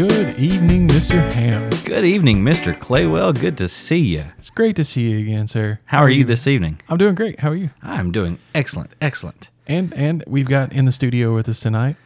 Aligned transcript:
Good 0.00 0.38
evening, 0.38 0.88
Mr. 0.88 1.30
Ham. 1.34 1.68
Good 1.84 2.06
evening, 2.06 2.42
Mr. 2.42 2.74
Claywell. 2.74 3.38
Good 3.38 3.58
to 3.58 3.68
see 3.68 3.98
you. 3.98 4.24
It's 4.38 4.48
great 4.48 4.74
to 4.76 4.84
see 4.84 5.10
you 5.10 5.18
again, 5.18 5.46
sir. 5.46 5.78
How 5.84 5.98
are 5.98 6.08
you 6.08 6.24
this 6.24 6.46
evening? 6.46 6.80
I'm 6.88 6.96
doing 6.96 7.14
great. 7.14 7.40
How 7.40 7.50
are 7.50 7.54
you? 7.54 7.68
I'm 7.82 8.10
doing 8.10 8.38
excellent, 8.54 8.92
excellent. 9.02 9.50
And 9.66 9.92
and 9.92 10.24
we've 10.26 10.48
got 10.48 10.72
in 10.72 10.86
the 10.86 10.90
studio 10.90 11.34
with 11.34 11.50
us 11.50 11.60
tonight. 11.60 11.96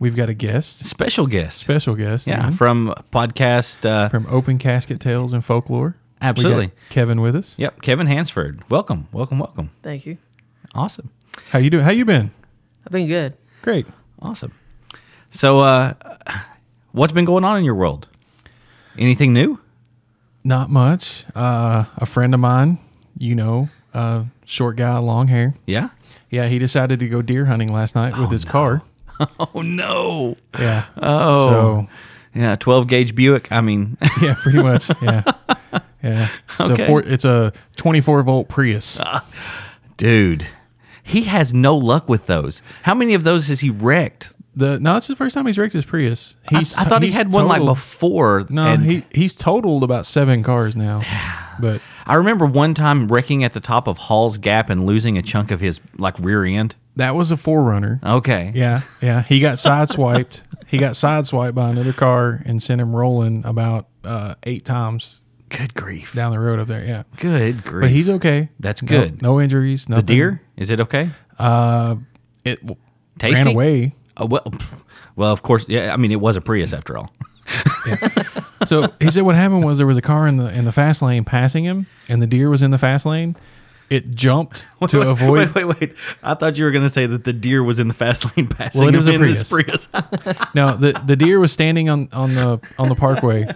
We've 0.00 0.16
got 0.16 0.28
a 0.28 0.34
guest, 0.34 0.84
Special 0.84 1.28
guest. 1.28 1.58
special 1.58 1.94
guest, 1.94 2.26
yeah, 2.26 2.40
even, 2.40 2.54
from 2.54 2.92
podcast. 3.12 3.88
Uh, 3.88 4.08
from 4.08 4.26
Open 4.28 4.58
Casket 4.58 4.98
Tales 5.00 5.32
and 5.32 5.44
Folklore. 5.44 5.94
We 6.20 6.22
got 6.22 6.28
Absolutely. 6.30 6.72
Kevin 6.88 7.20
with 7.20 7.36
us. 7.36 7.54
yep, 7.56 7.80
Kevin 7.82 8.08
Hansford. 8.08 8.68
Welcome, 8.68 9.06
welcome, 9.12 9.38
welcome. 9.38 9.70
Thank 9.80 10.06
you. 10.06 10.18
Awesome, 10.74 11.10
How 11.50 11.60
you 11.60 11.70
doing? 11.70 11.84
How 11.84 11.92
you 11.92 12.04
been? 12.04 12.32
I've 12.84 12.90
been 12.90 13.06
good. 13.06 13.34
Great. 13.62 13.86
awesome. 14.20 14.50
So, 15.30 15.60
uh, 15.60 15.94
what's 16.94 17.12
been 17.12 17.24
going 17.24 17.44
on 17.44 17.58
in 17.58 17.64
your 17.64 17.74
world? 17.74 18.06
Anything 18.96 19.32
new? 19.32 19.58
Not 20.44 20.70
much. 20.70 21.24
Uh, 21.34 21.84
a 21.96 22.06
friend 22.06 22.32
of 22.34 22.40
mine, 22.40 22.78
you 23.18 23.34
know, 23.34 23.68
uh, 23.92 24.24
short 24.44 24.76
guy, 24.76 24.96
long 24.98 25.28
hair. 25.28 25.54
Yeah. 25.66 25.88
Yeah, 26.30 26.48
he 26.48 26.58
decided 26.58 26.98
to 27.00 27.08
go 27.08 27.22
deer 27.22 27.44
hunting 27.46 27.72
last 27.72 27.94
night 27.94 28.18
with 28.18 28.30
his 28.30 28.44
car. 28.44 28.82
Oh 29.38 29.62
no. 29.62 30.36
Yeah. 30.58 30.86
Oh. 31.00 31.46
So 31.48 31.88
Yeah, 32.34 32.56
12 32.56 32.88
gauge 32.88 33.14
Buick. 33.14 33.46
I 33.52 33.60
mean, 33.60 33.96
yeah, 34.20 34.34
pretty 34.42 34.60
much. 34.60 34.90
Yeah. 35.00 35.22
Yeah. 36.02 36.28
So 36.56 36.72
Okay. 36.74 36.86
for, 36.86 37.00
it's 37.00 37.24
a 37.24 37.52
24 37.76 38.24
volt 38.24 38.48
Prius. 38.48 39.00
dude, 39.96 40.50
he 41.04 41.22
has 41.22 41.54
no 41.54 41.76
luck 41.76 42.08
with 42.08 42.26
those. 42.26 42.60
How 42.82 42.92
many 42.92 43.14
of 43.14 43.22
those 43.24 43.46
has 43.46 43.60
he 43.60 43.70
wrecked? 43.70 44.33
The 44.56 44.78
no, 44.78 44.96
it's 44.96 45.08
the 45.08 45.16
first 45.16 45.34
time 45.34 45.46
he's 45.46 45.58
wrecked 45.58 45.72
his 45.72 45.84
Prius. 45.84 46.36
I, 46.52 46.58
He's, 46.58 46.76
I 46.76 46.84
thought 46.84 47.02
he 47.02 47.08
he's 47.08 47.16
had 47.16 47.32
one 47.32 47.48
like 47.48 47.62
before. 47.64 48.46
No, 48.48 48.76
he 48.76 49.04
he's 49.12 49.34
totaled 49.34 49.82
about 49.82 50.06
seven 50.06 50.42
cars 50.42 50.76
now. 50.76 51.02
But 51.60 51.82
I 52.04 52.16
remember 52.16 52.46
one 52.46 52.74
time 52.74 53.06
wrecking 53.06 53.44
at 53.44 53.52
the 53.52 53.60
top 53.60 53.86
of 53.86 53.96
Hall's 53.96 54.38
Gap 54.38 54.70
and 54.70 54.84
losing 54.86 55.16
a 55.16 55.22
chunk 55.22 55.52
of 55.52 55.60
his 55.60 55.80
like 55.98 56.18
rear 56.18 56.44
end. 56.44 56.74
that 56.96 57.14
was 57.14 57.30
a 57.30 57.36
4Runner. 57.36 58.02
Okay. 58.02 58.50
Yeah, 58.56 58.80
yeah. 59.00 59.22
He 59.22 59.38
got 59.38 59.58
sideswiped. 59.58 60.42
he 60.66 60.78
got 60.78 60.94
sideswiped 60.94 61.54
by 61.54 61.70
another 61.70 61.92
car 61.92 62.42
and 62.44 62.60
sent 62.60 62.80
him 62.80 62.94
rolling 62.94 63.44
about 63.46 63.86
uh, 64.02 64.34
eight 64.42 64.64
times 64.64 65.20
Good 65.48 65.74
grief. 65.74 66.12
down 66.12 66.32
the 66.32 66.40
road 66.40 66.58
up 66.58 66.66
there. 66.66 66.84
Yeah, 66.84 67.04
Good 67.18 67.62
grief. 67.62 67.82
but 67.82 67.90
he's 67.90 68.08
okay. 68.08 68.48
That's 68.58 68.80
good. 68.80 69.22
No, 69.22 69.40
injuries. 69.40 69.86
the 69.86 70.02
deer? 70.02 70.42
Is 70.56 70.70
it 70.70 70.80
okay? 70.80 71.10
Uh, 71.38 71.94
it 72.44 72.58
Tasty? 73.20 73.44
ran 73.44 73.46
away. 73.46 73.94
Oh, 74.16 74.26
well, 74.26 74.44
well, 75.16 75.32
of 75.32 75.42
course. 75.42 75.64
Yeah. 75.68 75.92
I 75.92 75.96
mean, 75.96 76.12
it 76.12 76.20
was 76.20 76.36
a 76.36 76.40
Prius 76.40 76.72
after 76.72 76.96
all. 76.96 77.10
So 78.66 78.92
he 79.00 79.10
said 79.10 79.22
what 79.22 79.34
happened 79.34 79.64
was 79.64 79.78
there 79.78 79.86
was 79.86 79.96
a 79.96 80.02
car 80.02 80.26
in 80.26 80.38
the 80.38 80.48
in 80.52 80.64
the 80.64 80.72
fast 80.72 81.02
lane 81.02 81.24
passing 81.24 81.64
him, 81.64 81.86
and 82.08 82.22
the 82.22 82.26
deer 82.26 82.48
was 82.48 82.62
in 82.62 82.70
the 82.70 82.78
fast 82.78 83.04
lane. 83.04 83.36
It 83.90 84.14
jumped 84.14 84.64
to 84.88 85.02
avoid. 85.02 85.54
Wait, 85.54 85.66
wait, 85.66 85.80
wait. 85.80 85.94
I 86.22 86.34
thought 86.34 86.56
you 86.56 86.64
were 86.64 86.70
going 86.70 86.84
to 86.84 86.90
say 86.90 87.04
that 87.06 87.24
the 87.24 87.34
deer 87.34 87.62
was 87.62 87.78
in 87.78 87.88
the 87.88 87.94
fast 87.94 88.24
lane 88.36 88.48
passing 88.48 88.80
Well, 88.80 88.88
it 88.88 88.94
him 88.94 89.14
a 89.14 89.18
Prius. 89.18 89.48
Prius. 89.50 89.88
No, 90.54 90.76
the 90.76 91.00
the 91.04 91.16
deer 91.16 91.38
was 91.38 91.52
standing 91.52 91.88
on 91.90 92.08
on 92.12 92.34
the 92.34 92.60
on 92.78 92.88
the 92.88 92.94
parkway 92.94 93.46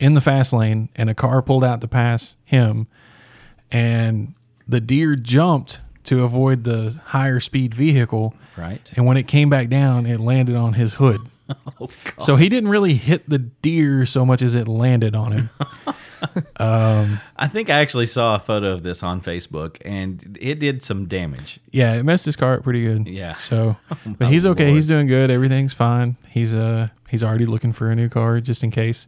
in 0.00 0.14
the 0.14 0.20
fast 0.20 0.52
lane, 0.52 0.88
and 0.96 1.08
a 1.08 1.14
car 1.14 1.40
pulled 1.42 1.62
out 1.62 1.80
to 1.82 1.88
pass 1.88 2.34
him, 2.44 2.88
and 3.70 4.34
the 4.66 4.80
deer 4.80 5.14
jumped 5.14 5.80
to 6.04 6.24
avoid 6.24 6.64
the 6.64 7.00
higher 7.06 7.38
speed 7.40 7.74
vehicle. 7.74 8.34
Right. 8.56 8.92
And 8.96 9.06
when 9.06 9.16
it 9.16 9.26
came 9.28 9.48
back 9.50 9.68
down, 9.68 10.06
it 10.06 10.20
landed 10.20 10.56
on 10.56 10.74
his 10.74 10.94
hood. 10.94 11.20
Oh, 11.80 11.88
So 12.18 12.34
he 12.34 12.48
didn't 12.48 12.70
really 12.70 12.94
hit 12.94 13.30
the 13.30 13.38
deer 13.38 14.04
so 14.04 14.26
much 14.26 14.42
as 14.42 14.56
it 14.56 14.66
landed 14.66 15.14
on 15.14 15.30
him. 15.30 15.50
I 16.58 17.48
think 17.48 17.70
I 17.70 17.80
actually 17.80 18.06
saw 18.06 18.34
a 18.34 18.38
photo 18.38 18.72
of 18.72 18.82
this 18.82 19.02
on 19.02 19.20
Facebook, 19.20 19.76
and 19.84 20.36
it 20.40 20.58
did 20.58 20.82
some 20.82 21.06
damage. 21.06 21.60
Yeah, 21.70 21.94
it 21.94 22.02
messed 22.02 22.24
his 22.24 22.36
car 22.36 22.54
up 22.54 22.62
pretty 22.62 22.82
good. 22.82 23.06
Yeah. 23.06 23.34
So, 23.34 23.76
but 24.06 24.28
he's 24.28 24.46
okay. 24.46 24.64
Lord. 24.64 24.74
He's 24.74 24.86
doing 24.86 25.06
good. 25.06 25.30
Everything's 25.30 25.72
fine. 25.72 26.16
He's 26.28 26.54
uh 26.54 26.88
he's 27.08 27.22
already 27.22 27.46
looking 27.46 27.72
for 27.72 27.90
a 27.90 27.94
new 27.94 28.08
car 28.08 28.40
just 28.40 28.64
in 28.64 28.70
case. 28.70 29.06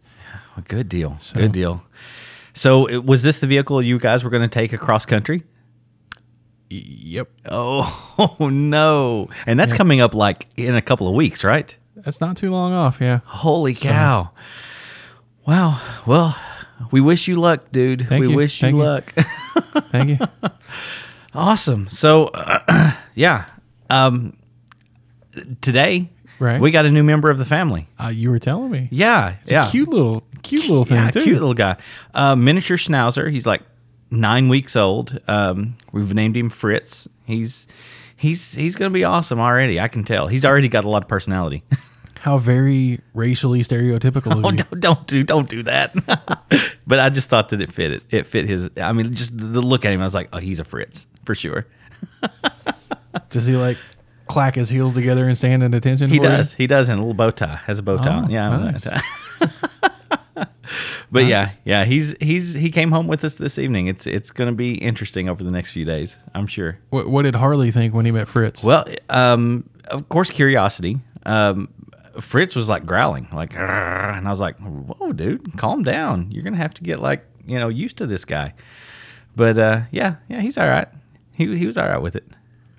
A 0.56 0.60
good 0.60 0.88
deal. 0.88 1.18
Good 1.34 1.52
deal. 1.52 1.82
So, 2.54 3.00
was 3.00 3.22
this 3.22 3.38
the 3.38 3.46
vehicle 3.46 3.80
you 3.82 3.98
guys 3.98 4.24
were 4.24 4.30
going 4.30 4.42
to 4.42 4.48
take 4.48 4.72
across 4.72 5.06
country? 5.06 5.44
Yep. 6.70 7.28
Oh, 7.50 8.36
no! 8.50 9.28
And 9.46 9.58
that's 9.58 9.72
coming 9.72 10.00
up 10.00 10.14
like 10.14 10.48
in 10.56 10.74
a 10.74 10.82
couple 10.82 11.08
of 11.08 11.14
weeks, 11.14 11.42
right? 11.44 11.74
That's 11.96 12.20
not 12.20 12.36
too 12.36 12.50
long 12.50 12.72
off. 12.72 13.00
Yeah. 13.00 13.20
Holy 13.24 13.74
cow! 13.74 14.30
Wow. 15.46 15.80
Well, 16.06 16.38
we 16.90 17.00
wish 17.00 17.26
you 17.26 17.36
luck, 17.36 17.70
dude. 17.70 18.06
Thank 18.06 18.20
we 18.22 18.30
you. 18.30 18.36
wish 18.36 18.60
Thank 18.60 18.74
you 18.74 18.82
you. 18.82 18.86
luck. 18.88 19.12
Thank 19.90 20.10
you. 20.10 20.18
awesome. 21.34 21.88
So, 21.88 22.30
yeah. 23.14 23.46
Um, 23.90 24.36
today, 25.60 26.10
Right. 26.38 26.60
we 26.60 26.70
got 26.70 26.84
a 26.86 26.90
new 26.90 27.02
member 27.02 27.30
of 27.30 27.38
the 27.38 27.44
family. 27.44 27.88
Uh, 27.98 28.08
you 28.08 28.30
were 28.30 28.38
telling 28.38 28.70
me. 28.70 28.88
Yeah, 28.92 29.36
It's 29.40 29.50
yeah. 29.50 29.66
a 29.66 29.70
cute 29.70 29.88
little, 29.88 30.22
cute 30.42 30.68
little 30.68 30.84
thing 30.84 30.98
yeah, 30.98 31.10
too. 31.10 31.22
cute 31.24 31.34
little 31.38 31.54
guy. 31.54 31.76
Uh, 32.14 32.36
miniature 32.36 32.76
schnauzer. 32.76 33.30
He's 33.32 33.46
like 33.46 33.62
nine 34.10 34.48
weeks 34.48 34.76
old. 34.76 35.20
Um, 35.28 35.76
we've 35.92 36.14
named 36.14 36.36
him 36.36 36.50
Fritz. 36.50 37.08
He's 37.24 37.66
he's 38.16 38.54
he's 38.54 38.76
gonna 38.76 38.90
be 38.90 39.04
awesome 39.04 39.40
already. 39.40 39.80
I 39.80 39.88
can 39.88 40.04
tell. 40.04 40.26
He's 40.26 40.44
already 40.44 40.68
got 40.68 40.84
a 40.84 40.88
lot 40.88 41.02
of 41.02 41.08
personality. 41.08 41.62
How 42.20 42.36
very 42.36 43.00
racially 43.14 43.60
stereotypical 43.60 44.32
of 44.32 44.44
oh, 44.44 44.50
you. 44.50 44.56
don't, 44.56 44.80
don't 44.80 45.06
do 45.06 45.22
don't 45.22 45.48
do 45.48 45.62
that. 45.62 45.94
but 46.86 46.98
I 46.98 47.10
just 47.10 47.30
thought 47.30 47.50
that 47.50 47.60
it 47.60 47.72
fit 47.72 47.92
it. 47.92 48.04
It 48.10 48.26
fit 48.26 48.46
his. 48.46 48.70
I 48.76 48.92
mean, 48.92 49.14
just 49.14 49.38
the 49.38 49.62
look 49.62 49.84
at 49.84 49.92
him. 49.92 50.00
I 50.00 50.04
was 50.04 50.14
like, 50.14 50.28
oh, 50.32 50.38
he's 50.38 50.58
a 50.58 50.64
Fritz 50.64 51.06
for 51.24 51.34
sure. 51.34 51.66
Does 53.30 53.46
he 53.46 53.56
like 53.56 53.78
clack 54.26 54.56
his 54.56 54.68
heels 54.68 54.94
together 54.94 55.26
and 55.26 55.38
stand 55.38 55.62
in 55.62 55.74
attention? 55.74 56.10
He 56.10 56.18
for 56.18 56.24
you? 56.24 56.28
does. 56.28 56.54
He 56.54 56.66
does, 56.66 56.88
and 56.88 56.98
a 56.98 57.02
little 57.02 57.14
bow 57.14 57.30
tie. 57.30 57.60
Has 57.66 57.78
a 57.78 57.82
bow 57.82 57.98
tie. 57.98 58.24
Oh, 58.24 58.28
yeah. 58.28 58.56
nice. 58.56 58.86
But 61.10 61.24
yeah, 61.26 61.50
yeah. 61.64 61.84
He's 61.84 62.14
he's 62.20 62.54
he 62.54 62.70
came 62.70 62.90
home 62.90 63.06
with 63.06 63.24
us 63.24 63.36
this 63.36 63.58
evening. 63.58 63.86
It's 63.86 64.06
it's 64.06 64.30
going 64.30 64.48
to 64.50 64.54
be 64.56 64.74
interesting 64.74 65.28
over 65.28 65.42
the 65.44 65.50
next 65.50 65.72
few 65.72 65.84
days. 65.84 66.16
I'm 66.34 66.46
sure. 66.46 66.78
What, 66.90 67.08
what 67.08 67.22
did 67.22 67.36
Harley 67.36 67.70
think 67.70 67.94
when 67.94 68.04
he 68.04 68.10
met 68.12 68.28
Fritz? 68.28 68.62
Well, 68.62 68.84
um, 69.08 69.68
of 69.88 70.08
course, 70.08 70.30
curiosity. 70.30 70.98
Um, 71.26 71.68
Fritz 72.20 72.54
was 72.56 72.68
like 72.68 72.84
growling, 72.84 73.28
like, 73.32 73.54
and 73.56 74.26
I 74.26 74.30
was 74.30 74.40
like, 74.40 74.58
"Whoa, 74.58 75.12
dude, 75.12 75.56
calm 75.56 75.82
down. 75.82 76.30
You're 76.30 76.42
gonna 76.42 76.56
have 76.56 76.74
to 76.74 76.82
get 76.82 77.00
like, 77.00 77.24
you 77.46 77.58
know, 77.58 77.68
used 77.68 77.96
to 77.98 78.06
this 78.06 78.24
guy." 78.24 78.54
But 79.36 79.56
uh, 79.58 79.82
yeah, 79.92 80.16
yeah, 80.28 80.40
he's 80.40 80.58
all 80.58 80.68
right. 80.68 80.88
He 81.36 81.56
he 81.56 81.64
was 81.66 81.78
all 81.78 81.86
right 81.88 82.02
with 82.02 82.16
it. 82.16 82.24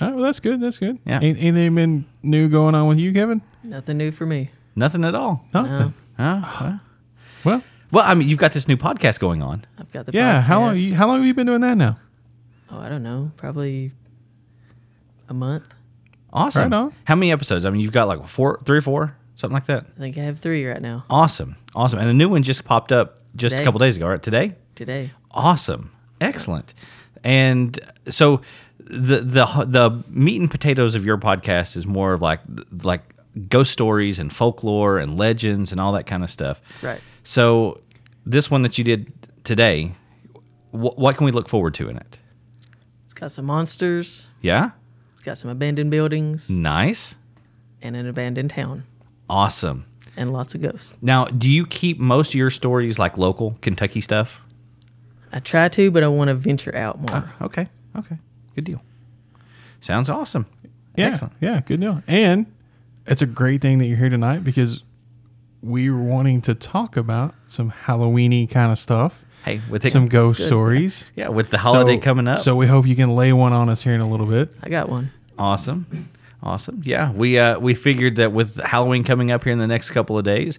oh, 0.01 0.09
well, 0.15 0.23
that's 0.23 0.39
good. 0.41 0.59
That's 0.61 0.77
good. 0.77 0.97
Yeah. 1.05 1.17
Any- 1.17 1.39
Anything 1.39 1.75
been 1.75 2.05
new 2.21 2.49
going 2.49 2.75
on 2.75 2.87
with 2.87 2.97
you, 2.97 3.13
Kevin? 3.13 3.41
Nothing 3.63 3.97
new 3.97 4.11
for 4.11 4.25
me. 4.25 4.51
Nothing 4.75 5.03
at 5.05 5.15
all. 5.15 5.45
Nothing. 5.53 5.93
Huh? 6.17 6.77
Well, 7.45 7.63
Well, 7.91 8.03
well, 8.03 8.11
I 8.11 8.13
mean, 8.13 8.29
you've 8.29 8.39
got 8.39 8.53
this 8.53 8.67
new 8.67 8.77
podcast 8.77 9.19
going 9.19 9.41
on. 9.41 9.65
I've 9.77 9.91
got 9.91 10.05
the 10.05 10.11
yeah. 10.13 10.41
How 10.41 10.59
long? 10.59 10.75
podcast. 10.75 10.81
You, 10.81 10.95
how 10.95 11.07
long 11.07 11.17
have 11.17 11.27
you 11.27 11.33
been 11.33 11.47
doing 11.47 11.61
that 11.61 11.77
now? 11.77 11.97
Oh, 12.71 12.77
I 12.77 12.89
don't 12.89 13.03
know. 13.03 13.31
Probably 13.37 13.91
a 15.27 15.33
month. 15.33 15.63
Awesome. 16.31 16.71
Right 16.71 16.73
on. 16.73 16.93
How 17.05 17.15
many 17.15 17.31
episodes? 17.31 17.65
I 17.65 17.69
mean, 17.69 17.81
you've 17.81 17.91
got 17.91 18.07
like 18.07 18.27
four, 18.27 18.61
three 18.65 18.77
or 18.77 18.81
four, 18.81 19.15
something 19.35 19.53
like 19.53 19.65
that. 19.65 19.85
I 19.97 19.99
think 19.99 20.17
I 20.17 20.21
have 20.21 20.39
three 20.39 20.65
right 20.65 20.81
now. 20.81 21.05
Awesome, 21.09 21.55
awesome. 21.73 21.99
And 21.99 22.09
a 22.09 22.13
new 22.13 22.29
one 22.29 22.43
just 22.43 22.63
popped 22.65 22.91
up 22.91 23.21
just 23.35 23.55
a 23.55 23.63
couple 23.63 23.79
days 23.79 23.97
ago, 23.97 24.07
right? 24.07 24.21
Today. 24.21 24.55
Today. 24.75 25.11
Awesome, 25.31 25.91
excellent. 26.21 26.73
And 27.23 27.79
so 28.09 28.41
the 28.77 29.21
the 29.21 29.45
the 29.67 30.03
meat 30.09 30.39
and 30.39 30.49
potatoes 30.49 30.95
of 30.95 31.05
your 31.05 31.17
podcast 31.17 31.75
is 31.75 31.85
more 31.85 32.13
of 32.13 32.21
like 32.21 32.41
like 32.83 33.01
ghost 33.47 33.71
stories 33.71 34.19
and 34.19 34.33
folklore 34.33 34.97
and 34.97 35.17
legends 35.17 35.71
and 35.71 35.79
all 35.79 35.93
that 35.93 36.05
kind 36.05 36.23
of 36.23 36.31
stuff. 36.31 36.61
Right. 36.81 37.01
So 37.29 37.79
this 38.25 38.49
one 38.49 38.63
that 38.63 38.79
you 38.79 38.83
did 38.83 39.13
today, 39.43 39.93
wh- 40.71 40.97
what 40.97 41.15
can 41.15 41.25
we 41.25 41.31
look 41.31 41.47
forward 41.47 41.75
to 41.75 41.87
in 41.87 41.95
it? 41.95 42.17
It's 43.05 43.13
got 43.13 43.31
some 43.31 43.45
monsters. 43.45 44.25
Yeah, 44.41 44.71
It's 45.13 45.21
got 45.21 45.37
some 45.37 45.51
abandoned 45.51 45.91
buildings 45.91 46.49
nice, 46.49 47.17
and 47.83 47.95
an 47.95 48.07
abandoned 48.07 48.49
town 48.49 48.85
awesome. 49.29 49.85
and 50.17 50.33
lots 50.33 50.55
of 50.55 50.63
ghosts. 50.63 50.95
Now, 51.03 51.25
do 51.25 51.47
you 51.47 51.67
keep 51.67 51.99
most 51.99 52.29
of 52.29 52.33
your 52.33 52.49
stories 52.49 52.97
like 52.97 53.15
local 53.15 53.59
Kentucky 53.61 54.01
stuff? 54.01 54.41
I 55.31 55.39
try 55.39 55.69
to, 55.69 55.91
but 55.91 56.01
I 56.01 56.07
want 56.07 56.29
to 56.29 56.33
venture 56.33 56.75
out 56.75 56.99
more. 56.99 57.31
Oh, 57.39 57.45
okay, 57.45 57.67
okay, 57.95 58.17
good 58.55 58.63
deal. 58.65 58.81
Sounds 59.81 60.09
awesome. 60.09 60.47
Yeah, 60.97 61.09
Excellent. 61.09 61.33
yeah, 61.41 61.61
good 61.61 61.79
deal. 61.79 62.01
And 62.07 62.47
it's 63.05 63.21
a 63.21 63.27
great 63.27 63.61
thing 63.61 63.77
that 63.77 63.85
you're 63.85 63.97
here 63.97 64.09
tonight 64.09 64.43
because 64.43 64.81
we 65.61 65.89
were 65.89 66.01
wanting 66.01 66.41
to 66.43 66.55
talk 66.55 66.95
about 66.97 67.35
some 67.47 67.71
Halloweeny 67.85 68.49
kind 68.49 68.71
of 68.71 68.77
stuff, 68.79 69.23
Hey, 69.45 69.61
with 69.69 69.85
it, 69.85 69.91
some 69.91 70.07
ghost 70.07 70.45
stories. 70.45 71.05
yeah, 71.15 71.29
with 71.29 71.49
the 71.49 71.57
holiday 71.57 71.95
So- 71.97 72.01
coming 72.01 72.27
up, 72.27 72.39
So 72.39 72.55
we 72.55 72.67
hope 72.67 72.85
you 72.87 72.95
can 72.95 73.15
lay 73.15 73.33
one 73.33 73.53
on 73.53 73.69
us 73.69 73.83
here 73.83 73.93
in 73.93 74.01
a 74.01 74.09
little 74.09 74.25
bit. 74.25 74.53
I 74.63 74.69
got 74.69 74.89
one. 74.89 75.11
awesome. 75.37 76.09
Awesome. 76.41 76.81
Yeah, 76.85 77.11
we 77.11 77.37
uh, 77.37 77.59
we 77.59 77.73
figured 77.73 78.15
that 78.15 78.31
with 78.31 78.55
Halloween 78.57 79.03
coming 79.03 79.29
up 79.29 79.43
here 79.43 79.51
in 79.51 79.59
the 79.59 79.67
next 79.67 79.91
couple 79.91 80.17
of 80.17 80.23
days, 80.23 80.57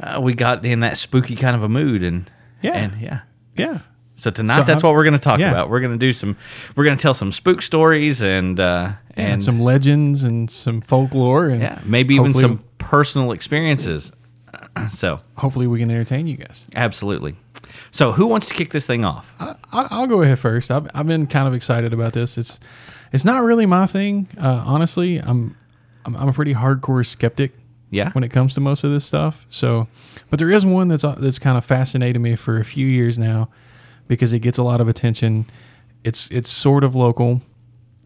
uh, 0.00 0.20
we 0.20 0.34
got 0.34 0.64
in 0.64 0.80
that 0.80 0.98
spooky 0.98 1.36
kind 1.36 1.54
of 1.54 1.62
a 1.62 1.68
mood, 1.68 2.02
and 2.02 2.28
Yeah. 2.62 2.72
and 2.72 3.00
yeah. 3.00 3.20
Yeah. 3.56 3.78
So 4.16 4.30
tonight, 4.32 4.58
So 4.58 4.64
that's 4.64 4.82
how- 4.82 4.88
what 4.88 4.94
we're 4.96 5.04
going 5.04 5.12
to 5.14 5.20
talk 5.20 5.38
yeah. 5.38 5.50
about. 5.50 5.70
We're 5.70 5.78
going 5.80 5.92
to 5.92 5.98
do 5.98 6.12
some, 6.12 6.36
we're 6.74 6.84
going 6.84 6.96
to 6.96 7.02
tell 7.02 7.14
some 7.14 7.30
spook 7.32 7.62
stories 7.62 8.22
and 8.22 8.58
uh, 8.58 8.92
And, 9.16 9.34
and 9.34 9.42
some 9.42 9.60
legends 9.60 10.24
and 10.24 10.50
some 10.50 10.80
folklore 10.80 11.48
and 11.48 11.60
yeah, 11.60 11.80
maybe 11.84 12.14
even 12.16 12.34
some 12.34 12.64
personal 12.78 13.30
experiences. 13.32 14.12
so 14.90 15.20
Hopefully, 15.36 15.66
we 15.66 15.78
can 15.78 15.90
entertain 15.90 16.26
you 16.26 16.36
guys. 16.36 16.64
absolutely. 16.74 17.34
So 17.90 18.12
who 18.12 18.26
wants 18.26 18.46
to 18.48 18.54
kick 18.54 18.70
this 18.72 18.86
thing 18.86 19.04
off? 19.04 19.34
I, 19.40 19.56
I'll 19.72 20.06
go 20.06 20.22
ahead 20.22 20.38
first. 20.38 20.70
I've, 20.70 20.88
I've 20.94 21.06
been 21.06 21.26
kind 21.26 21.48
of 21.48 21.54
excited 21.54 21.92
about 21.92 22.12
this. 22.12 22.36
It's 22.38 22.60
it's 23.12 23.24
not 23.24 23.42
really 23.42 23.66
my 23.66 23.86
thing, 23.86 24.28
uh, 24.38 24.62
honestly. 24.66 25.18
I'm, 25.18 25.56
I'm 26.04 26.14
I'm 26.16 26.28
a 26.28 26.32
pretty 26.32 26.54
hardcore 26.54 27.04
skeptic 27.06 27.52
Yeah. 27.90 28.10
when 28.12 28.22
it 28.24 28.30
comes 28.30 28.54
to 28.54 28.60
most 28.60 28.84
of 28.84 28.90
this 28.90 29.04
stuff. 29.04 29.46
So, 29.50 29.88
but 30.30 30.38
there 30.38 30.50
is 30.50 30.66
one 30.66 30.88
that's 30.88 31.04
uh, 31.04 31.16
that's 31.18 31.38
kind 31.38 31.56
of 31.56 31.64
fascinated 31.64 32.20
me 32.20 32.36
for 32.36 32.58
a 32.58 32.64
few 32.64 32.86
years 32.86 33.18
now 33.18 33.48
because 34.08 34.32
it 34.32 34.40
gets 34.40 34.58
a 34.58 34.62
lot 34.64 34.80
of 34.80 34.88
attention. 34.88 35.46
It's 36.04 36.28
it's 36.30 36.50
sort 36.50 36.84
of 36.84 36.94
local, 36.94 37.40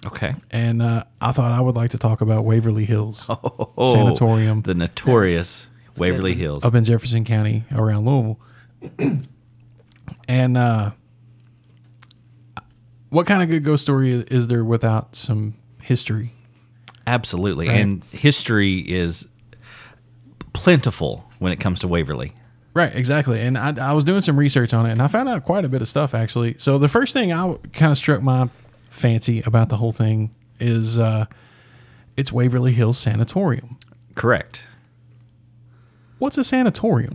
Okay. 0.07 0.35
and 0.51 0.81
uh, 0.81 1.05
I 1.21 1.33
thought 1.33 1.51
I 1.53 1.61
would 1.61 1.75
like 1.75 1.91
to 1.91 1.99
talk 1.99 2.21
about 2.21 2.45
Waverly 2.45 2.85
Hills 2.85 3.27
Oh, 3.29 3.93
Sanatorium 3.93 4.63
the 4.63 4.75
notorious 4.75 5.67
Waverly 6.01 6.35
Hills. 6.35 6.65
up 6.65 6.75
in 6.75 6.85
Jefferson 6.85 7.25
County 7.25 7.65
around 7.75 8.05
Louisville. 8.07 8.41
and 10.29 10.57
uh, 10.57 10.91
what 13.11 13.27
kind 13.27 13.43
of 13.43 13.49
good 13.49 13.65
ghost 13.65 13.83
story 13.83 14.11
is- 14.13 14.25
is 14.25 14.49
there 14.49 14.65
without 14.65 15.17
some 15.17 15.55
history? 15.81 16.33
Absolutely. 17.07 17.69
Right. 17.69 17.81
And 17.81 18.05
history 18.11 18.79
is 18.81 19.27
plentiful 20.53 21.29
when 21.39 21.53
it 21.53 21.57
comes 21.61 21.81
to 21.81 21.89
Waverly. 21.89 22.33
Right, 22.75 22.95
exactly. 22.95 23.41
And 23.41 23.57
I, 23.57 23.75
I 23.91 23.93
was 23.93 24.05
doing 24.05 24.21
some 24.21 24.39
research 24.39 24.75
on 24.75 24.87
it, 24.87 24.93
and 24.93 25.01
I 25.03 25.09
found 25.09 25.29
out 25.29 25.45
quite 25.45 25.65
a 25.65 25.69
bit 25.69 25.83
of 25.83 25.89
stuff 25.89 26.15
actually. 26.15 26.57
So 26.59 26.79
the 26.79 26.89
first 26.89 27.13
thing 27.13 27.33
I 27.33 27.57
kind 27.73 27.91
of 27.91 27.99
struck 27.99 28.23
my 28.23 28.51
fancy 28.91 29.43
about 29.47 29.69
the 29.69 29.79
whole 29.79 29.93
thing 29.93 30.35
is 30.61 30.99
uh, 30.99 31.27
it's 32.17 32.31
Waverly 32.33 32.73
Hills 32.73 32.99
Sanatorium. 32.99 33.79
Correct. 34.15 34.63
What's 36.19 36.39
a 36.39 36.45
sanatorium, 36.45 37.15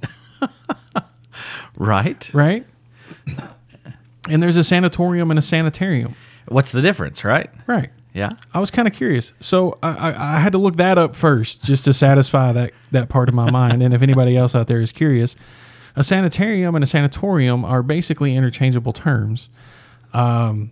Right? 1.76 2.34
right? 2.34 2.66
And 4.30 4.42
there's 4.42 4.56
a 4.56 4.64
sanatorium 4.64 5.30
and 5.32 5.38
a 5.38 5.42
sanitarium, 5.42 6.16
What's 6.48 6.72
the 6.72 6.82
difference, 6.82 7.24
right? 7.24 7.50
right? 7.68 7.90
Yeah. 8.14 8.34
I 8.54 8.60
was 8.60 8.70
kind 8.70 8.88
of 8.88 8.94
curious, 8.94 9.34
so 9.40 9.78
I, 9.82 9.90
I, 9.90 10.36
I 10.36 10.40
had 10.40 10.52
to 10.52 10.58
look 10.60 10.76
that 10.78 10.98
up 10.98 11.16
first 11.16 11.64
just 11.64 11.86
to 11.86 11.94
satisfy 11.94 12.52
that 12.52 12.72
that 12.92 13.10
part 13.10 13.28
of 13.28 13.34
my 13.36 13.50
mind. 13.50 13.82
And 13.82 13.94
if 13.94 14.02
anybody 14.04 14.38
else 14.38 14.54
out 14.54 14.68
there 14.68 14.80
is 14.80 14.92
curious, 14.92 15.36
a 15.96 16.04
sanitarium 16.04 16.76
and 16.76 16.84
a 16.84 16.88
sanatorium 16.88 17.66
are 17.66 17.82
basically 17.82 18.36
interchangeable 18.36 18.94
terms. 18.94 19.50
Um, 20.14 20.72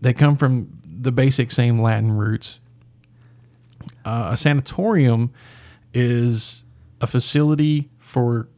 they 0.00 0.12
come 0.12 0.36
from 0.36 0.80
the 0.84 1.12
basic 1.12 1.52
same 1.52 1.80
Latin 1.80 2.16
roots. 2.18 2.58
Uh, 4.04 4.30
a 4.32 4.36
sanatorium 4.36 5.30
is 5.94 6.64
a 7.00 7.06
facility 7.06 7.88
for 7.98 8.48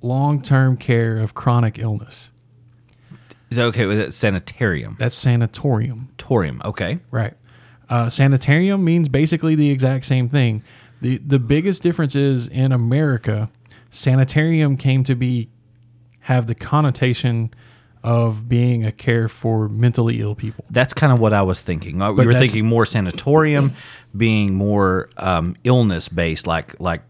long-term 0.00 0.76
care 0.76 1.16
of 1.18 1.34
chronic 1.34 1.78
illness. 1.78 2.30
Is 3.50 3.56
that 3.56 3.64
okay 3.64 3.86
with 3.86 3.98
it? 3.98 4.14
Sanitarium. 4.14 4.96
That's 4.98 5.14
sanatorium. 5.14 6.08
Torium. 6.18 6.64
Okay. 6.64 7.00
Right. 7.10 7.34
Uh, 7.88 8.08
sanitarium 8.08 8.82
means 8.84 9.08
basically 9.08 9.54
the 9.54 9.70
exact 9.70 10.06
same 10.06 10.28
thing. 10.28 10.62
the 11.00 11.18
The 11.18 11.38
biggest 11.38 11.82
difference 11.82 12.16
is 12.16 12.48
in 12.48 12.72
America, 12.72 13.50
sanitarium 13.90 14.76
came 14.76 15.04
to 15.04 15.14
be 15.14 15.50
have 16.20 16.46
the 16.46 16.54
connotation 16.54 17.52
of 18.02 18.48
being 18.48 18.84
a 18.84 18.90
care 18.90 19.28
for 19.28 19.68
mentally 19.68 20.20
ill 20.20 20.34
people. 20.34 20.64
That's 20.70 20.94
kind 20.94 21.12
of 21.12 21.20
what 21.20 21.32
I 21.32 21.42
was 21.42 21.60
thinking. 21.60 22.00
Uh, 22.00 22.10
We 22.10 22.16
But 22.18 22.26
were 22.26 22.32
thinking 22.32 22.66
more 22.66 22.86
sanatorium, 22.86 23.74
being 24.16 24.54
more 24.54 25.10
um, 25.18 25.56
illness 25.62 26.08
based, 26.08 26.46
like 26.46 26.80
like 26.80 27.02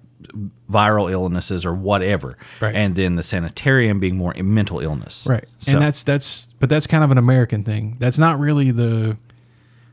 viral 0.70 1.10
illnesses 1.10 1.64
or 1.64 1.74
whatever, 1.74 2.36
Right. 2.60 2.74
and 2.74 2.94
then 2.94 3.16
the 3.16 3.22
sanitarium 3.22 4.00
being 4.00 4.16
more 4.16 4.34
mental 4.34 4.80
illness, 4.80 5.26
Right. 5.28 5.44
So, 5.58 5.72
And 5.72 5.82
that's 5.82 6.02
that's 6.02 6.54
but 6.60 6.68
that's 6.68 6.86
kind 6.86 7.04
of 7.04 7.10
an 7.10 7.18
American 7.18 7.62
thing. 7.64 7.96
That's 7.98 8.18
not 8.18 8.38
really 8.38 8.70
the 8.70 9.16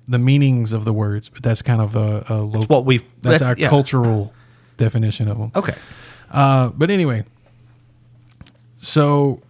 the 0.07 0.17
meanings 0.19 0.73
of 0.73 0.85
the 0.85 0.93
words, 0.93 1.29
but 1.29 1.43
that's 1.43 1.61
kind 1.61 1.81
of 1.81 1.95
a, 1.95 2.25
a 2.29 2.35
local. 2.41 2.63
what 2.63 2.85
we've 2.85 3.03
that's, 3.21 3.41
our 3.43 3.55
yeah. 3.57 3.69
cultural 3.69 4.33
definition 4.77 5.27
of 5.27 5.37
them. 5.37 5.51
Okay, 5.55 5.75
Uh, 6.31 6.69
but 6.69 6.89
anyway, 6.89 7.25
so 8.77 9.41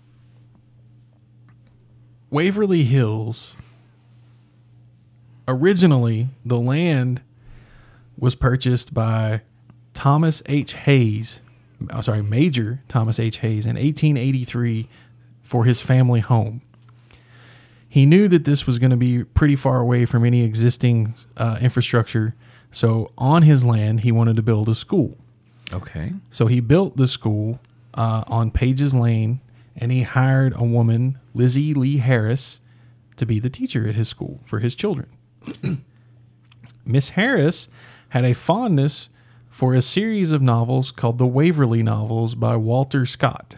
Waverly 2.29 2.83
Hills, 2.83 3.53
originally 5.47 6.27
the 6.45 6.59
land 6.59 7.21
was 8.17 8.35
purchased 8.35 8.93
by 8.93 9.41
Thomas 9.99 10.41
H. 10.45 10.75
Hays, 10.75 11.41
oh, 11.91 11.99
sorry, 11.99 12.23
Major 12.23 12.81
Thomas 12.87 13.19
H. 13.19 13.39
Hays 13.39 13.65
in 13.65 13.75
1883 13.75 14.87
for 15.43 15.65
his 15.65 15.81
family 15.81 16.21
home. 16.21 16.61
He 17.89 18.05
knew 18.05 18.29
that 18.29 18.45
this 18.45 18.65
was 18.65 18.79
going 18.79 18.91
to 18.91 18.95
be 18.95 19.25
pretty 19.25 19.57
far 19.57 19.81
away 19.81 20.05
from 20.05 20.23
any 20.23 20.43
existing 20.43 21.15
uh, 21.35 21.57
infrastructure, 21.59 22.33
so 22.71 23.11
on 23.17 23.41
his 23.41 23.65
land 23.65 23.99
he 23.99 24.11
wanted 24.13 24.37
to 24.37 24.41
build 24.41 24.69
a 24.69 24.73
school. 24.75 25.17
okay, 25.73 26.13
So 26.31 26.47
he 26.47 26.61
built 26.61 26.95
the 26.95 27.05
school 27.05 27.59
uh, 27.93 28.23
on 28.25 28.51
Pages 28.51 28.95
Lane, 28.95 29.41
and 29.75 29.91
he 29.91 30.03
hired 30.03 30.53
a 30.55 30.63
woman, 30.63 31.19
Lizzie 31.33 31.73
Lee 31.73 31.97
Harris, 31.97 32.61
to 33.17 33.25
be 33.25 33.37
the 33.37 33.49
teacher 33.49 33.85
at 33.85 33.95
his 33.95 34.07
school 34.07 34.39
for 34.45 34.59
his 34.59 34.75
children. 34.75 35.09
Miss 36.85 37.09
Harris 37.09 37.67
had 38.11 38.23
a 38.23 38.33
fondness 38.33 39.09
for 39.59 39.73
a 39.73 39.81
series 39.81 40.31
of 40.31 40.41
novels 40.41 40.89
called 40.89 41.17
the 41.17 41.27
Waverly 41.27 41.83
Novels 41.83 42.33
by 42.33 42.55
Walter 42.55 43.05
Scott. 43.05 43.57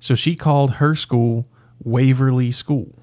So 0.00 0.14
she 0.14 0.34
called 0.34 0.76
her 0.76 0.94
school 0.94 1.46
Waverly 1.84 2.50
School. 2.50 2.94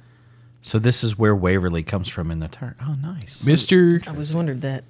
so 0.64 0.80
this 0.80 1.04
is 1.04 1.16
where 1.16 1.36
Waverly 1.36 1.84
comes 1.84 2.10
from 2.10 2.32
in 2.32 2.40
the 2.40 2.48
term. 2.48 2.74
Oh, 2.82 2.96
nice. 2.96 3.40
Mr. 3.44 4.06
I 4.08 4.14
was 4.14 4.34
wondered 4.34 4.62
that. 4.62 4.84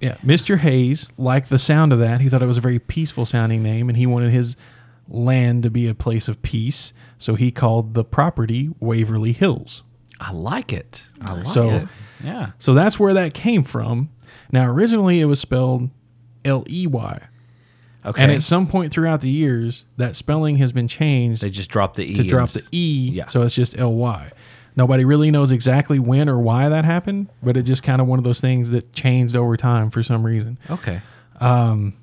Yeah, 0.00 0.14
Mr. 0.24 0.56
Hays 0.60 1.10
liked 1.18 1.50
the 1.50 1.58
sound 1.58 1.92
of 1.92 1.98
that. 1.98 2.22
He 2.22 2.30
thought 2.30 2.40
it 2.40 2.46
was 2.46 2.56
a 2.56 2.62
very 2.62 2.78
peaceful 2.78 3.26
sounding 3.26 3.62
name, 3.62 3.90
and 3.90 3.98
he 3.98 4.06
wanted 4.06 4.32
his 4.32 4.56
land 5.08 5.62
to 5.64 5.70
be 5.70 5.86
a 5.88 5.94
place 5.94 6.26
of 6.26 6.40
peace. 6.40 6.94
So 7.18 7.34
he 7.34 7.50
called 7.52 7.92
the 7.92 8.02
property 8.02 8.70
Waverly 8.80 9.32
Hills. 9.32 9.82
I 10.18 10.32
like 10.32 10.72
it. 10.72 11.06
I 11.20 11.34
like 11.34 11.46
So- 11.46 11.68
it. 11.68 11.88
Yeah. 12.24 12.52
So 12.58 12.72
that's 12.72 12.98
where 12.98 13.12
that 13.12 13.34
came 13.34 13.62
from. 13.62 14.08
Now, 14.50 14.64
originally 14.70 15.20
it 15.20 15.26
was 15.26 15.38
spelled 15.38 15.90
L 16.44 16.64
E 16.68 16.86
Y, 16.86 17.20
Okay. 18.06 18.22
and 18.22 18.32
at 18.32 18.42
some 18.42 18.66
point 18.66 18.92
throughout 18.92 19.20
the 19.20 19.28
years, 19.30 19.84
that 19.98 20.16
spelling 20.16 20.56
has 20.56 20.72
been 20.72 20.88
changed 20.88 21.42
they 21.42 21.50
just 21.50 21.70
dropped 21.70 21.96
the 21.96 22.04
e 22.04 22.14
to 22.14 22.24
drop 22.24 22.50
the 22.50 22.62
E, 22.72 23.10
Yeah. 23.12 23.26
so 23.26 23.42
it's 23.42 23.54
just 23.54 23.78
L 23.78 23.92
Y. 23.94 24.30
Nobody 24.76 25.04
really 25.04 25.30
knows 25.30 25.50
exactly 25.52 25.98
when 25.98 26.28
or 26.28 26.38
why 26.38 26.68
that 26.68 26.84
happened, 26.84 27.28
but 27.42 27.56
it 27.56 27.64
just 27.64 27.82
kind 27.82 28.00
of 28.00 28.06
one 28.06 28.18
of 28.18 28.24
those 28.24 28.40
things 28.40 28.70
that 28.70 28.92
changed 28.92 29.36
over 29.36 29.56
time 29.56 29.90
for 29.90 30.02
some 30.02 30.24
reason. 30.24 30.56
Okay. 30.70 31.00
Um, 31.40 31.94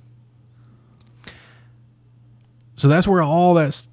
so 2.76 2.88
that's 2.88 3.08
where 3.08 3.22
all 3.22 3.54
that 3.56 3.88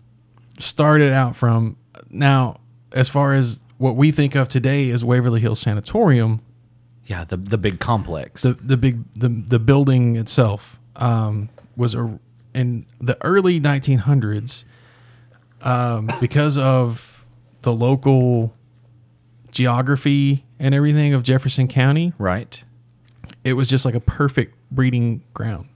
started 0.58 1.12
out 1.12 1.34
from. 1.36 1.76
Now, 2.10 2.60
as 2.92 3.08
far 3.08 3.32
as 3.32 3.60
what 3.78 3.96
we 3.96 4.10
think 4.10 4.34
of 4.34 4.48
today 4.48 4.90
as 4.90 5.04
Waverly 5.04 5.40
Hills 5.40 5.60
Sanatorium, 5.60 6.40
Yeah. 7.06 7.24
The 7.24 7.36
the 7.36 7.58
big 7.58 7.80
complex. 7.80 8.42
the 8.42 8.54
the 8.54 8.76
big 8.76 9.04
the 9.14 9.28
the 9.28 9.58
building 9.58 10.16
itself 10.16 10.78
um, 10.96 11.48
was 11.76 11.94
a 11.94 12.18
in 12.54 12.86
the 13.00 13.16
early 13.24 13.60
1900s 13.60 14.64
um, 15.62 16.08
because 16.20 16.56
of 16.56 17.24
the 17.62 17.72
local 17.72 18.54
geography 19.50 20.44
and 20.58 20.74
everything 20.74 21.14
of 21.14 21.22
Jefferson 21.22 21.68
County. 21.68 22.12
right. 22.18 22.62
It 23.42 23.54
was 23.54 23.68
just 23.68 23.84
like 23.84 23.94
a 23.94 24.00
perfect 24.00 24.54
breeding 24.70 25.22
ground 25.34 25.68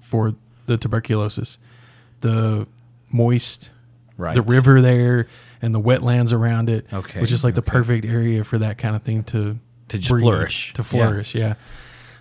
for 0.00 0.34
the 0.64 0.76
tuberculosis. 0.76 1.58
The 2.20 2.66
moist 3.10 3.70
Right. 4.18 4.34
the 4.34 4.40
river 4.42 4.80
there 4.80 5.26
and 5.60 5.74
the 5.74 5.80
wetlands 5.80 6.32
around 6.32 6.70
it 6.70 6.86
Okay, 6.90 7.20
was 7.20 7.28
just 7.28 7.44
like 7.44 7.54
the 7.54 7.60
perfect 7.60 8.06
area 8.06 8.44
for 8.44 8.56
that 8.58 8.78
kind 8.78 8.96
of 8.96 9.02
thing 9.02 9.22
to 9.24 9.58
To 9.88 9.98
just 9.98 10.20
flourish. 10.22 10.72
to 10.74 10.82
flourish 10.82 11.34
yeah. 11.34 11.54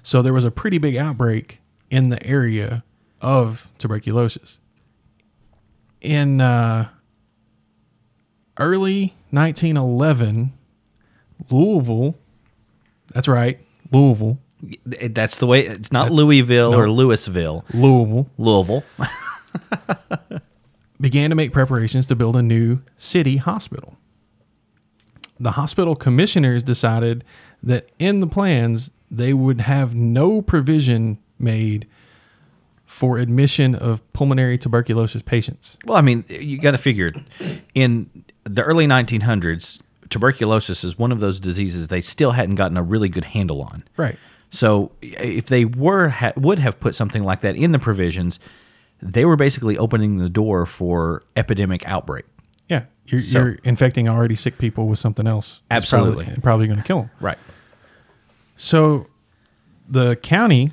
so 0.03 0.21
there 0.21 0.33
was 0.33 0.43
a 0.43 0.51
pretty 0.51 0.77
big 0.77 0.95
outbreak 0.95 1.61
in 1.89 2.09
the 2.09 2.23
area 2.25 2.83
of 3.21 3.71
tuberculosis 3.77 4.59
in 6.01 6.41
uh, 6.41 6.89
early 8.59 9.15
1911 9.31 10.53
louisville 11.49 12.15
that's 13.13 13.27
right 13.27 13.59
louisville 13.91 14.37
That's 14.85 15.37
the 15.37 15.45
way. 15.45 15.67
It's 15.67 15.91
not 15.91 16.11
Louisville 16.11 16.71
no, 16.71 16.79
or 16.79 16.89
Louisville, 16.89 17.63
Louisville 17.73 18.29
Louisville. 18.37 18.83
began 20.99 21.29
to 21.29 21.35
make 21.35 21.53
preparations 21.53 22.07
to 22.07 22.15
build 22.15 22.35
a 22.35 22.41
new 22.41 22.79
city 22.97 23.37
hospital. 23.37 23.97
The 25.39 25.51
hospital 25.51 25.95
commissioners 25.95 26.63
decided 26.63 27.23
that 27.65 27.89
in 27.99 28.19
the 28.19 28.27
plans, 28.27 28.91
they 29.11 29.33
would 29.33 29.61
have 29.61 29.93
no 29.95 30.41
provision 30.41 31.17
made 31.39 31.87
for 32.85 33.17
admission 33.17 33.75
of 33.75 34.01
pulmonary 34.13 34.57
tuberculosis 34.57 35.21
patients. 35.21 35.77
Well, 35.85 35.97
I 35.97 36.01
mean, 36.01 36.23
you 36.29 36.59
got 36.59 36.71
to 36.71 36.77
figure 36.77 37.11
in 37.73 38.09
the 38.43 38.61
early 38.63 38.85
1900s, 38.87 39.81
tuberculosis 40.09 40.83
is 40.83 40.97
one 40.97 41.11
of 41.11 41.19
those 41.19 41.39
diseases 41.39 41.87
they 41.87 42.01
still 42.01 42.31
hadn't 42.31 42.55
gotten 42.55 42.77
a 42.77 42.83
really 42.83 43.09
good 43.09 43.25
handle 43.25 43.61
on. 43.63 43.83
Right. 43.97 44.17
So 44.51 44.91
if 45.01 45.47
they 45.47 45.65
were 45.65 46.09
ha- 46.09 46.33
would 46.37 46.59
have 46.59 46.79
put 46.79 46.95
something 46.95 47.23
like 47.23 47.41
that 47.41 47.55
in 47.55 47.71
the 47.71 47.79
provisions, 47.79 48.39
they 49.01 49.25
were 49.25 49.35
basically 49.35 49.77
opening 49.77 50.17
the 50.17 50.29
door 50.29 50.65
for 50.65 51.23
epidemic 51.35 51.85
outbreak. 51.87 52.25
Yeah. 52.69 52.85
You're, 53.07 53.19
So- 53.21 53.39
you're 53.39 53.57
infecting 53.63 54.07
already 54.07 54.35
sick 54.35 54.57
people 54.57 54.87
with 54.87 54.99
something 54.99 55.27
else. 55.27 55.63
Absolutely, 55.71 56.25
probably- 56.25 56.41
Probably, 56.41 56.67
going 56.67 56.77
to 56.77 56.83
kill 56.85 57.01
them. 57.01 57.11
Right. 57.19 57.37
So 58.55 59.07
the 59.87 60.15
county 60.15 60.71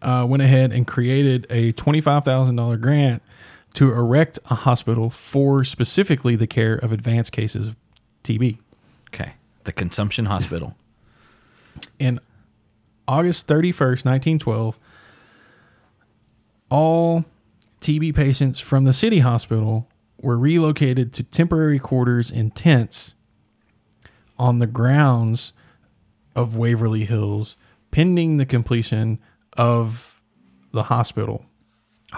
uh, 0.00 0.26
went 0.28 0.42
ahead 0.42 0.72
and 0.72 0.86
created 0.86 1.46
a 1.48 1.72
$25,000 1.72 2.80
grant 2.80 3.22
to 3.74 3.92
erect 3.92 4.38
a 4.50 4.54
hospital 4.54 5.08
for 5.08 5.64
specifically 5.64 6.36
the 6.36 6.46
care 6.46 6.74
of 6.74 6.92
advanced 6.92 7.32
cases 7.32 7.68
of 7.68 7.76
TB. 8.24 8.58
Okay. 9.14 9.34
The 9.64 9.72
consumption 9.72 10.26
hospital. 10.26 10.76
In 11.98 12.20
August 13.08 13.48
31st, 13.48 14.04
1912, 14.04 14.78
all 16.68 17.24
TB 17.80 18.14
patients 18.14 18.60
from 18.60 18.84
the 18.84 18.92
city 18.92 19.20
hospital 19.20 19.88
were 20.20 20.38
relocated 20.38 21.12
to 21.14 21.22
temporary 21.24 21.78
quarters 21.78 22.30
in 22.30 22.50
tents 22.50 23.14
on 24.38 24.58
the 24.58 24.66
grounds 24.66 25.52
of 26.34 26.56
Waverly 26.56 27.04
Hills, 27.04 27.56
pending 27.90 28.36
the 28.36 28.46
completion 28.46 29.18
of 29.56 30.20
the 30.72 30.84
hospital. 30.84 31.44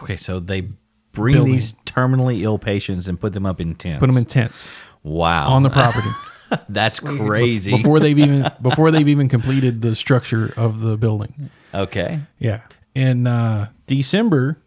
Okay, 0.03 0.17
so 0.17 0.41
they 0.41 0.69
bring 1.13 1.37
Building. 1.37 1.53
these 1.53 1.75
terminally 1.87 2.43
ill 2.43 2.59
patients 2.59 3.07
and 3.07 3.19
put 3.21 3.33
them 3.33 3.47
up 3.47 3.61
in 3.61 3.75
tents. 3.75 4.01
Put 4.01 4.09
them 4.09 4.17
in 4.19 4.25
tents 4.25 4.73
wow 5.03 5.49
on 5.49 5.63
the 5.63 5.71
property 5.71 6.09
That's 6.69 6.99
crazy. 6.99 7.71
before 7.73 8.01
they've 8.01 8.19
even 8.19 8.51
before 8.63 8.91
they've 8.91 9.09
even 9.09 9.29
completed 9.29 9.83
the 9.83 9.95
structure 9.95 10.53
of 10.57 10.81
the 10.81 10.97
building. 10.97 11.51
okay. 11.73 12.21
Yeah. 12.39 12.63
In 12.95 13.27
uh, 13.27 13.71
December 13.87 14.59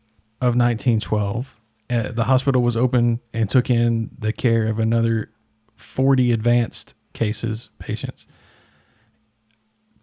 of 0.41 0.55
1912, 0.55 1.59
uh, 1.89 2.11
the 2.11 2.25
hospital 2.25 2.61
was 2.61 2.75
open 2.75 3.21
and 3.33 3.49
took 3.49 3.69
in 3.69 4.09
the 4.19 4.33
care 4.33 4.67
of 4.67 4.79
another 4.79 5.31
40 5.75 6.31
advanced 6.33 6.93
cases 7.13 7.69
patients. 7.79 8.27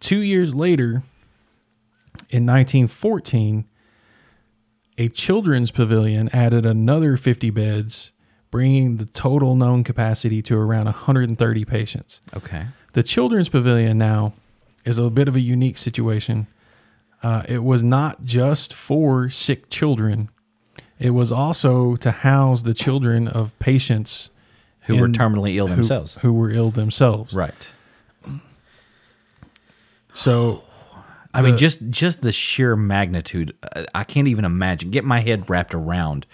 Two 0.05 0.19
years 0.19 0.53
later, 0.53 1.01
in 2.29 2.45
1914, 2.45 3.65
a 4.99 5.09
children's 5.09 5.71
pavilion 5.71 6.29
added 6.31 6.63
another 6.63 7.17
50 7.17 7.49
beds, 7.49 8.11
bringing 8.51 8.97
the 8.97 9.07
total 9.07 9.55
known 9.55 9.83
capacity 9.83 10.43
to 10.43 10.59
around 10.59 10.85
130 10.85 11.65
patients. 11.65 12.21
Okay. 12.37 12.67
The 12.93 13.01
children's 13.01 13.49
pavilion 13.49 13.97
now 13.97 14.33
is 14.85 14.99
a 14.99 15.09
bit 15.09 15.27
of 15.27 15.35
a 15.35 15.39
unique 15.39 15.79
situation. 15.79 16.45
Uh, 17.23 17.41
it 17.49 17.63
was 17.63 17.81
not 17.81 18.23
just 18.23 18.75
for 18.75 19.31
sick 19.31 19.71
children; 19.71 20.29
it 20.99 21.15
was 21.15 21.31
also 21.31 21.95
to 21.95 22.11
house 22.11 22.61
the 22.61 22.75
children 22.75 23.27
of 23.27 23.57
patients 23.57 24.29
Who 24.81 24.97
were 24.97 25.07
terminally 25.07 25.55
ill 25.55 25.65
who- 25.65 25.77
themselves. 25.77 26.19
who 26.21 26.31
were 26.31 26.51
ill 26.51 26.69
themselves. 26.69 27.33
Right. 27.33 27.69
So, 30.15 30.63
I 31.33 31.41
mean, 31.41 31.51
The- 31.51 31.57
just 31.57 31.79
just 31.89 32.21
the 32.21 32.31
sheer 32.31 32.75
magnitude. 32.75 33.55
I 33.93 34.03
can't 34.03 34.27
even 34.27 34.45
imagine. 34.45 34.89
Get 34.91 35.03
my 35.03 35.19
head 35.19 35.49
wrapped 35.49 35.75
around. 35.75 36.25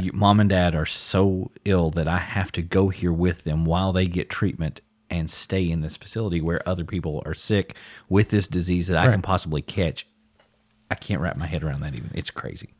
You- 0.00 0.12
Mom 0.14 0.38
and 0.40 0.48
dad 0.48 0.74
are 0.74 0.86
so 0.86 1.50
ill 1.64 1.90
that 1.90 2.06
I 2.08 2.18
have 2.18 2.52
to 2.52 2.62
go 2.62 2.88
here 2.88 3.12
with 3.12 3.44
them 3.44 3.64
while 3.64 3.92
they 3.92 4.06
get 4.06 4.30
treatment 4.30 4.80
and 5.10 5.30
stay 5.30 5.68
in 5.70 5.80
this 5.82 5.96
facility 5.98 6.40
where 6.40 6.66
other 6.66 6.84
people 6.84 7.22
are 7.26 7.34
sick 7.34 7.76
with 8.08 8.30
this 8.30 8.46
disease 8.46 8.86
that 8.86 8.96
I 8.96 9.08
can 9.10 9.20
possibly 9.20 9.60
catch. 9.60 10.06
I 10.90 10.94
can't 10.94 11.20
wrap 11.20 11.36
my 11.36 11.46
head 11.46 11.62
around 11.62 11.80
that 11.80 11.94
even. 11.94 12.10
It's 12.14 12.30
crazy. 12.30 12.70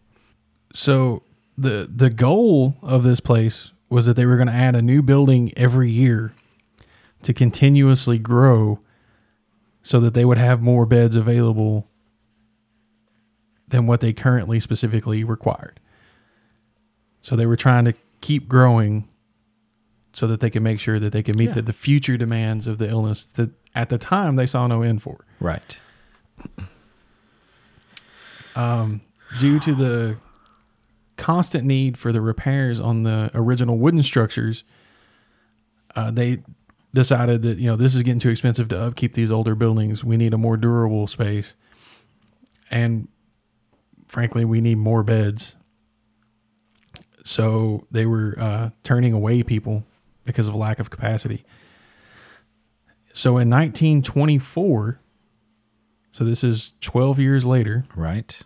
so 0.75 1.23
the 1.59 1.87
the 1.95 2.09
goal 2.09 2.79
of 2.81 3.03
this 3.03 3.21
place 3.21 3.73
was 3.91 4.07
that 4.07 4.17
they 4.17 4.25
were 4.25 4.37
going 4.37 4.49
to 4.49 4.55
add 4.55 4.75
a 4.75 4.81
new 4.81 5.03
building 5.03 5.53
every 5.55 5.91
year 5.91 6.33
to 7.23 7.35
continuously 7.35 8.19
grow, 8.19 8.79
so 9.83 9.99
that 10.01 10.15
they 10.15 10.25
would 10.25 10.39
have 10.39 10.61
more 10.63 10.87
beds 10.87 11.17
available 11.17 11.89
than 13.69 13.87
what 13.87 14.01
they 14.01 14.13
currently 14.13 14.61
specifically 14.61 15.25
required. 15.25 15.81
So 17.23 17.37
they 17.37 17.47
were 17.47 17.57
trying 17.57 17.85
to 17.87 17.95
keep 18.21 18.49
growing 18.49 19.09
so 20.13 20.27
that 20.27 20.41
they 20.41 20.51
could 20.51 20.63
make 20.63 20.79
sure 20.79 20.99
that 21.01 21.13
they 21.13 21.23
could 21.23 21.37
meet 21.37 21.49
Yeah. 21.49 21.55
the, 21.55 21.63
the 21.63 21.73
future 21.73 22.17
demands 22.17 22.67
of 22.67 22.79
the 22.79 22.89
illness 22.89 23.25
that 23.25 23.51
at 23.75 23.89
the 23.89 23.99
time 23.99 24.37
they 24.37 24.45
saw 24.47 24.67
no 24.67 24.83
end 24.83 25.03
for. 25.03 25.25
Right. 25.41 25.79
Due 29.39 29.59
to 29.61 29.75
the 29.75 30.17
constant 31.17 31.65
need 31.65 31.97
for 31.99 32.13
the 32.13 32.21
repairs 32.21 32.79
on 32.81 33.03
the 33.05 33.31
original 33.35 33.79
wooden 33.79 34.03
structures, 34.03 34.65
uh, 35.97 36.11
they 36.11 36.43
decided 36.95 37.43
that 37.43 37.59
you 37.59 37.67
know 37.69 37.77
this 37.77 37.95
is 37.95 38.03
getting 38.03 38.19
too 38.21 38.29
expensive 38.31 38.69
to 38.69 38.81
upkeep 38.81 39.15
these 39.15 39.31
older 39.31 39.55
buildings. 39.55 40.05
We 40.05 40.17
need 40.17 40.35
a 40.35 40.39
more 40.39 40.57
durable 40.57 41.07
space, 41.07 41.55
and 42.71 43.09
frankly, 44.09 44.45
we 44.45 44.61
need 44.61 44.79
more 44.79 45.03
beds. 45.03 45.57
So 47.25 47.87
they 47.91 48.05
were 48.05 48.35
uh, 48.39 48.71
turning 48.83 49.13
away 49.13 49.43
people 49.43 49.85
because 50.25 50.49
of 50.49 50.55
lack 50.55 50.79
of 50.81 50.91
capacity. 50.91 51.45
So 53.15 53.31
in 53.39 53.49
1924, 53.51 54.99
so 56.11 56.25
this 56.25 56.43
is 56.43 56.73
12 56.81 57.19
years 57.21 57.45
later, 57.45 57.85
Right. 57.95 58.37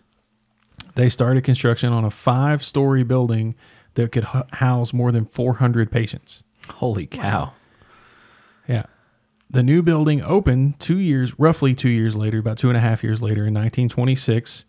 they 0.94 1.08
started 1.08 1.42
construction 1.44 1.92
on 1.92 2.04
a 2.04 2.10
five 2.10 2.62
story 2.62 3.02
building 3.02 3.54
that 3.94 4.12
could 4.12 4.24
house 4.24 4.92
more 4.92 5.10
than 5.12 5.24
400 5.24 5.90
patients. 5.90 6.42
Holy 6.68 7.06
cow. 7.06 7.22
Yeah. 7.22 7.50
The 9.48 9.62
new 9.62 9.82
building 9.82 10.22
opened 10.22 10.80
two 10.80 10.98
years, 10.98 11.38
roughly 11.38 11.74
two 11.74 11.88
years 11.88 12.16
later, 12.16 12.38
about 12.38 12.58
two 12.58 12.68
and 12.68 12.76
a 12.76 12.80
half 12.80 13.02
years 13.04 13.22
later 13.22 13.46
in 13.46 13.54
1926. 13.54 14.64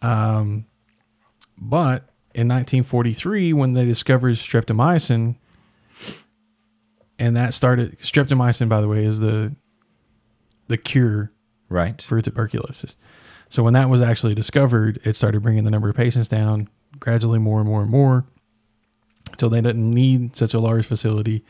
Um, 0.00 0.64
but 1.56 2.04
in 2.34 2.48
1943, 2.48 3.52
when 3.52 3.74
they 3.74 3.84
discovered 3.84 4.34
streptomycin, 4.34 5.36
and 7.18 7.36
that 7.36 7.52
started, 7.52 7.98
streptomycin, 8.00 8.68
by 8.68 8.80
the 8.80 8.88
way, 8.88 9.04
is 9.04 9.20
the 9.20 9.54
the 10.68 10.76
cure 10.76 11.30
Right. 11.70 12.00
for 12.00 12.20
tuberculosis. 12.22 12.94
So 13.48 13.62
when 13.62 13.72
that 13.72 13.88
was 13.88 14.00
actually 14.02 14.34
discovered, 14.34 15.00
it 15.04 15.16
started 15.16 15.42
bringing 15.42 15.64
the 15.64 15.70
number 15.70 15.88
of 15.88 15.96
patients 15.96 16.28
down 16.28 16.68
gradually 17.00 17.38
more 17.38 17.58
and 17.60 17.68
more 17.68 17.80
and 17.82 17.90
more 17.90 18.26
until 19.32 19.48
they 19.48 19.60
didn't 19.62 19.90
need 19.90 20.36
such 20.36 20.52
a 20.54 20.58
large 20.60 20.84
facility. 20.86 21.44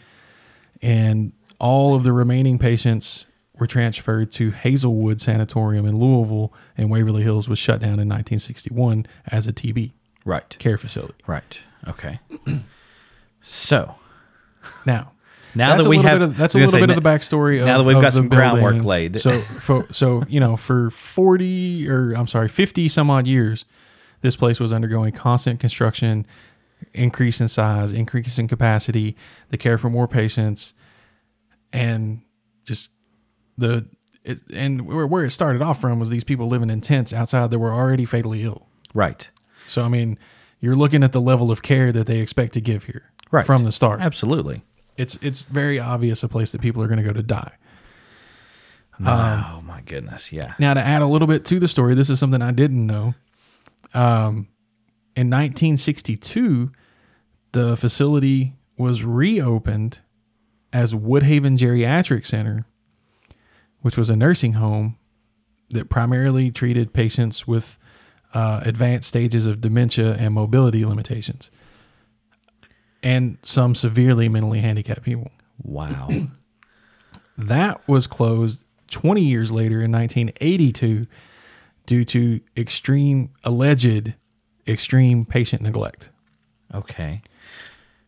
And 0.82 1.32
all 1.58 1.94
of 1.94 2.04
the 2.04 2.12
remaining 2.12 2.58
patients 2.58 3.26
were 3.58 3.66
transferred 3.66 4.30
to 4.32 4.50
Hazelwood 4.52 5.20
Sanatorium 5.20 5.84
in 5.86 5.98
Louisville, 5.98 6.52
and 6.76 6.90
Waverly 6.90 7.22
Hills 7.22 7.48
was 7.48 7.58
shut 7.58 7.80
down 7.80 7.98
in 7.98 8.08
1961 8.08 9.06
as 9.26 9.46
a 9.46 9.52
TB 9.52 9.92
Right. 10.24 10.56
care 10.58 10.78
facility. 10.78 11.14
Right. 11.26 11.58
Okay. 11.88 12.20
so 13.42 13.94
Now, 14.86 15.12
now 15.54 15.76
that 15.76 15.86
we 15.88 15.98
have, 15.98 16.22
of, 16.22 16.36
that's 16.36 16.54
a 16.54 16.58
little 16.58 16.72
gonna 16.72 16.86
bit 16.86 16.96
of 16.96 17.02
the 17.02 17.08
backstory. 17.08 17.60
Of, 17.60 17.66
now 17.66 17.78
that 17.78 17.84
we've 17.84 18.00
got 18.00 18.12
some 18.12 18.28
groundwork 18.28 18.84
laid. 18.84 19.20
So, 19.20 19.40
for, 19.40 19.86
so 19.92 20.22
you 20.28 20.40
know, 20.40 20.56
for 20.56 20.90
forty 20.90 21.88
or 21.88 22.12
I'm 22.12 22.26
sorry, 22.26 22.48
fifty 22.48 22.86
some 22.88 23.10
odd 23.10 23.26
years, 23.26 23.64
this 24.20 24.36
place 24.36 24.60
was 24.60 24.72
undergoing 24.72 25.12
constant 25.12 25.58
construction, 25.58 26.26
increase 26.92 27.40
in 27.40 27.48
size, 27.48 27.92
increase 27.92 28.38
in 28.38 28.46
capacity, 28.46 29.16
the 29.48 29.56
care 29.56 29.78
for 29.78 29.88
more 29.88 30.06
patients, 30.06 30.74
and 31.72 32.22
just 32.64 32.90
the 33.56 33.86
it, 34.24 34.40
and 34.52 34.86
where, 34.86 35.06
where 35.06 35.24
it 35.24 35.30
started 35.30 35.62
off 35.62 35.80
from 35.80 35.98
was 35.98 36.10
these 36.10 36.24
people 36.24 36.48
living 36.48 36.70
in 36.70 36.80
tents 36.80 37.12
outside 37.12 37.50
that 37.50 37.58
were 37.58 37.72
already 37.72 38.04
fatally 38.04 38.42
ill. 38.42 38.66
Right. 38.94 39.28
So 39.66 39.82
I 39.82 39.88
mean, 39.88 40.18
you're 40.60 40.74
looking 40.76 41.02
at 41.02 41.12
the 41.12 41.20
level 41.20 41.50
of 41.50 41.62
care 41.62 41.92
that 41.92 42.06
they 42.06 42.18
expect 42.20 42.54
to 42.54 42.60
give 42.60 42.84
here 42.84 43.10
Right. 43.30 43.44
from 43.46 43.64
the 43.64 43.72
start 43.72 44.00
Absolutely. 44.00 44.62
it's 44.96 45.16
it's 45.22 45.42
very 45.42 45.78
obvious 45.78 46.22
a 46.22 46.28
place 46.28 46.52
that 46.52 46.60
people 46.62 46.82
are 46.82 46.86
going 46.88 46.98
to 46.98 47.04
go 47.04 47.12
to 47.12 47.22
die. 47.22 47.52
oh 49.04 49.60
my 49.64 49.80
goodness, 49.82 50.32
yeah. 50.32 50.54
Now, 50.58 50.74
to 50.74 50.80
add 50.80 51.02
a 51.02 51.06
little 51.06 51.28
bit 51.28 51.44
to 51.46 51.58
the 51.60 51.68
story, 51.68 51.94
this 51.94 52.10
is 52.10 52.18
something 52.18 52.42
I 52.42 52.50
didn't 52.52 52.84
know. 52.86 53.14
Um, 53.94 54.48
in 55.14 55.28
1962, 55.30 56.72
the 57.52 57.76
facility 57.76 58.54
was 58.76 59.04
reopened 59.04 60.00
as 60.72 60.94
Woodhaven 60.94 61.56
Geriatric 61.56 62.26
Center, 62.26 62.66
which 63.80 63.96
was 63.96 64.10
a 64.10 64.16
nursing 64.16 64.54
home 64.54 64.98
that 65.70 65.90
primarily 65.90 66.50
treated 66.50 66.92
patients 66.92 67.46
with 67.46 67.78
uh, 68.34 68.60
advanced 68.62 69.08
stages 69.08 69.46
of 69.46 69.60
dementia 69.60 70.14
and 70.14 70.34
mobility 70.34 70.84
limitations, 70.84 71.50
and 73.02 73.38
some 73.42 73.74
severely 73.74 74.28
mentally 74.28 74.60
handicapped 74.60 75.02
people. 75.02 75.30
Wow. 75.62 76.08
That 77.40 77.86
was 77.86 78.08
closed 78.08 78.64
20 78.90 79.22
years 79.22 79.52
later 79.52 79.80
in 79.80 79.92
1982 79.92 81.06
due 81.86 82.04
to 82.04 82.40
extreme, 82.56 83.30
alleged 83.44 84.14
extreme 84.66 85.24
patient 85.24 85.62
neglect. 85.62 86.10
Okay. 86.74 87.22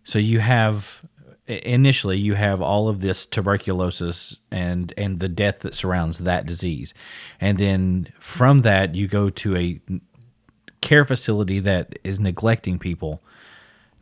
So 0.03 0.19
you 0.19 0.41
have 0.41 1.03
initially 1.51 2.19
you 2.19 2.35
have 2.35 2.63
all 2.63 2.89
of 2.89 3.01
this 3.01 3.27
tuberculosis 3.27 4.39
and 4.51 4.93
and 4.97 5.21
the 5.21 5.29
death 5.29 5.61
that 5.61 5.75
surrounds 5.75 6.19
that 6.21 6.47
disease. 6.47 6.95
And 7.41 7.59
then 7.59 8.09
from 8.19 8.63
that 8.63 8.95
you 8.95 9.09
go 9.09 9.31
to 9.31 9.57
a 9.57 9.81
care 10.81 11.05
facility 11.05 11.61
that 11.61 11.99
is 12.05 12.21
neglecting 12.21 12.79
people. 12.79 13.23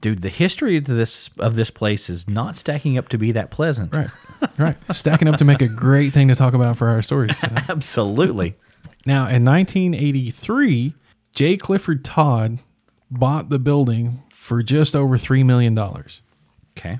Dude, 0.00 0.22
the 0.22 0.28
history 0.28 0.76
of 0.76 0.84
this 0.84 1.28
of 1.38 1.56
this 1.56 1.70
place 1.70 2.08
is 2.08 2.28
not 2.28 2.54
stacking 2.54 2.96
up 2.96 3.08
to 3.08 3.18
be 3.18 3.32
that 3.32 3.50
pleasant. 3.50 3.94
Right. 3.94 4.10
right. 4.58 4.76
Stacking 4.92 5.26
up 5.26 5.36
to 5.38 5.44
make 5.44 5.60
a 5.60 5.68
great 5.68 6.12
thing 6.12 6.28
to 6.28 6.36
talk 6.36 6.54
about 6.54 6.76
for 6.76 6.88
our 6.88 7.02
stories. 7.02 7.38
tonight. 7.40 7.68
Absolutely. 7.68 8.54
Now, 9.04 9.28
in 9.28 9.44
1983, 9.44 10.94
J. 11.34 11.56
Clifford 11.56 12.04
Todd 12.04 12.58
bought 13.10 13.48
the 13.48 13.58
building 13.58 14.22
for 14.32 14.62
just 14.62 14.94
over 14.94 15.16
$3 15.16 15.44
million. 15.44 15.78
Okay. 16.76 16.98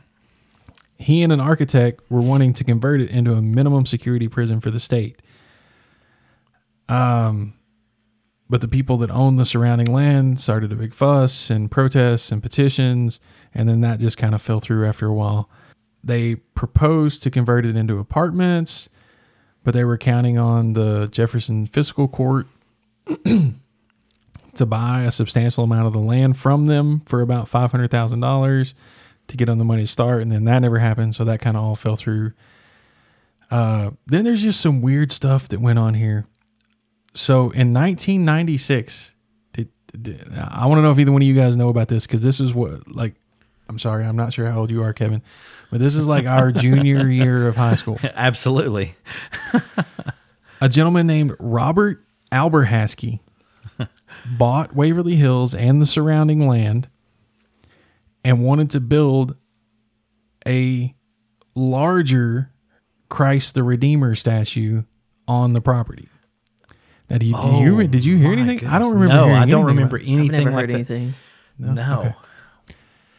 He 0.99 1.23
and 1.23 1.33
an 1.33 1.41
architect 1.41 2.03
were 2.11 2.21
wanting 2.21 2.53
to 2.55 2.65
convert 2.65 3.01
it 3.01 3.11
into 3.11 3.33
a 3.33 3.41
minimum 3.41 3.87
security 3.87 4.27
prison 4.27 4.61
for 4.61 4.71
the 4.73 4.81
state. 4.81 5.23
Um, 6.89 7.55
but 8.51 8.61
the 8.63 8.69
people 8.69 8.97
that 8.99 9.11
owned 9.11 9.39
the 9.39 9.45
surrounding 9.45 9.93
land 9.93 10.41
started 10.41 10.73
a 10.73 10.77
big 10.77 10.93
fuss 10.93 11.51
and 11.51 11.71
protests 11.71 12.33
and 12.33 12.43
petitions, 12.43 13.21
and 13.55 13.69
then 13.69 13.81
that 13.83 14.01
just 14.01 14.19
kind 14.19 14.35
of 14.35 14.43
fell 14.43 14.59
through 14.59 14.87
after 14.87 15.07
a 15.07 15.15
while. 15.15 15.49
They 16.03 16.37
proposed 16.37 17.23
to 17.23 17.31
convert 17.31 17.65
it 17.65 17.77
into 17.77 17.99
apartments, 17.99 18.89
but 19.63 19.75
they 19.75 19.85
were 19.85 19.99
counting 19.99 20.37
on 20.39 20.73
the 20.73 21.09
Jefferson 21.13 21.67
Fiscal 21.67 22.09
Court 22.09 22.47
to 24.55 24.67
buy 24.67 25.03
a 25.03 25.13
substantial 25.13 25.65
amount 25.65 25.87
of 25.87 25.93
the 25.93 25.99
land 26.01 26.39
from 26.39 26.67
them 26.67 27.03
for 27.07 27.21
about 27.21 27.49
five 27.49 27.71
hundred 27.71 27.91
thousand 27.91 28.21
dollars 28.21 28.75
to 29.29 29.37
get 29.37 29.49
on 29.49 29.59
the 29.59 29.65
money 29.65 29.83
to 29.83 29.87
start, 29.87 30.23
and 30.23 30.33
then 30.33 30.45
that 30.45 30.59
never 30.61 30.79
happened, 30.79 31.15
so 31.15 31.25
that 31.25 31.41
kind 31.41 31.57
of 31.57 31.63
all 31.63 31.77
fell 31.77 31.97
through. 31.97 32.33
Uh, 33.51 33.91
then 34.07 34.25
there's 34.25 34.43
just 34.43 34.61
some 34.61 34.83
weird 34.83 35.13
stuff 35.13 35.49
that 35.49 35.61
went 35.61 35.79
on 35.79 35.95
here. 35.95 36.27
So 37.15 37.51
in 37.51 37.73
1996, 37.73 39.15
did, 39.53 39.69
did, 40.01 40.33
I 40.37 40.67
want 40.67 40.79
to 40.79 40.83
know 40.83 40.91
if 40.91 40.99
either 40.99 41.13
one 41.13 41.23
of 41.23 41.29
you 41.29 41.35
guys 41.35 41.57
know 41.57 41.69
about 41.69 41.89
this 41.89 42.07
because 42.07 42.23
this 42.23 42.41
is 42.41 42.53
what 42.53 42.89
like. 42.91 43.15
I'm 43.71 43.79
sorry, 43.79 44.07
I'm 44.07 44.17
not 44.17 44.33
sure 44.33 44.51
how 44.51 44.61
old 44.61 44.71
you 44.71 44.83
are, 44.83 44.95
Kevin, 44.95 45.21
but 45.71 45.79
this 45.79 45.95
is 45.95 46.07
like 46.07 46.25
our 46.25 46.51
junior 46.53 47.07
year 47.07 47.47
of 47.49 47.57
high 47.57 47.75
school. 47.75 47.99
Absolutely. 48.15 48.95
A 50.63 50.71
gentleman 50.71 51.07
named 51.07 51.37
Robert 51.39 52.03
Alberhasky 52.33 53.21
bought 54.39 54.75
Waverly 54.75 55.17
Hills 55.17 55.55
and 55.55 55.83
the 55.83 55.87
surrounding 55.87 56.49
land 56.49 56.89
and 58.29 58.45
wanted 58.45 58.71
to 58.73 58.81
build 58.81 59.37
a 60.47 60.95
larger 61.55 62.51
Christ 63.09 63.55
the 63.55 63.63
Redeemer 63.63 64.15
statue 64.15 64.83
on 65.27 65.55
the 65.55 65.63
property. 65.63 66.09
Now, 67.09 67.17
do 67.17 67.25
you, 67.25 67.33
do 67.41 67.49
you 67.57 67.81
oh 67.81 67.87
did 67.87 68.05
you 68.05 68.19
hear 68.19 68.33
Oh, 68.33 68.37
my 68.37 68.43
anything? 68.43 68.69
I 68.69 68.79
don't 68.79 68.93
remember. 68.93 69.15
No, 69.15 69.25
hearing 69.25 69.37
I 69.39 69.47
don't 69.47 69.61
anything 69.61 69.67
remember 69.67 69.97
about- 69.97 70.09
anything 70.09 70.35
I've 70.35 70.45
never 70.45 70.51
like 70.51 70.61
heard 70.61 70.69
that. 70.71 70.75
anything. 70.75 71.15
No. 71.59 72.01
Okay. 72.01 72.15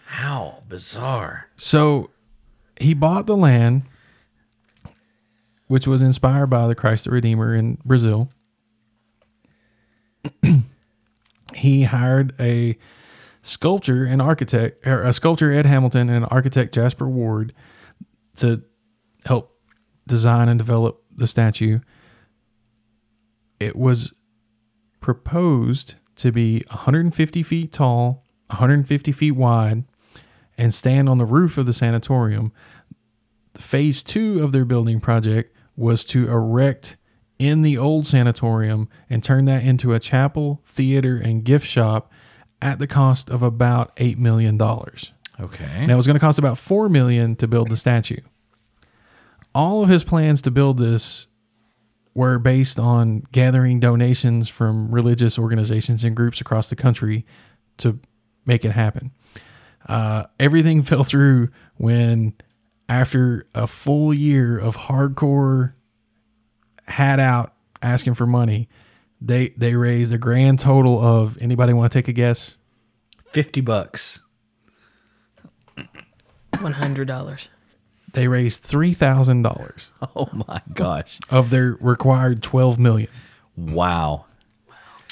How 0.06 0.64
bizarre. 0.70 1.48
So 1.58 2.12
he 2.80 2.94
bought 2.94 3.26
the 3.26 3.36
land, 3.36 3.84
which 5.68 5.88
was 5.88 6.04
inspired 6.04 6.48
by 6.52 6.68
the 6.68 6.76
Christ 6.76 7.06
the 7.06 7.12
Redeemer 7.12 7.56
in 7.56 7.80
Brazil. 7.84 8.30
he 11.56 11.84
hired 11.84 12.34
a 12.40 12.78
sculptor 13.42 14.06
and 14.06 14.22
architect, 14.22 14.86
or 14.86 15.04
a 15.04 15.14
sculptor 15.14 15.52
Ed 15.52 15.66
Hamilton 15.66 16.10
and 16.10 16.26
architect 16.30 16.74
Jasper 16.74 17.08
Ward 17.08 17.54
to 18.38 18.64
help 19.26 19.58
design 20.08 20.50
and 20.50 20.58
develop 20.58 21.04
the 21.12 21.28
statue. 21.28 21.80
It 23.60 23.76
was 23.76 24.14
proposed 25.02 25.96
to 26.16 26.32
be 26.32 26.64
150 26.70 27.44
feet 27.44 27.72
tall, 27.72 28.26
150 28.48 29.12
feet 29.12 29.32
wide, 29.32 29.84
and 30.58 30.74
stand 30.74 31.08
on 31.08 31.18
the 31.18 31.26
roof 31.26 31.58
of 31.58 31.66
the 31.66 31.74
sanatorium. 31.74 32.52
Phase 33.56 34.04
two 34.04 34.44
of 34.44 34.52
their 34.52 34.66
building 34.66 35.00
project 35.00 35.56
was 35.76 36.04
to 36.06 36.28
erect 36.28 36.98
in 37.38 37.62
the 37.62 37.78
old 37.78 38.06
sanatorium 38.06 38.90
and 39.10 39.24
turn 39.24 39.46
that 39.46 39.64
into 39.64 39.94
a 39.94 40.00
chapel, 40.00 40.62
theater, 40.66 41.18
and 41.18 41.46
gift 41.46 41.66
shop 41.66 42.12
at 42.62 42.80
the 42.80 42.88
cost 42.88 43.30
of 43.30 43.42
about 43.42 43.96
$8 43.96 44.18
million. 44.18 44.62
Okay. 44.62 45.86
Now 45.86 45.94
it 45.94 45.98
was 45.98 46.06
going 46.06 46.16
to 46.16 46.20
cost 46.20 46.40
about 46.40 46.58
four 46.58 46.90
million 46.90 47.36
to 47.38 47.48
build 47.48 47.70
the 47.70 47.78
statue. 47.78 48.20
All 49.56 49.84
of 49.84 49.90
his 49.90 50.04
plans 50.04 50.42
to 50.44 50.52
build 50.52 50.78
this 50.78 51.28
were 52.14 52.38
based 52.38 52.80
on 52.80 53.24
gathering 53.32 53.80
donations 53.80 54.50
from 54.50 54.92
religious 54.92 55.40
organizations 55.40 56.04
and 56.04 56.16
groups 56.16 56.42
across 56.42 56.70
the 56.70 56.76
country 56.76 57.26
to 57.78 58.00
make 58.46 58.66
it 58.66 58.72
happen. 58.72 59.12
Uh, 59.88 60.26
everything 60.40 60.82
fell 60.84 61.04
through 61.04 61.50
when, 61.78 62.34
after 62.90 63.48
a 63.56 63.68
full 63.68 64.14
year 64.14 64.58
of 64.58 64.76
hardcore 64.76 65.74
hat 66.88 67.20
out 67.20 67.54
asking 67.82 68.16
for 68.16 68.28
money, 68.28 68.68
they 69.22 69.50
they 69.50 69.76
raised 69.76 70.14
a 70.14 70.18
grand 70.18 70.60
total 70.60 71.00
of 71.04 71.38
anybody 71.42 71.74
want 71.74 71.92
to 71.92 71.98
take 71.98 72.08
a 72.08 72.14
guess? 72.14 72.58
50 73.32 73.62
bucks. 73.62 74.20
One 76.62 76.74
hundred 76.74 77.08
dollars. 77.08 77.50
They 78.14 78.28
raised 78.28 78.64
three 78.64 78.94
thousand 78.94 79.44
dollars. 79.44 79.92
Oh 80.16 80.30
my 80.48 80.62
gosh. 80.74 81.20
of 81.30 81.50
their 81.52 81.78
required 81.80 82.42
12 82.44 82.80
million. 82.80 83.10
Wow. 83.56 84.26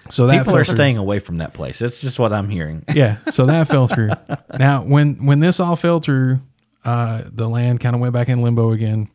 So 0.10 0.26
that 0.28 0.40
People 0.40 0.54
fell 0.54 0.62
are 0.62 0.66
through. 0.66 0.76
staying 0.76 0.98
away 0.98 1.20
from 1.20 1.38
that 1.38 1.54
place. 1.54 1.80
That's 1.80 2.02
just 2.02 2.18
what 2.18 2.34
I'm 2.34 2.50
hearing. 2.50 2.84
Yeah, 2.94 3.18
so 3.30 3.46
that 3.46 3.68
fell 3.68 3.88
through. 3.88 4.12
Now, 4.58 4.82
when 4.84 5.26
when 5.26 5.40
this 5.40 5.60
all 5.60 5.76
fell 5.76 6.00
through, 6.00 6.40
uh, 6.84 7.24
the 7.32 7.48
land 7.48 7.80
kind 7.82 7.94
of 7.96 8.02
went 8.02 8.14
back 8.14 8.30
in 8.30 8.42
limbo 8.42 8.72
again. 8.72 9.10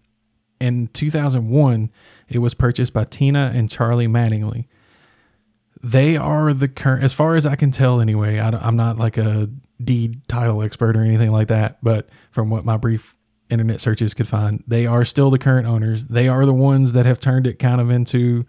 In 0.61 0.87
2001, 0.89 1.91
it 2.29 2.39
was 2.39 2.55
purchased 2.55 2.93
by 2.93 3.05
Tina 3.05 3.51
and 3.55 3.69
Charlie 3.71 4.07
Mattingly. 4.07 4.67
They 5.83 6.17
are 6.17 6.53
the 6.53 6.69
current, 6.69 7.03
as 7.03 7.13
far 7.13 7.35
as 7.35 7.45
I 7.45 7.57
can 7.57 7.71
tell, 7.71 8.01
anyway. 8.01 8.39
I 8.39 8.51
I'm 8.51 8.77
not 8.77 8.99
like 8.99 9.17
a 9.17 9.51
deed 9.83 10.27
title 10.29 10.63
expert 10.63 10.97
or 10.97 11.03
anything 11.03 11.33
like 11.33 11.49
that, 11.49 11.79
but 11.83 12.09
from 12.31 12.51
what 12.51 12.65
my 12.65 12.77
brief 12.77 13.17
internet 13.51 13.81
searches 13.81 14.15
could 14.15 14.29
find, 14.29 14.63
they 14.67 14.87
are 14.87 15.05
still 15.05 15.31
the 15.31 15.39
current 15.39 15.67
owners. 15.67 16.07
They 16.07 16.29
are 16.29 16.47
the 16.47 16.55
ones 16.55 16.93
that 16.93 17.05
have 17.05 17.21
turned 17.21 17.47
it 17.47 17.59
kind 17.59 17.81
of 17.81 17.91
into 17.91 18.47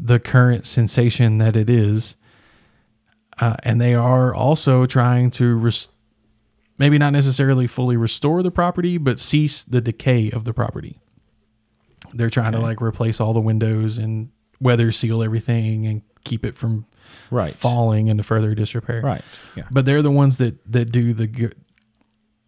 the 0.00 0.18
current 0.18 0.66
sensation 0.66 1.38
that 1.38 1.56
it 1.56 1.68
is. 1.68 2.16
Uh, 3.38 3.56
and 3.64 3.80
they 3.80 3.94
are 3.94 4.34
also 4.34 4.86
trying 4.86 5.30
to 5.32 5.56
res- 5.56 5.90
maybe 6.78 6.98
not 6.98 7.12
necessarily 7.12 7.66
fully 7.66 7.96
restore 7.96 8.42
the 8.42 8.50
property, 8.50 8.96
but 8.96 9.20
cease 9.20 9.62
the 9.64 9.80
decay 9.80 10.30
of 10.30 10.44
the 10.44 10.54
property. 10.54 10.98
They're 12.12 12.30
trying 12.30 12.52
to 12.52 12.60
like 12.60 12.80
replace 12.80 13.20
all 13.20 13.32
the 13.32 13.40
windows 13.40 13.98
and 13.98 14.30
weather 14.60 14.92
seal 14.92 15.22
everything 15.22 15.84
and 15.86 16.02
keep 16.24 16.44
it 16.44 16.56
from 16.56 16.86
Right. 17.30 17.52
falling 17.52 18.08
into 18.08 18.22
further 18.22 18.54
disrepair. 18.54 19.00
Right. 19.02 19.22
Yeah. 19.56 19.64
But 19.70 19.84
they're 19.84 20.02
the 20.02 20.10
ones 20.10 20.36
that 20.38 20.56
that 20.72 20.90
do 20.92 21.12
the 21.14 21.26
good. 21.26 21.54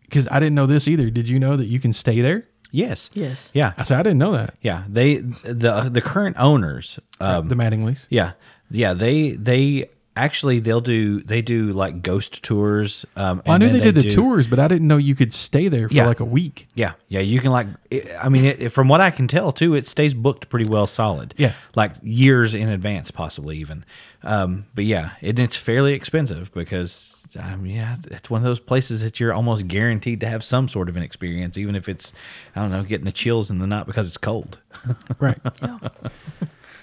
Because 0.03 0.29
I 0.31 0.39
didn't 0.41 0.55
know 0.55 0.67
this 0.67 0.87
either. 0.89 1.11
Did 1.11 1.29
you 1.29 1.39
know 1.39 1.57
that 1.57 1.69
you 1.69 1.81
can 1.81 1.93
stay 1.93 2.21
there? 2.21 2.47
Yes. 2.71 3.11
Yes. 3.15 3.51
Yeah. 3.55 3.73
I 3.77 3.83
said 3.85 3.99
I 3.99 4.03
didn't 4.03 4.19
know 4.19 4.33
that. 4.33 4.55
Yeah. 4.61 4.85
They 4.89 5.17
the 5.17 5.89
the 5.91 6.01
current 6.01 6.37
owners 6.39 6.99
um 7.21 7.49
the 7.49 7.55
Mattingleys. 7.55 8.07
yeah. 8.11 8.33
Yeah, 8.71 8.95
they 8.95 9.33
they 9.33 9.89
actually 10.16 10.59
they'll 10.61 10.81
do 10.81 11.20
they 11.22 11.42
do 11.42 11.72
like 11.72 12.02
ghost 12.02 12.42
tours. 12.42 13.05
Um, 13.16 13.42
Well, 13.46 13.55
I 13.55 13.59
knew 13.59 13.66
then 13.66 13.74
they 13.79 13.81
did 13.83 13.94
the 13.94 14.02
do- 14.02 14.11
tours, 14.11 14.46
but 14.48 14.59
I 14.59 14.66
didn't 14.66 14.88
know 14.88 14.96
you 14.96 15.14
could 15.14 15.33
stay 15.33 15.68
there 15.68 15.88
for 15.88 15.94
Yeah. 15.94 16.07
like 16.07 16.20
a 16.20 16.24
week. 16.24 16.66
Yeah, 16.74 16.92
yeah, 17.09 17.20
you 17.20 17.40
can 17.40 17.52
like. 17.52 17.66
it- 17.90 18.09
I 18.20 18.29
mean, 18.29 18.44
it, 18.46 18.72
from 18.72 18.88
what 18.88 19.00
I 19.00 19.11
can 19.11 19.29
tell, 19.29 19.52
too, 19.52 19.74
it 19.74 19.87
stays 19.87 20.14
booked 20.14 20.48
pretty 20.48 20.68
well, 20.68 20.87
solid. 20.87 21.35
Yeah. 21.37 21.52
like 21.74 21.92
years 22.02 22.55
in 22.55 22.68
advance, 22.68 23.11
possibly 23.11 23.59
even. 23.59 23.85
Um, 24.24 24.64
but 24.74 24.85
yeah, 24.85 25.11
it, 25.20 25.38
it's 25.38 25.57
fairly 25.57 25.92
expensive 25.92 26.52
because 26.55 27.12
I 27.38 27.55
mean, 27.57 27.76
yeah, 27.76 27.96
it's 28.11 28.31
one 28.31 28.40
of 28.40 28.44
those 28.46 28.61
places 28.61 29.02
that 29.02 29.20
you're 29.20 29.35
almost 29.35 29.68
guaranteed 29.68 30.20
to 30.20 30.26
have 30.29 30.42
some 30.42 30.68
sort 30.68 30.88
of 30.88 30.96
an 30.96 31.02
experience, 31.02 31.59
even 31.59 31.74
if 31.76 31.88
it's 31.88 32.12
I 32.57 32.62
don't 32.62 32.70
know, 32.70 32.83
getting 32.83 33.05
the 33.05 33.12
chills 33.12 33.50
in 33.50 33.59
the 33.59 33.66
night 33.66 33.87
because 33.87 34.09
it's 34.09 34.16
cold. 34.18 34.59
Right. 35.20 35.38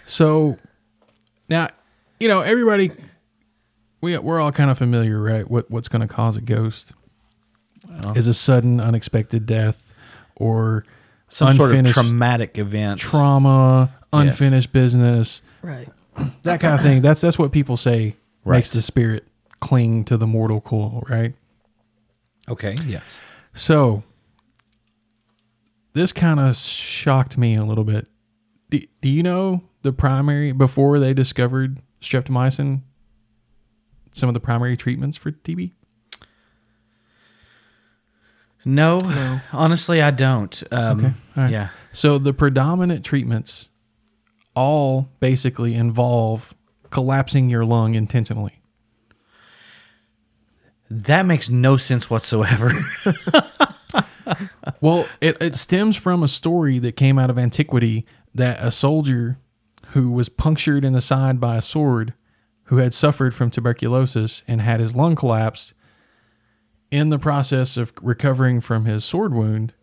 so 0.05 0.57
now, 1.49 1.69
you 2.19 2.27
know, 2.27 2.41
everybody, 2.41 2.91
we, 4.03 4.17
we're 4.17 4.39
all 4.41 4.51
kind 4.51 4.69
of 4.69 4.77
familiar, 4.77 5.17
right? 5.21 5.49
What, 5.49 5.71
what's 5.71 5.87
going 5.87 6.01
to 6.05 6.13
cause 6.13 6.35
a 6.35 6.41
ghost 6.41 6.91
is 8.15 8.27
a 8.27 8.33
sudden, 8.33 8.81
unexpected 8.81 9.45
death 9.45 9.93
or 10.35 10.83
Some 11.29 11.55
sort 11.55 11.73
of 11.73 11.85
traumatic 11.85 12.57
event. 12.57 12.99
trauma, 12.99 13.93
unfinished 14.11 14.73
business, 14.73 15.41
Right. 15.61 15.87
that 16.43 16.59
kind 16.59 16.73
of 16.75 16.81
thing. 16.81 17.01
That's, 17.01 17.21
that's 17.21 17.39
what 17.39 17.53
people 17.53 17.77
say 17.77 18.15
Right. 18.43 18.57
makes 18.57 18.71
the 18.71 18.81
spirit 18.81 19.25
cling 19.61 20.03
to 20.05 20.17
the 20.17 20.27
mortal 20.27 20.59
coil, 20.59 21.03
right? 21.09 21.33
okay. 22.49 22.75
Yes. 22.85 23.03
So 23.53 24.03
this 25.93 26.11
kind 26.11 26.41
of 26.41 26.57
shocked 26.57 27.37
me 27.37 27.55
a 27.55 27.63
little 27.63 27.85
bit. 27.85 28.09
Do, 28.69 28.81
do 28.99 29.07
you 29.07 29.23
know 29.23 29.61
the 29.81 29.93
primary 29.93 30.51
before 30.51 30.99
they 30.99 31.13
discovered 31.13 31.79
streptomycin? 32.01 32.81
Some 34.13 34.29
of 34.29 34.33
the 34.33 34.39
primary 34.39 34.77
treatments 34.77 35.17
for 35.17 35.31
TB. 35.31 35.71
No, 38.65 39.41
honestly, 39.51 40.01
I 40.01 40.11
don't. 40.11 40.63
Um, 40.71 40.99
Okay, 40.99 41.13
right. 41.35 41.51
Yeah. 41.51 41.69
So 41.91 42.17
the 42.17 42.33
predominant 42.33 43.03
treatments 43.03 43.67
all 44.55 45.09
basically 45.19 45.73
involve 45.75 46.53
collapsing 46.89 47.49
your 47.49 47.65
lung 47.65 47.95
intentionally. 47.95 48.61
That 50.89 51.25
makes 51.25 51.49
no 51.49 51.75
sense 51.77 52.09
whatsoever. 52.09 52.71
Well, 54.79 55.07
it, 55.21 55.37
it 55.41 55.55
stems 55.55 55.95
from 55.97 56.23
a 56.23 56.27
story 56.27 56.79
that 56.79 56.95
came 56.97 57.19
out 57.19 57.29
of 57.29 57.37
antiquity 57.37 58.05
that 58.33 58.57
a 58.61 58.71
soldier 58.71 59.37
who 59.87 60.11
was 60.11 60.27
punctured 60.29 60.83
in 60.83 60.93
the 60.93 61.01
side 61.01 61.39
by 61.39 61.57
a 61.57 61.61
sword, 61.61 62.13
who 62.73 62.79
had 62.79 62.93
suffered 62.93 63.33
from 63.33 63.49
tuberculosis 63.49 64.41
and 64.47 64.61
had 64.61 64.79
his 64.79 64.95
lung 64.95 65.15
collapsed, 65.15 65.73
in 66.91 67.09
the 67.09 67.19
process 67.19 67.77
of 67.77 67.91
recovering 68.01 68.61
from 68.61 68.85
his 68.85 69.03
sword 69.03 69.33
wound, 69.33 69.73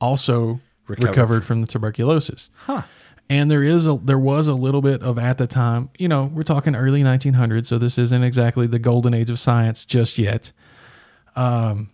also 0.00 0.60
Recovered 0.86 1.08
recovered, 1.08 1.44
from 1.44 1.60
the 1.60 1.66
tuberculosis. 1.66 2.50
Huh. 2.64 2.82
And 3.28 3.50
there 3.50 3.62
is 3.62 3.86
a 3.86 3.98
there 4.02 4.18
was 4.18 4.48
a 4.48 4.54
little 4.54 4.80
bit 4.80 5.02
of 5.02 5.18
at 5.18 5.36
the 5.36 5.46
time, 5.46 5.90
you 5.98 6.08
know, 6.08 6.30
we're 6.32 6.42
talking 6.42 6.74
early 6.74 7.02
1900s, 7.02 7.66
so 7.66 7.76
this 7.76 7.98
isn't 7.98 8.24
exactly 8.24 8.66
the 8.66 8.78
golden 8.78 9.12
age 9.12 9.28
of 9.28 9.38
science 9.38 9.84
just 9.84 10.16
yet 10.16 10.50
um, 11.38 11.90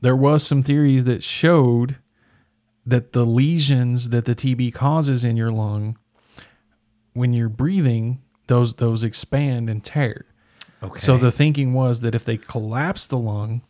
there 0.00 0.14
was 0.14 0.46
some 0.46 0.62
theories 0.62 1.04
that 1.04 1.22
showed 1.22 1.96
that 2.86 3.12
the 3.12 3.24
lesions 3.24 4.10
that 4.10 4.24
the 4.24 4.34
TB 4.34 4.72
causes 4.72 5.24
in 5.24 5.36
your 5.36 5.50
lung, 5.50 5.98
when 7.12 7.32
you're 7.32 7.48
breathing, 7.48 8.22
those 8.46 8.74
those 8.74 9.02
expand 9.04 9.68
and 9.70 9.82
tear. 9.84 10.26
Okay. 10.82 11.00
So 11.00 11.16
the 11.16 11.32
thinking 11.32 11.72
was 11.72 12.00
that 12.00 12.14
if 12.14 12.24
they 12.24 12.36
collapse 12.36 13.06
the 13.06 13.16
lung, 13.18 13.62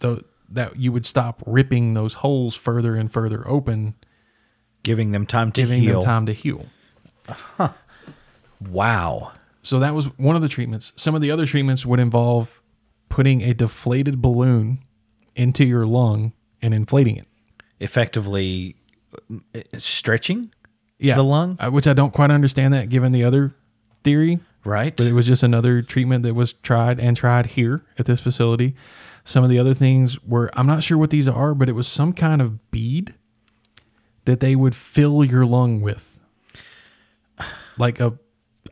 the, 0.00 0.22
that 0.50 0.76
you 0.76 0.92
would 0.92 1.06
stop 1.06 1.42
ripping 1.46 1.94
those 1.94 2.14
holes 2.14 2.54
further 2.54 2.94
and 2.94 3.10
further 3.10 3.46
open, 3.48 3.94
giving 4.82 5.12
them 5.12 5.24
time 5.26 5.50
to 5.52 5.62
giving 5.62 5.80
heal. 5.82 6.00
them 6.00 6.02
time 6.04 6.26
to 6.26 6.32
heal. 6.34 6.66
Wow. 8.60 9.32
So 9.62 9.78
that 9.80 9.94
was 9.94 10.06
one 10.18 10.36
of 10.36 10.42
the 10.42 10.48
treatments. 10.48 10.92
Some 10.96 11.14
of 11.14 11.20
the 11.20 11.30
other 11.30 11.46
treatments 11.46 11.84
would 11.84 12.00
involve 12.00 12.62
putting 13.08 13.42
a 13.42 13.52
deflated 13.54 14.20
balloon 14.22 14.78
into 15.34 15.64
your 15.64 15.86
lung 15.86 16.32
and 16.62 16.72
inflating 16.72 17.16
it. 17.16 17.26
Effectively 17.80 18.76
uh, 19.54 19.60
stretching, 19.78 20.52
Yeah, 20.98 21.16
The 21.16 21.24
lung? 21.24 21.56
uh, 21.60 21.70
which 21.70 21.86
I 21.86 21.92
don't 21.92 22.12
quite 22.12 22.30
understand 22.30 22.72
that 22.74 22.88
given 22.88 23.12
the 23.12 23.24
other 23.24 23.54
theory, 24.06 24.38
right? 24.64 24.96
but 24.96 25.06
it 25.06 25.12
was 25.12 25.26
just 25.26 25.42
another 25.42 25.82
treatment 25.82 26.22
that 26.22 26.34
was 26.34 26.52
tried 26.54 26.98
and 26.98 27.16
tried 27.16 27.46
here 27.46 27.82
at 27.98 28.06
this 28.06 28.20
facility. 28.20 28.74
Some 29.24 29.44
of 29.44 29.50
the 29.50 29.58
other 29.58 29.74
things 29.74 30.22
were 30.22 30.50
I'm 30.54 30.66
not 30.66 30.82
sure 30.82 30.96
what 30.96 31.10
these 31.10 31.28
are, 31.28 31.52
but 31.54 31.68
it 31.68 31.72
was 31.72 31.86
some 31.88 32.12
kind 32.14 32.40
of 32.40 32.70
bead 32.70 33.14
that 34.24 34.40
they 34.40 34.54
would 34.56 34.74
fill 34.74 35.24
your 35.24 35.44
lung 35.44 35.80
with, 35.80 36.18
like 37.78 38.00
a. 38.00 38.18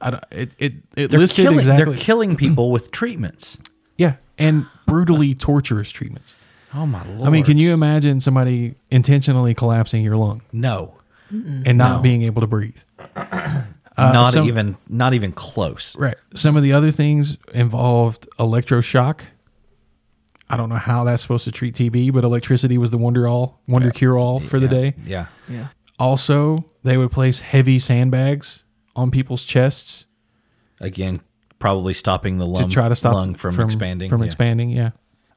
I 0.01 0.11
don't, 0.11 0.25
it 0.31 0.53
it 0.59 0.73
it 0.97 1.11
they're 1.11 1.21
listed 1.21 1.45
killing, 1.45 1.59
exactly. 1.59 1.95
They're 1.95 2.03
killing 2.03 2.37
people 2.45 2.71
with 2.71 2.91
treatments. 2.91 3.59
yeah, 3.97 4.17
and 4.39 4.67
brutally 4.87 5.35
torturous 5.35 5.91
treatments. 5.91 6.37
Oh 6.75 6.87
my 6.87 7.05
lord! 7.07 7.27
I 7.27 7.31
mean, 7.31 7.45
can 7.45 7.59
you 7.59 7.73
imagine 7.73 8.21
somebody 8.21 8.75
intentionally 8.91 9.55
collapsing 9.55 10.03
your 10.03 10.17
lung 10.17 10.43
No, 10.53 10.95
and 11.31 11.79
not 11.79 12.03
being 12.03 12.23
able 12.23 12.41
to 12.41 12.49
breathe? 12.49 12.79
Not 13.97 14.33
some- 14.33 14.47
even, 14.49 14.77
not 14.89 15.15
even 15.15 15.33
close. 15.33 15.97
Right. 15.97 16.17
Some 16.35 16.57
of 16.57 16.63
the 16.63 16.73
other 16.73 16.91
things 16.91 17.37
involved 17.53 18.29
electroshock. 18.39 19.21
I 20.49 20.57
don't 20.57 20.69
know 20.69 20.77
how 20.77 21.05
that's 21.05 21.23
supposed 21.23 21.45
to 21.45 21.53
treat 21.53 21.75
TB, 21.75 22.13
but 22.13 22.23
electricity 22.25 22.77
was 22.77 22.91
the 22.91 22.99
wonder 22.99 23.27
all, 23.27 23.61
wonder 23.67 23.91
cure 23.91 24.19
all 24.19 24.41
for 24.41 24.61
the 24.61 24.67
Yeah, 24.67 24.73
day. 24.73 24.95
Yeah. 25.05 25.27
Yeah. 25.49 25.67
Also, 25.99 26.67
they 26.83 26.97
would 26.97 27.11
place 27.13 27.41
heavy 27.41 27.79
sandbags 27.79 28.65
on 28.97 29.11
people's 29.11 29.45
chests 29.45 30.07
Again, 30.81 31.21
probably 31.59 31.95
stopping 31.95 32.39
the 32.39 32.47
lung 32.47 32.57
to 32.57 32.63
lung, 32.63 32.71
try 32.71 32.89
to 32.89 32.97
stop 32.97 33.15
lung 33.15 33.35
from, 33.35 33.59
expanding. 33.61 34.11
From 34.11 34.21
yeah. 34.21 34.27
expanding, 34.27 34.71
yeah. 34.71 34.91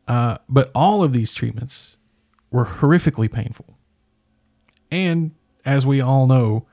Uh, 0.07 0.37
but 0.49 0.71
all 0.75 1.03
of 1.03 1.13
these 1.13 1.33
treatments 1.33 1.95
were 2.51 2.65
horrifically 2.65 3.31
painful, 3.31 3.77
and 4.91 5.31
as 5.63 5.85
we 5.85 6.01
all 6.01 6.27
know, 6.27 6.65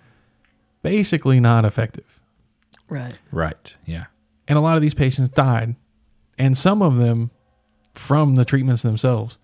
basically 0.84 1.40
not 1.40 1.64
effective. 1.64 2.20
Right. 2.88 3.14
Right. 3.32 3.74
Yeah. 3.86 4.04
and 4.46 4.56
a 4.56 4.60
lot 4.60 4.76
of 4.76 4.82
these 4.82 4.94
patients 4.94 5.30
died 5.30 5.74
and 6.38 6.56
some 6.56 6.82
of 6.82 6.96
them 6.98 7.30
from 7.94 8.34
the 8.36 8.44
treatments 8.44 8.82
themselves 8.82 9.38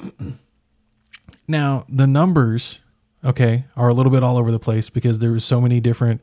now 1.48 1.84
the 1.88 2.06
numbers 2.06 2.80
okay 3.24 3.64
are 3.76 3.88
a 3.88 3.94
little 3.94 4.10
bit 4.12 4.22
all 4.22 4.36
over 4.38 4.50
the 4.50 4.58
place 4.58 4.90
because 4.90 5.18
there 5.20 5.30
was 5.32 5.44
so 5.44 5.60
many 5.60 5.80
different 5.80 6.20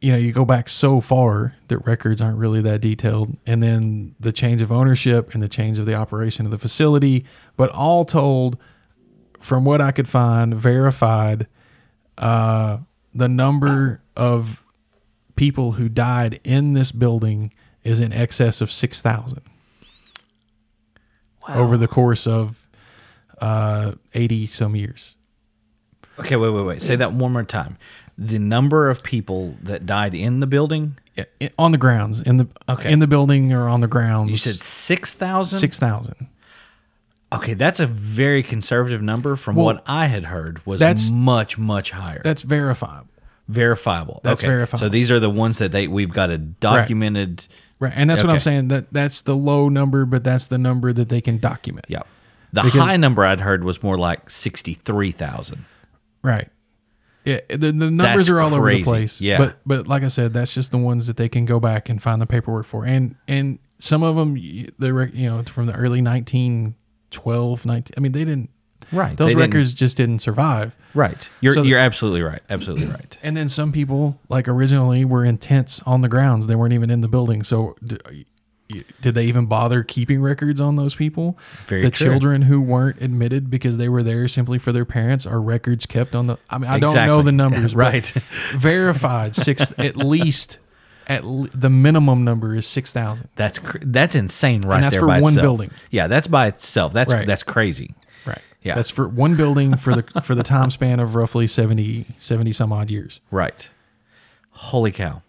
you 0.00 0.10
know 0.12 0.18
you 0.18 0.32
go 0.32 0.44
back 0.44 0.68
so 0.68 1.00
far 1.00 1.54
that 1.68 1.78
records 1.78 2.20
aren't 2.20 2.38
really 2.38 2.62
that 2.62 2.80
detailed 2.80 3.36
and 3.46 3.62
then 3.62 4.14
the 4.18 4.32
change 4.32 4.62
of 4.62 4.72
ownership 4.72 5.32
and 5.34 5.42
the 5.42 5.48
change 5.48 5.78
of 5.78 5.86
the 5.86 5.94
operation 5.94 6.44
of 6.46 6.50
the 6.50 6.58
facility 6.58 7.24
but 7.56 7.70
all 7.70 8.04
told 8.04 8.56
from 9.40 9.64
what 9.64 9.80
i 9.80 9.90
could 9.92 10.08
find 10.08 10.54
verified 10.54 11.46
uh, 12.18 12.78
the 13.14 13.28
number 13.28 14.02
of 14.16 14.62
people 15.36 15.72
who 15.72 15.88
died 15.88 16.40
in 16.44 16.74
this 16.74 16.92
building 16.92 17.52
is 17.82 18.00
in 18.00 18.12
excess 18.12 18.60
of 18.60 18.70
6,000 18.70 19.42
wow. 21.48 21.54
over 21.54 21.76
the 21.76 21.88
course 21.88 22.26
of 22.26 22.66
uh, 23.40 23.92
80 24.14 24.46
some 24.46 24.76
years. 24.76 25.16
Okay. 26.18 26.36
Wait. 26.36 26.50
Wait. 26.50 26.62
Wait. 26.62 26.82
Say 26.82 26.96
that 26.96 27.12
one 27.12 27.32
more 27.32 27.42
time. 27.42 27.76
The 28.16 28.38
number 28.38 28.88
of 28.88 29.02
people 29.02 29.56
that 29.62 29.86
died 29.86 30.14
in 30.14 30.40
the 30.40 30.46
building. 30.46 30.98
Yeah, 31.16 31.48
on 31.58 31.72
the 31.72 31.78
grounds 31.78 32.20
in 32.20 32.38
the 32.38 32.48
Okay. 32.68 32.92
in 32.92 32.98
the 32.98 33.06
building 33.06 33.52
or 33.52 33.68
on 33.68 33.80
the 33.80 33.86
grounds. 33.88 34.30
You 34.30 34.36
said 34.36 34.60
six 34.60 35.12
thousand. 35.12 35.58
6,000. 35.58 36.28
Okay, 37.36 37.54
that's 37.54 37.80
a 37.80 37.86
very 37.86 38.42
conservative 38.42 39.02
number. 39.02 39.36
From 39.36 39.56
Well, 39.56 39.66
what 39.66 39.82
I 39.86 40.06
had 40.06 40.24
heard, 40.24 40.64
was 40.66 40.80
that's- 40.80 41.10
much 41.10 41.58
much 41.58 41.90
higher. 41.90 42.20
That's 42.22 42.42
verifiable. 42.42 43.08
verifiable. 43.48 44.20
that's 44.24 44.40
okay. 44.42 44.48
verifiable. 44.48 44.86
So 44.86 44.88
these 44.88 45.10
are 45.10 45.20
the 45.20 45.30
ones 45.30 45.58
that 45.58 45.72
they 45.72 45.86
we've 45.88 46.12
got 46.12 46.30
a 46.30 46.38
documented. 46.38 47.46
Right. 47.78 47.92
And 47.94 48.08
that's 48.08 48.22
what 48.22 48.30
I'm 48.30 48.40
saying 48.40 48.68
that 48.68 48.92
that's 48.92 49.22
the 49.22 49.34
low 49.36 49.68
number 49.68 50.06
but 50.06 50.24
that's 50.24 50.46
the 50.46 50.56
number 50.58 50.92
that 50.92 51.08
they 51.08 51.20
can 51.20 51.38
document. 51.38 51.86
Yeah. 51.88 52.02
The 52.52 52.62
Because- 52.62 52.80
high 52.80 52.96
number 52.96 53.24
I'd 53.24 53.40
heard 53.40 53.64
was 53.64 53.82
more 53.82 53.98
like 53.98 54.30
sixty 54.30 54.74
three 54.74 55.10
thousand. 55.10 55.64
Right. 56.22 56.48
Yeah, 57.24 57.40
the, 57.48 57.56
the 57.56 57.72
numbers 57.72 58.26
That's 58.26 58.28
are 58.30 58.40
all 58.40 58.54
over 58.54 58.70
the 58.70 58.82
place. 58.82 59.20
Yeah. 59.20 59.38
But 59.38 59.56
but 59.66 59.86
like 59.88 60.02
I 60.02 60.08
said, 60.08 60.32
that's 60.34 60.54
just 60.54 60.70
the 60.70 60.78
ones 60.78 61.06
that 61.06 61.16
they 61.16 61.28
can 61.28 61.46
go 61.46 61.58
back 61.58 61.88
and 61.88 62.02
find 62.02 62.20
the 62.20 62.26
paperwork 62.26 62.66
for. 62.66 62.84
And 62.84 63.16
and 63.26 63.58
some 63.78 64.02
of 64.02 64.16
them 64.16 64.36
they 64.78 64.92
were 64.92 65.08
you 65.08 65.28
know 65.28 65.42
from 65.42 65.66
the 65.66 65.74
early 65.74 66.00
1912 67.18 67.66
19 67.66 67.94
I 67.96 68.00
mean 68.00 68.12
they 68.12 68.24
didn't 68.24 68.50
Right. 68.92 69.16
Those 69.16 69.28
They 69.28 69.34
didn't- 69.34 69.50
records 69.54 69.72
just 69.74 69.96
didn't 69.96 70.18
survive. 70.18 70.76
Right. 70.92 71.28
You're 71.40 71.54
So 71.54 71.62
you're 71.62 71.78
absolutely 71.78 72.22
right. 72.22 72.42
Absolutely 72.50 72.86
right. 72.86 73.16
And 73.22 73.34
then 73.34 73.48
some 73.48 73.72
people, 73.72 74.20
like 74.28 74.46
originally, 74.46 75.06
were 75.06 75.24
in 75.24 75.38
tents 75.38 75.80
on 75.86 76.02
the 76.02 76.08
grounds. 76.08 76.48
They 76.48 76.54
weren't 76.54 76.74
even 76.74 76.90
in 76.90 77.00
the 77.00 77.08
building. 77.08 77.42
So, 77.44 77.76
d- 77.84 78.26
did 79.00 79.14
they 79.14 79.24
even 79.24 79.46
bother 79.46 79.82
keeping 79.82 80.20
records 80.20 80.60
on 80.60 80.76
those 80.76 80.94
people? 80.94 81.38
Very 81.66 81.82
the 81.82 81.90
true. 81.90 82.08
children 82.10 82.42
who 82.42 82.60
weren't 82.60 83.00
admitted 83.00 83.48
because 83.50 83.78
they 83.78 83.88
were 83.88 84.02
there 84.02 84.28
simply 84.28 84.58
for 84.58 84.70
their 84.70 84.84
parents 84.84 85.24
are 85.26 85.40
records 85.40 85.86
kept 85.86 86.14
on 86.14 86.26
the. 86.26 86.36
I 86.50 86.58
mean, 86.58 86.70
I 86.70 86.78
don't 86.78 86.94
know 86.94 87.22
the 87.22 87.32
numbers, 87.44 87.74
but 87.74 87.78
Right. 87.80 88.06
verified 88.54 89.34
six 89.34 89.72
at 89.78 89.96
least. 89.96 90.58
At 91.06 91.22
l- 91.22 91.48
the 91.54 91.68
minimum 91.70 92.24
number 92.24 92.54
is 92.54 92.66
six 92.66 92.92
thousand. 92.92 93.28
That's 93.36 93.58
cr- 93.58 93.78
that's 93.82 94.14
insane 94.14 94.62
right 94.62 94.76
and 94.76 94.84
that's 94.84 94.94
there 94.94 95.00
for 95.02 95.06
by 95.06 95.20
one 95.20 95.32
itself. 95.32 95.44
building. 95.44 95.70
Yeah, 95.90 96.06
that's 96.06 96.26
by 96.26 96.46
itself. 96.46 96.92
That's 96.92 97.12
Right. 97.12 97.26
that's 97.26 97.42
crazy. 97.42 97.94
Right. 98.26 98.40
Yeah. 98.62 98.74
That's 98.74 98.88
for 98.90 99.06
one 99.08 99.36
building 99.36 99.76
for 99.76 99.94
the 99.94 100.20
for 100.22 100.34
the 100.34 100.42
time 100.42 100.70
span 100.70 101.00
of 101.00 101.14
roughly 101.14 101.46
70, 101.46 102.06
70 102.18 102.52
some 102.52 102.72
odd 102.72 102.90
years. 102.90 103.20
Right. 103.30 103.68
Holy 104.50 104.92
cow. 104.92 105.20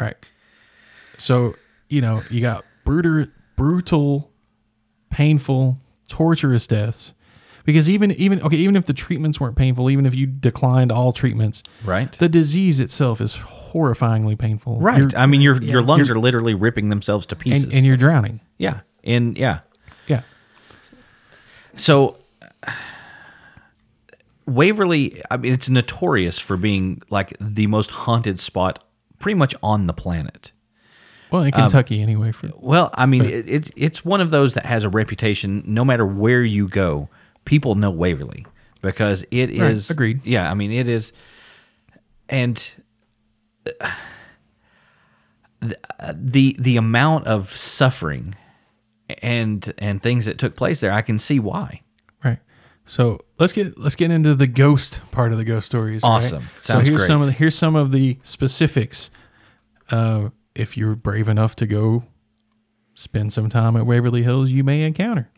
Right. 0.00 0.16
So, 1.18 1.54
you 1.88 2.00
know, 2.00 2.22
you 2.30 2.40
got 2.40 2.64
brutal, 2.84 3.26
brutal, 3.56 4.30
painful, 5.10 5.78
torturous 6.08 6.66
deaths. 6.66 7.12
Because 7.64 7.88
even 7.90 8.10
even 8.12 8.40
okay, 8.42 8.56
even 8.56 8.74
if 8.76 8.86
the 8.86 8.92
treatments 8.94 9.38
weren't 9.40 9.56
painful, 9.56 9.90
even 9.90 10.06
if 10.06 10.14
you 10.14 10.26
declined 10.26 10.90
all 10.90 11.12
treatments, 11.12 11.62
Right. 11.84 12.10
the 12.12 12.28
disease 12.28 12.80
itself 12.80 13.20
is 13.20 13.36
horrifyingly 13.36 14.38
painful. 14.38 14.80
right. 14.80 14.98
You're- 14.98 15.12
I 15.16 15.26
mean, 15.26 15.40
your 15.40 15.62
your 15.62 15.82
lungs 15.82 16.08
You're- 16.08 16.18
are 16.18 16.22
literally 16.22 16.54
ripping 16.54 16.88
themselves 16.88 17.26
to 17.26 17.36
pieces. 17.36 17.64
and, 17.64 17.72
and 17.72 17.86
you're 17.86 17.96
drowning. 17.98 18.40
yeah. 18.58 18.80
And 19.04 19.36
yeah. 19.38 19.60
Yeah. 20.06 20.22
So 21.76 22.16
Waverly, 24.46 25.22
I 25.30 25.36
mean, 25.36 25.52
it's 25.52 25.68
notorious 25.68 26.38
for 26.38 26.56
being 26.56 27.02
like 27.10 27.36
the 27.40 27.66
most 27.68 27.90
haunted 27.90 28.40
spot 28.40 28.82
pretty 29.18 29.36
much 29.38 29.54
on 29.62 29.86
the 29.86 29.92
planet. 29.92 30.50
Well, 31.30 31.42
Um, 31.42 31.46
in 31.48 31.52
Kentucky 31.52 32.02
anyway. 32.02 32.32
For, 32.32 32.50
Well, 32.58 32.90
I 32.94 33.06
mean, 33.06 33.24
it, 33.24 33.44
it's 33.48 33.70
it's 33.76 34.04
one 34.04 34.20
of 34.20 34.30
those 34.32 34.54
that 34.54 34.66
has 34.66 34.82
a 34.82 34.88
reputation. 34.88 35.62
No 35.66 35.84
matter 35.84 36.04
where 36.04 36.42
you 36.42 36.66
go, 36.66 37.08
people 37.50 37.74
know 37.74 37.90
Waverly 37.90 38.46
because 38.80 39.24
it 39.32 39.48
Right, 39.50 39.72
is 39.72 39.90
agreed. 39.90 40.24
Yeah, 40.24 40.48
I 40.48 40.54
mean, 40.54 40.70
it 40.70 40.86
is, 40.86 41.12
and 42.28 42.64
uh, 43.82 43.90
the 45.60 45.76
the, 46.14 46.56
the 46.60 46.76
amount 46.76 47.26
of 47.26 47.54
suffering 47.56 48.36
and 49.20 49.74
and 49.78 50.00
things 50.00 50.26
that 50.26 50.38
took 50.38 50.54
place 50.54 50.78
there, 50.80 50.92
I 50.92 51.02
can 51.02 51.18
see 51.18 51.40
why. 51.40 51.82
Right. 52.24 52.38
So 52.86 53.18
let's 53.40 53.52
get 53.52 53.76
let's 53.76 53.96
get 53.96 54.12
into 54.12 54.36
the 54.36 54.46
ghost 54.46 55.00
part 55.10 55.32
of 55.32 55.38
the 55.38 55.44
ghost 55.44 55.66
stories. 55.66 56.04
right? 56.04 56.10
Awesome. 56.10 56.44
so 56.60 56.74
Sounds 56.74 56.86
here's 56.88 57.06
some 57.06 57.20
of 57.20 57.26
the, 57.26 57.32
here's 57.32 57.58
some 57.58 57.74
of 57.74 57.90
the 57.90 58.18
specifics. 58.22 59.10
Uh, 59.90 60.30
if 60.54 60.76
you're 60.76 60.94
brave 60.94 61.28
enough 61.28 61.56
to 61.56 61.66
go 61.66 62.04
spend 62.94 63.32
some 63.32 63.48
time 63.48 63.76
at 63.76 63.86
Waverly 63.86 64.22
Hills, 64.22 64.52
you 64.52 64.62
may 64.62 64.82
encounter. 64.82 65.30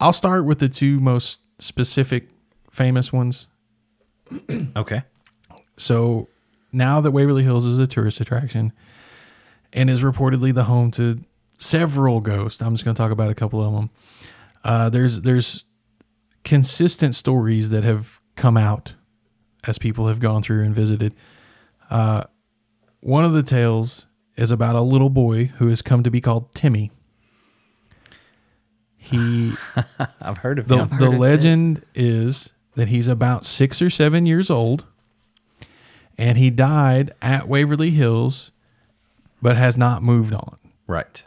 I'll 0.00 0.12
start 0.12 0.44
with 0.44 0.58
the 0.58 0.68
two 0.68 0.98
most 0.98 1.41
specific, 1.62 2.28
famous 2.70 3.12
ones. 3.12 3.46
Okay. 4.76 5.02
So 5.76 6.28
now 6.72 7.00
that 7.00 7.10
Waverly 7.10 7.42
Hills 7.42 7.64
is 7.64 7.78
a 7.78 7.86
tourist 7.86 8.20
attraction 8.20 8.72
and 9.72 9.90
is 9.90 10.02
reportedly 10.02 10.54
the 10.54 10.64
home 10.64 10.90
to 10.92 11.22
several 11.58 12.20
ghosts, 12.20 12.62
I'm 12.62 12.74
just 12.74 12.84
going 12.84 12.94
to 12.94 12.98
talk 12.98 13.10
about 13.10 13.30
a 13.30 13.34
couple 13.34 13.62
of 13.62 13.72
them. 13.74 13.90
Uh, 14.64 14.88
there's 14.88 15.22
there's 15.22 15.64
consistent 16.44 17.14
stories 17.14 17.70
that 17.70 17.84
have 17.84 18.20
come 18.36 18.56
out 18.56 18.94
as 19.64 19.78
people 19.78 20.08
have 20.08 20.20
gone 20.20 20.42
through 20.42 20.62
and 20.64 20.74
visited. 20.74 21.14
Uh, 21.90 22.24
one 23.00 23.24
of 23.24 23.32
the 23.32 23.42
tales 23.42 24.06
is 24.36 24.50
about 24.50 24.76
a 24.76 24.80
little 24.80 25.10
boy 25.10 25.46
who 25.58 25.68
has 25.68 25.82
come 25.82 26.02
to 26.02 26.10
be 26.10 26.20
called 26.20 26.52
Timmy. 26.54 26.90
He 29.02 29.54
I've 30.20 30.38
heard 30.38 30.58
of 30.60 30.68
the, 30.68 30.84
him. 30.86 30.98
the 30.98 31.08
of 31.08 31.14
legend 31.14 31.84
is 31.94 32.52
that 32.76 32.88
he's 32.88 33.08
about 33.08 33.44
six 33.44 33.82
or 33.82 33.90
seven 33.90 34.26
years 34.26 34.48
old 34.48 34.86
and 36.16 36.38
he 36.38 36.50
died 36.50 37.12
at 37.20 37.48
Waverly 37.48 37.90
Hills 37.90 38.50
but 39.42 39.56
has 39.56 39.76
not 39.76 40.02
moved 40.02 40.32
on. 40.32 40.56
Right. 40.86 41.22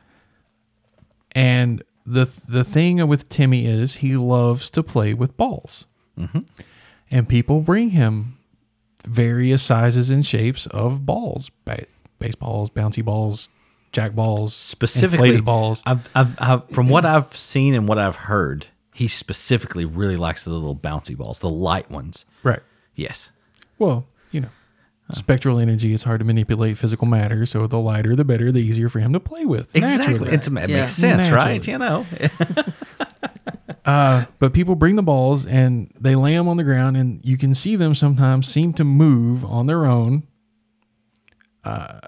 And 1.34 1.84
the 2.06 2.26
the 2.48 2.64
thing 2.64 3.06
with 3.08 3.28
Timmy 3.28 3.66
is 3.66 3.96
he 3.96 4.16
loves 4.16 4.70
to 4.72 4.82
play 4.82 5.14
with 5.14 5.36
balls. 5.36 5.86
Mm-hmm. 6.18 6.40
And 7.12 7.28
people 7.28 7.60
bring 7.60 7.90
him 7.90 8.38
various 9.06 9.62
sizes 9.62 10.10
and 10.10 10.26
shapes 10.26 10.66
of 10.68 11.06
balls, 11.06 11.52
ba- 11.66 11.86
baseballs, 12.20 12.70
bouncy 12.70 13.04
balls, 13.04 13.50
jack 13.96 14.14
balls, 14.14 14.54
Specifically, 14.54 15.30
inflated 15.30 15.46
balls. 15.46 15.82
I've, 15.86 16.08
I've, 16.14 16.36
I've, 16.40 16.70
from 16.70 16.90
what 16.90 17.06
I've 17.06 17.36
seen 17.36 17.74
and 17.74 17.88
what 17.88 17.98
I've 17.98 18.18
heard, 18.18 18.68
he 18.94 19.08
specifically 19.08 19.86
really 19.86 20.18
likes 20.18 20.44
the 20.44 20.52
little 20.52 20.76
bouncy 20.76 21.16
balls, 21.18 21.40
the 21.40 21.50
light 21.50 21.90
ones. 21.90 22.26
Right. 22.44 22.60
Yes. 22.96 23.32
Well, 23.80 24.06
you 24.32 24.42
know, 24.42 24.50
spectral 25.14 25.60
energy 25.60 25.94
is 25.94 26.04
hard 26.04 26.20
to 26.20 26.26
manipulate 26.26 26.78
physical 26.78 27.08
matter, 27.08 27.46
so 27.46 27.66
the 27.68 27.80
lighter, 27.80 28.16
the 28.16 28.26
better, 28.26 28.52
the 28.52 28.60
easier 28.60 28.90
for 28.90 29.00
him 29.00 29.14
to 29.14 29.20
play 29.20 29.46
with. 29.46 29.74
Exactly. 29.76 30.14
Naturally. 30.14 30.32
It's, 30.34 30.48
it 30.48 30.54
Yeah. 30.54 30.68
makes 30.82 30.92
sense, 30.92 31.32
right? 31.32 31.66
Naturally. 31.66 31.72
You 31.72 31.78
know. 31.78 32.06
but 34.40 34.54
people 34.54 34.76
bring 34.76 34.96
the 34.98 35.04
balls 35.04 35.46
and 35.46 35.92
they 36.00 36.16
lay 36.16 36.34
them 36.36 36.48
on 36.48 36.58
the 36.58 36.64
ground, 36.64 36.98
and 36.98 37.24
you 37.24 37.38
can 37.38 37.54
see 37.54 37.76
them 37.76 37.94
sometimes 37.96 38.48
seem 38.48 38.74
to 38.74 38.84
move 38.84 39.46
on 39.46 39.68
their 39.68 39.86
own, 39.86 40.24
uh, 41.64 42.00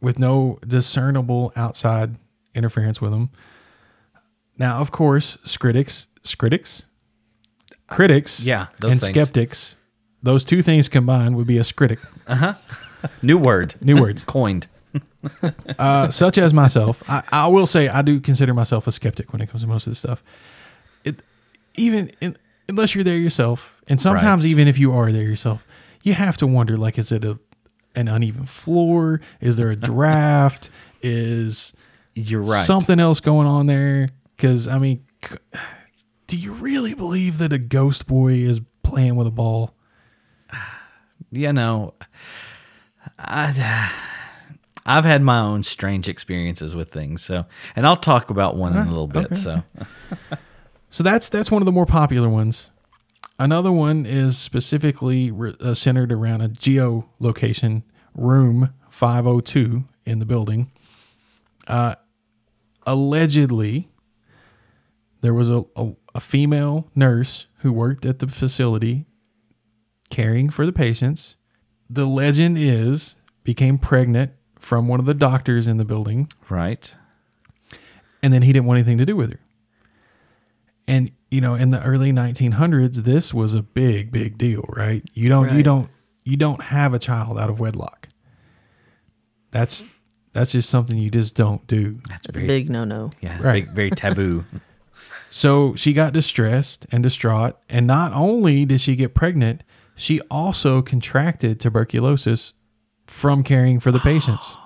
with 0.00 0.18
no 0.18 0.58
discernible 0.66 1.52
outside 1.56 2.16
interference 2.54 3.00
with 3.00 3.10
them. 3.12 3.30
Now, 4.58 4.78
of 4.78 4.90
course, 4.90 5.36
critics, 5.58 6.06
critics, 6.38 6.84
critics, 7.88 8.40
Yeah, 8.40 8.66
those 8.80 8.92
and 8.92 9.00
things. 9.00 9.12
skeptics. 9.12 9.76
Those 10.22 10.44
two 10.44 10.62
things 10.62 10.88
combined 10.88 11.36
would 11.36 11.46
be 11.46 11.58
a 11.58 11.64
critic. 11.64 11.98
Uh 12.26 12.34
huh. 12.34 12.54
New 13.22 13.38
word. 13.38 13.74
New 13.80 14.00
words. 14.00 14.24
Coined. 14.26 14.66
uh, 15.78 16.08
such 16.08 16.38
as 16.38 16.54
myself, 16.54 17.02
I, 17.08 17.22
I 17.30 17.46
will 17.48 17.66
say 17.66 17.88
I 17.88 18.02
do 18.02 18.18
consider 18.20 18.54
myself 18.54 18.86
a 18.86 18.92
skeptic 18.92 19.32
when 19.32 19.42
it 19.42 19.48
comes 19.50 19.62
to 19.62 19.66
most 19.68 19.86
of 19.86 19.90
this 19.90 19.98
stuff. 19.98 20.22
It 21.04 21.22
even 21.74 22.10
in, 22.20 22.36
unless 22.68 22.94
you're 22.94 23.04
there 23.04 23.18
yourself, 23.18 23.80
and 23.88 24.00
sometimes 24.00 24.44
Right. 24.44 24.50
even 24.50 24.68
if 24.68 24.78
you 24.78 24.92
are 24.92 25.12
there 25.12 25.22
yourself, 25.24 25.66
you 26.02 26.14
have 26.14 26.36
to 26.38 26.46
wonder 26.46 26.76
like, 26.76 26.98
is 26.98 27.12
it 27.12 27.24
a 27.24 27.38
an 27.96 28.08
uneven 28.08 28.46
floor? 28.46 29.20
Is 29.40 29.56
there 29.56 29.70
a 29.70 29.76
draft? 29.76 30.70
is 31.02 31.72
You're 32.14 32.42
right. 32.42 32.64
something 32.64 33.00
else 33.00 33.20
going 33.20 33.46
on 33.46 33.66
there? 33.66 34.10
Because 34.36 34.68
I 34.68 34.78
mean, 34.78 35.04
do 36.26 36.36
you 36.36 36.52
really 36.52 36.94
believe 36.94 37.38
that 37.38 37.52
a 37.52 37.58
ghost 37.58 38.06
boy 38.06 38.32
is 38.32 38.60
playing 38.82 39.16
with 39.16 39.26
a 39.26 39.32
ball? 39.32 39.74
you 41.30 41.52
know, 41.52 41.94
I, 43.18 43.92
I've 44.84 45.04
had 45.04 45.22
my 45.22 45.40
own 45.40 45.62
strange 45.62 46.08
experiences 46.08 46.74
with 46.74 46.90
things. 46.90 47.22
So, 47.24 47.44
and 47.74 47.86
I'll 47.86 47.96
talk 47.96 48.30
about 48.30 48.56
one 48.56 48.72
in 48.72 48.78
a 48.78 48.82
ah, 48.82 48.88
little 48.88 49.08
bit. 49.08 49.26
okay. 49.26 49.34
So, 49.34 49.62
So 50.96 51.02
that's 51.02 51.28
that's 51.28 51.50
one 51.50 51.60
of 51.60 51.66
the 51.66 51.72
more 51.72 51.84
popular 51.84 52.28
ones. 52.28 52.70
Another 53.38 53.70
one 53.70 54.06
is 54.06 54.38
specifically 54.38 55.30
re- 55.30 55.56
uh, 55.60 55.74
centered 55.74 56.10
around 56.10 56.40
a 56.40 56.48
geolocation, 56.48 57.82
room 58.14 58.72
502 58.88 59.84
in 60.06 60.18
the 60.20 60.24
building. 60.24 60.70
Uh, 61.66 61.96
allegedly, 62.86 63.90
there 65.20 65.34
was 65.34 65.50
a, 65.50 65.64
a, 65.76 65.92
a 66.14 66.20
female 66.20 66.90
nurse 66.94 67.46
who 67.58 67.72
worked 67.72 68.06
at 68.06 68.20
the 68.20 68.26
facility 68.26 69.04
caring 70.08 70.48
for 70.48 70.64
the 70.64 70.72
patients. 70.72 71.36
The 71.90 72.06
legend 72.06 72.56
is 72.58 73.16
became 73.44 73.78
pregnant 73.78 74.32
from 74.58 74.88
one 74.88 74.98
of 74.98 75.06
the 75.06 75.14
doctors 75.14 75.66
in 75.66 75.76
the 75.76 75.84
building 75.84 76.30
right. 76.48 76.96
and 78.22 78.32
then 78.32 78.42
he 78.42 78.52
didn't 78.52 78.66
want 78.66 78.78
anything 78.78 78.98
to 78.98 79.06
do 79.06 79.14
with 79.14 79.32
her. 79.32 79.40
And 80.88 81.12
you 81.30 81.40
know, 81.40 81.54
in 81.54 81.70
the 81.70 81.82
early 81.82 82.12
1900s, 82.12 82.96
this 83.04 83.34
was 83.34 83.52
a 83.54 83.62
big, 83.62 84.12
big 84.12 84.38
deal, 84.38 84.64
right? 84.68 85.02
You 85.12 85.28
don't, 85.28 85.54
you 85.56 85.62
don't, 85.62 85.90
you 86.24 86.36
don't 86.36 86.62
have 86.62 86.94
a 86.94 86.98
child 86.98 87.38
out 87.38 87.50
of 87.50 87.58
wedlock. 87.58 88.08
That's 89.50 89.84
that's 90.32 90.52
just 90.52 90.68
something 90.68 90.98
you 90.98 91.10
just 91.10 91.34
don't 91.34 91.66
do. 91.66 91.98
That's 92.08 92.26
That's 92.26 92.38
a 92.38 92.40
big 92.46 92.68
no 92.70 92.84
no. 92.84 93.10
yeah, 93.20 93.40
Right. 93.40 93.64
big, 93.66 93.74
very 93.74 93.90
taboo. 93.90 94.44
So 95.28 95.74
she 95.74 95.92
got 95.92 96.12
distressed 96.12 96.86
and 96.92 97.02
distraught, 97.02 97.56
and 97.68 97.86
not 97.86 98.12
only 98.12 98.64
did 98.64 98.80
she 98.80 98.96
get 98.96 99.14
pregnant, 99.14 99.64
she 99.94 100.20
also 100.30 100.82
contracted 100.82 101.58
tuberculosis 101.60 102.52
from 103.06 103.42
caring 103.42 103.80
for 103.80 103.90
the 103.90 103.98
patients. 103.98 104.56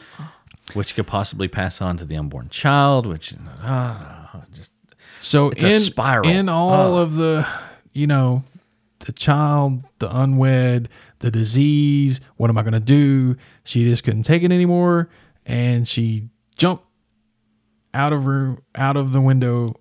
which 0.72 0.94
could 0.94 1.06
possibly 1.06 1.48
pass 1.48 1.82
on 1.82 1.96
to 1.96 2.04
the 2.04 2.16
unborn 2.16 2.48
child, 2.48 3.06
which 3.06 3.34
ah, 3.62 4.44
just 4.52 4.72
So 5.20 5.50
It's 5.50 5.64
a 5.64 5.74
in 5.74 5.80
spiral. 5.80 6.28
in 6.28 6.48
all 6.48 6.96
of 6.96 7.14
the, 7.14 7.46
you 7.92 8.06
know, 8.06 8.44
the 9.00 9.12
child, 9.12 9.82
the 9.98 10.14
unwed, 10.16 10.88
the 11.20 11.30
disease. 11.30 12.20
What 12.36 12.50
am 12.50 12.58
I 12.58 12.62
going 12.62 12.72
to 12.74 12.80
do? 12.80 13.36
She 13.64 13.84
just 13.84 14.04
couldn't 14.04 14.22
take 14.24 14.42
it 14.42 14.52
anymore, 14.52 15.08
and 15.46 15.86
she 15.88 16.28
jumped 16.56 16.84
out 17.94 18.12
of 18.12 18.26
room 18.26 18.60
out 18.74 18.96
of 18.96 19.12
the 19.12 19.20
window 19.20 19.74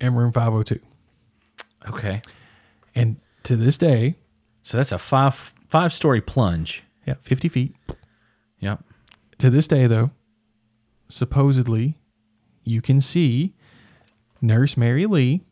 in 0.00 0.14
room 0.14 0.32
five 0.32 0.50
hundred 0.52 0.66
two. 0.66 0.80
Okay. 1.88 2.22
And 2.94 3.16
to 3.44 3.56
this 3.56 3.76
day, 3.78 4.16
So 4.62 4.76
that's 4.76 4.92
a 4.92 4.98
five 4.98 5.34
five 5.68 5.92
story 5.92 6.20
plunge. 6.20 6.84
yeah, 7.06 7.14
fifty 7.22 7.48
feet. 7.48 7.74
Yep. 8.60 8.82
To 9.38 9.50
this 9.50 9.66
day, 9.66 9.86
though, 9.86 10.10
supposedly, 11.08 11.98
you 12.64 12.80
can 12.80 13.00
see 13.00 13.54
Nurse 14.42 14.76
Mary 14.76 15.06
Lee 15.06 15.44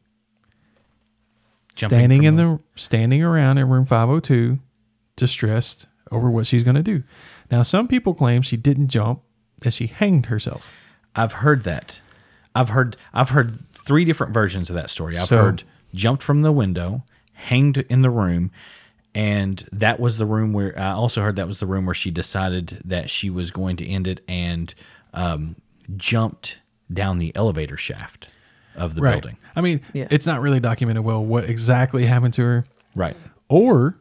Jumping 1.74 1.98
standing 1.98 2.22
in 2.24 2.36
the 2.36 2.60
standing 2.74 3.22
around 3.22 3.56
in 3.58 3.68
room 3.68 3.86
502 3.86 4.58
distressed 5.16 5.86
over 6.10 6.28
what 6.30 6.46
she's 6.46 6.64
going 6.64 6.74
to 6.76 6.82
do 6.82 7.02
now 7.50 7.62
some 7.62 7.86
people 7.86 8.12
claim 8.14 8.42
she 8.42 8.56
didn't 8.56 8.88
jump 8.88 9.22
that 9.60 9.72
she 9.72 9.86
hanged 9.86 10.26
herself 10.26 10.70
I've 11.16 11.32
heard 11.34 11.64
that. 11.64 12.00
I've 12.54 12.68
heard 12.68 12.96
I've 13.12 13.30
heard 13.30 13.64
three 13.72 14.04
different 14.04 14.32
versions 14.32 14.70
of 14.70 14.76
that 14.76 14.90
story. 14.90 15.16
I've 15.18 15.26
So- 15.26 15.42
heard 15.42 15.64
jumped 15.92 16.22
from 16.22 16.42
the 16.42 16.52
window, 16.52 17.02
hanged 17.32 17.78
in 17.78 18.02
the 18.02 18.10
room, 18.10 18.52
and 19.12 19.64
that 19.72 19.98
was 19.98 20.18
the 20.18 20.26
room 20.26 20.52
where 20.52 20.78
I 20.78 20.92
also 20.92 21.20
heard 21.22 21.34
that 21.34 21.48
was 21.48 21.58
the 21.58 21.66
room 21.66 21.84
where 21.84 21.96
she 21.96 22.12
decided 22.12 22.80
that 22.84 23.10
she 23.10 23.28
was 23.28 23.50
going 23.50 23.76
to 23.78 23.86
end 23.88 24.06
it 24.06 24.22
and 24.28 24.72
um, 25.12 25.56
jumped 25.96 26.60
down 26.92 27.18
the 27.18 27.34
elevator 27.34 27.76
shaft 27.76 28.28
of 28.80 28.94
the 28.94 29.02
building. 29.02 29.36
i 29.54 29.60
mean 29.60 29.80
Yeah. 29.92 30.08
it's 30.10 30.26
not 30.26 30.40
really 30.40 30.60
documented 30.60 31.04
well 31.04 31.24
what 31.24 31.44
exactly 31.44 32.06
happened 32.06 32.34
to 32.34 32.42
her 32.42 32.64
Right. 32.96 33.16
or 33.48 33.98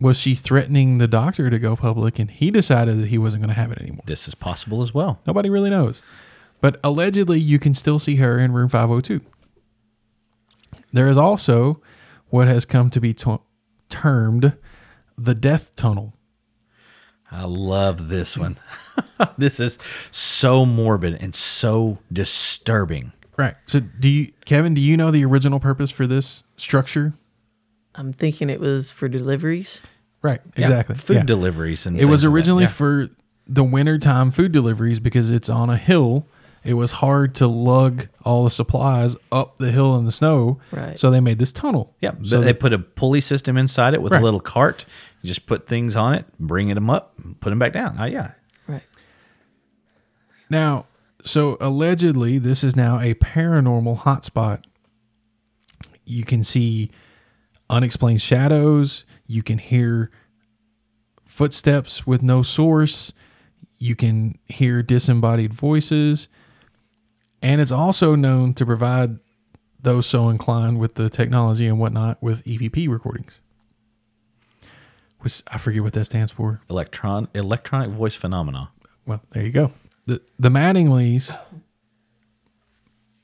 was 0.00 0.18
she 0.18 0.34
threatening 0.34 0.98
the 0.98 1.08
doctor 1.08 1.48
to 1.50 1.58
go 1.58 1.74
public 1.76 2.18
and 2.18 2.30
he 2.30 2.50
decided 2.50 3.00
that 3.00 3.08
he 3.08 3.18
wasn't 3.18 3.42
going 3.42 3.54
to 3.54 3.60
have 3.60 3.72
it 3.72 3.78
anymore 3.80 4.04
This 4.06 4.28
is 4.28 4.34
possible 4.34 4.82
as 4.82 4.92
well. 4.92 5.20
Nobody 5.26 5.48
really 5.48 5.70
knows. 5.70 6.02
But 6.60 6.78
allegedly, 6.84 7.40
you 7.40 7.58
can 7.58 7.72
still 7.74 7.98
see 7.98 8.16
her 8.16 8.38
in 8.38 8.52
room 8.52 8.68
502. 8.68 9.20
There 10.92 11.06
is 11.08 11.16
also 11.16 11.80
what 12.28 12.46
has 12.48 12.64
come 12.64 12.90
to 12.90 13.00
be 13.00 13.14
to- 13.14 13.40
termed 13.88 14.54
the 15.16 15.34
death 15.34 15.74
tunnel. 15.76 16.14
I 17.30 17.44
love 17.44 18.08
this 18.08 18.36
one. 18.36 18.58
this 19.38 19.58
is 19.58 19.78
so 20.10 20.64
morbid 20.66 21.14
and 21.20 21.34
so 21.34 21.96
disturbing. 22.12 23.12
Right. 23.36 23.54
So, 23.66 23.80
do 23.80 24.08
you, 24.08 24.32
Kevin, 24.44 24.72
do 24.74 24.80
you 24.80 24.96
know 24.96 25.10
the 25.10 25.24
original 25.24 25.60
purpose 25.60 25.90
for 25.90 26.06
this 26.06 26.42
structure? 26.56 27.12
I'm 27.94 28.12
thinking 28.12 28.48
it 28.50 28.60
was 28.60 28.92
for 28.92 29.08
deliveries. 29.08 29.80
Right. 30.22 30.40
Yeah, 30.56 30.62
Exactly. 30.62 30.94
Food 30.96 31.14
Yeah. 31.16 31.22
deliveries 31.24 31.86
and 31.86 31.98
It 31.98 32.06
was 32.06 32.20
things 32.22 32.24
like 32.30 32.34
originally 32.34 32.64
Yeah. 32.64 32.68
for 32.70 33.08
the 33.46 33.62
wintertime 33.64 34.30
food 34.30 34.52
deliveries 34.52 34.98
because 35.00 35.30
it's 35.30 35.48
on 35.48 35.70
a 35.70 35.76
hill. 35.76 36.26
It 36.64 36.74
was 36.74 36.92
hard 36.92 37.34
to 37.36 37.46
lug 37.46 38.08
all 38.24 38.42
the 38.42 38.50
supplies 38.50 39.14
up 39.30 39.56
the 39.58 39.70
hill 39.70 39.96
in 39.98 40.04
the 40.04 40.10
snow. 40.12 40.58
Right. 40.72 40.98
So 40.98 41.10
they 41.10 41.20
made 41.20 41.38
this 41.38 41.52
tunnel. 41.52 41.94
Yeah, 42.00 42.12
So 42.24 42.40
they 42.40 42.46
that- 42.46 42.60
put 42.60 42.72
a 42.72 42.78
pulley 42.78 43.20
system 43.20 43.56
inside 43.56 43.94
it 43.94 44.02
with 44.02 44.12
Right. 44.12 44.20
a 44.20 44.24
little 44.24 44.40
cart. 44.40 44.84
You 45.22 45.28
just 45.28 45.46
put 45.46 45.68
things 45.68 45.94
on 45.94 46.14
it, 46.14 46.24
bring 46.40 46.68
them 46.74 46.90
up, 46.90 47.14
put 47.40 47.50
them 47.50 47.58
back 47.60 47.72
down. 47.72 47.96
Oh, 48.00 48.04
yeah. 48.04 48.32
Right. 48.66 48.82
Now, 50.50 50.86
so 51.26 51.56
allegedly, 51.60 52.38
this 52.38 52.62
is 52.62 52.76
now 52.76 53.00
a 53.00 53.14
paranormal 53.14 54.00
hotspot. 54.00 54.62
You 56.04 56.24
can 56.24 56.44
see 56.44 56.90
unexplained 57.68 58.22
shadows. 58.22 59.04
You 59.26 59.42
can 59.42 59.58
hear 59.58 60.10
footsteps 61.24 62.06
with 62.06 62.22
no 62.22 62.42
source. 62.42 63.12
You 63.78 63.96
can 63.96 64.38
hear 64.46 64.82
disembodied 64.82 65.52
voices. 65.52 66.28
And 67.42 67.60
it's 67.60 67.72
also 67.72 68.14
known 68.14 68.54
to 68.54 68.64
provide 68.64 69.18
those 69.80 70.06
so 70.06 70.28
inclined 70.28 70.78
with 70.78 70.94
the 70.94 71.10
technology 71.10 71.66
and 71.66 71.78
whatnot 71.78 72.22
with 72.22 72.44
EVP 72.44 72.88
recordings. 72.88 73.40
Which 75.20 75.42
I 75.48 75.58
forget 75.58 75.82
what 75.82 75.92
that 75.94 76.04
stands 76.04 76.30
for. 76.30 76.60
Electron 76.70 77.28
electronic 77.34 77.90
voice 77.90 78.14
phenomena. 78.14 78.70
Well, 79.06 79.22
there 79.32 79.42
you 79.42 79.50
go. 79.50 79.72
The 80.06 80.22
the 80.38 80.48
Mattinglys 80.48 81.36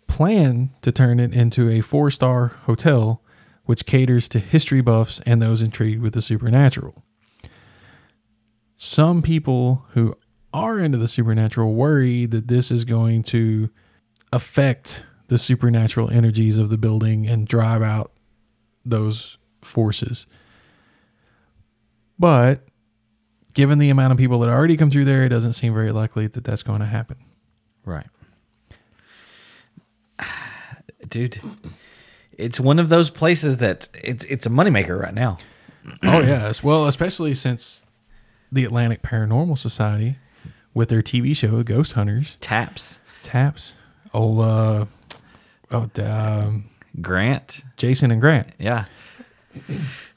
plan 0.06 0.70
to 0.82 0.92
turn 0.92 1.18
it 1.20 1.32
into 1.32 1.70
a 1.70 1.80
four 1.80 2.10
star 2.10 2.48
hotel, 2.66 3.22
which 3.64 3.86
caters 3.86 4.28
to 4.28 4.38
history 4.38 4.80
buffs 4.80 5.20
and 5.24 5.40
those 5.40 5.62
intrigued 5.62 6.02
with 6.02 6.14
the 6.14 6.22
supernatural. 6.22 7.02
Some 8.76 9.22
people 9.22 9.86
who 9.90 10.16
are 10.52 10.78
into 10.78 10.98
the 10.98 11.08
supernatural 11.08 11.72
worry 11.72 12.26
that 12.26 12.48
this 12.48 12.70
is 12.70 12.84
going 12.84 13.22
to 13.22 13.70
affect 14.32 15.06
the 15.28 15.38
supernatural 15.38 16.10
energies 16.10 16.58
of 16.58 16.68
the 16.68 16.76
building 16.76 17.26
and 17.26 17.46
drive 17.46 17.80
out 17.80 18.12
those 18.84 19.38
forces. 19.62 20.26
But 22.18 22.66
given 23.54 23.78
the 23.78 23.90
amount 23.90 24.12
of 24.12 24.18
people 24.18 24.38
that 24.40 24.48
already 24.48 24.76
come 24.76 24.90
through 24.90 25.04
there, 25.04 25.24
it 25.24 25.28
doesn't 25.28 25.54
seem 25.54 25.74
very 25.74 25.92
likely 25.92 26.26
that 26.26 26.44
that's 26.44 26.62
going 26.62 26.80
to 26.80 26.86
happen. 26.86 27.16
Right. 27.84 28.06
Dude, 31.08 31.40
it's 32.32 32.58
one 32.58 32.78
of 32.78 32.88
those 32.88 33.10
places 33.10 33.58
that 33.58 33.88
it's 33.94 34.24
it's 34.24 34.46
a 34.46 34.50
moneymaker 34.50 34.98
right 34.98 35.14
now. 35.14 35.38
oh 36.04 36.20
yes, 36.20 36.62
well, 36.62 36.86
especially 36.86 37.34
since 37.34 37.82
the 38.50 38.64
Atlantic 38.64 39.02
Paranormal 39.02 39.58
Society, 39.58 40.16
with 40.74 40.88
their 40.88 41.02
TV 41.02 41.36
show 41.36 41.62
Ghost 41.62 41.92
Hunters, 41.94 42.36
Taps. 42.40 42.98
Taps, 43.22 43.74
oh, 44.14 44.40
uh, 44.40 44.84
oh, 45.70 45.90
um, 46.02 46.64
Grant. 47.00 47.62
Jason 47.76 48.10
and 48.10 48.20
Grant. 48.20 48.48
Yeah. 48.58 48.86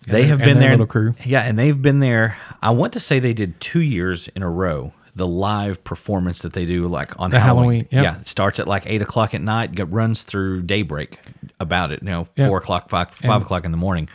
They 0.07 0.27
have 0.27 0.39
and 0.41 0.45
been 0.45 0.59
there. 0.59 0.71
little 0.71 0.85
crew. 0.87 1.15
Yeah, 1.25 1.41
and 1.41 1.57
they've 1.57 1.79
been 1.81 1.99
there. 1.99 2.37
I 2.61 2.69
want 2.71 2.93
to 2.93 2.99
say 2.99 3.19
they 3.19 3.33
did 3.33 3.59
two 3.59 3.81
years 3.81 4.27
in 4.29 4.43
a 4.43 4.49
row. 4.49 4.93
The 5.15 5.25
live 5.27 5.83
performance 5.85 6.41
that 6.41 6.51
they 6.53 6.65
do, 6.65 6.87
like 6.89 7.17
on 7.19 7.31
The 7.31 7.39
Halloween. 7.39 7.85
Halloween, 7.85 7.87
yep. 7.91 8.03
Yeah, 8.03 8.19
it 8.21 8.27
starts 8.27 8.59
at 8.59 8.67
like 8.67 8.83
eight 8.85 9.01
o'clock 9.01 9.33
at 9.33 9.41
night, 9.41 9.73
go- 9.73 9.85
runs 9.85 10.23
through 10.23 10.63
daybreak. 10.63 11.17
About 11.59 11.91
it, 11.93 12.01
you 12.03 12.09
know, 12.09 12.27
Yeah. 12.35 12.47
four 12.47 12.57
o'clock, 12.57 12.89
five, 12.89 13.11
five 13.11 13.43
o'clock 13.43 13.63
in 13.63 13.71
the 13.71 13.77
morning. 13.77 14.09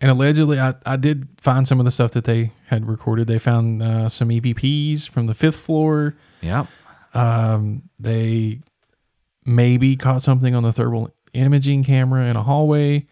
And 0.00 0.10
allegedly, 0.10 0.58
I, 0.58 0.74
I 0.86 0.96
did 0.96 1.28
find 1.38 1.68
some 1.68 1.78
of 1.80 1.84
the 1.84 1.90
stuff 1.90 2.12
that 2.12 2.24
they 2.24 2.52
had 2.68 2.88
recorded. 2.88 3.26
They 3.26 3.38
found 3.38 3.82
uh, 3.82 4.08
some 4.08 4.30
EVPs 4.30 5.06
from 5.08 5.26
the 5.26 5.34
fifth 5.34 5.56
floor. 5.60 6.16
Yeah, 6.40 6.64
Um, 7.12 7.82
they 8.00 8.60
maybe 9.44 9.96
caught 9.96 10.22
something 10.22 10.54
on 10.54 10.62
the 10.62 10.72
thermal 10.72 11.10
imaging 11.34 11.84
camera 11.84 12.24
in 12.26 12.36
a 12.36 12.42
hallway 12.42 13.06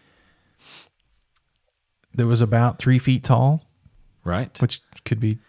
that 2.17 2.27
was 2.27 2.41
about 2.41 2.79
three 2.79 2.99
feet 2.99 3.23
tall, 3.23 3.63
right. 4.23 4.59
which 4.61 4.81
could 5.05 5.19
be 5.19 5.39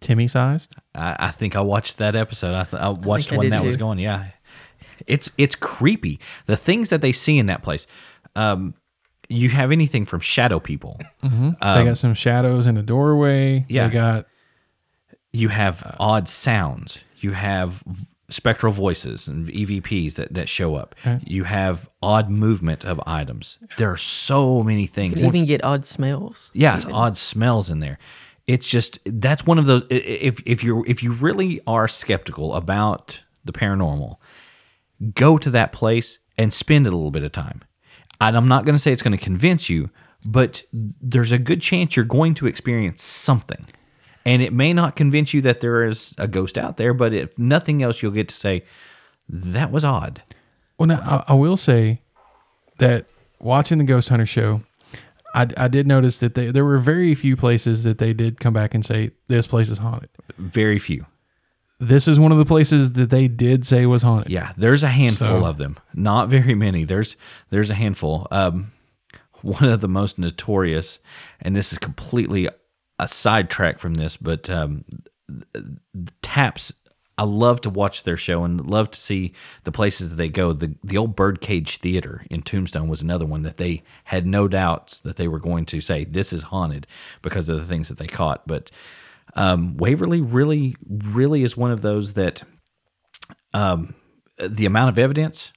Timmy 0.00 0.26
sized. 0.28 0.74
I, 0.94 1.16
I 1.18 1.30
think 1.30 1.54
I 1.56 1.60
watched 1.60 1.98
that 1.98 2.16
episode. 2.16 2.54
I, 2.54 2.64
th- 2.64 2.82
I 2.82 2.88
watched 2.88 3.32
I 3.32 3.36
when 3.36 3.44
did 3.50 3.52
that 3.52 3.64
was 3.64 3.76
going. 3.76 3.98
Yeah, 3.98 4.26
it's 5.06 5.30
it's 5.38 5.54
creepy. 5.54 6.18
The 6.46 6.56
things 6.56 6.90
that 6.90 7.00
they 7.00 7.12
see 7.12 7.38
in 7.38 7.46
that 7.46 7.62
place. 7.62 7.86
Um, 8.34 8.74
you 9.28 9.48
have 9.48 9.72
anything 9.72 10.04
from 10.04 10.20
shadow 10.20 10.60
people. 10.60 11.00
they 11.22 11.54
got 11.60 11.96
some 11.98 12.14
shadows 12.14 12.66
in 12.66 12.76
a 12.76 12.82
doorway. 12.82 13.58
Um, 13.58 13.64
yeah. 13.68 13.88
They 13.88 13.94
got 13.94 14.26
You 15.32 15.48
have 15.48 15.96
odd 15.98 16.28
sounds. 16.28 16.98
You 17.18 17.32
have 17.32 17.82
v- 17.86 18.06
spectral 18.28 18.72
voices 18.72 19.28
and 19.28 19.46
EVPs 19.48 20.14
that, 20.14 20.34
that 20.34 20.48
show 20.48 20.74
up. 20.76 20.94
You 21.24 21.44
have 21.44 21.88
odd 22.02 22.28
movement 22.30 22.84
of 22.84 23.00
items. 23.06 23.58
There 23.78 23.90
are 23.90 23.96
so 23.96 24.62
many 24.62 24.86
things. 24.86 25.12
You 25.20 25.26
can 25.26 25.36
even 25.36 25.44
get 25.46 25.64
odd 25.64 25.86
smells. 25.86 26.50
Yeah, 26.52 26.80
odd 26.92 27.16
smells 27.16 27.70
in 27.70 27.80
there. 27.80 27.98
It's 28.46 28.68
just 28.68 28.98
that's 29.04 29.44
one 29.46 29.58
of 29.58 29.66
those. 29.66 29.82
i- 29.90 29.94
i- 29.94 30.20
If 30.28 30.40
if 30.46 30.62
you're 30.64 30.84
if 30.86 31.02
you 31.02 31.12
really 31.12 31.60
are 31.66 31.88
skeptical 31.88 32.54
about 32.54 33.20
the 33.44 33.52
paranormal, 33.52 34.16
go 35.14 35.38
to 35.38 35.50
that 35.50 35.72
place 35.72 36.18
and 36.38 36.52
spend 36.52 36.86
a 36.86 36.90
little 36.90 37.10
bit 37.10 37.22
of 37.22 37.32
time. 37.32 37.62
And 38.20 38.36
I'm 38.36 38.48
not 38.48 38.64
going 38.64 38.74
to 38.74 38.78
say 38.78 38.92
it's 38.92 39.02
going 39.02 39.16
to 39.16 39.22
convince 39.24 39.68
you, 39.68 39.90
but 40.24 40.62
there's 40.72 41.32
a 41.32 41.38
good 41.38 41.60
chance 41.60 41.96
you're 41.96 42.04
going 42.04 42.34
to 42.34 42.46
experience 42.46 43.02
something. 43.02 43.66
And 44.26 44.42
it 44.42 44.52
may 44.52 44.72
not 44.74 44.96
convince 44.96 45.32
you 45.32 45.40
that 45.42 45.60
there 45.60 45.84
is 45.84 46.14
a 46.18 46.26
ghost 46.28 46.58
out 46.58 46.76
there, 46.76 46.92
but 46.92 47.14
if 47.14 47.38
nothing 47.38 47.82
else, 47.82 48.02
you'll 48.02 48.12
get 48.12 48.28
to 48.28 48.34
say 48.34 48.64
that 49.28 49.70
was 49.72 49.84
odd. 49.84 50.22
Well, 50.78 50.88
now 50.88 51.24
I, 51.28 51.32
I 51.32 51.34
will 51.34 51.56
say 51.56 52.00
that 52.78 53.06
watching 53.40 53.78
the 53.78 53.84
Ghost 53.84 54.08
Hunter 54.08 54.26
show, 54.26 54.62
I, 55.34 55.46
I 55.56 55.68
did 55.68 55.86
notice 55.86 56.18
that 56.18 56.34
they, 56.34 56.50
there 56.50 56.64
were 56.64 56.78
very 56.78 57.14
few 57.14 57.36
places 57.36 57.84
that 57.84 57.98
they 57.98 58.12
did 58.12 58.40
come 58.40 58.52
back 58.52 58.74
and 58.74 58.84
say 58.84 59.10
this 59.28 59.46
place 59.46 59.70
is 59.70 59.78
haunted. 59.78 60.10
Very 60.38 60.78
few. 60.78 61.06
this 61.78 62.08
is 62.08 62.18
one 62.18 62.32
of 62.32 62.38
the 62.38 62.44
places 62.44 62.92
that 62.92 63.10
they 63.10 63.28
did 63.28 63.64
say 63.66 63.86
was 63.86 64.02
haunted. 64.02 64.30
Yeah, 64.32 64.52
there's 64.56 64.82
a 64.82 64.88
handful 64.88 65.40
So- 65.42 65.46
of 65.46 65.56
them. 65.58 65.76
Not 65.94 66.28
very 66.28 66.54
many. 66.54 66.84
There's 66.84 67.16
there's 67.50 67.70
a 67.70 67.74
handful. 67.74 68.26
Um, 68.30 68.72
one 69.42 69.64
of 69.64 69.80
the 69.80 69.88
most 69.88 70.18
notorious, 70.18 70.98
and 71.40 71.54
this 71.54 71.70
is 71.72 71.78
completely 71.78 72.48
a 72.98 73.08
sidetrack 73.08 73.78
from 73.78 73.94
this, 73.94 74.16
but 74.16 74.50
um, 74.50 74.84
Taps. 76.22 76.72
I 77.18 77.24
love 77.24 77.62
to 77.62 77.70
watch 77.70 78.02
their 78.02 78.18
show 78.18 78.44
and 78.44 78.66
love 78.66 78.90
to 78.90 79.00
see 79.00 79.32
the 79.64 79.72
places 79.72 80.10
that 80.10 80.16
they 80.16 80.28
go. 80.28 80.52
The 80.52 80.76
the 80.84 80.98
old 80.98 81.16
Birdcage 81.16 81.78
Theater 81.78 82.26
in 82.30 82.42
Tombstone 82.42 82.88
was 82.88 83.00
another 83.00 83.24
one 83.24 83.42
that 83.42 83.56
they 83.56 83.82
had 84.04 84.26
no 84.26 84.48
doubts 84.48 85.00
that 85.00 85.16
they 85.16 85.26
were 85.26 85.38
going 85.38 85.64
to 85.66 85.80
say 85.80 86.04
this 86.04 86.32
is 86.32 86.44
haunted 86.44 86.86
because 87.22 87.48
of 87.48 87.56
the 87.56 87.64
things 87.64 87.88
that 87.88 87.96
they 87.98 88.06
caught. 88.06 88.46
But 88.46 88.70
um, 89.34 89.78
Waverly 89.78 90.20
really, 90.20 90.76
really 90.86 91.42
is 91.42 91.56
one 91.56 91.70
of 91.70 91.80
those 91.82 92.12
that 92.12 92.42
the 94.38 94.66
amount 94.66 94.90
of 94.90 94.98
evidence 94.98 95.52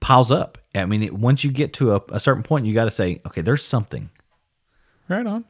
piles 0.00 0.30
up. 0.30 0.58
I 0.74 0.84
mean, 0.86 1.02
it, 1.02 1.14
once 1.14 1.44
you 1.44 1.52
get 1.52 1.72
to 1.74 1.94
a, 1.94 2.02
a 2.10 2.20
certain 2.20 2.42
point, 2.42 2.66
you 2.66 2.74
got 2.74 2.86
to 2.86 2.90
say, 2.90 3.20
okay, 3.26 3.40
there's 3.40 3.64
something. 3.64 4.10
Right 5.08 5.26
on. 5.26 5.44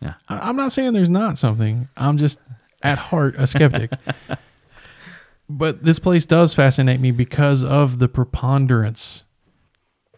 Yeah. 0.00 0.14
I, 0.28 0.48
I'm 0.48 0.56
not 0.56 0.72
saying 0.72 0.92
there's 0.92 1.10
not 1.10 1.38
something. 1.38 1.88
I'm 1.96 2.18
just 2.18 2.38
at 2.82 2.98
heart 2.98 3.34
a 3.38 3.46
skeptic. 3.46 3.90
but 5.48 5.82
this 5.84 5.98
place 5.98 6.26
does 6.26 6.54
fascinate 6.54 7.00
me 7.00 7.10
because 7.10 7.62
of 7.62 7.98
the 7.98 8.08
preponderance 8.08 9.24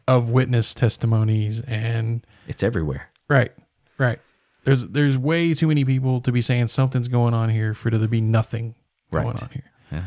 of 0.07 0.31
witness 0.31 0.75
testimonies 0.75 1.61
and 1.63 2.27
It's 2.47 2.63
everywhere. 2.63 3.11
right, 3.29 3.53
right. 3.99 4.19
There's 4.65 4.85
there's 4.87 5.17
way 5.17 5.55
too 5.55 5.69
many 5.69 5.85
people 5.85 6.21
to 6.23 6.33
be 6.33 6.43
saying 6.43 6.69
something's 6.69 7.09
going 7.09 7.33
on 7.33 7.49
here 7.49 7.73
for 7.75 7.91
there 7.91 8.01
to 8.01 8.09
be 8.09 8.21
nothing 8.21 8.75
going 9.11 9.27
on 9.29 9.49
here. 9.53 10.05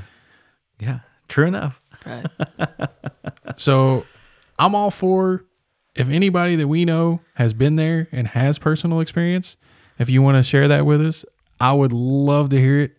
Yeah, 0.79 0.99
true 1.27 1.47
enough. 1.47 1.81
Right. 2.05 2.25
So 3.57 4.05
I'm 4.57 4.73
all 4.75 4.91
for 4.91 5.45
if 5.95 6.09
anybody 6.09 6.55
that 6.55 6.67
we 6.67 6.85
know 6.85 7.21
has 7.35 7.53
been 7.53 7.75
there 7.75 8.07
and 8.11 8.27
has 8.27 8.57
personal 8.57 8.99
experience, 8.99 9.57
if 9.99 10.09
you 10.09 10.21
want 10.21 10.37
to 10.37 10.43
share 10.43 10.67
that 10.67 10.85
with 10.85 11.05
us, 11.05 11.25
I 11.59 11.73
would 11.73 11.93
love 11.93 12.49
to 12.49 12.59
hear 12.59 12.79
it. 12.79 12.97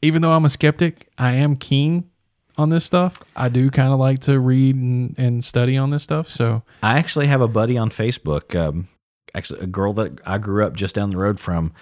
Even 0.00 0.22
though 0.22 0.32
I'm 0.32 0.44
a 0.44 0.48
skeptic, 0.48 1.08
I 1.18 1.32
am 1.32 1.56
keen 1.56 2.08
on 2.56 2.68
this 2.68 2.84
stuff. 2.84 3.22
I 3.34 3.48
do 3.48 3.70
kind 3.70 3.92
of 3.92 3.98
like 3.98 4.20
to 4.20 4.38
read 4.38 4.76
and, 4.76 5.18
and 5.18 5.44
study 5.44 5.76
on 5.76 5.90
this 5.90 6.02
stuff. 6.02 6.30
So 6.30 6.62
I 6.82 6.98
actually 6.98 7.26
have 7.26 7.40
a 7.40 7.48
buddy 7.48 7.76
on 7.76 7.90
Facebook, 7.90 8.54
um, 8.54 8.88
actually 9.34 9.60
a 9.60 9.66
girl 9.66 9.92
that 9.94 10.20
I 10.26 10.38
grew 10.38 10.64
up 10.64 10.74
just 10.74 10.94
down 10.94 11.10
the 11.10 11.16
road 11.16 11.40
from, 11.40 11.72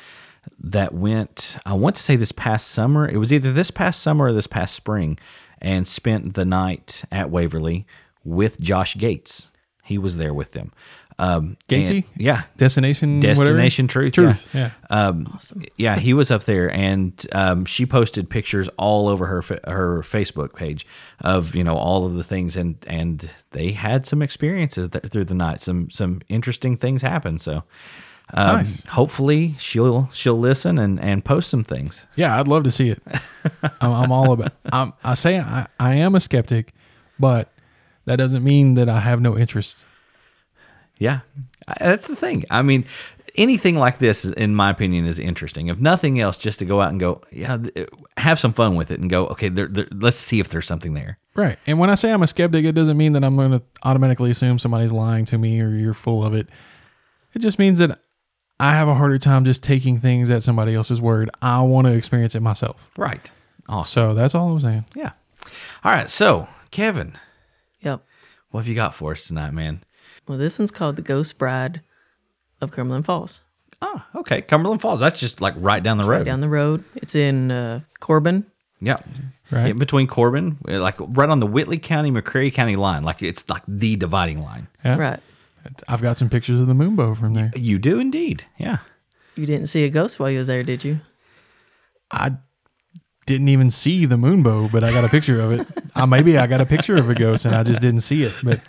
that 0.61 0.95
went. 0.95 1.59
I 1.67 1.75
want 1.75 1.97
to 1.97 2.03
say 2.03 2.17
this 2.17 2.33
past 2.33 2.69
summer. 2.69 3.09
It 3.09 3.17
was 3.17 3.33
either 3.33 3.53
this 3.53 3.71
past 3.71 4.01
summer 4.01 4.27
or 4.27 4.33
this 4.33 4.47
past 4.47 4.75
spring, 4.75 5.19
and 5.61 5.89
spent 5.89 6.35
the 6.35 6.45
night 6.45 7.05
at 7.11 7.31
Waverly 7.31 7.87
with 8.25 8.61
Josh 8.61 8.97
Gates. 8.97 9.51
He 9.87 9.99
was 9.99 10.17
there 10.17 10.35
with 10.35 10.53
them. 10.53 10.71
Um, 11.19 11.57
Gatesy? 11.69 12.05
and- 12.05 12.05
yeah, 12.19 12.43
destination, 12.59 13.21
whatever? 13.21 13.41
Destination 13.45 13.89
Truth. 13.89 14.13
truth. 14.13 14.51
Yeah. 14.55 14.71
Yeah. 14.91 15.07
Um, 15.09 15.39
Yeah, 15.79 15.97
he 15.97 16.13
was 16.13 16.31
up 16.31 16.45
there, 16.45 16.71
and 16.71 17.25
um, 17.33 17.65
she 17.65 17.87
posted 17.87 18.29
pictures 18.29 18.69
all 18.77 19.09
over 19.09 19.25
her 19.25 19.41
fa- 19.41 19.61
her 19.65 20.03
Facebook 20.03 20.55
page 20.55 20.87
of 21.23 21.55
you 21.55 21.65
know 21.65 21.75
all 21.77 22.05
of 22.05 22.15
the 22.17 22.23
things, 22.25 22.55
and 22.55 22.77
and 22.87 23.31
they 23.53 23.73
had 23.73 24.05
some 24.05 24.21
experiences 24.21 24.91
th- 24.91 25.05
through 25.07 25.25
the 25.25 25.35
night. 25.35 25.63
Some 25.63 25.89
some 25.89 26.21
interesting 26.29 26.77
things 26.77 27.01
happened. 27.03 27.41
So. 27.41 27.63
Um, 28.35 28.57
Nice. 28.57 28.85
Hopefully 28.87 29.55
she'll 29.61 30.11
she'll 30.13 30.37
listen 30.39 30.79
and, 30.81 30.99
and 31.01 31.25
post 31.25 31.49
some 31.49 31.63
things. 31.63 32.09
Yeah, 32.17 32.37
I'd 32.41 32.49
love 32.49 32.65
to 32.65 32.73
see 32.73 32.89
it. 32.89 33.01
I'm, 33.81 33.93
I'm 33.93 34.11
all 34.13 34.33
about. 34.33 34.53
I'm, 34.73 34.93
I 35.05 35.15
say 35.15 35.39
I, 35.39 35.69
I 35.79 35.95
am 35.95 36.17
a 36.17 36.21
skeptic, 36.21 36.75
but 37.21 37.49
that 38.07 38.17
doesn't 38.17 38.43
mean 38.43 38.75
that 38.75 38.89
I 38.89 39.01
have 39.01 39.21
no 39.21 39.37
interest. 39.37 39.85
Yeah, 40.99 41.21
that's 41.79 42.07
the 42.07 42.17
thing. 42.17 42.45
I 42.51 42.63
mean, 42.63 42.87
anything 43.37 43.77
like 43.77 43.99
this, 43.99 44.25
in 44.25 44.55
my 44.55 44.71
opinion, 44.71 45.07
is 45.07 45.19
interesting. 45.19 45.67
If 45.69 45.79
nothing 45.79 46.21
else, 46.21 46.39
just 46.39 46.59
to 46.61 46.65
go 46.65 46.81
out 46.81 46.91
and 46.91 46.99
go, 46.99 47.21
yeah, 47.31 47.59
uh, 47.77 47.85
have 48.17 48.39
some 48.39 48.53
fun 48.53 48.77
with 48.77 48.91
it, 48.91 49.01
and 49.01 49.11
go, 49.11 49.27
okay, 49.27 49.49
there, 49.49 49.69
there, 49.69 49.87
let's 49.93 50.17
see 50.17 50.41
if 50.41 50.49
there's 50.49 50.67
something 50.67 50.95
there. 50.95 51.19
Right. 51.35 51.59
And 51.67 51.79
when 51.79 51.91
I 51.91 51.95
say 51.95 52.13
I'm 52.13 52.23
a 52.23 52.27
skeptic, 52.27 52.65
it 52.65 52.73
doesn't 52.73 52.97
mean 52.97 53.13
that 53.13 53.23
I'm 53.23 53.37
going 53.37 53.51
to 53.51 53.63
automatically 53.83 54.31
assume 54.31 54.59
somebody's 54.59 54.93
lying 54.93 55.27
to 55.27 55.39
me 55.39 55.61
or 55.61 55.69
you're 55.69 55.95
full 55.95 56.25
of 56.25 56.33
it. 56.33 56.49
It 57.35 57.41
just 57.41 57.59
means 57.59 57.79
that 57.79 58.01
I 58.59 58.71
have 58.71 58.89
a 58.89 58.95
harder 58.95 59.19
time 59.19 59.45
just 59.45 59.63
taking 59.63 59.99
things 59.99 60.31
at 60.31 60.43
somebody 60.43 60.75
else's 60.75 61.01
word. 61.01 61.31
I 61.43 61.61
want 61.61 61.87
to 61.89 61.93
experience 61.93 62.35
it 62.35 62.41
myself. 62.41 62.91
Right. 62.97 63.31
Awesome. 63.69 63.93
So 63.93 64.15
that's 64.15 64.35
all 64.35 64.53
I'm 64.53 64.61
saying. 64.61 64.87
Yeah. 64.95 65.13
All 65.85 65.93
right. 65.93 66.09
So, 66.09 66.49
Kevin. 66.71 67.13
What 68.57 68.63
have 68.63 68.69
you 68.71 68.75
got 68.75 68.95
for 68.95 69.13
us 69.13 69.27
tonight, 69.27 69.53
man? 69.53 69.83
Well, 70.27 70.39
this 70.39 70.59
one's 70.59 70.71
called 70.71 70.97
The 70.97 71.03
Ghost 71.03 71.37
Bride 71.37 71.83
of 72.63 72.71
Cumberland 72.71 73.05
Falls. 73.05 73.41
Oh, 73.83 74.03
okay. 74.15 74.41
Cumberland 74.41 74.81
Falls. 74.81 74.99
That's 74.99 75.21
just 75.21 75.43
like 75.43 75.53
right 75.59 75.83
down 75.83 75.99
the 75.99 76.05
road. 76.05 76.17
Right 76.17 76.25
down 76.25 76.41
the 76.41 76.49
road. 76.49 76.83
It's 76.95 77.15
in 77.15 77.51
uh, 77.51 77.81
Corbin. 78.01 78.47
yeah. 78.81 78.97
Right. 79.51 79.73
In 79.73 79.79
between 79.79 80.07
Corbin, 80.07 80.57
uh, 80.67 80.81
like 80.81 80.95
right 80.99 81.29
on 81.29 81.39
the 81.39 81.47
Whitley 81.47 81.79
County, 81.79 82.11
McCreary 82.11 82.51
County 82.51 82.77
line. 82.77 83.05
Like 83.05 83.23
it's 83.23 83.47
like 83.51 83.63
the 83.69 83.95
dividing 83.95 84.43
line. 84.43 84.69
Yeah. 84.83 84.97
Right. 84.97 85.21
I've 85.87 86.01
got 86.01 86.17
some 86.17 86.31
pictures 86.31 86.59
of 86.59 86.67
the 86.67 86.73
moonbow 86.73 87.15
from 87.15 87.35
there. 87.35 87.53
You 87.55 87.79
do 87.79 87.99
indeed. 87.99 88.47
Yeah. 88.57 88.79
You 89.35 89.45
didn't 89.45 89.67
see 89.67 89.85
a 89.85 89.91
ghost 89.91 90.19
while 90.19 90.31
you 90.31 90.39
was 90.39 90.47
there, 90.47 90.63
did 90.63 90.83
you? 90.83 91.01
I 92.11 92.39
didn't 93.27 93.49
even 93.49 93.71
see 93.71 94.07
the 94.07 94.17
moonbow, 94.17 94.73
but 94.73 94.83
I 94.83 94.93
got 94.93 95.05
a 95.05 95.09
picture 95.09 95.41
of 95.41 95.53
it. 95.53 95.67
Uh, 95.97 96.07
maybe 96.07 96.37
I 96.39 96.47
got 96.47 96.61
a 96.61 96.67
picture 96.67 96.97
of 96.97 97.09
a 97.09 97.15
ghost 97.15 97.45
and 97.45 97.55
I 97.55 97.63
just 97.63 97.81
didn't 97.81 98.01
see 98.01 98.23
it. 98.23 98.35
But 98.43 98.61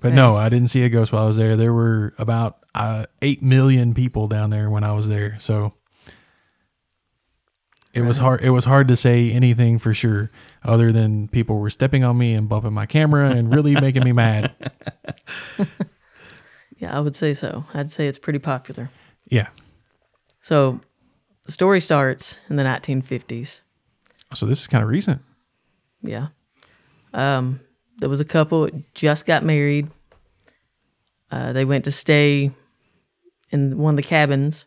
but 0.00 0.12
no, 0.12 0.36
I 0.36 0.48
didn't 0.48 0.68
see 0.68 0.82
a 0.82 0.88
ghost 0.88 1.12
while 1.12 1.24
I 1.24 1.26
was 1.26 1.36
there. 1.36 1.56
There 1.56 1.72
were 1.72 2.14
about 2.18 2.58
uh, 2.74 3.06
eight 3.22 3.42
million 3.42 3.94
people 3.94 4.28
down 4.28 4.50
there 4.50 4.70
when 4.70 4.84
I 4.84 4.92
was 4.92 5.08
there, 5.08 5.36
so 5.40 5.72
it 7.94 8.02
was 8.02 8.18
hard. 8.18 8.42
It 8.42 8.50
was 8.50 8.64
hard 8.64 8.88
to 8.88 8.96
say 8.96 9.30
anything 9.30 9.78
for 9.78 9.94
sure, 9.94 10.30
other 10.62 10.92
than 10.92 11.28
people 11.28 11.58
were 11.58 11.70
stepping 11.70 12.04
on 12.04 12.18
me 12.18 12.34
and 12.34 12.48
bumping 12.48 12.72
my 12.72 12.86
camera 12.86 13.30
and 13.30 13.54
really 13.54 13.74
making 13.74 14.04
me 14.04 14.12
mad. 14.12 14.52
Yeah, 16.82 16.96
I 16.96 17.00
would 17.00 17.14
say 17.14 17.32
so. 17.32 17.64
I'd 17.72 17.92
say 17.92 18.08
it's 18.08 18.18
pretty 18.18 18.40
popular. 18.40 18.90
Yeah. 19.28 19.46
So 20.40 20.80
the 21.44 21.52
story 21.52 21.80
starts 21.80 22.38
in 22.50 22.56
the 22.56 22.64
1950s. 22.64 23.60
So 24.34 24.46
this 24.46 24.62
is 24.62 24.66
kind 24.66 24.82
of 24.82 24.90
recent. 24.90 25.22
Yeah. 26.02 26.28
Um, 27.14 27.60
there 27.98 28.08
was 28.08 28.20
a 28.20 28.24
couple 28.24 28.68
just 28.94 29.26
got 29.26 29.44
married. 29.44 29.88
Uh, 31.30 31.52
they 31.52 31.64
went 31.64 31.84
to 31.84 31.90
stay 31.90 32.50
in 33.50 33.78
one 33.78 33.94
of 33.94 33.96
the 33.96 34.02
cabins. 34.02 34.64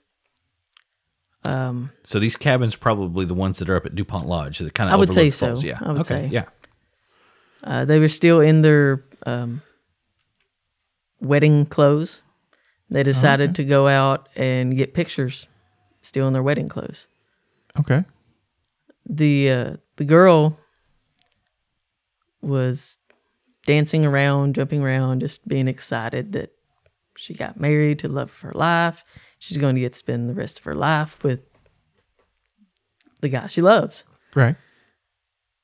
Um, 1.44 1.92
So 2.04 2.20
these 2.20 2.36
cabins 2.36 2.76
probably 2.76 3.26
the 3.26 3.34
ones 3.36 3.60
that 3.60 3.70
are 3.70 3.76
up 3.76 3.86
at 3.86 3.96
Dupont 3.96 4.28
Lodge. 4.28 4.60
That 4.60 4.74
kind 4.74 4.90
of 4.90 4.94
I 4.94 4.98
would 4.98 5.14
say 5.14 5.30
so. 5.30 5.56
Yeah. 5.60 5.80
I 5.82 5.92
would 5.92 6.02
okay. 6.02 6.28
say. 6.28 6.28
Yeah. 6.32 6.46
Uh, 7.64 7.86
they 7.86 8.00
were 8.00 8.10
still 8.10 8.40
in 8.42 8.62
their 8.62 9.04
um, 9.26 9.62
wedding 11.20 11.66
clothes. 11.66 12.22
They 12.90 13.04
decided 13.04 13.56
to 13.56 13.64
go 13.64 13.88
out 13.88 14.30
and 14.36 14.78
get 14.78 14.94
pictures, 14.94 15.48
still 16.02 16.28
in 16.28 16.34
their 16.34 16.44
wedding 16.44 16.70
clothes. 16.70 17.08
Okay. 17.80 18.06
the 19.08 19.50
uh, 19.52 19.76
the 19.98 20.06
girl 20.06 20.58
was 22.46 22.98
dancing 23.66 24.06
around, 24.06 24.56
jumping 24.56 24.82
around, 24.82 25.22
just 25.22 25.48
being 25.48 25.68
excited 25.68 26.34
that 26.34 26.52
she 27.18 27.34
got 27.34 27.60
married 27.60 28.00
to 28.00 28.08
the 28.08 28.14
love 28.14 28.30
of 28.30 28.40
her 28.40 28.54
life. 28.54 29.04
She's 29.40 29.58
going 29.58 29.76
to 29.76 29.82
get 29.82 29.94
to 29.94 30.00
spend 30.00 30.30
the 30.30 30.34
rest 30.34 30.60
of 30.60 30.66
her 30.66 30.76
life 30.76 31.24
with 31.24 31.42
the 33.22 33.30
guy 33.30 33.48
she 33.48 33.62
loves. 33.62 34.04
Right. 34.34 34.56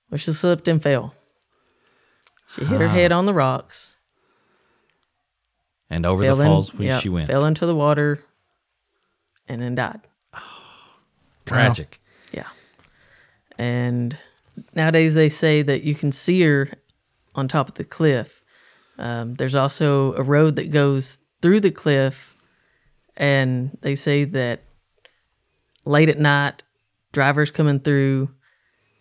Well, 0.10 0.18
she 0.18 0.34
slipped 0.34 0.68
and 0.68 0.82
fell. 0.82 1.16
She 2.56 2.66
hit 2.66 2.82
her 2.82 2.90
head 2.90 3.12
ah. 3.12 3.18
on 3.18 3.26
the 3.26 3.34
rocks. 3.34 3.96
And 5.90 6.06
over 6.06 6.24
the 6.24 6.32
in- 6.32 6.38
falls 6.38 6.74
when 6.74 6.88
yep, 6.88 7.02
she 7.02 7.10
went. 7.10 7.28
Fell 7.30 7.46
into 7.46 7.66
the 7.66 7.76
water 7.76 8.24
and 9.48 9.62
then 9.62 9.76
died. 9.76 10.02
Tragic. 11.46 12.00
Yeah. 12.32 12.48
And 13.58 14.18
nowadays 14.76 15.14
they 15.16 15.30
say 15.30 15.62
that 15.62 15.84
you 15.84 15.96
can 15.96 16.12
see 16.12 16.42
her 16.42 16.70
on 17.36 17.48
top 17.48 17.70
of 17.70 17.76
the 17.76 17.84
cliff. 17.84 18.44
Um, 18.98 19.36
there's 19.36 19.56
also 19.56 20.14
a 20.16 20.24
road 20.24 20.56
that 20.58 20.72
goes 20.72 21.18
through 21.42 21.62
the 21.62 21.72
cliff, 21.72 22.36
and 23.18 23.78
they 23.82 23.96
say 23.96 24.24
that 24.26 24.62
late 25.86 26.10
at 26.10 26.20
night, 26.20 26.64
drivers 27.12 27.50
coming 27.52 27.80
through 27.80 28.30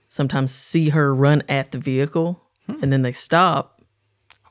sometimes 0.08 0.52
see 0.54 0.88
her 0.90 1.14
run 1.14 1.42
at 1.48 1.70
the 1.72 1.78
vehicle, 1.78 2.40
and 2.66 2.92
then 2.92 3.02
they 3.02 3.12
stop, 3.12 3.82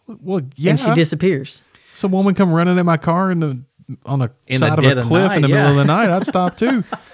Well, 0.08 0.42
yeah. 0.56 0.72
and 0.72 0.80
she 0.80 0.94
disappears. 0.94 1.62
Some 1.94 2.12
woman 2.12 2.34
come 2.36 2.52
running 2.54 2.78
at 2.78 2.86
my 2.86 2.98
car 2.98 3.32
in 3.32 3.40
the 3.40 3.62
on 4.06 4.20
the 4.20 4.32
In 4.48 4.60
the 4.62 4.68
side 4.68 4.78
of 4.78 4.84
dead 4.84 4.98
a 4.98 5.02
of 5.02 5.08
cliff 5.08 5.32
in 5.34 5.42
night, 5.42 5.48
the 5.48 5.54
middle 5.54 5.72
of 5.72 5.76
the 5.78 5.86
night. 5.86 6.10
I'd 6.10 6.26
stop 6.26 6.56
too. 6.58 6.84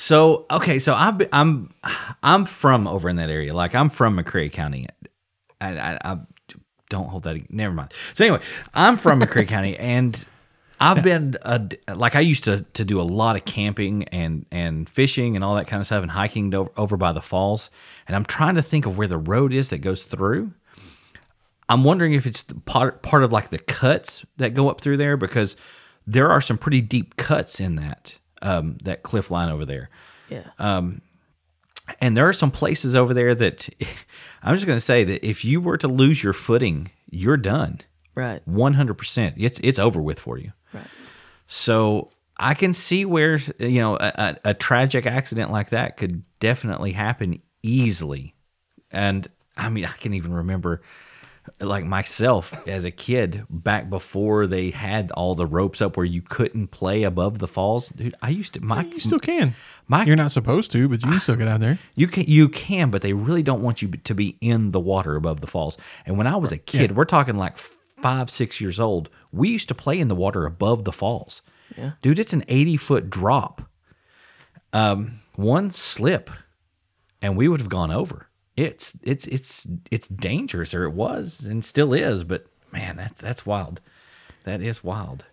So 0.00 0.46
okay, 0.48 0.78
so 0.78 0.94
I've 0.94 1.18
been, 1.18 1.28
I'm 1.32 1.74
I'm 2.22 2.44
from 2.44 2.86
over 2.86 3.08
in 3.08 3.16
that 3.16 3.30
area. 3.30 3.52
Like 3.52 3.74
I'm 3.74 3.90
from 3.90 4.16
McCrae 4.16 4.50
County. 4.50 4.86
I, 5.60 5.76
I, 5.76 5.98
I 6.04 6.18
don't 6.88 7.08
hold 7.08 7.24
that. 7.24 7.50
Never 7.50 7.74
mind. 7.74 7.92
So 8.14 8.24
anyway, 8.24 8.40
I'm 8.74 8.96
from 8.96 9.20
McCrae 9.20 9.48
County, 9.48 9.76
and 9.76 10.24
I've 10.78 11.02
been 11.02 11.36
a, 11.42 11.68
like 11.96 12.14
I 12.14 12.20
used 12.20 12.44
to 12.44 12.64
to 12.74 12.84
do 12.84 13.00
a 13.00 13.02
lot 13.02 13.34
of 13.34 13.44
camping 13.44 14.04
and 14.04 14.46
and 14.52 14.88
fishing 14.88 15.34
and 15.34 15.44
all 15.44 15.56
that 15.56 15.66
kind 15.66 15.80
of 15.80 15.86
stuff 15.86 16.02
and 16.02 16.12
hiking 16.12 16.54
over, 16.54 16.70
over 16.76 16.96
by 16.96 17.10
the 17.10 17.20
falls. 17.20 17.68
And 18.06 18.14
I'm 18.14 18.24
trying 18.24 18.54
to 18.54 18.62
think 18.62 18.86
of 18.86 18.98
where 18.98 19.08
the 19.08 19.18
road 19.18 19.52
is 19.52 19.70
that 19.70 19.78
goes 19.78 20.04
through. 20.04 20.52
I'm 21.68 21.82
wondering 21.82 22.12
if 22.12 22.24
it's 22.24 22.44
part 22.66 23.02
part 23.02 23.24
of 23.24 23.32
like 23.32 23.50
the 23.50 23.58
cuts 23.58 24.24
that 24.36 24.54
go 24.54 24.70
up 24.70 24.80
through 24.80 24.98
there 24.98 25.16
because 25.16 25.56
there 26.06 26.30
are 26.30 26.40
some 26.40 26.56
pretty 26.56 26.82
deep 26.82 27.16
cuts 27.16 27.58
in 27.58 27.74
that 27.74 28.20
um, 28.42 28.78
that 28.84 29.02
cliff 29.02 29.30
line 29.30 29.48
over 29.50 29.64
there, 29.64 29.90
Yeah. 30.28 30.44
and 32.00 32.16
there 32.16 32.28
are 32.28 32.32
some 32.32 32.50
places 32.50 32.94
over 32.94 33.14
there 33.14 33.34
that 33.34 33.68
I'm 34.42 34.54
just 34.54 34.66
going 34.66 34.76
to 34.76 34.84
say 34.84 35.04
that 35.04 35.26
if 35.26 35.44
you 35.44 35.60
were 35.60 35.78
to 35.78 35.88
lose 35.88 36.22
your 36.22 36.32
footing, 36.32 36.90
you're 37.10 37.36
done, 37.36 37.80
right. 38.14 38.40
100. 38.46 38.94
percent 38.94 39.34
It's 39.38 39.58
it's 39.62 39.78
over 39.78 40.00
with 40.00 40.20
for 40.20 40.38
you. 40.38 40.52
Right. 40.72 40.86
So 41.46 42.10
I 42.36 42.54
can 42.54 42.74
see 42.74 43.04
where 43.04 43.36
you 43.58 43.80
know 43.80 43.96
a, 43.96 44.12
a, 44.44 44.50
a 44.50 44.54
tragic 44.54 45.06
accident 45.06 45.50
like 45.50 45.70
that 45.70 45.96
could 45.96 46.22
definitely 46.40 46.92
happen 46.92 47.40
easily, 47.62 48.34
and 48.90 49.26
I 49.56 49.68
mean 49.70 49.84
I 49.84 49.92
can 49.98 50.14
even 50.14 50.32
remember 50.32 50.82
like 51.60 51.84
myself 51.84 52.54
as 52.66 52.84
a 52.84 52.90
kid 52.90 53.44
back 53.50 53.88
before 53.90 54.46
they 54.46 54.70
had 54.70 55.10
all 55.12 55.34
the 55.34 55.46
ropes 55.46 55.80
up 55.80 55.96
where 55.96 56.06
you 56.06 56.22
couldn't 56.22 56.68
play 56.68 57.02
above 57.02 57.38
the 57.38 57.48
falls 57.48 57.88
dude 57.90 58.14
i 58.22 58.28
used 58.28 58.54
to 58.54 58.60
my 58.60 58.84
You 58.84 59.00
still 59.00 59.18
can. 59.18 59.54
My- 59.86 60.04
You're 60.04 60.16
not 60.16 60.32
supposed 60.32 60.70
to, 60.72 60.88
but 60.88 61.02
you 61.02 61.10
can 61.10 61.20
still 61.20 61.36
get 61.36 61.48
out 61.48 61.60
there. 61.60 61.78
you 61.94 62.08
can 62.08 62.24
you 62.24 62.48
can 62.48 62.90
but 62.90 63.02
they 63.02 63.12
really 63.12 63.42
don't 63.42 63.62
want 63.62 63.80
you 63.82 63.88
to 63.88 64.14
be 64.14 64.36
in 64.40 64.72
the 64.72 64.80
water 64.80 65.16
above 65.16 65.40
the 65.40 65.46
falls 65.46 65.76
and 66.06 66.16
when 66.18 66.26
i 66.26 66.36
was 66.36 66.52
a 66.52 66.58
kid 66.58 66.96
we're 66.96 67.04
talking 67.04 67.36
like 67.36 67.56
five 67.58 68.30
six 68.30 68.60
years 68.60 68.78
old 68.78 69.08
we 69.32 69.48
used 69.48 69.68
to 69.68 69.74
play 69.74 69.98
in 69.98 70.08
the 70.08 70.14
water 70.14 70.46
above 70.46 70.84
the 70.84 70.92
falls 70.92 71.42
Yeah. 71.76 71.92
dude 72.02 72.18
it's 72.18 72.32
an 72.32 72.44
80 72.48 72.76
foot 72.76 73.10
drop 73.10 73.62
um 74.72 75.20
one 75.34 75.70
slip 75.72 76.30
and 77.22 77.36
we 77.36 77.48
would 77.48 77.60
have 77.60 77.68
gone 77.68 77.90
over 77.90 78.27
it's 78.66 78.96
it's 79.02 79.26
it's 79.26 79.66
it's 79.90 80.08
dangerous 80.08 80.74
or 80.74 80.84
it 80.84 80.92
was 80.92 81.44
and 81.44 81.64
still 81.64 81.92
is 81.92 82.24
but 82.24 82.46
man 82.72 82.96
that's 82.96 83.20
that's 83.20 83.46
wild 83.46 83.80
that 84.44 84.60
is 84.60 84.82
wild 84.82 85.24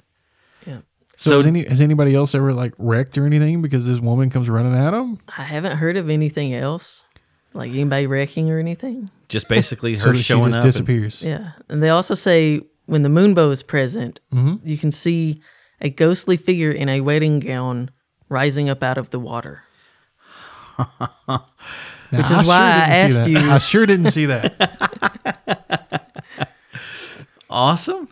Yeah. 0.66 0.80
So, 1.18 1.30
So- 1.30 1.36
has, 1.38 1.46
any, 1.46 1.66
has 1.66 1.82
anybody 1.82 2.14
else 2.14 2.36
ever 2.36 2.54
like 2.54 2.74
wrecked 2.78 3.18
or 3.18 3.26
anything 3.26 3.62
because 3.62 3.88
this 3.88 4.00
woman 4.00 4.30
comes 4.30 4.50
running 4.50 4.76
at 4.76 4.92
them? 4.92 5.20
I 5.38 5.44
haven't 5.44 5.78
heard 5.78 5.96
of 5.98 6.10
anything 6.10 6.54
else, 6.54 7.06
like 7.54 7.70
anybody 7.72 8.06
wrecking 8.08 8.52
or 8.52 8.60
anything. 8.60 9.08
just 9.30 9.48
basically 9.48 9.96
So 9.98 10.08
her 10.08 10.12
that 10.12 10.18
she 10.18 10.24
showing 10.24 10.46
just 10.52 10.58
up 10.60 10.64
and- 10.66 10.72
disappears. 10.74 11.22
Yeah. 11.22 11.52
And 11.70 11.82
they 11.82 11.90
also 11.90 12.16
say 12.16 12.62
when 12.86 13.04
the 13.04 13.10
moonbow 13.10 13.52
is 13.52 13.64
present, 13.64 14.20
Mm-hmm. 14.34 14.68
you 14.68 14.78
can 14.78 14.92
see 14.92 15.42
a 15.82 15.90
ghostly 15.90 16.36
figure 16.38 16.72
in 16.72 16.90
a 16.90 17.00
wedding 17.02 17.40
gown 17.40 17.92
rising 18.30 18.70
up 18.70 18.84
out 18.84 18.98
of 18.98 19.10
the 19.12 19.20
water. 19.20 19.64
Now, 22.12 22.20
Which 22.20 22.32
is 22.32 22.38
I 22.38 22.44
why 22.44 22.72
I 22.72 22.86
didn't 22.86 23.12
see 23.12 23.18
asked 23.18 23.24
that. 23.24 23.30
you- 23.30 23.52
I 23.52 23.58
sure 23.58 23.86
didn't 23.86 24.12
see 24.12 24.26
that. 24.28 26.02
Awesome. 27.50 28.10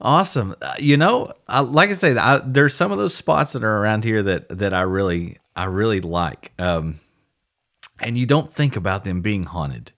Awesome. 0.00 0.54
Uh, 0.60 0.74
you 0.78 0.96
know, 0.96 1.32
I, 1.48 1.60
like 1.60 1.90
I 1.90 1.94
say, 1.94 2.16
I, 2.16 2.38
there's 2.44 2.74
some 2.74 2.92
of 2.92 2.98
those 2.98 3.14
spots 3.14 3.52
that 3.52 3.64
are 3.64 3.78
around 3.78 4.04
here 4.04 4.22
that 4.22 4.48
that 4.58 4.74
I 4.74 4.82
really 4.82 5.38
I 5.56 5.64
really 5.64 6.00
like. 6.00 6.52
Um, 6.58 6.96
and 8.00 8.16
you 8.18 8.26
don't 8.26 8.52
think 8.52 8.76
about 8.76 9.04
them 9.04 9.22
being 9.22 9.44
haunted, 9.44 9.92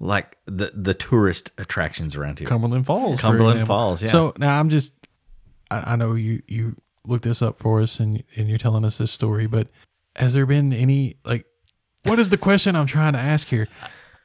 like 0.00 0.36
the 0.46 0.72
the 0.74 0.94
tourist 0.94 1.50
attractions 1.58 2.16
around 2.16 2.38
here. 2.38 2.48
Cumberland 2.48 2.86
Falls. 2.86 3.20
Cumberland. 3.20 3.66
Falls, 3.66 4.02
yeah. 4.02 4.10
So 4.10 4.32
now 4.38 4.58
I'm 4.58 4.68
just, 4.68 4.94
I, 5.70 5.92
I 5.92 5.96
know 5.96 6.14
you 6.14 6.42
you 6.48 6.76
looked 7.06 7.24
this 7.24 7.42
up 7.42 7.58
for 7.58 7.80
us 7.82 8.00
and 8.00 8.22
and 8.36 8.48
you're 8.48 8.58
telling 8.58 8.84
us 8.84 8.98
this 8.98 9.12
story, 9.12 9.46
but 9.46 9.68
has 10.16 10.34
there 10.34 10.46
been 10.46 10.72
any 10.72 11.16
like, 11.24 11.44
what 12.04 12.18
is 12.18 12.30
the 12.30 12.36
question 12.38 12.76
I'm 12.76 12.86
trying 12.86 13.12
to 13.12 13.18
ask 13.18 13.48
here? 13.48 13.68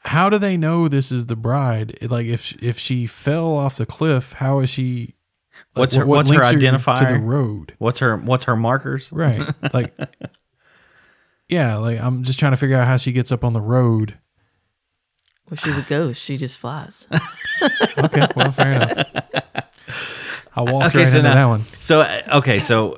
How 0.03 0.29
do 0.29 0.37
they 0.37 0.55
know 0.57 0.87
this 0.87 1.11
is 1.11 1.25
the 1.25 1.35
bride? 1.35 1.97
Like 2.01 2.27
if 2.27 2.51
if 2.61 2.77
she 2.77 3.07
fell 3.07 3.53
off 3.55 3.77
the 3.77 3.85
cliff, 3.85 4.33
how 4.33 4.59
is 4.59 4.69
she? 4.69 5.15
like, 5.75 5.81
What's 5.81 5.95
her- 5.95 6.05
what's 6.05 6.29
her 6.29 6.35
links 6.35 6.49
to 6.85 7.05
the 7.07 7.19
road? 7.19 7.73
What's 7.79 7.99
her 7.99 8.15
What's 8.17 8.45
her 8.45 8.55
markers? 8.55 9.11
Right. 9.11 9.41
Like, 9.73 9.93
yeah. 11.49 11.77
Like 11.77 11.99
I'm 12.01 12.23
just 12.23 12.37
trying 12.39 12.51
to 12.53 12.57
figure 12.57 12.75
out 12.77 12.87
how 12.87 12.97
she 12.97 13.11
gets 13.11 13.31
up 13.31 13.43
on 13.43 13.53
the 13.53 13.61
road. 13.61 14.17
Well, 15.49 15.57
she's 15.57 15.77
a 15.77 15.81
ghost. 15.83 16.21
She 16.21 16.37
just 16.37 16.57
flies. 16.59 17.07
Okay. 17.97 18.27
Well, 18.35 18.51
fair 18.51 18.71
enough. 18.73 19.07
I 20.57 20.61
walked 20.61 20.87
Okay, 20.95 20.99
right 20.99 21.07
so 21.07 21.17
into 21.17 21.23
now- 21.29 21.35
that 21.35 21.45
one. 21.45 21.63
So 21.79 22.01
uh, 22.01 22.21
okay, 22.33 22.59
so 22.59 22.97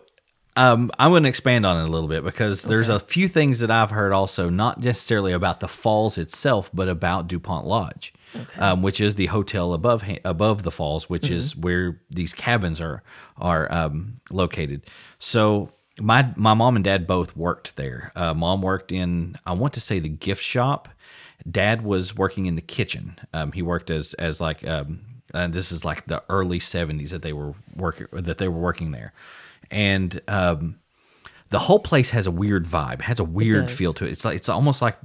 um, 0.58 0.92
I'm 0.98 1.12
going 1.12 1.22
to 1.24 1.30
expand 1.30 1.68
on 1.68 1.80
it 1.80 1.88
a 1.88 1.92
little 1.92 2.10
bit 2.10 2.24
because 2.24 2.64
there's 2.64 2.90
a 2.90 3.00
few 3.00 3.28
things 3.28 3.60
that 3.60 3.70
I've 3.70 3.92
heard 3.92 4.12
also, 4.12 4.50
not 4.50 4.82
necessarily 4.84 5.32
about 5.32 5.60
the 5.60 5.68
falls 5.68 6.18
itself, 6.18 6.72
but 6.74 6.90
about 6.90 7.28
Dupont 7.28 7.68
Lodge, 7.68 8.12
um, 8.58 8.82
which 8.82 9.00
is 9.00 9.16
the 9.16 9.28
hotel 9.28 9.72
above 9.72 10.04
above 10.26 10.64
the 10.64 10.72
falls, 10.72 11.08
which 11.08 11.30
is 11.30 11.56
where 11.56 12.02
these 12.10 12.34
cabins 12.34 12.82
are 12.82 13.04
are 13.38 13.72
um, 13.72 14.20
located. 14.32 14.88
So 15.20 15.72
my 16.02 16.34
my 16.36 16.56
mom 16.56 16.76
and 16.76 16.84
dad 16.84 17.06
both 17.06 17.38
worked 17.38 17.76
there. 17.76 18.12
Uh, 18.16 18.34
mom 18.34 18.64
worked 18.64 18.92
in 18.92 19.38
I 19.46 19.54
want 19.54 19.76
to 19.76 19.82
say 19.82 20.00
the 20.00 20.10
gift 20.10 20.42
shop. 20.44 20.90
Dad 21.50 21.84
was 21.84 22.16
working 22.16 22.48
in 22.48 22.56
the 22.56 22.64
kitchen. 22.64 23.20
Um, 23.32 23.52
he 23.52 23.62
worked 23.62 23.92
as 23.92 24.16
as 24.16 24.42
like 24.42 24.68
um, 24.68 25.02
and 25.36 25.54
this 25.54 25.72
is 25.72 25.86
like 25.86 26.08
the 26.08 26.24
early 26.30 26.58
70s 26.58 27.10
that 27.10 27.22
they 27.22 27.34
were 27.34 27.54
working 27.76 28.08
that 28.12 28.40
they 28.40 28.48
were 28.48 28.60
working 28.60 28.92
there 28.92 29.14
and 29.72 30.22
um, 30.28 30.80
the 31.50 31.60
whole 31.60 31.80
place 31.80 32.10
has 32.12 32.28
a 32.28 32.32
weird 32.32 32.66
vibe 32.66 33.02
has 33.02 33.20
a 33.20 33.24
weird 33.24 33.70
feel 33.72 33.94
to 33.94 34.06
it 34.06 34.12
it's 34.12 34.26
like 34.26 34.36
it's 34.36 34.50
almost 34.50 34.82
like 34.82 34.98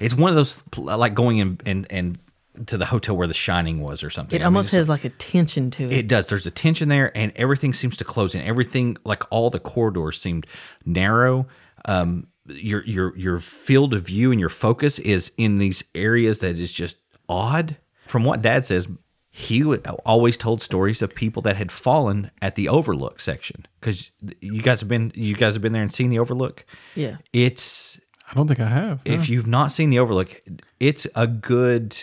it's 0.00 0.14
one 0.14 0.30
of 0.30 0.36
those 0.36 0.56
like 0.76 1.14
going 1.14 1.38
in 1.38 1.58
and 1.66 1.86
and 1.90 2.18
to 2.66 2.76
the 2.76 2.86
hotel 2.86 3.16
where 3.16 3.26
the 3.26 3.34
shining 3.34 3.80
was 3.80 4.02
or 4.02 4.10
something 4.10 4.38
It 4.38 4.42
I 4.42 4.46
almost 4.46 4.68
it's 4.68 4.76
has 4.76 4.88
like 4.88 5.04
a 5.04 5.08
tension 5.08 5.70
to 5.72 5.84
it. 5.84 5.92
it 5.92 6.08
does. 6.08 6.26
There's 6.26 6.44
a 6.46 6.50
tension 6.50 6.90
there, 6.90 7.16
and 7.16 7.32
everything 7.34 7.72
seems 7.72 7.96
to 7.96 8.04
close 8.04 8.34
in. 8.34 8.42
Everything, 8.42 8.98
like 9.04 9.22
all 9.30 9.48
the 9.48 9.58
corridors, 9.58 10.20
seemed 10.20 10.46
narrow. 10.84 11.46
Um, 11.86 12.26
your 12.46 12.84
your 12.84 13.16
your 13.16 13.38
field 13.38 13.94
of 13.94 14.02
view 14.02 14.30
and 14.32 14.38
your 14.38 14.50
focus 14.50 14.98
is 14.98 15.32
in 15.38 15.56
these 15.58 15.82
areas 15.94 16.40
that 16.40 16.58
is 16.58 16.74
just 16.74 16.98
odd. 17.26 17.78
From 18.06 18.22
what 18.24 18.42
Dad 18.42 18.66
says, 18.66 18.86
he 19.34 19.62
would- 19.62 19.86
always 20.04 20.36
told 20.36 20.60
stories 20.60 21.00
of 21.00 21.14
people 21.14 21.40
that 21.42 21.56
had 21.56 21.72
fallen 21.72 22.30
at 22.42 22.54
the 22.54 22.68
Overlook 22.68 23.18
section. 23.18 23.64
Because 23.80 24.10
you 24.40 24.60
guys 24.60 24.80
have 24.80 24.88
been 24.90 25.10
you 25.14 25.34
guys 25.34 25.54
have 25.54 25.62
been 25.62 25.72
there 25.72 25.82
and 25.82 25.92
seen 25.92 26.10
the 26.10 26.18
Overlook. 26.18 26.66
yeah. 26.94 27.16
It's 27.32 27.98
I 28.30 28.34
don't 28.34 28.46
think 28.46 28.60
I 28.60 28.68
have. 28.68 29.00
if 29.04 29.28
you've 29.30 29.46
not 29.46 29.72
seen 29.72 29.90
the 29.90 29.98
overlook 29.98 30.40
it's 30.80 31.06
a 31.14 31.26
good 31.26 31.98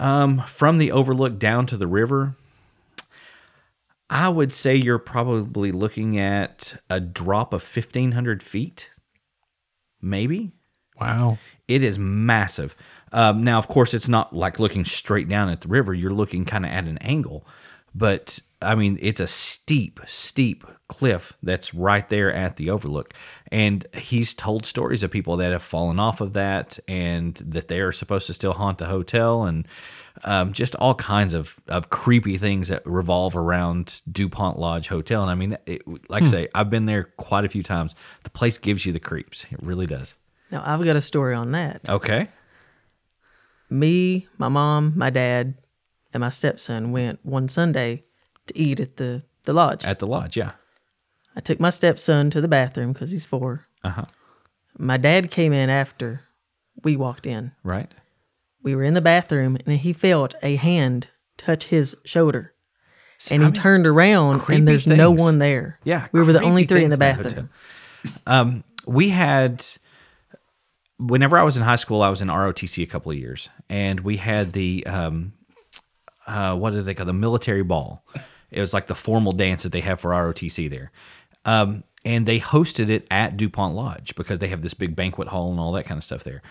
um 0.00 0.42
from 0.46 0.78
the 0.78 0.90
overlook 0.90 1.38
down 1.38 1.64
to 1.66 1.76
the 1.76 1.86
river 1.86 2.34
i 4.08 4.28
would 4.28 4.52
say 4.52 4.74
you're 4.74 4.98
probably 4.98 5.70
looking 5.70 6.18
at 6.18 6.80
a 6.88 6.98
drop 6.98 7.52
of 7.52 7.62
1500 7.62 8.42
feet 8.42 8.90
maybe 10.02 10.50
Wow. 11.00 11.38
it 11.68 11.82
is 11.82 11.98
massive. 11.98 12.74
Um, 13.12 13.42
now 13.42 13.58
of 13.58 13.66
course 13.68 13.94
it's 13.94 14.08
not 14.08 14.34
like 14.34 14.58
looking 14.58 14.84
straight 14.84 15.28
down 15.28 15.48
at 15.48 15.62
the 15.62 15.68
river. 15.68 15.92
You're 15.94 16.10
looking 16.10 16.44
kind 16.44 16.64
of 16.64 16.70
at 16.70 16.84
an 16.84 16.98
angle. 16.98 17.46
But 17.94 18.38
i 18.62 18.74
mean 18.74 18.98
it's 19.00 19.20
a 19.20 19.26
steep 19.26 20.00
steep 20.06 20.64
cliff 20.86 21.32
that's 21.42 21.72
right 21.72 22.08
there 22.08 22.32
at 22.32 22.56
the 22.56 22.70
overlook. 22.70 23.14
And 23.50 23.86
he's 23.94 24.34
told 24.34 24.66
stories 24.66 25.02
of 25.02 25.10
people 25.10 25.36
that 25.38 25.52
have 25.52 25.62
fallen 25.62 25.98
off 25.98 26.20
of 26.20 26.34
that 26.34 26.78
and 26.86 27.34
that 27.36 27.68
they 27.68 27.80
are 27.80 27.92
supposed 27.92 28.26
to 28.26 28.34
still 28.34 28.52
haunt 28.52 28.78
the 28.78 28.86
hotel 28.86 29.44
and 29.44 29.66
um, 30.24 30.52
just 30.52 30.74
all 30.76 30.94
kinds 30.94 31.32
of, 31.32 31.56
of 31.68 31.88
creepy 31.90 32.36
things 32.36 32.68
that 32.68 32.82
revolve 32.84 33.34
around 33.36 34.02
dupont 34.10 34.58
lodge 34.58 34.88
hotel. 34.88 35.22
And 35.22 35.30
i 35.30 35.34
mean 35.34 35.56
it, 35.66 35.82
like 36.10 36.24
i 36.24 36.26
say 36.26 36.48
i've 36.54 36.70
been 36.70 36.86
there 36.86 37.04
quite 37.16 37.44
a 37.44 37.48
few 37.48 37.62
times. 37.62 37.94
The 38.24 38.30
place 38.30 38.58
gives 38.58 38.84
you 38.84 38.92
the 38.92 39.00
creeps. 39.00 39.46
It 39.50 39.62
really 39.62 39.86
does 39.86 40.14
Now 40.50 40.62
I've 40.64 40.84
got 40.84 40.96
a 40.96 41.00
story 41.00 41.34
on 41.34 41.52
that. 41.52 41.82
okay 41.88 42.28
Me, 43.68 44.26
my 44.38 44.48
mom, 44.48 44.94
my 44.96 45.10
dad, 45.10 45.54
and 46.12 46.20
my 46.22 46.30
stepson 46.30 46.90
went 46.92 47.20
one 47.24 47.48
Sunday 47.48 48.04
to 48.48 48.58
eat 48.58 48.80
at 48.80 48.96
the 48.96 49.22
the 49.44 49.52
lodge. 49.52 49.84
at 49.84 49.98
the 50.00 50.06
lodge 50.06 50.36
yeah 50.36 50.52
I 51.36 51.40
took 51.40 51.60
my 51.60 51.70
stepson 51.70 52.30
to 52.30 52.40
the 52.40 52.48
bathroom 52.48 52.92
because 52.92 53.10
he's 53.10 53.24
four. 53.24 53.66
uh-huh 53.84 54.04
My 54.76 54.96
dad 54.96 55.30
came 55.30 55.52
in 55.52 55.70
after 55.70 56.22
we 56.82 56.96
walked 56.96 57.26
in. 57.26 57.52
right 57.62 57.90
We 58.62 58.74
were 58.74 58.82
in 58.82 58.94
the 58.94 59.00
bathroom 59.00 59.56
and 59.64 59.78
he 59.78 59.92
felt 59.92 60.34
a 60.42 60.56
hand 60.56 61.08
touch 61.38 61.64
his 61.66 61.96
shoulder. 62.04 62.52
And 63.30 63.42
I 63.42 63.46
he 63.46 63.50
mean, 63.50 63.52
turned 63.52 63.86
around 63.86 64.42
and 64.48 64.66
there's 64.66 64.86
no 64.86 65.10
one 65.10 65.38
there. 65.38 65.78
Yeah, 65.84 66.08
We 66.12 66.22
were 66.22 66.32
the 66.32 66.42
only 66.42 66.66
three 66.66 66.84
in 66.84 66.90
the 66.90 66.96
things 66.96 67.18
bathroom. 67.22 67.50
Um, 68.26 68.64
we 68.86 69.10
had 69.10 69.64
whenever 71.00 71.38
I 71.38 71.42
was 71.42 71.56
in 71.56 71.62
high 71.62 71.76
school, 71.76 72.02
I 72.02 72.10
was 72.10 72.20
in 72.20 72.28
ROTC 72.28 72.82
a 72.82 72.86
couple 72.86 73.10
of 73.10 73.18
years, 73.18 73.48
and 73.68 74.00
we 74.00 74.18
had 74.18 74.52
the 74.52 74.86
um, 74.86 75.32
uh, 76.26 76.54
what 76.54 76.72
do 76.72 76.82
they 76.82 76.94
call 76.94 77.06
the 77.06 77.12
military 77.12 77.62
ball? 77.62 78.04
It 78.50 78.60
was 78.60 78.74
like 78.74 78.86
the 78.86 78.94
formal 78.94 79.32
dance 79.32 79.62
that 79.62 79.72
they 79.72 79.80
have 79.80 80.00
for 80.00 80.10
ROTC 80.10 80.68
there, 80.68 80.92
um, 81.44 81.84
and 82.04 82.26
they 82.26 82.40
hosted 82.40 82.90
it 82.90 83.06
at 83.10 83.36
Dupont 83.36 83.74
Lodge 83.74 84.14
because 84.14 84.38
they 84.38 84.48
have 84.48 84.62
this 84.62 84.74
big 84.74 84.94
banquet 84.94 85.28
hall 85.28 85.50
and 85.50 85.58
all 85.58 85.72
that 85.72 85.84
kind 85.84 85.98
of 85.98 86.04
stuff 86.04 86.24
there, 86.24 86.42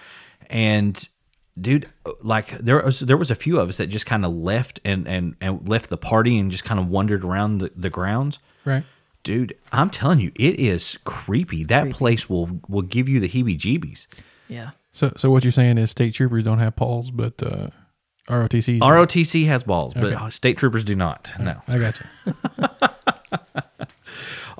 and. 0.50 1.08
Dude, 1.60 1.90
like 2.24 2.58
there 2.60 2.82
was 2.82 3.02
there 3.02 3.18
was 3.18 3.30
a 3.30 3.36
few 3.36 3.60
of 3.60 3.68
us 3.68 3.78
that 3.78 3.88
just 3.88 4.06
kind 4.06 4.24
of 4.24 4.32
left 4.32 4.80
and, 4.86 5.06
and 5.10 5.36
and 5.42 5.68
left 5.68 5.90
the 5.90 5.98
party 5.98 6.40
and 6.40 6.50
just 6.50 6.64
kind 6.64 6.80
of 6.80 6.88
wandered 6.88 7.26
around 7.26 7.58
the, 7.58 7.70
the 7.76 7.90
grounds. 7.90 8.40
Right. 8.64 8.86
Dude, 9.24 9.58
I'm 9.74 9.90
telling 9.90 10.22
you, 10.22 10.32
it 10.36 10.58
is 10.58 10.98
creepy. 11.04 11.66
That 11.66 11.90
place 11.90 12.30
will 12.30 12.62
will 12.70 12.84
give 12.84 13.10
you 13.10 13.20
the 13.20 13.28
heebie-jeebies. 13.28 14.08
Yeah. 14.50 14.72
So 14.92 15.14
so 15.16 15.30
what 15.32 15.44
you're 15.46 15.52
saying 15.52 15.78
is 15.78 15.92
state 15.92 16.14
troopers 16.16 16.44
don't 16.44 16.60
have 16.60 16.76
poles, 16.76 17.12
but 17.12 17.42
uh, 17.42 17.68
ROTC. 18.28 18.80
ROTC 18.80 19.46
has 19.48 19.64
balls, 19.64 19.94
but 19.94 20.06
Okay. 20.14 20.30
state 20.32 20.58
troopers 20.58 20.84
do 20.84 20.96
not. 20.96 21.32
No. 21.40 21.62
I 21.68 21.78
got 21.78 22.00
you. 22.00 22.68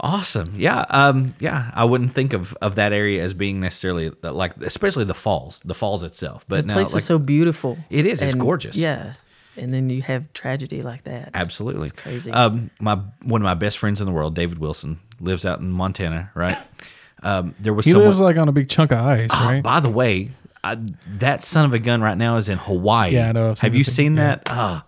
Awesome. 0.02 0.54
Yeah. 0.56 0.86
Um. 0.90 1.36
Yeah. 1.42 1.72
I 1.74 1.84
wouldn't 1.84 2.12
think 2.14 2.32
of 2.32 2.54
of 2.62 2.76
that 2.76 2.94
area 2.94 3.22
as 3.22 3.34
being 3.34 3.60
necessarily 3.60 4.08
the- 4.22 4.32
like, 4.32 4.56
especially 4.62 5.04
the 5.04 5.14
falls, 5.14 5.60
the 5.66 5.74
falls 5.74 6.04
itself. 6.04 6.46
But 6.48 6.62
The 6.62 6.68
now, 6.68 6.74
place 6.76 6.94
like, 6.94 7.02
is 7.02 7.06
so 7.06 7.20
beautiful. 7.20 7.78
It 7.90 8.06
is, 8.06 8.22
it's 8.22 8.34
gorgeous. 8.34 8.78
Yeah. 8.78 9.16
And 9.58 9.74
then 9.74 9.90
you 9.90 10.02
have 10.04 10.32
tragedy 10.32 10.84
like 10.84 11.04
that. 11.04 11.32
absolutely 11.34 11.88
It's 11.88 11.92
crazy. 12.02 12.32
Um. 12.32 12.72
My 12.80 12.96
one 13.24 13.42
of 13.42 13.44
my 13.44 13.56
best 13.56 13.78
friends 13.78 14.00
in 14.00 14.06
the 14.06 14.14
world, 14.14 14.36
David 14.36 14.60
Wilson, 14.60 15.00
lives 15.20 15.46
out 15.46 15.60
in 15.60 15.70
Montana. 15.70 16.32
Right. 16.34 16.58
Um. 17.24 17.56
There 17.60 17.74
was 17.74 17.86
He 17.86 17.92
someone. 17.92 18.08
lives 18.10 18.20
like 18.20 18.38
on 18.38 18.48
a 18.50 18.52
big 18.52 18.70
chunk 18.70 18.92
of 18.92 19.00
ice, 19.00 19.30
right? 19.32 19.62
By 19.62 19.80
the 19.80 19.90
way, 19.90 20.30
I, 20.64 20.78
that 21.08 21.42
son 21.44 21.66
of 21.66 21.74
a 21.74 21.80
gun 21.80 22.02
right 22.02 22.18
now 22.18 22.38
is 22.38 22.50
in 22.50 22.58
Hawaii. 22.58 23.14
Yeah, 23.14 23.30
I 23.30 23.32
know, 23.32 23.56
Have 23.62 23.76
you 23.76 23.84
thing, 23.84 23.94
seen 23.94 24.16
yeah. 24.16 24.36
that? 24.36 24.42
Oh, 24.48 24.82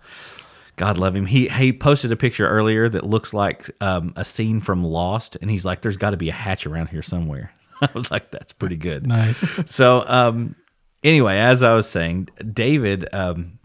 God 0.76 0.98
love 0.98 1.14
him. 1.14 1.26
He 1.26 1.48
he 1.48 1.72
posted 1.72 2.10
a 2.12 2.16
picture 2.16 2.48
earlier 2.48 2.88
that 2.88 3.04
looks 3.04 3.32
like 3.34 3.70
um, 3.80 4.12
a 4.16 4.24
scene 4.24 4.60
from 4.60 4.82
Lost, 4.82 5.36
and 5.40 5.50
he's 5.50 5.64
like, 5.64 5.82
"There's 5.82 5.96
got 5.98 6.10
to 6.10 6.16
be 6.16 6.28
a 6.30 6.32
hatch 6.34 6.66
around 6.66 6.88
here 6.88 7.02
somewhere." 7.02 7.52
I 7.82 7.88
was 7.94 8.10
like, 8.10 8.30
"That's 8.30 8.52
pretty 8.52 8.76
good." 8.76 9.06
Nice. 9.06 9.44
so 9.70 10.02
um, 10.06 10.56
anyway, 11.04 11.36
as 11.38 11.62
I 11.62 11.74
was 11.74 11.88
saying, 11.88 12.28
David, 12.52 13.06
um, 13.12 13.58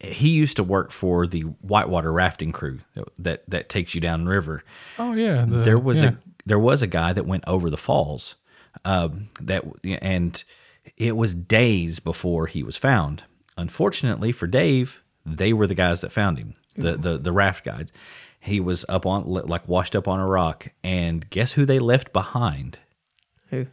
he 0.00 0.30
used 0.30 0.56
to 0.56 0.64
work 0.64 0.90
for 0.90 1.26
the 1.28 1.42
whitewater 1.42 2.12
rafting 2.12 2.50
crew 2.52 2.80
that 2.94 3.04
that, 3.20 3.42
that 3.48 3.68
takes 3.68 3.94
you 3.94 4.00
down 4.00 4.26
river 4.26 4.64
Oh 4.98 5.12
yeah. 5.12 5.44
the- 5.46 5.58
there 5.58 5.78
was 5.78 6.02
yeah. 6.02 6.08
a 6.10 6.14
there 6.46 6.58
was 6.58 6.82
a 6.82 6.86
guy 6.86 7.12
that 7.12 7.26
went 7.26 7.44
over 7.46 7.70
the 7.70 7.76
falls 7.76 8.34
um, 8.84 9.28
that 9.40 9.64
and 9.84 10.42
it 10.96 11.16
was 11.16 11.34
days 11.34 11.98
before 12.00 12.46
he 12.46 12.62
was 12.62 12.76
found. 12.76 13.24
Unfortunately 13.56 14.32
for 14.32 14.46
dave 14.46 15.02
they 15.24 15.52
were 15.52 15.66
the 15.66 15.74
guys 15.74 16.00
that 16.00 16.10
found 16.12 16.38
him 16.38 16.54
the 16.76 16.96
the, 16.96 17.18
the 17.18 17.32
raft 17.32 17.64
guides. 17.64 17.92
He 18.40 18.58
was 18.58 18.84
up 18.88 19.06
on 19.06 19.24
like 19.24 19.68
washed 19.68 19.94
up 19.94 20.08
on 20.08 20.18
a 20.18 20.26
rock 20.26 20.68
and 20.82 21.28
guess 21.30 21.52
who 21.52 21.64
they 21.64 21.78
left 21.78 22.12
behind? 22.12 22.78
Who? 23.50 23.66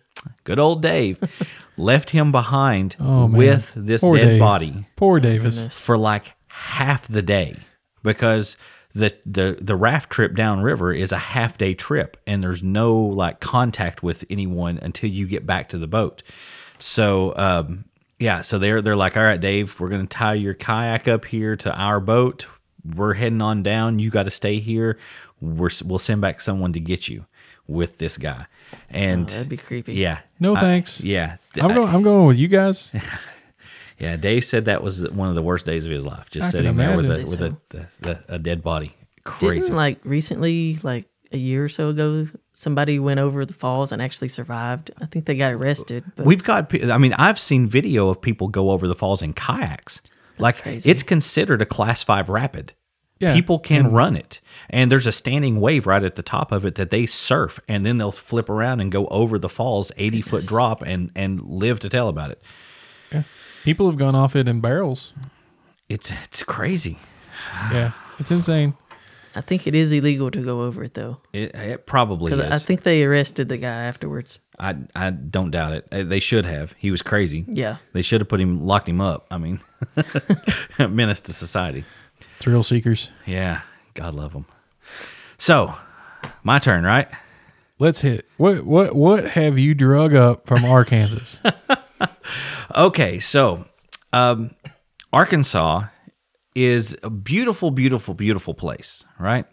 good 0.43 0.59
old 0.59 0.81
dave. 0.81 1.17
Left 1.77 2.09
him 2.09 2.29
behind 2.33 2.97
Oh, 2.99 3.25
with 3.25 3.71
this 3.73 4.01
Poor 4.01 4.17
dead 4.17 4.25
Dave. 4.31 4.39
body 4.41 4.85
Poor 4.97 5.17
Davis. 5.21 5.79
for 5.79 5.97
like 5.97 6.33
half 6.47 7.07
the 7.07 7.21
day 7.21 7.55
because 8.03 8.57
the 8.99 9.15
the 9.25 9.57
the 9.61 9.75
raft 9.75 10.09
trip 10.09 10.35
downriver 10.35 10.93
is 10.93 11.11
a 11.11 11.17
half 11.17 11.57
day 11.57 11.73
trip 11.73 12.17
and 12.27 12.43
there's 12.43 12.61
no 12.63 12.93
like 12.97 13.39
contact 13.39 14.03
with 14.03 14.23
anyone 14.29 14.77
until 14.81 15.09
you 15.09 15.25
get 15.27 15.45
back 15.45 15.69
to 15.69 15.77
the 15.77 15.87
boat. 15.87 16.21
So 16.79 17.35
um 17.37 17.85
yeah, 18.19 18.41
so 18.41 18.59
they're 18.59 18.81
they're 18.81 18.97
like, 18.97 19.15
"All 19.15 19.23
right, 19.23 19.39
Dave, 19.39 19.79
we're 19.79 19.87
going 19.87 20.05
to 20.05 20.17
tie 20.17 20.33
your 20.33 20.53
kayak 20.53 21.07
up 21.07 21.23
here 21.23 21.55
to 21.55 21.71
our 21.73 22.01
boat. 22.01 22.47
We're 22.83 23.13
heading 23.13 23.41
on 23.41 23.63
down. 23.63 23.99
You 23.99 24.09
got 24.09 24.23
to 24.23 24.29
stay 24.31 24.59
here. 24.59 24.97
We're 25.39 25.69
we'll 25.85 25.99
send 25.99 26.19
back 26.19 26.41
someone 26.41 26.73
to 26.73 26.81
get 26.81 27.07
you 27.07 27.25
with 27.65 27.97
this 27.97 28.17
guy." 28.17 28.45
And 28.89 29.23
Oh, 29.29 29.33
that'd 29.33 29.47
be 29.47 29.55
creepy. 29.55 29.93
yeah. 29.93 30.19
No 30.37 30.53
I- 30.53 30.59
thanks. 30.59 30.99
yeah. 31.01 31.37
I'm 31.61 31.73
going. 31.73 31.87
I'm 31.87 32.03
going 32.03 32.27
with 32.27 32.37
you 32.37 32.49
guys. 32.49 32.93
Yeah, 33.99 34.15
Dave 34.15 34.45
said 34.45 34.65
that 34.65 34.81
was 34.81 35.07
one 35.09 35.29
of 35.29 35.35
the 35.35 35.41
worst 35.41 35.65
days 35.65 35.85
of 35.85 35.91
his 35.91 36.05
life, 36.05 36.29
just 36.29 36.47
I 36.47 36.51
sitting 36.51 36.75
there 36.77 36.95
with 36.95 37.05
a 37.05 37.19
imagine. 37.19 37.29
with 37.29 37.41
a, 37.41 37.57
the, 37.69 37.87
the, 37.99 38.19
a 38.35 38.39
dead 38.39 38.63
body. 38.63 38.95
Crazy. 39.25 39.61
Didn't 39.61 39.75
like 39.75 39.99
recently, 40.05 40.79
like 40.83 41.05
a 41.31 41.37
year 41.37 41.65
or 41.65 41.69
so 41.69 41.89
ago, 41.89 42.27
somebody 42.53 42.97
went 42.97 43.19
over 43.19 43.45
the 43.45 43.53
falls 43.53 43.91
and 43.91 44.01
actually 44.01 44.29
survived. 44.29 44.91
I 45.01 45.05
think 45.05 45.25
they 45.25 45.35
got 45.35 45.53
arrested. 45.53 46.03
But 46.15 46.25
We've 46.25 46.43
got. 46.43 46.73
I 46.89 46.97
mean, 46.97 47.13
I've 47.13 47.37
seen 47.39 47.67
video 47.67 48.09
of 48.09 48.21
people 48.21 48.47
go 48.47 48.71
over 48.71 48.87
the 48.87 48.95
falls 48.95 49.21
in 49.21 49.33
kayaks. 49.33 50.01
like 50.37 50.61
crazy. 50.61 50.89
it's 50.89 51.03
considered 51.03 51.61
a 51.61 51.65
class 51.65 52.03
five 52.03 52.29
rapid. 52.29 52.73
Yeah, 53.19 53.33
People 53.33 53.59
can 53.59 53.91
run 53.91 54.15
it, 54.15 54.39
and 54.69 54.89
there's 54.89 55.05
a 55.05 55.11
standing 55.11 55.59
wave 55.59 55.85
right 55.85 56.05
at 56.05 56.15
the 56.15 56.23
top 56.23 56.53
of 56.53 56.63
it 56.63 56.75
that 56.75 56.89
they 56.89 57.05
surf, 57.05 57.59
and 57.67 57.85
then 57.85 57.97
they'll 57.97 58.13
flip 58.13 58.49
around 58.49 58.79
and 58.79 58.89
go 58.89 59.07
over 59.07 59.37
the 59.37 59.49
falls, 59.49 59.91
eighty 59.97 60.21
foot 60.21 60.45
drop, 60.45 60.81
and 60.83 61.11
and 61.15 61.41
live 61.41 61.81
to 61.81 61.89
tell 61.89 62.07
about 62.07 62.31
it. 62.31 62.41
People 63.63 63.89
have 63.89 63.97
gone 63.97 64.15
off 64.15 64.35
it 64.35 64.47
in 64.47 64.61
barrels. 64.61 65.13
It's 65.87 66.11
it's 66.23 66.43
crazy. 66.43 66.97
Yeah, 67.71 67.91
it's 68.19 68.31
insane. 68.31 68.75
I 69.35 69.41
think 69.41 69.67
it 69.67 69.75
is 69.75 69.91
illegal 69.91 70.31
to 70.31 70.41
go 70.41 70.61
over 70.61 70.83
it 70.83 70.95
though. 70.95 71.17
It, 71.33 71.53
it 71.55 71.85
probably 71.85 72.33
is. 72.33 72.39
I 72.39 72.59
think 72.59 72.83
they 72.83 73.03
arrested 73.03 73.49
the 73.49 73.57
guy 73.57 73.67
afterwards. 73.85 74.39
I 74.57 74.75
I 74.95 75.11
don't 75.11 75.51
doubt 75.51 75.73
it. 75.73 76.09
They 76.09 76.19
should 76.19 76.45
have. 76.45 76.73
He 76.77 76.91
was 76.91 77.01
crazy. 77.01 77.45
Yeah. 77.47 77.77
They 77.93 78.01
should 78.01 78.21
have 78.21 78.27
put 78.27 78.39
him, 78.39 78.65
locked 78.65 78.89
him 78.89 79.01
up. 79.01 79.27
I 79.31 79.37
mean, 79.37 79.59
menace 80.79 81.19
to 81.21 81.33
society. 81.33 81.85
Thrill 82.39 82.63
seekers. 82.63 83.09
Yeah, 83.25 83.61
God 83.93 84.13
love 84.13 84.33
them. 84.33 84.45
So, 85.37 85.73
my 86.43 86.59
turn, 86.59 86.83
right? 86.83 87.07
Let's 87.77 88.01
hit. 88.01 88.25
What 88.37 88.65
what 88.65 88.95
what 88.95 89.25
have 89.31 89.57
you 89.57 89.73
drug 89.73 90.13
up 90.13 90.47
from 90.47 90.65
Arkansas? 90.65 91.49
Okay, 92.75 93.19
so 93.19 93.65
um, 94.13 94.51
Arkansas 95.11 95.85
is 96.55 96.95
a 97.01 97.09
beautiful, 97.09 97.71
beautiful, 97.71 98.13
beautiful 98.13 98.53
place, 98.53 99.03
right? 99.17 99.45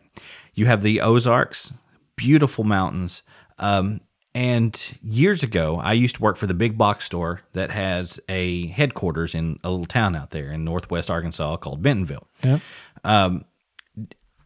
You 0.54 0.66
have 0.66 0.82
the 0.82 1.00
Ozarks, 1.00 1.72
beautiful 2.16 2.64
mountains. 2.64 3.22
Um, 3.58 4.00
and 4.34 4.78
years 5.02 5.42
ago, 5.42 5.80
I 5.82 5.94
used 5.94 6.16
to 6.16 6.22
work 6.22 6.36
for 6.36 6.46
the 6.46 6.54
big 6.54 6.76
box 6.76 7.06
store 7.06 7.40
that 7.54 7.70
has 7.70 8.20
a 8.28 8.66
headquarters 8.66 9.34
in 9.34 9.58
a 9.64 9.70
little 9.70 9.86
town 9.86 10.14
out 10.14 10.30
there 10.30 10.52
in 10.52 10.62
northwest 10.62 11.10
Arkansas 11.10 11.56
called 11.56 11.82
Bentonville. 11.82 12.28
yeah. 12.42 12.58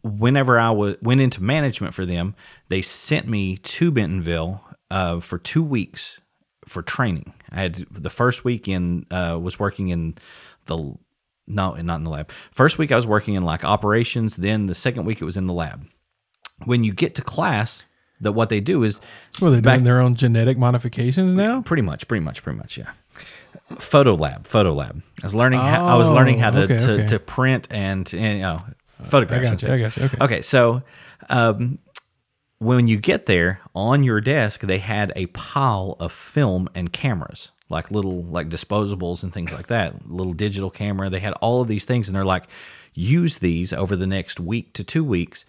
whenever 0.02 0.58
I 0.58 0.70
was 0.70 0.96
went 1.02 1.20
into 1.20 1.42
management 1.42 1.94
for 1.94 2.06
them, 2.06 2.34
they 2.68 2.82
sent 2.82 3.26
me 3.26 3.56
to 3.56 3.90
Bentonville 3.90 4.64
uh, 4.90 5.20
for 5.20 5.38
two 5.38 5.62
weeks 5.62 6.20
for 6.66 6.82
training. 6.82 7.34
I 7.52 7.60
had 7.62 7.86
the 7.90 8.10
first 8.10 8.44
week 8.44 8.68
in 8.68 9.06
uh, 9.10 9.38
was 9.40 9.58
working 9.58 9.88
in 9.88 10.16
the 10.66 10.94
no, 11.46 11.74
not 11.74 11.96
in 11.96 12.04
the 12.04 12.10
lab. 12.10 12.30
First 12.52 12.78
week 12.78 12.92
I 12.92 12.96
was 12.96 13.06
working 13.06 13.34
in 13.34 13.42
like 13.44 13.64
operations. 13.64 14.36
Then 14.36 14.66
the 14.66 14.74
second 14.74 15.04
week 15.04 15.20
it 15.20 15.24
was 15.24 15.36
in 15.36 15.46
the 15.46 15.52
lab. 15.54 15.86
When 16.64 16.84
you 16.84 16.92
get 16.92 17.14
to 17.16 17.22
class, 17.22 17.86
that 18.20 18.32
what 18.32 18.50
they 18.50 18.60
do 18.60 18.82
is 18.84 19.00
Well, 19.40 19.50
they're 19.50 19.60
Back- 19.62 19.76
doing 19.76 19.84
their 19.84 20.00
own 20.00 20.14
genetic 20.14 20.58
modifications 20.58 21.34
now. 21.34 21.62
pretty 21.62 21.82
much, 21.82 22.06
pretty 22.06 22.24
much, 22.24 22.42
pretty 22.42 22.58
much, 22.58 22.76
yeah. 22.78 22.90
Photo 23.78 24.14
lab, 24.14 24.46
photo 24.46 24.72
lab. 24.74 25.02
I 25.22 25.26
was 25.26 25.34
learning. 25.34 25.60
how, 25.60 25.86
I 25.86 25.96
was 25.96 26.08
learning 26.08 26.38
how 26.38 26.50
to, 26.50 26.60
Oh, 26.60 26.62
okay, 26.64 26.78
to, 26.78 26.92
okay. 26.92 27.06
to 27.08 27.18
print 27.18 27.66
and, 27.70 28.12
and 28.14 28.36
you 28.36 28.42
know 28.42 28.62
photographs. 29.04 29.46
I 29.48 29.50
got 29.50 29.62
you, 29.62 29.68
I 29.72 29.78
got 29.78 29.96
you, 29.96 30.02
okay. 30.04 30.16
Okay, 30.20 30.42
so 30.42 30.82
um, 31.30 31.78
when 32.60 32.86
you 32.86 32.98
get 32.98 33.24
there 33.26 33.60
on 33.74 34.04
your 34.04 34.20
desk, 34.20 34.60
they 34.60 34.78
had 34.78 35.12
a 35.16 35.26
pile 35.26 35.96
of 35.98 36.12
film 36.12 36.68
and 36.74 36.92
cameras, 36.92 37.50
like 37.70 37.90
little 37.90 38.22
like 38.22 38.48
disposables 38.50 39.22
and 39.22 39.32
things 39.32 39.50
like 39.52 39.66
that. 39.68 40.08
Little 40.08 40.34
digital 40.34 40.70
camera. 40.70 41.08
They 41.10 41.20
had 41.20 41.32
all 41.40 41.62
of 41.62 41.68
these 41.68 41.86
things, 41.86 42.06
and 42.06 42.14
they're 42.14 42.22
like, 42.22 42.44
use 42.92 43.38
these 43.38 43.72
over 43.72 43.96
the 43.96 44.06
next 44.06 44.38
week 44.38 44.74
to 44.74 44.84
two 44.84 45.02
weeks, 45.02 45.44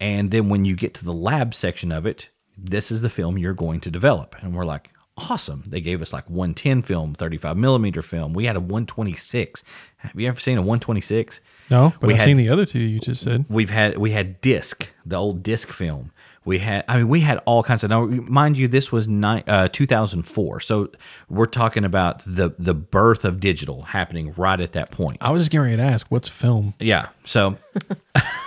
and 0.00 0.30
then 0.30 0.48
when 0.48 0.64
you 0.64 0.74
get 0.74 0.94
to 0.94 1.04
the 1.04 1.12
lab 1.12 1.54
section 1.54 1.92
of 1.92 2.06
it, 2.06 2.30
this 2.56 2.90
is 2.90 3.02
the 3.02 3.10
film 3.10 3.36
you're 3.36 3.52
going 3.52 3.80
to 3.80 3.90
develop. 3.90 4.34
And 4.40 4.54
we're 4.54 4.64
like, 4.64 4.88
awesome. 5.18 5.64
They 5.66 5.80
gave 5.82 6.00
us 6.00 6.12
like 6.14 6.28
110 6.30 6.80
film, 6.82 7.12
35 7.14 7.56
millimeter 7.58 8.00
film. 8.00 8.32
We 8.32 8.46
had 8.46 8.56
a 8.56 8.60
126. 8.60 9.62
Have 9.98 10.18
you 10.18 10.28
ever 10.28 10.40
seen 10.40 10.56
a 10.56 10.62
126? 10.62 11.40
No, 11.70 11.92
but 12.00 12.06
We 12.06 12.14
I've 12.14 12.20
had- 12.20 12.24
seen 12.26 12.36
the 12.38 12.48
other 12.48 12.64
two 12.64 12.78
you 12.80 13.00
just 13.00 13.22
said. 13.22 13.44
We've 13.50 13.70
had 13.70 13.98
we 13.98 14.12
had 14.12 14.40
disc, 14.40 14.88
the 15.04 15.16
old 15.16 15.42
disc 15.42 15.70
film. 15.70 16.10
We 16.44 16.58
had, 16.58 16.84
I 16.88 16.98
mean, 16.98 17.08
we 17.08 17.20
had 17.20 17.38
all 17.46 17.62
kinds 17.62 17.84
of. 17.84 17.90
Now, 17.90 18.04
mind 18.04 18.58
you, 18.58 18.68
this 18.68 18.92
was 18.92 19.08
ni- 19.08 19.42
uh, 19.46 19.68
2004, 19.72 20.60
so 20.60 20.90
we're 21.28 21.46
talking 21.46 21.84
about 21.84 22.22
the 22.26 22.54
the 22.58 22.74
birth 22.74 23.24
of 23.24 23.40
digital 23.40 23.82
happening 23.82 24.34
right 24.36 24.60
at 24.60 24.72
that 24.72 24.90
point. 24.90 25.18
I 25.20 25.30
was 25.30 25.40
just 25.42 25.50
getting 25.50 25.64
ready 25.64 25.76
to 25.78 25.82
ask, 25.82 26.06
what's 26.10 26.28
film? 26.28 26.74
Yeah. 26.78 27.08
So 27.24 27.56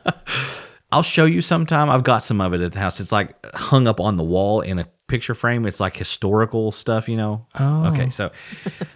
I'll 0.93 1.03
show 1.03 1.25
you 1.25 1.41
sometime. 1.41 1.89
I've 1.89 2.03
got 2.03 2.19
some 2.23 2.39
of 2.39 2.53
it 2.53 2.61
at 2.61 2.73
the 2.73 2.79
house. 2.79 2.99
It's 2.99 3.11
like 3.11 3.35
hung 3.55 3.87
up 3.87 3.99
on 3.99 4.15
the 4.17 4.23
wall 4.23 4.61
in 4.61 4.77
a 4.79 4.87
picture 5.07 5.33
frame. 5.33 5.65
It's 5.65 5.79
like 5.79 5.97
historical 5.97 6.71
stuff, 6.71 7.09
you 7.09 7.17
know. 7.17 7.47
Oh. 7.59 7.87
Okay, 7.87 8.09
so 8.09 8.31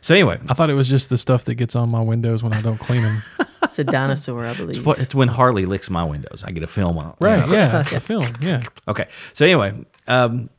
so 0.02 0.14
anyway, 0.14 0.39
I 0.48 0.54
thought 0.54 0.70
it 0.70 0.76
was 0.76 0.89
just 0.89 1.10
the 1.10 1.18
stuff 1.18 1.45
that 1.45 1.56
gets 1.56 1.76
on 1.76 1.89
my 1.89 2.02
windows 2.02 2.43
when 2.43 2.54
I 2.54 2.62
don't 2.62 2.80
clean 2.80 3.02
them. 3.02 3.22
It's 3.64 3.80
a 3.80 3.84
dinosaur, 3.84 4.45
I 4.45 4.54
believe. 4.54 4.86
what 4.86 5.00
it's 5.00 5.14
when 5.16 5.28
Harley 5.28 5.66
licks 5.66 5.89
my 5.89 6.04
windows. 6.04 6.43
I 6.45 6.52
get 6.52 6.62
a 6.64 6.68
film 6.68 6.98
on. 7.00 7.16
Right? 7.20 7.48
Yeah, 7.50 7.82
the 7.82 8.00
film. 8.12 8.28
Yeah. 8.39 8.62
Okay. 8.88 9.08
So 9.34 9.45
anyway, 9.45 9.74
um, 10.08 10.50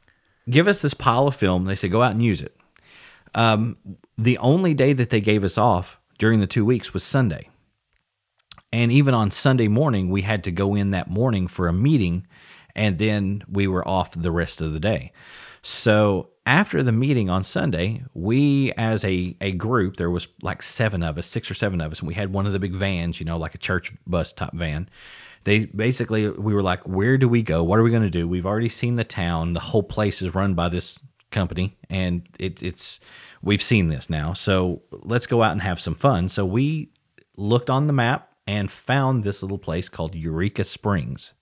give 0.51 0.66
us 0.68 0.80
this 0.82 0.95
pile 0.95 1.28
of 1.28 1.34
film. 1.36 1.64
They 1.64 1.74
said 1.76 1.91
go 1.93 2.03
out 2.03 2.11
and 2.12 2.22
use 2.22 2.43
it. 2.43 2.57
Um, 3.34 3.76
the 4.16 4.36
only 4.39 4.74
day 4.74 4.93
that 4.93 5.11
they 5.11 5.20
gave 5.20 5.43
us 5.45 5.57
off 5.57 5.99
during 6.18 6.41
the 6.41 6.47
two 6.47 6.64
weeks 6.64 6.93
was 6.93 7.03
Sunday. 7.05 7.49
And 8.72 8.92
even 8.92 9.14
on 9.14 9.30
Sunday 9.30 9.68
morning, 9.68 10.10
we 10.10 10.22
had 10.22 10.44
to 10.44 10.50
go 10.50 10.74
in 10.74 10.90
that 10.90 11.08
morning 11.08 11.48
for 11.48 11.68
a 11.68 11.72
meeting, 11.72 12.26
and 12.74 12.98
then 12.98 13.42
we 13.48 13.66
were 13.66 13.86
off 13.86 14.10
the 14.12 14.30
rest 14.30 14.60
of 14.60 14.72
the 14.72 14.80
day. 14.80 15.12
So 15.62 16.30
after 16.46 16.82
the 16.82 16.92
meeting 16.92 17.28
on 17.28 17.44
Sunday, 17.44 18.04
we 18.14 18.72
as 18.72 19.04
a, 19.04 19.36
a 19.40 19.52
group, 19.52 19.96
there 19.96 20.10
was 20.10 20.28
like 20.42 20.62
seven 20.62 21.02
of 21.02 21.18
us, 21.18 21.26
six 21.26 21.50
or 21.50 21.54
seven 21.54 21.80
of 21.80 21.92
us, 21.92 22.00
and 22.00 22.08
we 22.08 22.14
had 22.14 22.32
one 22.32 22.46
of 22.46 22.52
the 22.52 22.58
big 22.58 22.74
vans, 22.74 23.20
you 23.20 23.26
know, 23.26 23.38
like 23.38 23.54
a 23.54 23.58
church 23.58 23.92
bus 24.06 24.32
type 24.32 24.52
van. 24.52 24.88
They 25.44 25.66
basically 25.66 26.28
we 26.28 26.54
were 26.54 26.62
like, 26.62 26.82
where 26.82 27.18
do 27.18 27.28
we 27.28 27.42
go? 27.42 27.62
What 27.62 27.78
are 27.78 27.82
we 27.82 27.90
going 27.90 28.02
to 28.02 28.10
do? 28.10 28.28
We've 28.28 28.46
already 28.46 28.68
seen 28.68 28.96
the 28.96 29.04
town. 29.04 29.52
The 29.54 29.60
whole 29.60 29.82
place 29.82 30.20
is 30.22 30.34
run 30.34 30.54
by 30.54 30.68
this 30.68 30.98
company, 31.30 31.76
and 31.90 32.28
it, 32.38 32.62
it's 32.62 33.00
we've 33.42 33.62
seen 33.62 33.88
this 33.88 34.08
now. 34.08 34.32
So 34.32 34.82
let's 34.90 35.26
go 35.26 35.42
out 35.42 35.52
and 35.52 35.62
have 35.62 35.80
some 35.80 35.94
fun. 35.94 36.28
So 36.28 36.44
we 36.44 36.92
looked 37.36 37.70
on 37.70 37.86
the 37.86 37.92
map 37.92 38.27
and 38.49 38.70
found 38.70 39.22
this 39.22 39.42
little 39.42 39.59
place 39.59 39.90
called 39.90 40.14
Eureka 40.14 40.64
Springs. 40.64 41.34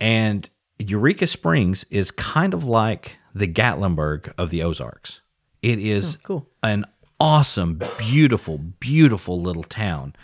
And 0.00 0.48
Eureka 0.78 1.26
Springs 1.26 1.84
is 1.90 2.12
kind 2.12 2.54
of 2.54 2.64
like 2.64 3.16
the 3.34 3.48
Gatlinburg 3.48 4.32
of 4.38 4.50
the 4.50 4.62
Ozarks. 4.62 5.20
It 5.62 5.80
is 5.80 6.16
cool. 6.22 6.48
an 6.62 6.84
awesome, 7.18 7.80
beautiful, 7.98 8.58
beautiful 8.58 9.42
little 9.42 9.64
town. 9.64 10.14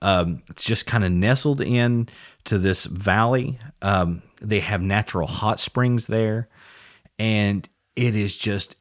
Um, 0.00 0.44
it's 0.48 0.64
just 0.64 0.86
kind 0.86 1.04
of 1.04 1.10
nestled 1.10 1.60
in 1.60 2.08
to 2.44 2.56
this 2.56 2.84
valley. 2.84 3.58
Um, 3.82 4.22
they 4.40 4.60
have 4.60 4.80
natural 4.80 5.26
hot 5.26 5.58
springs 5.58 6.06
there, 6.06 6.48
and 7.18 7.68
it 7.96 8.14
is 8.14 8.38
just 8.38 8.76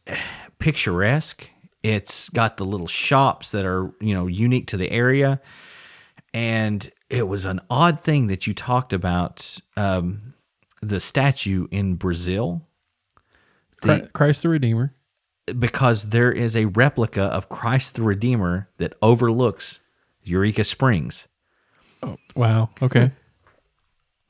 picturesque. 0.59 1.49
It's 1.81 2.29
got 2.29 2.57
the 2.57 2.65
little 2.65 2.87
shops 2.87 3.49
that 3.49 3.65
are 3.65 3.91
you 3.99 4.13
know 4.13 4.27
unique 4.27 4.67
to 4.67 4.77
the 4.77 4.91
area, 4.91 5.41
and 6.33 6.91
it 7.09 7.27
was 7.27 7.45
an 7.45 7.59
odd 7.69 8.01
thing 8.01 8.27
that 8.27 8.45
you 8.47 8.53
talked 8.53 8.93
about 8.93 9.57
um, 9.75 10.33
the 10.81 10.99
statue 10.99 11.67
in 11.71 11.95
Brazil 11.95 12.67
Chri- 13.81 14.11
Christ 14.13 14.43
the 14.43 14.49
Redeemer. 14.49 14.93
because 15.57 16.09
there 16.09 16.31
is 16.31 16.55
a 16.55 16.65
replica 16.65 17.23
of 17.23 17.49
Christ 17.49 17.95
the 17.95 18.03
Redeemer 18.03 18.69
that 18.77 18.93
overlooks 19.01 19.79
Eureka 20.23 20.63
Springs. 20.63 21.27
Oh, 22.03 22.17
Wow. 22.35 22.69
Okay. 22.81 23.11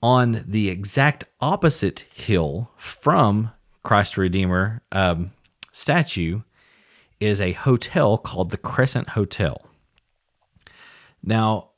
On 0.02 0.44
the 0.48 0.70
exact 0.70 1.26
opposite 1.42 2.06
hill 2.14 2.72
from 2.78 3.52
Christ 3.84 4.16
the 4.16 4.22
Redeemer 4.22 4.82
um, 4.94 5.32
statue 5.74 6.42
is 7.20 7.42
a 7.42 7.52
hotel 7.52 8.18
called 8.18 8.50
the 8.52 8.58
Crescent 8.58 9.10
Hotel. 9.10 9.66
Now, 11.22 11.69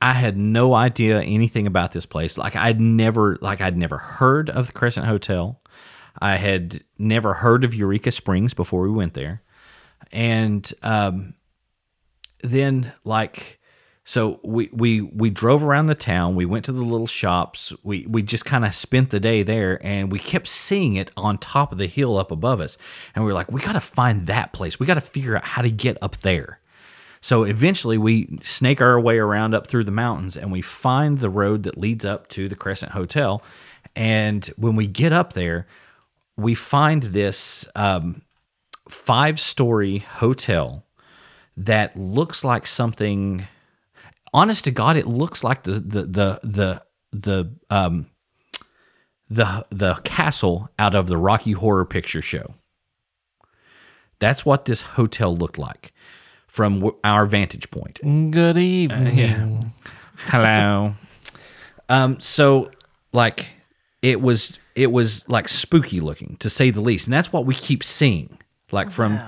I 0.00 0.12
had 0.12 0.36
no 0.36 0.74
idea 0.74 1.20
anything 1.20 1.66
about 1.66 1.92
this 1.92 2.06
place. 2.06 2.38
Like 2.38 2.54
I'd 2.54 2.80
never 2.80 3.36
like 3.40 3.60
I'd 3.60 3.76
never 3.76 3.98
heard 3.98 4.48
of 4.50 4.68
the 4.68 4.72
Crescent 4.72 5.06
Hotel. 5.06 5.60
I 6.20 6.36
had 6.36 6.84
never 6.98 7.34
heard 7.34 7.64
of 7.64 7.74
Eureka 7.74 8.10
Springs 8.10 8.54
before 8.54 8.82
we 8.82 8.90
went 8.90 9.14
there. 9.14 9.42
And 10.12 10.72
um, 10.82 11.34
then 12.42 12.92
like 13.04 13.58
so 14.04 14.40
we 14.42 14.70
we 14.72 15.00
we 15.00 15.30
drove 15.30 15.62
around 15.62 15.86
the 15.86 15.94
town 15.94 16.34
we 16.34 16.46
went 16.46 16.64
to 16.64 16.72
the 16.72 16.82
little 16.82 17.06
shops 17.06 17.72
we 17.82 18.06
we 18.06 18.22
just 18.22 18.44
kind 18.44 18.64
of 18.64 18.74
spent 18.74 19.10
the 19.10 19.20
day 19.20 19.42
there 19.42 19.84
and 19.84 20.10
we 20.10 20.18
kept 20.18 20.48
seeing 20.48 20.94
it 20.94 21.10
on 21.16 21.36
top 21.36 21.72
of 21.72 21.78
the 21.78 21.86
hill 21.86 22.16
up 22.16 22.30
above 22.30 22.60
us 22.60 22.78
and 23.14 23.24
we 23.24 23.30
were 23.30 23.34
like 23.34 23.50
we 23.52 23.60
got 23.60 23.72
to 23.72 23.80
find 23.80 24.26
that 24.26 24.52
place 24.52 24.80
we 24.80 24.86
got 24.86 24.94
to 24.94 25.00
figure 25.00 25.36
out 25.36 25.44
how 25.44 25.60
to 25.60 25.70
get 25.70 25.98
up 26.00 26.16
there 26.18 26.60
so 27.20 27.44
eventually 27.44 27.98
we 27.98 28.38
snake 28.42 28.80
our 28.80 29.00
way 29.00 29.18
around 29.18 29.54
up 29.54 29.66
through 29.66 29.84
the 29.84 29.90
mountains 29.90 30.36
and 30.36 30.52
we 30.52 30.62
find 30.62 31.18
the 31.18 31.30
road 31.30 31.64
that 31.64 31.78
leads 31.78 32.04
up 32.04 32.28
to 32.28 32.48
the 32.48 32.54
crescent 32.54 32.92
hotel. 32.92 33.42
And 33.96 34.46
when 34.56 34.76
we 34.76 34.86
get 34.86 35.12
up 35.12 35.32
there 35.32 35.66
we 36.36 36.54
find 36.54 37.02
this 37.02 37.66
um, 37.74 38.22
five 38.88 39.40
story 39.40 39.98
hotel 39.98 40.86
that 41.56 41.96
looks 41.98 42.44
like 42.44 42.66
something 42.66 43.46
honest 44.32 44.64
to 44.64 44.70
god 44.70 44.96
it 44.96 45.06
looks 45.06 45.42
like 45.42 45.64
the 45.64 45.72
the 45.80 46.02
the 46.02 46.40
the 46.44 46.82
the 47.12 47.50
um 47.70 48.06
the 49.28 49.66
the 49.70 49.94
castle 50.04 50.70
out 50.78 50.94
of 50.94 51.08
the 51.08 51.16
rocky 51.16 51.52
horror 51.52 51.84
picture 51.84 52.22
show. 52.22 52.54
That's 54.20 54.44
what 54.44 54.64
this 54.64 54.80
hotel 54.80 55.36
looked 55.36 55.58
like 55.58 55.92
from 56.58 56.80
w- 56.80 56.96
our 57.04 57.24
vantage 57.24 57.70
point. 57.70 58.00
Good 58.02 58.56
evening. 58.56 59.72
hello. 60.26 60.92
Um 61.88 62.18
so 62.18 62.72
like 63.12 63.50
it 64.02 64.20
was 64.20 64.58
it 64.74 64.90
was 64.90 65.28
like 65.28 65.48
spooky 65.48 66.00
looking 66.00 66.36
to 66.40 66.50
say 66.50 66.70
the 66.70 66.80
least 66.80 67.06
and 67.06 67.14
that's 67.14 67.32
what 67.32 67.46
we 67.46 67.54
keep 67.54 67.84
seeing 67.84 68.38
like 68.72 68.90
from 68.90 69.20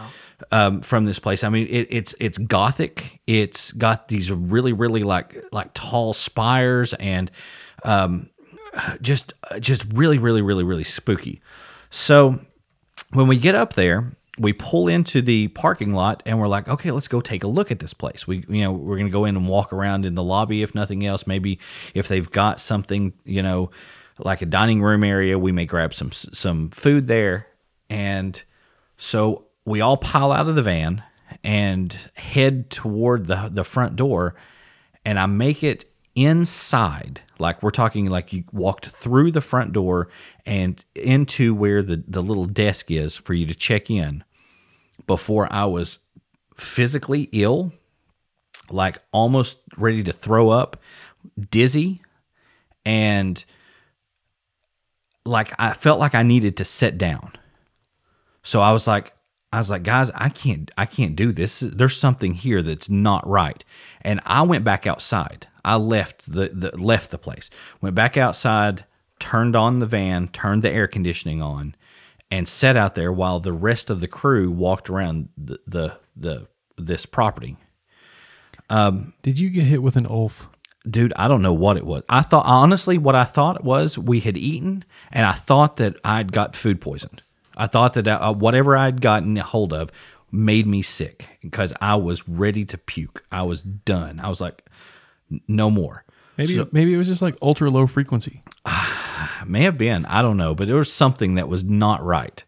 um 0.50 0.80
from 0.80 1.04
this 1.04 1.20
place. 1.20 1.44
I 1.44 1.50
mean 1.50 1.68
it, 1.70 1.86
it's 1.88 2.16
it's 2.18 2.36
gothic. 2.36 3.20
It's 3.28 3.70
got 3.70 4.08
these 4.08 4.32
really 4.32 4.72
really 4.72 5.04
like 5.04 5.36
like 5.52 5.72
tall 5.72 6.12
spires 6.12 6.94
and 6.94 7.30
um 7.84 8.28
just 9.00 9.34
just 9.60 9.84
really 9.92 10.18
really 10.18 10.42
really 10.42 10.64
really 10.64 10.82
spooky. 10.82 11.40
So 11.90 12.40
when 13.12 13.28
we 13.28 13.36
get 13.36 13.54
up 13.54 13.74
there 13.74 14.16
we 14.40 14.54
pull 14.54 14.88
into 14.88 15.20
the 15.20 15.48
parking 15.48 15.92
lot 15.92 16.22
and 16.24 16.40
we're 16.40 16.48
like 16.48 16.66
okay 16.66 16.90
let's 16.90 17.08
go 17.08 17.20
take 17.20 17.44
a 17.44 17.46
look 17.46 17.70
at 17.70 17.78
this 17.78 17.92
place. 17.92 18.26
We 18.26 18.44
you 18.48 18.62
know 18.62 18.72
we're 18.72 18.96
going 18.96 19.08
to 19.08 19.12
go 19.12 19.26
in 19.26 19.36
and 19.36 19.46
walk 19.46 19.72
around 19.72 20.06
in 20.06 20.14
the 20.14 20.22
lobby 20.22 20.62
if 20.62 20.74
nothing 20.74 21.04
else. 21.04 21.26
Maybe 21.26 21.58
if 21.94 22.08
they've 22.08 22.28
got 22.30 22.58
something 22.58 23.12
you 23.24 23.42
know 23.42 23.70
like 24.18 24.42
a 24.42 24.46
dining 24.46 24.82
room 24.82 25.04
area 25.04 25.38
we 25.38 25.52
may 25.52 25.66
grab 25.66 25.92
some 25.92 26.10
some 26.12 26.70
food 26.70 27.06
there. 27.06 27.46
And 27.90 28.42
so 28.96 29.46
we 29.64 29.82
all 29.82 29.98
pile 29.98 30.32
out 30.32 30.48
of 30.48 30.54
the 30.54 30.62
van 30.62 31.02
and 31.44 31.94
head 32.14 32.70
toward 32.70 33.26
the 33.26 33.50
the 33.52 33.64
front 33.64 33.96
door. 33.96 34.34
And 35.04 35.18
I 35.18 35.26
make 35.26 35.62
it 35.62 35.84
inside 36.14 37.20
like 37.38 37.62
we're 37.62 37.70
talking 37.70 38.06
like 38.06 38.32
you 38.32 38.44
walked 38.52 38.86
through 38.86 39.30
the 39.30 39.40
front 39.40 39.72
door 39.72 40.08
and 40.46 40.82
into 40.94 41.54
where 41.54 41.82
the 41.82 42.02
the 42.08 42.22
little 42.22 42.46
desk 42.46 42.90
is 42.90 43.14
for 43.14 43.34
you 43.34 43.46
to 43.46 43.54
check 43.54 43.90
in 43.90 44.24
before 45.06 45.52
I 45.52 45.64
was 45.64 45.98
physically 46.56 47.28
ill 47.32 47.72
like 48.70 48.98
almost 49.12 49.58
ready 49.76 50.02
to 50.04 50.12
throw 50.12 50.50
up 50.50 50.80
dizzy 51.50 52.02
and 52.84 53.44
like 55.24 55.52
I 55.58 55.72
felt 55.72 55.98
like 55.98 56.14
I 56.14 56.22
needed 56.22 56.56
to 56.58 56.64
sit 56.64 56.98
down 56.98 57.32
so 58.42 58.60
I 58.60 58.72
was 58.72 58.86
like, 58.86 59.12
I 59.52 59.58
was 59.58 59.70
like, 59.70 59.82
guys, 59.82 60.10
I 60.14 60.28
can't, 60.28 60.70
I 60.78 60.86
can't 60.86 61.16
do 61.16 61.32
this. 61.32 61.60
There's 61.60 61.96
something 61.96 62.34
here 62.34 62.62
that's 62.62 62.88
not 62.88 63.26
right. 63.26 63.64
And 64.02 64.20
I 64.24 64.42
went 64.42 64.64
back 64.64 64.86
outside. 64.86 65.48
I 65.64 65.76
left 65.76 66.30
the, 66.30 66.48
the 66.48 66.76
left 66.76 67.10
the 67.10 67.18
place. 67.18 67.50
Went 67.80 67.94
back 67.94 68.16
outside, 68.16 68.84
turned 69.18 69.56
on 69.56 69.80
the 69.80 69.86
van, 69.86 70.28
turned 70.28 70.62
the 70.62 70.70
air 70.70 70.86
conditioning 70.86 71.42
on, 71.42 71.74
and 72.30 72.48
sat 72.48 72.76
out 72.76 72.94
there 72.94 73.12
while 73.12 73.40
the 73.40 73.52
rest 73.52 73.90
of 73.90 74.00
the 74.00 74.08
crew 74.08 74.50
walked 74.50 74.90
around 74.90 75.28
the 75.36 75.58
the, 75.66 75.96
the 76.16 76.46
this 76.76 77.06
property. 77.06 77.56
Did 79.22 79.38
you 79.38 79.50
get 79.50 79.64
hit 79.64 79.82
with 79.82 79.96
an 79.96 80.06
ulf? 80.06 80.48
dude, 80.88 81.12
I 81.16 81.28
don't 81.28 81.42
know 81.42 81.52
what 81.52 81.76
it 81.76 81.84
was. 81.84 82.02
I 82.08 82.22
thought 82.22 82.46
honestly, 82.46 82.98
what 82.98 83.14
I 83.14 83.24
thought 83.24 83.64
was 83.64 83.98
we 83.98 84.20
had 84.20 84.36
eaten, 84.36 84.84
and 85.10 85.26
I 85.26 85.32
thought 85.32 85.76
that 85.76 85.96
I'd 86.04 86.32
got 86.32 86.56
food 86.56 86.80
poisoned. 86.80 87.22
I 87.56 87.66
thought 87.66 87.94
that 87.94 88.08
uh, 88.08 88.32
whatever 88.32 88.76
I'd 88.76 89.00
gotten 89.00 89.36
a 89.36 89.42
hold 89.42 89.72
of 89.72 89.90
made 90.30 90.66
me 90.66 90.82
sick 90.82 91.26
because 91.42 91.72
I 91.80 91.96
was 91.96 92.28
ready 92.28 92.64
to 92.66 92.78
puke. 92.78 93.24
I 93.30 93.42
was 93.42 93.62
done. 93.62 94.20
I 94.20 94.28
was 94.28 94.40
like, 94.40 94.68
no 95.46 95.70
more. 95.70 96.04
Maybe 96.40 96.54
maybe 96.72 96.94
it 96.94 96.96
was 96.96 97.08
just 97.08 97.22
like 97.22 97.34
ultra 97.42 97.68
low 97.68 97.86
frequency. 97.86 98.42
May 99.46 99.62
have 99.62 99.78
been. 99.78 100.06
I 100.06 100.22
don't 100.22 100.36
know, 100.36 100.54
but 100.54 100.66
there 100.66 100.76
was 100.76 100.92
something 100.92 101.34
that 101.36 101.48
was 101.48 101.64
not 101.64 102.04
right. 102.04 102.44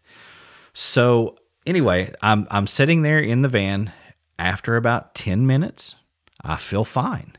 So 0.73 1.35
anyway, 1.65 2.13
I'm 2.21 2.47
I'm 2.49 2.67
sitting 2.67 3.01
there 3.01 3.19
in 3.19 3.41
the 3.41 3.49
van. 3.49 3.91
After 4.39 4.75
about 4.77 5.13
ten 5.15 5.45
minutes, 5.45 5.95
I 6.41 6.57
feel 6.57 6.83
fine. 6.83 7.33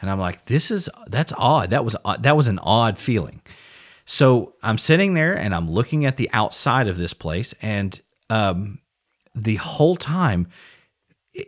and 0.00 0.08
I'm 0.10 0.20
like, 0.20 0.46
this 0.46 0.70
is 0.70 0.88
that's 1.08 1.32
odd. 1.36 1.70
That 1.70 1.84
was 1.84 1.96
odd- 2.04 2.22
that 2.22 2.36
was 2.36 2.46
an 2.48 2.58
odd 2.60 2.96
feeling. 2.98 3.42
So 4.06 4.54
I'm 4.62 4.78
sitting 4.78 5.14
there 5.14 5.34
and 5.36 5.54
I'm 5.54 5.70
looking 5.70 6.04
at 6.06 6.16
the 6.16 6.30
outside 6.32 6.86
of 6.88 6.96
this 6.98 7.12
place, 7.12 7.54
and 7.60 8.00
um, 8.28 8.78
the 9.34 9.56
whole 9.56 9.96
time 9.96 10.48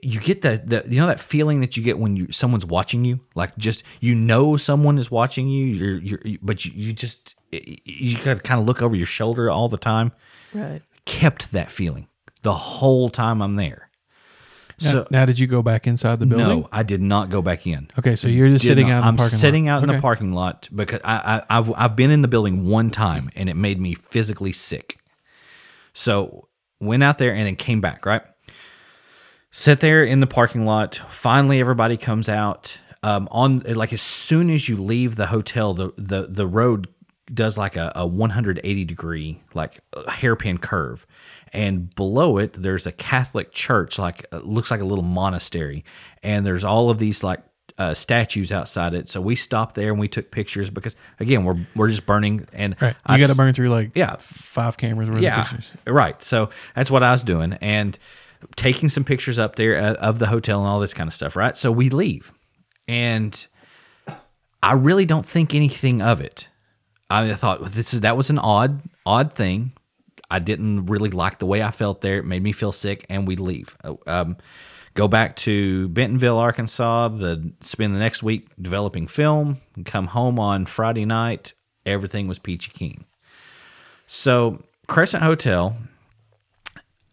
you 0.03 0.21
get 0.21 0.43
that 0.43 0.69
the 0.69 0.85
you 0.89 1.01
know 1.01 1.07
that 1.07 1.21
feeling 1.21 1.61
that 1.61 1.77
you 1.77 1.83
get 1.83 1.99
when 1.99 2.17
you 2.17 2.31
someone's 2.33 2.65
watching 2.67 3.05
you 3.05 3.21
like 3.35 3.57
just 3.57 3.83
you 4.01 4.15
know 4.15 4.57
someone 4.57 4.99
is 4.99 5.11
watching 5.11 5.49
you 5.49 5.67
you're 5.67 5.99
you're 6.25 6.39
but 6.43 6.65
you, 6.65 6.73
you 6.75 6.93
just 6.93 7.35
you 7.51 8.17
got 8.23 8.35
to 8.35 8.41
kind 8.41 8.61
of 8.61 8.67
look 8.67 8.81
over 8.83 8.95
your 8.97 9.07
shoulder 9.07 9.51
all 9.51 9.69
the 9.69 9.77
time 9.79 10.13
Right. 10.55 10.83
kept 11.05 11.53
that 11.53 11.71
feeling 11.71 12.09
the 12.43 12.55
whole 12.55 13.11
time 13.11 13.41
I'm 13.43 13.57
there 13.57 13.89
Now, 14.81 14.91
so 14.91 15.07
now 15.11 15.25
did 15.27 15.39
you 15.39 15.47
go 15.47 15.63
back 15.63 15.87
inside 15.87 16.19
the 16.21 16.27
building? 16.27 16.47
no 16.63 16.69
I 16.73 16.83
did 16.83 17.01
not 17.03 17.29
go 17.31 17.43
back 17.43 17.67
in 17.67 17.89
Okay, 17.99 18.17
so 18.17 18.29
you're 18.29 18.49
just 18.49 18.63
Did 18.63 18.69
sitting 18.69 18.89
not. 18.89 18.93
out 18.95 18.99
in 18.99 19.03
the 19.03 19.09
I'm 19.09 19.17
parking 19.17 19.39
sitting 19.39 19.67
lot. 19.67 19.73
out 19.73 19.83
in 19.85 19.89
Okay. 19.91 19.97
the 19.99 20.03
parking 20.03 20.33
lot 20.33 20.69
because 20.75 21.01
I, 21.05 21.17
I 21.49 21.59
I've 21.59 21.73
I've 21.77 21.97
been 21.97 22.11
in 22.11 22.23
the 22.23 22.29
building 22.29 22.67
one 22.67 22.91
time 22.91 23.31
and 23.37 23.49
it 23.49 23.55
made 23.57 23.81
me 23.81 23.95
physically 23.95 24.53
sick. 24.53 24.99
So 25.95 26.49
went 26.81 27.03
out 27.03 27.19
there 27.19 27.35
and 27.35 27.47
then 27.47 27.57
came 27.57 27.81
back. 27.81 28.05
Right, 28.07 28.23
sit 29.53 29.79
there 29.81 30.03
in 30.03 30.19
the 30.21 30.27
parking 30.27 30.65
lot. 30.67 31.01
Finally, 31.09 31.61
everybody 31.61 31.97
comes 31.97 32.29
out. 32.29 32.79
Um, 33.05 33.29
on 33.31 33.59
like 33.61 33.93
as 33.93 34.03
soon 34.03 34.49
as 34.51 34.69
you 34.69 34.77
leave 34.77 35.15
the 35.17 35.27
hotel, 35.27 35.75
the 35.75 35.93
the 35.97 36.27
the 36.29 36.47
road 36.47 36.89
does 37.33 37.57
like 37.57 37.77
a, 37.77 37.93
a 37.95 38.07
180 38.07 38.85
degree 38.85 39.41
like 39.55 39.81
hairpin 40.09 40.59
curve 40.59 41.07
and 41.53 41.95
below 41.95 42.37
it 42.37 42.53
there's 42.55 42.87
a 42.87 42.93
catholic 42.93 43.53
church 43.53 43.99
like 43.99 44.27
uh, 44.33 44.39
looks 44.41 44.71
like 44.71 44.81
a 44.81 44.85
little 44.85 45.05
monastery 45.05 45.83
and 46.23 46.45
there's 46.45 46.63
all 46.65 46.91
of 46.91 46.99
these 46.99 47.23
like 47.23 47.41
uh, 47.79 47.95
statues 47.95 48.53
outside 48.53 48.93
it 48.93 49.09
so 49.09 49.19
we 49.21 49.35
stopped 49.35 49.77
there 49.77 49.91
and 49.93 49.99
we 50.01 50.09
took 50.09 50.31
pictures 50.31 50.69
because 50.69 50.95
again 51.21 51.45
we're 51.45 51.57
we're 51.75 51.89
just 51.89 52.05
burning 52.05 52.47
and 52.53 52.77
Right. 52.83 52.97
You 53.09 53.19
got 53.19 53.29
to 53.29 53.35
burn 53.35 53.55
through 53.55 53.71
like 53.71 53.93
Yeah. 53.95 54.17
five 54.19 54.77
cameras 54.77 55.09
worth 55.09 55.23
yeah 55.23 55.41
of 55.41 55.47
pictures. 55.49 55.71
right 55.87 56.21
so 56.23 56.51
that's 56.75 56.91
what 56.91 57.03
i 57.03 57.13
was 57.13 57.23
doing 57.23 57.55
and 57.63 57.99
taking 58.57 58.89
some 58.89 59.05
pictures 59.05 59.39
up 59.39 59.57
there 59.57 59.77
uh, 59.77 59.95
of 59.95 60.19
the 60.19 60.27
hotel 60.27 60.61
and 60.61 60.69
all 60.69 60.81
this 60.81 60.95
kind 60.95 61.09
of 61.09 61.15
stuff 61.15 61.37
right? 61.37 61.57
So 61.57 61.71
we 61.71 61.89
leave. 61.91 62.33
And 62.89 63.47
i 64.65 64.73
really 64.73 65.05
don't 65.05 65.27
think 65.27 65.55
anything 65.55 66.03
of 66.03 66.21
it. 66.21 66.49
I 67.11 67.33
thought 67.35 67.61
well, 67.61 67.71
this 67.71 67.93
is 67.95 68.01
that 68.01 68.17
was 68.17 68.31
an 68.31 68.39
odd 68.39 68.83
odd 69.07 69.33
thing. 69.33 69.73
I 70.31 70.39
didn't 70.39 70.87
really 70.87 71.11
like 71.11 71.39
the 71.39 71.47
way 71.47 71.63
i 71.63 71.71
felt 71.71 72.01
there. 72.01 72.19
It 72.19 72.25
made 72.25 72.43
me 72.43 72.53
feel 72.53 72.73
sick 72.73 73.05
and 73.09 73.27
we 73.27 73.37
leave. 73.37 73.77
Uh, 73.85 73.95
um, 74.07 74.37
go 74.95 75.09
back 75.09 75.37
to 75.37 75.89
bentonville 75.89 76.39
arkansas 76.39 77.09
the 77.09 77.53
spend 77.63 77.95
the 77.95 77.99
next 77.99 78.23
week 78.23 78.49
developing 78.61 79.07
film 79.07 79.57
come 79.87 80.09
home 80.09 80.39
on 80.39 80.67
friday 80.67 81.07
night 81.07 81.55
everything 81.87 82.29
was 82.29 82.39
peachy 82.39 82.71
keen. 82.73 83.05
So 84.07 84.63
Crescent 84.89 85.23
Hotel, 85.23 85.77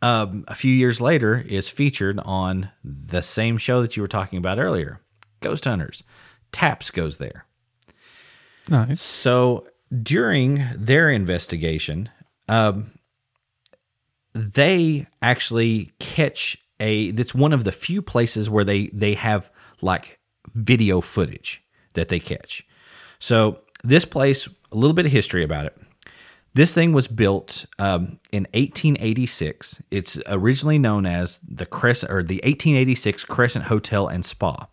um, 0.02 0.46
a 0.48 0.56
few 0.56 0.74
years 0.74 1.02
later, 1.02 1.44
is 1.48 1.68
featured 1.68 2.20
on 2.20 2.70
the 2.84 3.22
same 3.22 3.58
show 3.58 3.82
that 3.82 3.96
you 3.96 4.02
were 4.02 4.08
talking 4.08 4.38
about 4.38 4.60
earlier, 4.60 5.02
Ghost 5.42 5.66
Hunters. 5.66 6.04
Taps 6.52 6.90
goes 6.90 7.18
there. 7.18 7.46
Nice. 8.70 9.02
So 9.02 9.68
during 10.04 10.66
their 10.76 11.10
investigation, 11.10 12.10
um, 12.48 12.92
they 14.34 15.08
actually 15.22 15.92
catch 16.00 16.58
a. 16.80 17.12
That's 17.12 17.36
one 17.36 17.54
of 17.54 17.64
the 17.64 17.72
few 17.72 18.02
places 18.02 18.50
where 18.50 18.64
they 18.64 18.88
they 18.88 19.16
have 19.16 19.50
like 19.82 20.20
video 20.54 21.02
footage 21.02 21.64
that 21.94 22.10
they 22.10 22.20
catch. 22.20 22.66
So 23.20 23.60
this 23.84 24.06
place, 24.06 24.48
a 24.48 24.76
little 24.76 24.94
bit 24.94 25.06
of 25.06 25.12
history 25.12 25.44
about 25.44 25.66
it. 25.66 25.78
This 26.60 26.74
thing 26.74 26.92
was 26.92 27.08
built 27.08 27.66
um, 27.78 28.20
in 28.34 28.44
1886. 28.54 29.82
It's 29.92 30.20
originally 30.28 30.78
known 30.78 31.06
as 31.06 31.40
the 31.48 31.66
Crescent 31.66 32.12
or 32.12 32.22
the 32.22 32.42
1886 32.44 33.24
Crescent 33.24 33.64
Hotel 33.68 34.10
and 34.10 34.26
Spa. 34.26 34.68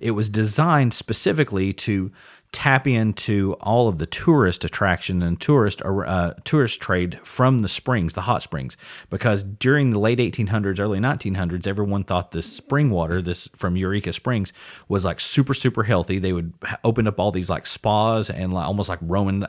It 0.00 0.12
was 0.12 0.30
designed 0.30 0.94
specifically 0.94 1.74
to 1.74 2.10
tap 2.52 2.86
into 2.86 3.54
all 3.60 3.88
of 3.88 3.98
the 3.98 4.06
tourist 4.06 4.64
attraction 4.64 5.22
and 5.22 5.40
tourist 5.40 5.82
uh, 5.82 6.32
tourist 6.44 6.80
trade 6.80 7.18
from 7.22 7.60
the 7.60 7.68
springs, 7.68 8.14
the 8.14 8.22
hot 8.22 8.42
springs, 8.42 8.76
because 9.10 9.42
during 9.42 9.90
the 9.90 9.98
late 9.98 10.18
1800s, 10.18 10.80
early 10.80 10.98
1900s, 10.98 11.66
everyone 11.66 12.04
thought 12.04 12.32
this 12.32 12.50
spring 12.50 12.90
water, 12.90 13.20
this 13.20 13.48
from 13.54 13.76
Eureka 13.76 14.12
Springs, 14.12 14.52
was 14.88 15.04
like 15.04 15.20
super 15.20 15.54
super 15.54 15.82
healthy. 15.82 16.18
They 16.18 16.32
would 16.32 16.54
open 16.84 17.06
up 17.06 17.18
all 17.18 17.32
these 17.32 17.50
like 17.50 17.66
spas 17.66 18.30
and 18.30 18.52
like, 18.52 18.66
almost 18.66 18.88
like 18.88 19.00
Roman 19.02 19.46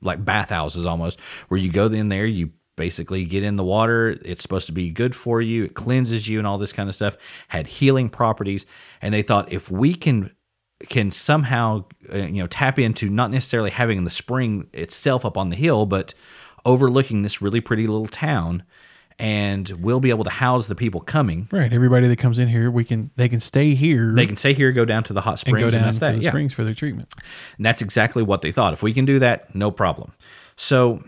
like 0.00 0.24
bathhouses 0.24 0.84
almost, 0.84 1.20
where 1.48 1.60
you 1.60 1.70
go 1.70 1.86
in 1.86 2.08
there, 2.08 2.26
you 2.26 2.50
basically 2.76 3.24
get 3.24 3.42
in 3.44 3.56
the 3.56 3.64
water. 3.64 4.18
It's 4.24 4.42
supposed 4.42 4.66
to 4.66 4.72
be 4.72 4.90
good 4.90 5.14
for 5.14 5.40
you. 5.40 5.64
It 5.64 5.74
cleanses 5.74 6.26
you 6.28 6.38
and 6.38 6.46
all 6.46 6.58
this 6.58 6.72
kind 6.72 6.88
of 6.88 6.94
stuff. 6.94 7.16
Had 7.48 7.66
healing 7.66 8.08
properties, 8.08 8.66
and 9.00 9.14
they 9.14 9.22
thought 9.22 9.52
if 9.52 9.70
we 9.70 9.94
can 9.94 10.34
can 10.88 11.10
somehow 11.10 11.84
uh, 12.12 12.18
you 12.18 12.42
know 12.42 12.46
tap 12.46 12.78
into 12.78 13.08
not 13.08 13.30
necessarily 13.30 13.70
having 13.70 14.04
the 14.04 14.10
spring 14.10 14.68
itself 14.72 15.24
up 15.24 15.36
on 15.36 15.50
the 15.50 15.56
hill, 15.56 15.86
but 15.86 16.14
overlooking 16.64 17.22
this 17.22 17.42
really 17.42 17.60
pretty 17.60 17.86
little 17.86 18.06
town, 18.06 18.62
and 19.18 19.68
we'll 19.80 20.00
be 20.00 20.10
able 20.10 20.24
to 20.24 20.30
house 20.30 20.66
the 20.66 20.74
people 20.74 21.00
coming. 21.00 21.48
Right. 21.50 21.72
Everybody 21.72 22.08
that 22.08 22.16
comes 22.16 22.38
in 22.38 22.48
here, 22.48 22.70
we 22.70 22.84
can 22.84 23.10
they 23.16 23.28
can 23.28 23.40
stay 23.40 23.74
here 23.74 24.12
They 24.12 24.26
can 24.26 24.36
stay 24.36 24.52
here, 24.52 24.72
go 24.72 24.84
down 24.84 25.04
to 25.04 25.12
the 25.12 25.20
hot 25.20 25.38
springs, 25.38 25.56
and 25.56 25.60
go 25.60 25.66
and, 25.66 25.74
down 25.74 25.84
that's 25.84 25.98
to 25.98 26.00
that. 26.00 26.12
the 26.16 26.22
yeah. 26.22 26.30
springs 26.30 26.52
for 26.52 26.64
their 26.64 26.74
treatment. 26.74 27.08
And 27.56 27.66
that's 27.66 27.82
exactly 27.82 28.22
what 28.22 28.42
they 28.42 28.52
thought. 28.52 28.72
If 28.72 28.82
we 28.82 28.92
can 28.92 29.04
do 29.04 29.18
that, 29.18 29.54
no 29.54 29.70
problem. 29.70 30.12
So 30.56 31.02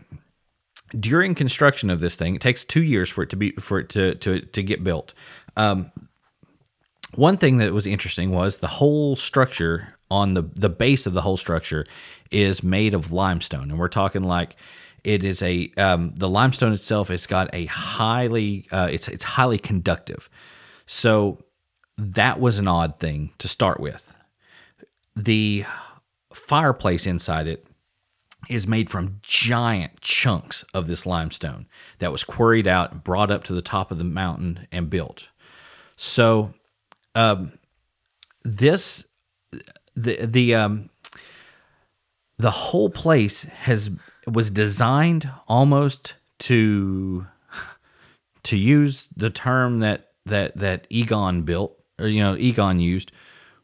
during 0.98 1.34
construction 1.34 1.90
of 1.90 2.00
this 2.00 2.16
thing, 2.16 2.34
it 2.34 2.40
takes 2.40 2.64
two 2.64 2.82
years 2.82 3.08
for 3.08 3.22
it 3.22 3.30
to 3.30 3.36
be 3.36 3.52
for 3.52 3.80
it 3.80 3.88
to 3.90 4.14
to 4.16 4.40
to 4.40 4.62
get 4.62 4.84
built. 4.84 5.14
Um, 5.56 5.90
one 7.16 7.36
thing 7.36 7.58
that 7.58 7.72
was 7.72 7.86
interesting 7.86 8.30
was 8.30 8.58
the 8.58 8.68
whole 8.68 9.16
structure 9.16 9.96
on 10.10 10.34
the 10.34 10.42
the 10.42 10.68
base 10.68 11.06
of 11.06 11.12
the 11.12 11.22
whole 11.22 11.36
structure 11.36 11.86
is 12.30 12.62
made 12.62 12.94
of 12.94 13.12
limestone, 13.12 13.70
and 13.70 13.78
we're 13.78 13.88
talking 13.88 14.22
like 14.22 14.56
it 15.02 15.24
is 15.24 15.42
a 15.42 15.72
um, 15.76 16.12
the 16.16 16.28
limestone 16.28 16.72
itself 16.72 17.08
has 17.08 17.26
got 17.26 17.52
a 17.52 17.66
highly 17.66 18.66
uh, 18.70 18.88
it's 18.90 19.08
it's 19.08 19.24
highly 19.24 19.58
conductive. 19.58 20.28
So 20.86 21.38
that 21.96 22.40
was 22.40 22.58
an 22.58 22.68
odd 22.68 22.98
thing 22.98 23.32
to 23.38 23.48
start 23.48 23.80
with. 23.80 24.14
The 25.16 25.64
fireplace 26.32 27.06
inside 27.06 27.46
it 27.46 27.66
is 28.48 28.66
made 28.66 28.90
from 28.90 29.20
giant 29.22 30.00
chunks 30.00 30.64
of 30.74 30.86
this 30.86 31.06
limestone 31.06 31.66
that 31.98 32.12
was 32.12 32.24
quarried 32.24 32.66
out, 32.66 33.04
brought 33.04 33.30
up 33.30 33.44
to 33.44 33.54
the 33.54 33.62
top 33.62 33.90
of 33.90 33.98
the 33.98 34.04
mountain, 34.04 34.66
and 34.70 34.90
built. 34.90 35.28
So, 35.96 36.52
um, 37.14 37.52
this 38.42 39.04
the 39.96 40.26
the 40.26 40.54
um, 40.54 40.90
the 42.38 42.50
whole 42.50 42.90
place 42.90 43.42
has 43.42 43.90
was 44.26 44.50
designed 44.50 45.30
almost 45.46 46.14
to 46.40 47.26
to 48.42 48.56
use 48.56 49.08
the 49.16 49.30
term 49.30 49.80
that 49.80 50.12
that 50.26 50.56
that 50.58 50.86
Egon 50.90 51.42
built 51.42 51.76
or 51.98 52.08
you 52.08 52.22
know 52.22 52.36
Egon 52.36 52.80
used 52.80 53.12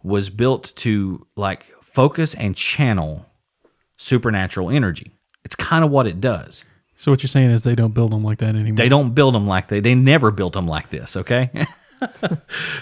was 0.03 0.31
built 0.31 0.73
to 0.77 1.27
like 1.37 1.67
focus 1.83 2.35
and 2.35 2.57
channel 2.57 3.27
supernatural 3.97 4.71
energy. 4.71 5.11
It's 5.45 5.57
kind 5.57 5.85
of 5.85 5.91
what 5.91 6.07
it 6.07 6.21
does. 6.21 6.65
So 6.97 7.11
what 7.11 7.23
you're 7.23 7.29
saying 7.29 7.51
is 7.51 7.63
they 7.63 7.75
don't 7.75 7.95
build 7.95 8.13
them 8.13 8.23
like 8.23 8.39
that 8.39 8.55
anymore. 8.55 8.77
They 8.77 8.89
don't 8.89 9.15
build 9.15 9.35
them 9.35 9.47
like 9.47 9.69
they 9.69 9.81
they 9.81 9.95
never 9.95 10.31
built 10.31 10.53
them 10.53 10.67
like 10.67 10.91
this. 10.91 11.17
Okay, 11.17 11.51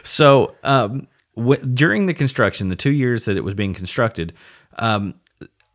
so 0.02 0.54
um, 0.62 1.06
w- 1.36 1.64
during 1.64 2.06
the 2.06 2.14
construction, 2.14 2.68
the 2.68 2.76
two 2.76 2.92
years 2.92 3.24
that 3.24 3.36
it 3.36 3.44
was 3.44 3.54
being 3.54 3.74
constructed, 3.74 4.32
um, 4.78 5.14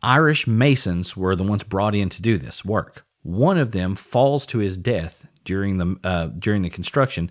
Irish 0.02 0.46
masons 0.46 1.16
were 1.16 1.34
the 1.34 1.42
ones 1.44 1.62
brought 1.62 1.94
in 1.94 2.10
to 2.10 2.22
do 2.22 2.38
this 2.38 2.64
work. 2.64 3.06
One 3.22 3.58
of 3.58 3.72
them 3.72 3.94
falls 3.94 4.46
to 4.46 4.58
his 4.58 4.76
death 4.76 5.26
during 5.44 5.78
the 5.78 5.96
uh, 6.04 6.26
during 6.38 6.62
the 6.62 6.70
construction. 6.70 7.30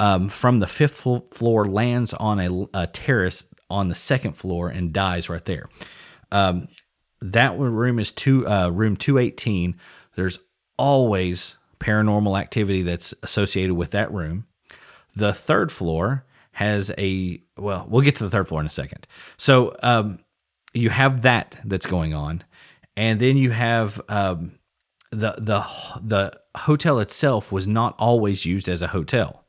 Um, 0.00 0.28
from 0.28 0.60
the 0.60 0.68
fifth 0.68 1.04
floor, 1.32 1.66
lands 1.66 2.14
on 2.14 2.38
a, 2.38 2.82
a 2.82 2.86
terrace 2.86 3.44
on 3.68 3.88
the 3.88 3.96
second 3.96 4.34
floor 4.34 4.68
and 4.68 4.92
dies 4.92 5.28
right 5.28 5.44
there. 5.44 5.68
Um, 6.30 6.68
that 7.20 7.58
room 7.58 7.98
is 7.98 8.12
two 8.12 8.46
uh, 8.46 8.68
room 8.68 8.96
218 8.96 9.76
there's 10.18 10.40
always 10.76 11.56
paranormal 11.78 12.38
activity 12.38 12.82
that's 12.82 13.14
associated 13.22 13.74
with 13.74 13.92
that 13.92 14.12
room 14.12 14.46
the 15.18 15.32
third 15.32 15.70
floor 15.70 16.24
has 16.52 16.90
a 16.98 17.40
well 17.56 17.86
we'll 17.88 18.02
get 18.02 18.16
to 18.16 18.24
the 18.24 18.30
third 18.30 18.48
floor 18.48 18.60
in 18.60 18.66
a 18.66 18.70
second 18.70 19.06
so 19.36 19.76
um, 19.82 20.18
you 20.72 20.90
have 20.90 21.22
that 21.22 21.56
that's 21.64 21.86
going 21.86 22.14
on 22.14 22.42
and 22.96 23.20
then 23.20 23.36
you 23.36 23.50
have 23.50 24.00
um, 24.08 24.58
the 25.10 25.34
the 25.38 25.64
the 26.02 26.32
hotel 26.56 26.98
itself 26.98 27.52
was 27.52 27.66
not 27.66 27.94
always 27.98 28.44
used 28.44 28.68
as 28.68 28.82
a 28.82 28.88
hotel 28.88 29.44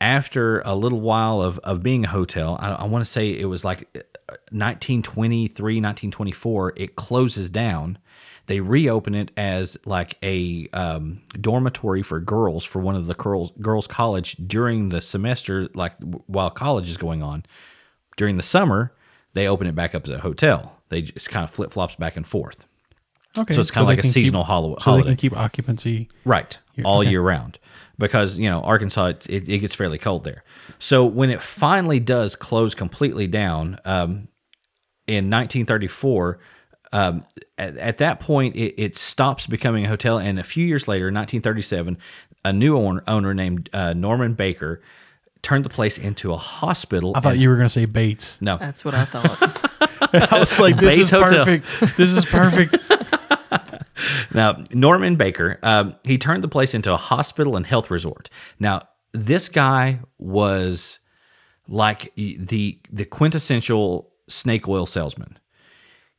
after 0.00 0.60
a 0.60 0.74
little 0.74 1.00
while 1.00 1.40
of, 1.40 1.58
of 1.60 1.82
being 1.82 2.04
a 2.04 2.08
hotel, 2.08 2.58
I, 2.60 2.72
I 2.72 2.84
want 2.84 3.04
to 3.04 3.10
say 3.10 3.30
it 3.30 3.46
was 3.46 3.64
like 3.64 3.88
1923, 4.50 5.48
1924, 5.76 6.72
it 6.76 6.96
closes 6.96 7.48
down. 7.48 7.98
They 8.46 8.60
reopen 8.60 9.14
it 9.14 9.30
as 9.36 9.78
like 9.86 10.16
a 10.22 10.68
um, 10.72 11.22
dormitory 11.40 12.02
for 12.02 12.20
girls 12.20 12.62
for 12.64 12.80
one 12.80 12.94
of 12.94 13.06
the 13.06 13.14
girls 13.14 13.52
girls 13.60 13.86
college 13.86 14.36
during 14.46 14.90
the 14.90 15.00
semester, 15.00 15.68
like 15.74 15.94
while 16.26 16.50
college 16.50 16.90
is 16.90 16.96
going 16.96 17.22
on. 17.22 17.44
During 18.16 18.36
the 18.36 18.42
summer, 18.42 18.92
they 19.32 19.48
open 19.48 19.66
it 19.66 19.74
back 19.74 19.94
up 19.94 20.04
as 20.04 20.10
a 20.10 20.18
hotel. 20.20 20.76
They 20.90 21.02
just 21.02 21.30
kind 21.30 21.42
of 21.42 21.50
flip 21.50 21.72
flops 21.72 21.96
back 21.96 22.16
and 22.16 22.26
forth. 22.26 22.66
Okay. 23.36 23.54
So 23.54 23.60
it's 23.60 23.70
kinda 23.70 23.86
like 23.86 23.98
a 23.98 24.06
seasonal 24.06 24.42
keep, 24.42 24.48
holo- 24.48 24.76
So 24.78 24.84
they 24.84 24.90
holiday. 24.90 25.08
can 25.10 25.16
keep 25.16 25.36
occupancy. 25.36 26.08
Right. 26.24 26.56
all 26.84 27.00
okay. 27.00 27.10
year 27.10 27.22
round. 27.22 27.58
Because, 27.98 28.38
you 28.38 28.48
know, 28.50 28.60
Arkansas, 28.62 29.06
it, 29.06 29.26
it, 29.28 29.48
it 29.48 29.58
gets 29.58 29.74
fairly 29.74 29.98
cold 29.98 30.24
there. 30.24 30.44
So 30.78 31.04
when 31.04 31.30
it 31.30 31.40
finally 31.42 31.98
does 32.00 32.36
close 32.36 32.74
completely 32.74 33.26
down 33.26 33.78
um, 33.84 34.28
in 35.06 35.30
1934, 35.30 36.38
um, 36.94 37.24
at, 37.58 37.76
at 37.76 37.98
that 37.98 38.20
point, 38.20 38.56
it, 38.56 38.74
it 38.80 38.96
stops 38.96 39.46
becoming 39.46 39.84
a 39.84 39.88
hotel. 39.88 40.18
And 40.18 40.38
a 40.38 40.44
few 40.44 40.64
years 40.64 40.88
later, 40.88 41.08
in 41.08 41.14
1937, 41.14 41.98
a 42.44 42.52
new 42.52 42.76
owner, 42.76 43.02
owner 43.06 43.34
named 43.34 43.68
uh, 43.72 43.92
Norman 43.92 44.34
Baker 44.34 44.80
turned 45.42 45.64
the 45.64 45.70
place 45.70 45.98
into 45.98 46.32
a 46.32 46.36
hospital. 46.36 47.12
I 47.14 47.20
thought 47.20 47.32
and- 47.32 47.42
you 47.42 47.48
were 47.50 47.56
going 47.56 47.66
to 47.66 47.70
say 47.70 47.84
Bates. 47.84 48.40
No. 48.40 48.56
That's 48.56 48.84
what 48.84 48.94
I 48.94 49.04
thought. 49.04 49.70
I 50.32 50.38
was 50.38 50.58
like, 50.60 50.76
this 50.76 50.96
Bates 50.96 51.00
is 51.00 51.10
Hotel. 51.10 51.44
perfect. 51.44 51.96
This 51.96 52.12
is 52.12 52.24
perfect. 52.24 52.78
Now, 54.32 54.64
Norman 54.72 55.16
Baker, 55.16 55.58
um, 55.62 55.94
he 56.04 56.18
turned 56.18 56.42
the 56.42 56.48
place 56.48 56.74
into 56.74 56.92
a 56.92 56.96
hospital 56.96 57.56
and 57.56 57.64
health 57.64 57.90
resort. 57.90 58.28
Now, 58.58 58.88
this 59.12 59.48
guy 59.48 60.00
was 60.18 60.98
like 61.68 62.12
the 62.16 62.80
the 62.90 63.04
quintessential 63.04 64.12
snake 64.28 64.68
oil 64.68 64.86
salesman. 64.86 65.38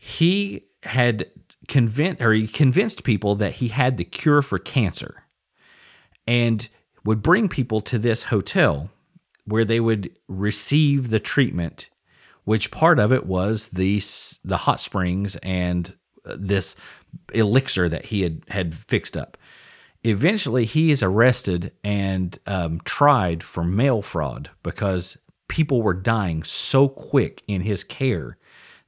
He 0.05 0.65
had 0.83 1.31
convinced 1.67 2.21
or 2.21 2.31
he 2.31 2.47
convinced 2.47 3.03
people 3.03 3.33
that 3.35 3.53
he 3.53 3.69
had 3.69 3.97
the 3.97 4.05
cure 4.05 4.43
for 4.43 4.59
cancer 4.59 5.23
and 6.27 6.69
would 7.03 7.23
bring 7.23 7.49
people 7.49 7.81
to 7.81 7.97
this 7.97 8.25
hotel 8.25 8.91
where 9.45 9.65
they 9.65 9.79
would 9.79 10.11
receive 10.27 11.09
the 11.09 11.19
treatment 11.19 11.89
which 12.43 12.69
part 12.69 12.99
of 12.99 13.11
it 13.11 13.25
was 13.25 13.69
the 13.69 13.99
the 14.43 14.57
hot 14.57 14.79
springs 14.79 15.35
and 15.37 15.95
uh, 16.23 16.35
this 16.37 16.75
elixir 17.33 17.89
that 17.89 18.05
he 18.05 18.21
had 18.21 18.43
had 18.49 18.75
fixed 18.75 19.17
up. 19.17 19.37
Eventually, 20.03 20.65
he 20.65 20.91
is 20.91 21.01
arrested 21.01 21.71
and 21.83 22.37
um, 22.45 22.79
tried 22.85 23.41
for 23.41 23.63
mail 23.63 24.03
fraud 24.03 24.51
because 24.61 25.17
people 25.47 25.81
were 25.81 25.95
dying 25.95 26.43
so 26.43 26.87
quick 26.87 27.41
in 27.47 27.61
his 27.61 27.83
care 27.83 28.37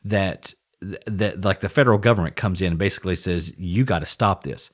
that 0.03 0.53
that 0.79 1.43
like 1.43 1.59
the 1.61 1.69
federal 1.69 1.97
government 1.97 2.35
comes 2.35 2.61
in 2.61 2.67
and 2.73 2.77
basically 2.77 3.15
says 3.15 3.51
you 3.57 3.83
got 3.83 3.99
to 3.99 4.05
stop 4.05 4.43
this. 4.43 4.69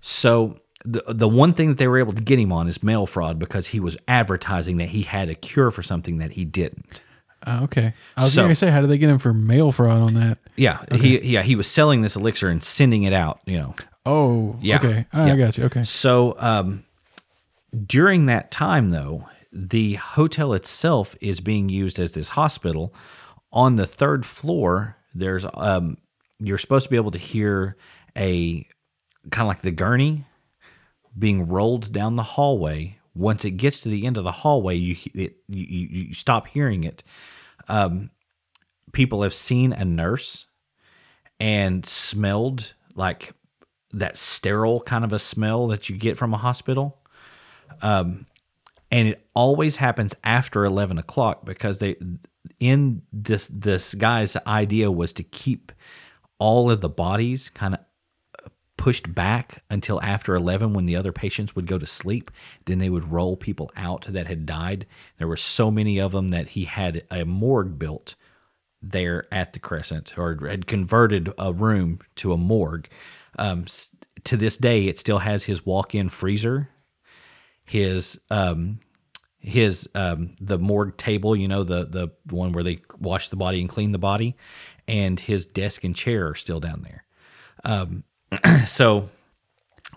So 0.00 0.58
the 0.84 1.02
the 1.08 1.28
one 1.28 1.52
thing 1.52 1.68
that 1.68 1.78
they 1.78 1.86
were 1.86 1.98
able 1.98 2.12
to 2.14 2.22
get 2.22 2.38
him 2.38 2.52
on 2.52 2.68
is 2.68 2.82
mail 2.82 3.06
fraud 3.06 3.38
because 3.38 3.68
he 3.68 3.78
was 3.80 3.96
advertising 4.08 4.78
that 4.78 4.88
he 4.90 5.02
had 5.02 5.28
a 5.28 5.34
cure 5.34 5.70
for 5.70 5.82
something 5.82 6.18
that 6.18 6.32
he 6.32 6.44
didn't. 6.44 7.00
Uh, 7.46 7.60
okay. 7.64 7.92
I 8.16 8.22
was 8.24 8.32
So- 8.34 8.42
going 8.42 8.50
to 8.50 8.54
say, 8.54 8.70
how 8.70 8.80
did 8.80 8.88
they 8.90 8.98
get 8.98 9.10
him 9.10 9.18
for 9.18 9.32
mail 9.34 9.72
fraud 9.72 10.00
on 10.00 10.14
that? 10.14 10.38
Yeah, 10.56 10.78
he 10.92 11.20
yeah 11.20 11.42
he 11.42 11.54
was 11.56 11.66
selling 11.66 12.02
this 12.02 12.16
elixir 12.16 12.48
and 12.48 12.62
sending 12.62 13.02
it 13.02 13.12
out. 13.12 13.40
You 13.46 13.58
know, 13.58 13.74
Oh, 14.06 14.56
Yeah. 14.60 14.76
okay. 14.76 15.06
I 15.12 15.26
Yeah. 15.28 15.36
got 15.36 15.58
you. 15.58 15.64
Okay. 15.64 15.84
so 15.84 16.34
um, 16.38 16.84
during 17.86 18.26
that 18.26 18.50
time 18.50 18.90
though, 18.90 19.26
the 19.52 19.94
hotel 19.94 20.52
itself 20.54 21.14
is 21.20 21.40
being 21.40 21.68
used 21.68 21.98
as 22.00 22.14
this 22.14 22.30
hospital. 22.30 22.92
On 23.52 23.76
the 23.76 23.86
third 23.86 24.24
floor, 24.24 24.96
there's 25.14 25.44
um, 25.54 25.96
you're 26.38 26.58
supposed 26.58 26.84
to 26.84 26.90
be 26.90 26.96
able 26.96 27.10
to 27.12 27.18
hear 27.18 27.76
a 28.16 28.66
kind 29.30 29.42
of 29.42 29.48
like 29.48 29.62
the 29.62 29.70
gurney 29.70 30.24
being 31.18 31.48
rolled 31.48 31.92
down 31.92 32.16
the 32.16 32.22
hallway. 32.22 32.98
Once 33.14 33.44
it 33.44 33.52
gets 33.52 33.80
to 33.82 33.88
the 33.88 34.06
end 34.06 34.16
of 34.16 34.24
the 34.24 34.32
hallway, 34.32 34.74
you 34.74 34.96
it, 35.14 35.36
you, 35.48 35.88
you 35.90 36.14
stop 36.14 36.46
hearing 36.46 36.84
it. 36.84 37.02
Um, 37.68 38.10
people 38.92 39.22
have 39.22 39.34
seen 39.34 39.72
a 39.72 39.84
nurse 39.84 40.46
and 41.38 41.84
smelled 41.84 42.74
like 42.94 43.34
that 43.92 44.16
sterile 44.16 44.80
kind 44.80 45.04
of 45.04 45.12
a 45.12 45.18
smell 45.18 45.66
that 45.68 45.88
you 45.88 45.96
get 45.96 46.16
from 46.16 46.32
a 46.32 46.38
hospital. 46.38 46.98
Um, 47.82 48.26
and 48.90 49.08
it 49.08 49.26
always 49.34 49.76
happens 49.76 50.14
after 50.24 50.64
11 50.64 50.98
o'clock 50.98 51.44
because 51.44 51.78
they 51.78 51.96
in 52.58 53.02
this 53.12 53.48
this 53.52 53.94
guy's 53.94 54.36
idea 54.46 54.90
was 54.90 55.12
to 55.12 55.22
keep 55.22 55.72
all 56.38 56.70
of 56.70 56.80
the 56.80 56.88
bodies 56.88 57.50
kind 57.50 57.74
of 57.74 57.80
pushed 58.76 59.14
back 59.14 59.62
until 59.70 60.02
after 60.02 60.34
11 60.34 60.72
when 60.72 60.86
the 60.86 60.96
other 60.96 61.12
patients 61.12 61.54
would 61.54 61.68
go 61.68 61.78
to 61.78 61.86
sleep 61.86 62.32
then 62.64 62.78
they 62.78 62.90
would 62.90 63.12
roll 63.12 63.36
people 63.36 63.70
out 63.76 64.06
that 64.08 64.26
had 64.26 64.44
died 64.44 64.86
there 65.18 65.28
were 65.28 65.36
so 65.36 65.70
many 65.70 66.00
of 66.00 66.10
them 66.10 66.28
that 66.28 66.48
he 66.48 66.64
had 66.64 67.04
a 67.10 67.24
morgue 67.24 67.78
built 67.78 68.16
there 68.82 69.26
at 69.32 69.52
the 69.52 69.58
Crescent 69.58 70.18
or 70.18 70.36
had 70.46 70.66
converted 70.66 71.32
a 71.38 71.52
room 71.52 72.00
to 72.16 72.32
a 72.32 72.36
morgue. 72.36 72.88
Um, 73.38 73.66
to 74.24 74.36
this 74.36 74.56
day, 74.56 74.86
it 74.86 74.98
still 74.98 75.18
has 75.18 75.44
his 75.44 75.64
walk-in 75.64 76.08
freezer, 76.08 76.68
his 77.64 78.20
um, 78.30 78.80
his 79.42 79.88
um, 79.94 80.34
the 80.40 80.58
morgue 80.58 80.96
table, 80.96 81.34
you 81.36 81.48
know, 81.48 81.64
the 81.64 81.84
the 81.84 82.10
one 82.34 82.52
where 82.52 82.64
they 82.64 82.80
wash 82.98 83.28
the 83.28 83.36
body 83.36 83.60
and 83.60 83.68
clean 83.68 83.92
the 83.92 83.98
body, 83.98 84.36
and 84.88 85.18
his 85.20 85.44
desk 85.46 85.84
and 85.84 85.94
chair 85.94 86.28
are 86.28 86.34
still 86.34 86.60
down 86.60 86.82
there. 86.82 87.04
Um, 87.64 88.04
so 88.66 89.10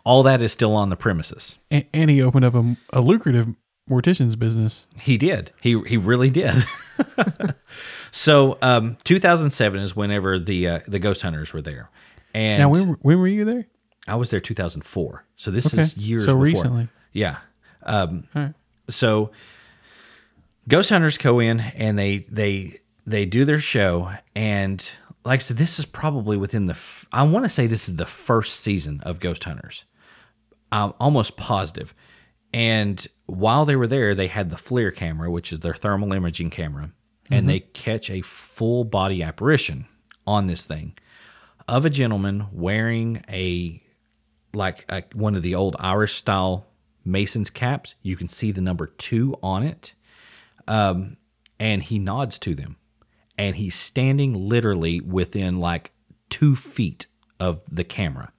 all 0.03 0.23
that 0.23 0.41
is 0.41 0.51
still 0.51 0.73
on 0.75 0.89
the 0.89 0.95
premises. 0.95 1.57
And, 1.71 1.85
and 1.93 2.09
he 2.09 2.21
opened 2.21 2.45
up 2.45 2.53
a, 2.55 2.75
a 2.91 3.01
lucrative 3.01 3.47
mortician's 3.89 4.35
business. 4.35 4.87
He 4.99 5.17
did. 5.17 5.51
He 5.61 5.79
he 5.87 5.95
really 5.97 6.29
did. 6.31 6.65
so, 8.11 8.57
um, 8.61 8.97
2007 9.03 9.79
is 9.79 9.95
whenever 9.95 10.39
the 10.39 10.67
uh, 10.67 10.79
the 10.87 10.99
ghost 10.99 11.21
hunters 11.21 11.53
were 11.53 11.61
there, 11.61 11.89
and 12.33 12.61
Now, 12.61 12.69
when, 12.69 12.87
when 13.01 13.19
were 13.19 13.27
you 13.27 13.45
there? 13.45 13.67
I 14.07 14.15
was 14.15 14.29
there 14.29 14.39
2004. 14.39 15.25
So 15.35 15.49
this 15.51 15.67
Okay. 15.67 15.81
is 15.81 15.97
years 15.97 16.25
So 16.25 16.33
before. 16.33 16.43
recently. 16.43 16.87
Yeah. 17.11 17.37
Um, 17.83 18.27
All 18.35 18.41
right. 18.43 18.53
So 18.89 19.31
ghost 20.67 20.89
hunters 20.89 21.17
go 21.17 21.39
in 21.39 21.59
and 21.59 21.97
they 21.97 22.19
they 22.19 22.79
they 23.05 23.25
do 23.25 23.45
their 23.45 23.59
show 23.59 24.11
and 24.35 24.89
like 25.25 25.39
I 25.39 25.41
said, 25.41 25.57
this 25.57 25.79
is 25.79 25.85
probably 25.85 26.37
within 26.37 26.67
the. 26.67 26.73
F- 26.73 27.07
I 27.11 27.23
want 27.23 27.45
to 27.45 27.49
say 27.49 27.65
this 27.65 27.89
is 27.89 27.95
the 27.95 28.05
first 28.05 28.59
season 28.59 29.01
of 29.01 29.19
Ghost 29.19 29.43
Hunters. 29.43 29.85
I'm 30.71 30.93
almost 30.99 31.35
positive. 31.35 31.93
And 32.53 33.05
while 33.25 33.65
they 33.65 33.75
were 33.75 33.87
there, 33.87 34.13
they 34.13 34.27
had 34.27 34.49
the 34.49 34.55
FLIR 34.55 34.95
camera, 34.95 35.29
which 35.31 35.51
is 35.51 35.59
their 35.59 35.73
thermal 35.73 36.13
imaging 36.13 36.51
camera, 36.51 36.91
and 37.29 37.41
mm-hmm. 37.41 37.47
they 37.47 37.59
catch 37.59 38.09
a 38.09 38.21
full 38.21 38.83
body 38.83 39.23
apparition 39.23 39.87
on 40.27 40.47
this 40.47 40.65
thing 40.65 40.93
of 41.67 41.85
a 41.85 41.89
gentleman 41.89 42.47
wearing 42.51 43.23
a 43.29 43.81
like 44.53 44.85
a, 44.89 45.03
one 45.13 45.35
of 45.35 45.43
the 45.43 45.55
old 45.55 45.75
Irish 45.79 46.13
style 46.13 46.67
Mason's 47.05 47.49
caps. 47.49 47.95
You 48.01 48.17
can 48.17 48.27
see 48.27 48.51
the 48.51 48.61
number 48.61 48.87
two 48.87 49.37
on 49.41 49.63
it. 49.63 49.93
Um, 50.67 51.17
and 51.59 51.83
he 51.83 51.99
nods 51.99 52.37
to 52.39 52.55
them. 52.55 52.77
And 53.37 53.55
he's 53.55 53.75
standing 53.75 54.49
literally 54.49 54.99
within 54.99 55.59
like 55.59 55.91
two 56.29 56.55
feet 56.55 57.07
of 57.39 57.61
the 57.69 57.83
camera. 57.83 58.31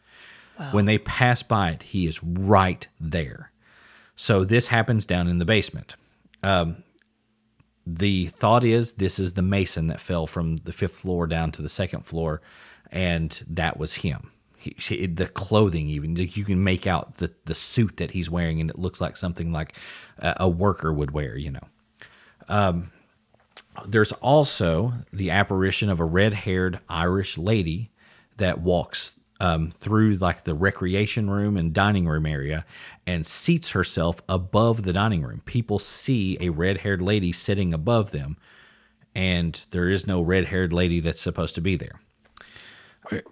When 0.72 0.86
they 0.86 0.96
pass 0.96 1.42
by 1.42 1.70
it, 1.72 1.82
he 1.82 2.06
is 2.06 2.22
right 2.22 2.86
there. 2.98 3.52
So 4.16 4.42
this 4.42 4.68
happens 4.68 5.04
down 5.04 5.28
in 5.28 5.36
the 5.36 5.44
basement. 5.44 5.96
Um, 6.42 6.82
the 7.86 8.28
thought 8.28 8.64
is 8.64 8.92
this 8.92 9.18
is 9.18 9.34
the 9.34 9.42
mason 9.42 9.86
that 9.88 10.00
fell 10.00 10.26
from 10.26 10.56
the 10.58 10.72
fifth 10.72 10.96
floor 10.96 11.26
down 11.26 11.52
to 11.52 11.62
the 11.62 11.68
second 11.68 12.06
floor, 12.06 12.40
and 12.90 13.42
that 13.48 13.76
was 13.76 13.94
him. 13.96 14.32
He, 14.58 15.06
the 15.06 15.26
clothing, 15.26 15.88
even 15.88 16.16
you 16.16 16.44
can 16.44 16.64
make 16.64 16.86
out 16.86 17.18
the 17.18 17.30
the 17.44 17.54
suit 17.54 17.98
that 17.98 18.10
he's 18.10 18.30
wearing, 18.30 18.60
and 18.60 18.70
it 18.70 18.78
looks 18.78 19.00
like 19.00 19.16
something 19.16 19.52
like 19.52 19.74
a, 20.18 20.34
a 20.40 20.48
worker 20.48 20.92
would 20.92 21.12
wear. 21.12 21.36
You 21.36 21.52
know. 21.52 21.68
Um, 22.48 22.90
there's 23.86 24.12
also 24.12 24.94
the 25.12 25.30
apparition 25.30 25.90
of 25.90 26.00
a 26.00 26.04
red-haired 26.04 26.80
Irish 26.88 27.36
lady 27.36 27.90
that 28.38 28.60
walks 28.60 29.12
um, 29.40 29.70
through 29.70 30.16
like 30.16 30.44
the 30.44 30.54
recreation 30.54 31.28
room 31.28 31.56
and 31.56 31.74
dining 31.74 32.08
room 32.08 32.24
area 32.24 32.64
and 33.06 33.26
seats 33.26 33.72
herself 33.72 34.20
above 34.28 34.84
the 34.84 34.92
dining 34.92 35.22
room. 35.22 35.42
People 35.44 35.78
see 35.78 36.38
a 36.40 36.48
red-haired 36.48 37.02
lady 37.02 37.32
sitting 37.32 37.74
above 37.74 38.12
them, 38.12 38.36
and 39.14 39.64
there 39.70 39.90
is 39.90 40.06
no 40.06 40.22
red-haired 40.22 40.72
lady 40.72 41.00
that's 41.00 41.20
supposed 41.20 41.54
to 41.54 41.60
be 41.60 41.76
there. 41.76 42.00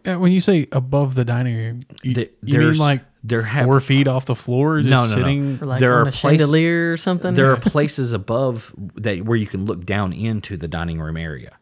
Uh, 0.07 0.19
When 0.19 0.33
you 0.33 0.41
say 0.41 0.67
above 0.73 1.15
the 1.15 1.25
dining 1.25 1.57
room, 1.57 1.83
you, 2.03 2.15
The- 2.15 2.31
you 2.43 2.59
mean 2.59 2.77
like 2.79 3.03
there 3.23 3.43
have 3.43 3.65
Four 3.65 3.81
feet 3.81 4.07
off 4.07 4.27
the 4.27 4.35
floor, 4.35 4.79
just 4.79 4.91
No, 4.91 5.05
no, 5.07 5.11
no. 5.11 5.15
sitting. 5.17 5.59
Or 5.63 5.67
like 5.67 5.81
There 5.81 5.93
on 5.95 5.99
are 6.07 6.09
a 6.09 6.13
places- 6.13 6.21
chandelier 6.21 6.93
or 6.93 6.97
something. 6.97 7.35
there 7.35 7.51
are 7.53 7.57
places 7.75 8.13
above 8.13 8.75
that 8.97 9.25
where 9.25 9.37
you 9.37 9.47
can 9.47 9.65
look 9.65 9.85
down 9.87 10.13
into 10.13 10.57
the 10.57 10.69
dining 10.69 11.01
room 11.01 11.17
area 11.17 11.53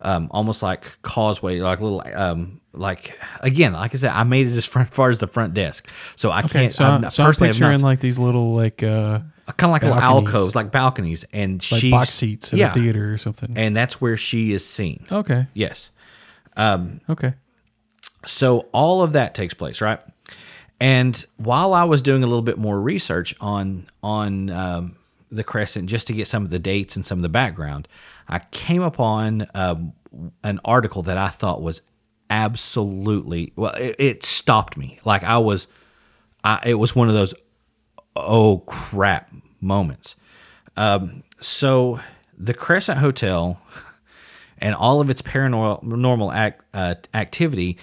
um, 0.00 0.28
almost 0.30 0.62
like 0.62 1.00
causeway 1.02 1.58
like 1.60 1.80
little 1.80 2.02
um, 2.14 2.60
like 2.72 3.18
again 3.40 3.72
like 3.72 3.92
i 3.94 3.98
said 3.98 4.12
i 4.12 4.22
made 4.22 4.46
it 4.46 4.56
as 4.56 4.64
far 4.64 5.10
as 5.10 5.18
the 5.18 5.26
front 5.26 5.54
desk 5.54 5.88
so 6.14 6.30
i 6.30 6.38
Okay, 6.40 6.48
can't 6.50 6.72
so 6.72 6.84
I'm 6.84 6.92
I'm, 6.92 7.00
not- 7.00 7.12
so 7.12 7.24
I'm 7.24 7.30
personally, 7.30 7.48
I've 7.50 7.80
not- 7.80 7.86
like 7.88 7.98
these 7.98 8.16
little 8.20 8.54
like 8.54 8.82
uh 8.84 9.18
kind 9.56 9.64
of 9.64 9.70
like 9.70 9.82
little 9.82 9.98
alcoves 9.98 10.54
like 10.54 10.70
balconies 10.70 11.24
and 11.32 11.54
like 11.72 11.80
she's 11.80 11.90
box 11.90 12.14
seats 12.14 12.52
at 12.52 12.58
yeah 12.60 12.70
a 12.70 12.74
theater 12.74 13.12
or 13.12 13.18
something. 13.18 13.56
and 13.56 13.74
that's 13.74 14.00
where 14.00 14.16
she 14.16 14.52
is 14.52 14.64
seen 14.64 15.04
okay, 15.10 15.46
yes 15.54 15.90
okay. 16.56 17.34
So 18.28 18.66
all 18.72 19.02
of 19.02 19.12
that 19.12 19.34
takes 19.34 19.54
place, 19.54 19.80
right? 19.80 20.00
And 20.80 21.24
while 21.38 21.74
I 21.74 21.84
was 21.84 22.02
doing 22.02 22.22
a 22.22 22.26
little 22.26 22.42
bit 22.42 22.58
more 22.58 22.80
research 22.80 23.34
on 23.40 23.88
on 24.02 24.50
um, 24.50 24.96
the 25.30 25.42
Crescent, 25.42 25.88
just 25.88 26.06
to 26.08 26.12
get 26.12 26.28
some 26.28 26.44
of 26.44 26.50
the 26.50 26.58
dates 26.58 26.94
and 26.94 27.04
some 27.04 27.18
of 27.18 27.22
the 27.22 27.28
background, 27.28 27.88
I 28.28 28.40
came 28.50 28.82
upon 28.82 29.46
um, 29.54 29.92
an 30.44 30.60
article 30.64 31.02
that 31.04 31.18
I 31.18 31.28
thought 31.28 31.62
was 31.62 31.82
absolutely 32.30 33.52
well. 33.56 33.74
It, 33.74 33.96
it 33.98 34.24
stopped 34.24 34.76
me. 34.76 35.00
Like 35.04 35.24
I 35.24 35.38
was, 35.38 35.66
I, 36.44 36.60
it 36.64 36.74
was 36.74 36.94
one 36.94 37.08
of 37.08 37.14
those 37.14 37.34
oh 38.14 38.58
crap 38.66 39.32
moments. 39.60 40.14
Um, 40.76 41.24
so 41.40 41.98
the 42.36 42.54
Crescent 42.54 42.98
Hotel 42.98 43.60
and 44.58 44.74
all 44.74 45.00
of 45.00 45.10
its 45.10 45.22
paranormal 45.22 46.32
act, 46.32 46.62
uh, 46.72 46.94
activity 47.14 47.78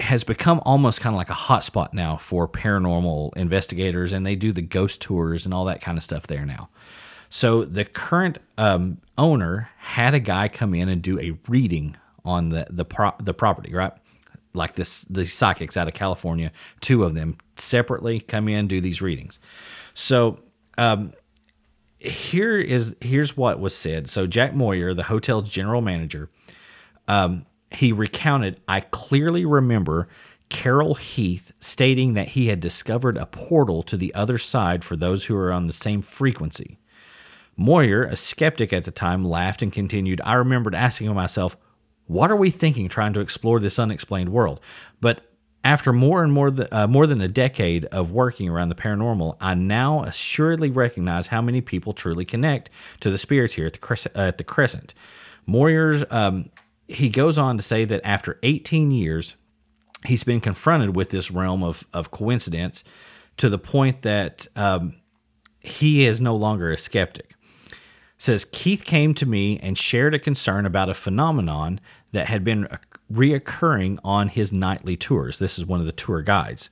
has 0.00 0.24
become 0.24 0.60
almost 0.64 1.00
kind 1.00 1.14
of 1.14 1.18
like 1.18 1.30
a 1.30 1.34
hotspot 1.34 1.92
now 1.92 2.16
for 2.16 2.48
paranormal 2.48 3.36
investigators, 3.36 4.12
and 4.12 4.26
they 4.26 4.34
do 4.34 4.52
the 4.52 4.62
ghost 4.62 5.00
tours 5.00 5.44
and 5.44 5.54
all 5.54 5.64
that 5.66 5.80
kind 5.80 5.96
of 5.96 6.04
stuff 6.04 6.26
there 6.26 6.44
now. 6.44 6.68
So 7.30 7.64
the 7.64 7.84
current 7.84 8.38
um, 8.58 8.98
owner 9.18 9.70
had 9.78 10.14
a 10.14 10.20
guy 10.20 10.48
come 10.48 10.74
in 10.74 10.88
and 10.88 11.02
do 11.02 11.18
a 11.20 11.38
reading 11.48 11.96
on 12.24 12.50
the 12.50 12.66
the 12.70 12.84
pro- 12.84 13.14
the 13.20 13.34
property, 13.34 13.72
right? 13.72 13.92
Like 14.52 14.74
this, 14.74 15.02
the 15.02 15.24
psychics 15.24 15.76
out 15.76 15.88
of 15.88 15.94
California, 15.94 16.52
two 16.80 17.02
of 17.02 17.14
them 17.14 17.38
separately 17.56 18.20
come 18.20 18.48
in 18.48 18.68
do 18.68 18.80
these 18.80 19.02
readings. 19.02 19.40
So 19.94 20.40
um, 20.78 21.12
here 21.98 22.58
is 22.58 22.94
here's 23.00 23.36
what 23.36 23.58
was 23.58 23.74
said. 23.74 24.08
So 24.08 24.26
Jack 24.26 24.54
Moyer, 24.54 24.94
the 24.94 25.04
hotel's 25.04 25.50
general 25.50 25.80
manager, 25.80 26.30
um, 27.08 27.46
he 27.76 27.92
recounted, 27.92 28.60
I 28.68 28.80
clearly 28.80 29.44
remember 29.44 30.08
Carol 30.48 30.94
Heath 30.94 31.52
stating 31.60 32.14
that 32.14 32.28
he 32.28 32.46
had 32.48 32.60
discovered 32.60 33.16
a 33.16 33.26
portal 33.26 33.82
to 33.84 33.96
the 33.96 34.14
other 34.14 34.38
side 34.38 34.84
for 34.84 34.96
those 34.96 35.24
who 35.24 35.36
are 35.36 35.52
on 35.52 35.66
the 35.66 35.72
same 35.72 36.02
frequency. 36.02 36.78
Moyer, 37.56 38.02
a 38.04 38.16
skeptic 38.16 38.72
at 38.72 38.84
the 38.84 38.90
time, 38.90 39.24
laughed 39.24 39.62
and 39.62 39.72
continued, 39.72 40.20
I 40.24 40.34
remembered 40.34 40.74
asking 40.74 41.12
myself, 41.14 41.56
what 42.06 42.30
are 42.30 42.36
we 42.36 42.50
thinking 42.50 42.88
trying 42.88 43.14
to 43.14 43.20
explore 43.20 43.60
this 43.60 43.78
unexplained 43.78 44.30
world? 44.30 44.60
But 45.00 45.22
after 45.62 45.92
more 45.92 46.22
and 46.22 46.32
more, 46.32 46.50
th- 46.50 46.68
uh, 46.70 46.86
more 46.86 47.06
than 47.06 47.20
a 47.20 47.28
decade 47.28 47.86
of 47.86 48.12
working 48.12 48.48
around 48.48 48.68
the 48.68 48.74
paranormal, 48.74 49.36
I 49.40 49.54
now 49.54 50.02
assuredly 50.02 50.70
recognize 50.70 51.28
how 51.28 51.40
many 51.40 51.62
people 51.62 51.94
truly 51.94 52.26
connect 52.26 52.68
to 53.00 53.10
the 53.10 53.16
spirits 53.16 53.54
here 53.54 53.66
at 53.66 53.72
the 53.72 53.78
Crescent. 53.78 54.14
Uh, 54.16 54.20
at 54.20 54.38
the 54.38 54.44
Crescent. 54.44 54.92
Moyer's, 55.46 56.04
um, 56.10 56.50
he 56.88 57.08
goes 57.08 57.38
on 57.38 57.56
to 57.56 57.62
say 57.62 57.84
that 57.84 58.00
after 58.04 58.38
18 58.42 58.90
years, 58.90 59.34
he's 60.04 60.24
been 60.24 60.40
confronted 60.40 60.94
with 60.94 61.10
this 61.10 61.30
realm 61.30 61.62
of, 61.62 61.86
of 61.92 62.10
coincidence 62.10 62.84
to 63.36 63.48
the 63.48 63.58
point 63.58 64.02
that 64.02 64.46
um, 64.54 64.96
he 65.60 66.06
is 66.06 66.20
no 66.20 66.36
longer 66.36 66.70
a 66.70 66.76
skeptic 66.76 67.34
says 68.24 68.46
Keith 68.46 68.84
came 68.84 69.14
to 69.14 69.26
me 69.26 69.58
and 69.58 69.76
shared 69.76 70.14
a 70.14 70.18
concern 70.18 70.66
about 70.66 70.88
a 70.88 70.94
phenomenon 70.94 71.80
that 72.12 72.26
had 72.26 72.44
been 72.44 72.66
reoccurring 73.12 73.98
on 74.04 74.28
his 74.28 74.52
nightly 74.52 74.96
tours. 74.96 75.38
This 75.38 75.58
is 75.58 75.66
one 75.66 75.80
of 75.80 75.86
the 75.86 75.92
tour 75.92 76.22
guides. 76.22 76.70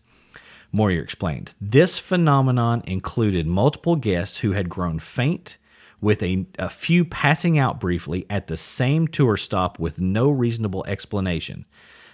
Moyer 0.73 1.03
explained. 1.03 1.55
This 1.61 1.99
phenomenon 1.99 2.83
included 2.87 3.47
multiple 3.47 3.97
guests 3.97 4.39
who 4.39 4.53
had 4.53 4.71
grown 4.71 4.99
faint, 4.99 5.59
with 6.03 6.23
a, 6.23 6.45
a 6.59 6.69
few 6.69 7.05
passing 7.05 7.57
out 7.57 7.81
briefly 7.81 8.27
at 8.29 8.49
the 8.49 8.57
same 8.59 9.09
tour 9.09 9.39
stop 9.39 9.79
with 9.79 9.99
no 9.99 10.29
reasonable 10.29 10.85
explanation. 10.87 11.65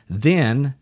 Then 0.08 0.74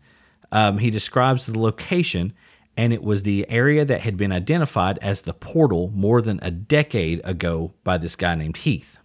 um, 0.51 0.77
he 0.77 0.91
describes 0.91 1.45
the 1.45 1.57
location, 1.57 2.33
and 2.75 2.93
it 2.93 3.01
was 3.01 3.23
the 3.23 3.49
area 3.49 3.85
that 3.85 4.01
had 4.01 4.17
been 4.17 4.31
identified 4.31 4.99
as 5.01 5.21
the 5.21 5.33
portal 5.33 5.89
more 5.95 6.21
than 6.21 6.39
a 6.43 6.51
decade 6.51 7.21
ago 7.23 7.73
by 7.83 7.97
this 7.97 8.15
guy 8.15 8.35
named 8.35 8.57
Heath. 8.57 8.99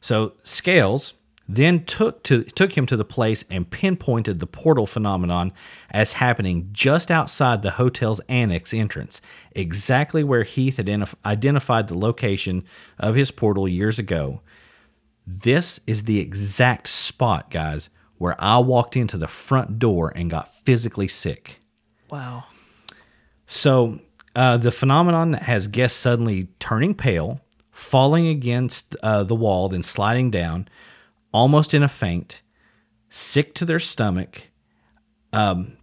So 0.00 0.34
Scales 0.42 1.14
then 1.48 1.84
took 1.84 2.22
to 2.24 2.42
took 2.42 2.76
him 2.76 2.86
to 2.86 2.96
the 2.96 3.04
place 3.04 3.44
and 3.50 3.70
pinpointed 3.70 4.40
the 4.40 4.46
portal 4.46 4.86
phenomenon 4.86 5.52
as 5.90 6.14
happening 6.14 6.68
just 6.72 7.10
outside 7.10 7.62
the 7.62 7.72
hotel's 7.72 8.20
annex 8.28 8.74
entrance, 8.74 9.20
exactly 9.52 10.24
where 10.24 10.42
Heath 10.42 10.76
had 10.76 10.86
identif- 10.86 11.14
identified 11.24 11.88
the 11.88 11.98
location 11.98 12.64
of 12.98 13.14
his 13.14 13.30
portal 13.30 13.68
years 13.68 13.98
ago. 13.98 14.40
This 15.26 15.80
is 15.86 16.04
the 16.04 16.18
exact 16.18 16.88
spot, 16.88 17.50
guys, 17.50 17.90
where 18.18 18.36
I 18.38 18.58
walked 18.58 18.96
into 18.96 19.16
the 19.16 19.28
front 19.28 19.78
door 19.78 20.12
and 20.14 20.30
got 20.30 20.52
physically 20.64 21.08
sick. 21.08 21.60
Wow. 22.10 22.44
So 23.46 24.00
uh, 24.34 24.56
the 24.56 24.72
phenomenon 24.72 25.32
that 25.32 25.42
has 25.42 25.66
guests 25.66 25.98
suddenly 25.98 26.48
turning 26.58 26.94
pale, 26.94 27.40
falling 27.70 28.26
against 28.26 28.96
uh, 29.02 29.24
the 29.24 29.34
wall, 29.34 29.68
then 29.68 29.82
sliding 29.82 30.30
down, 30.30 30.68
almost 31.36 31.74
in 31.74 31.82
a 31.82 31.88
faint, 31.88 32.42
sick 33.08 33.54
to 33.54 33.64
their 33.64 33.78
stomach. 33.78 34.48
Um, 35.32 35.76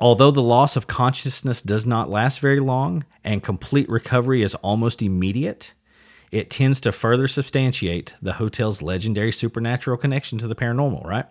although 0.00 0.30
the 0.30 0.42
loss 0.42 0.76
of 0.76 0.86
consciousness 0.86 1.60
does 1.60 1.84
not 1.84 2.08
last 2.08 2.40
very 2.40 2.60
long 2.60 3.04
and 3.22 3.42
complete 3.42 3.88
recovery 3.88 4.42
is 4.42 4.54
almost 4.56 5.02
immediate, 5.02 5.74
it 6.30 6.50
tends 6.50 6.80
to 6.80 6.92
further 6.92 7.28
substantiate 7.28 8.14
the 8.22 8.34
hotel's 8.34 8.80
legendary 8.80 9.32
supernatural 9.32 9.96
connection 9.96 10.38
to 10.38 10.48
the 10.48 10.54
paranormal, 10.54 11.04
right? 11.04 11.26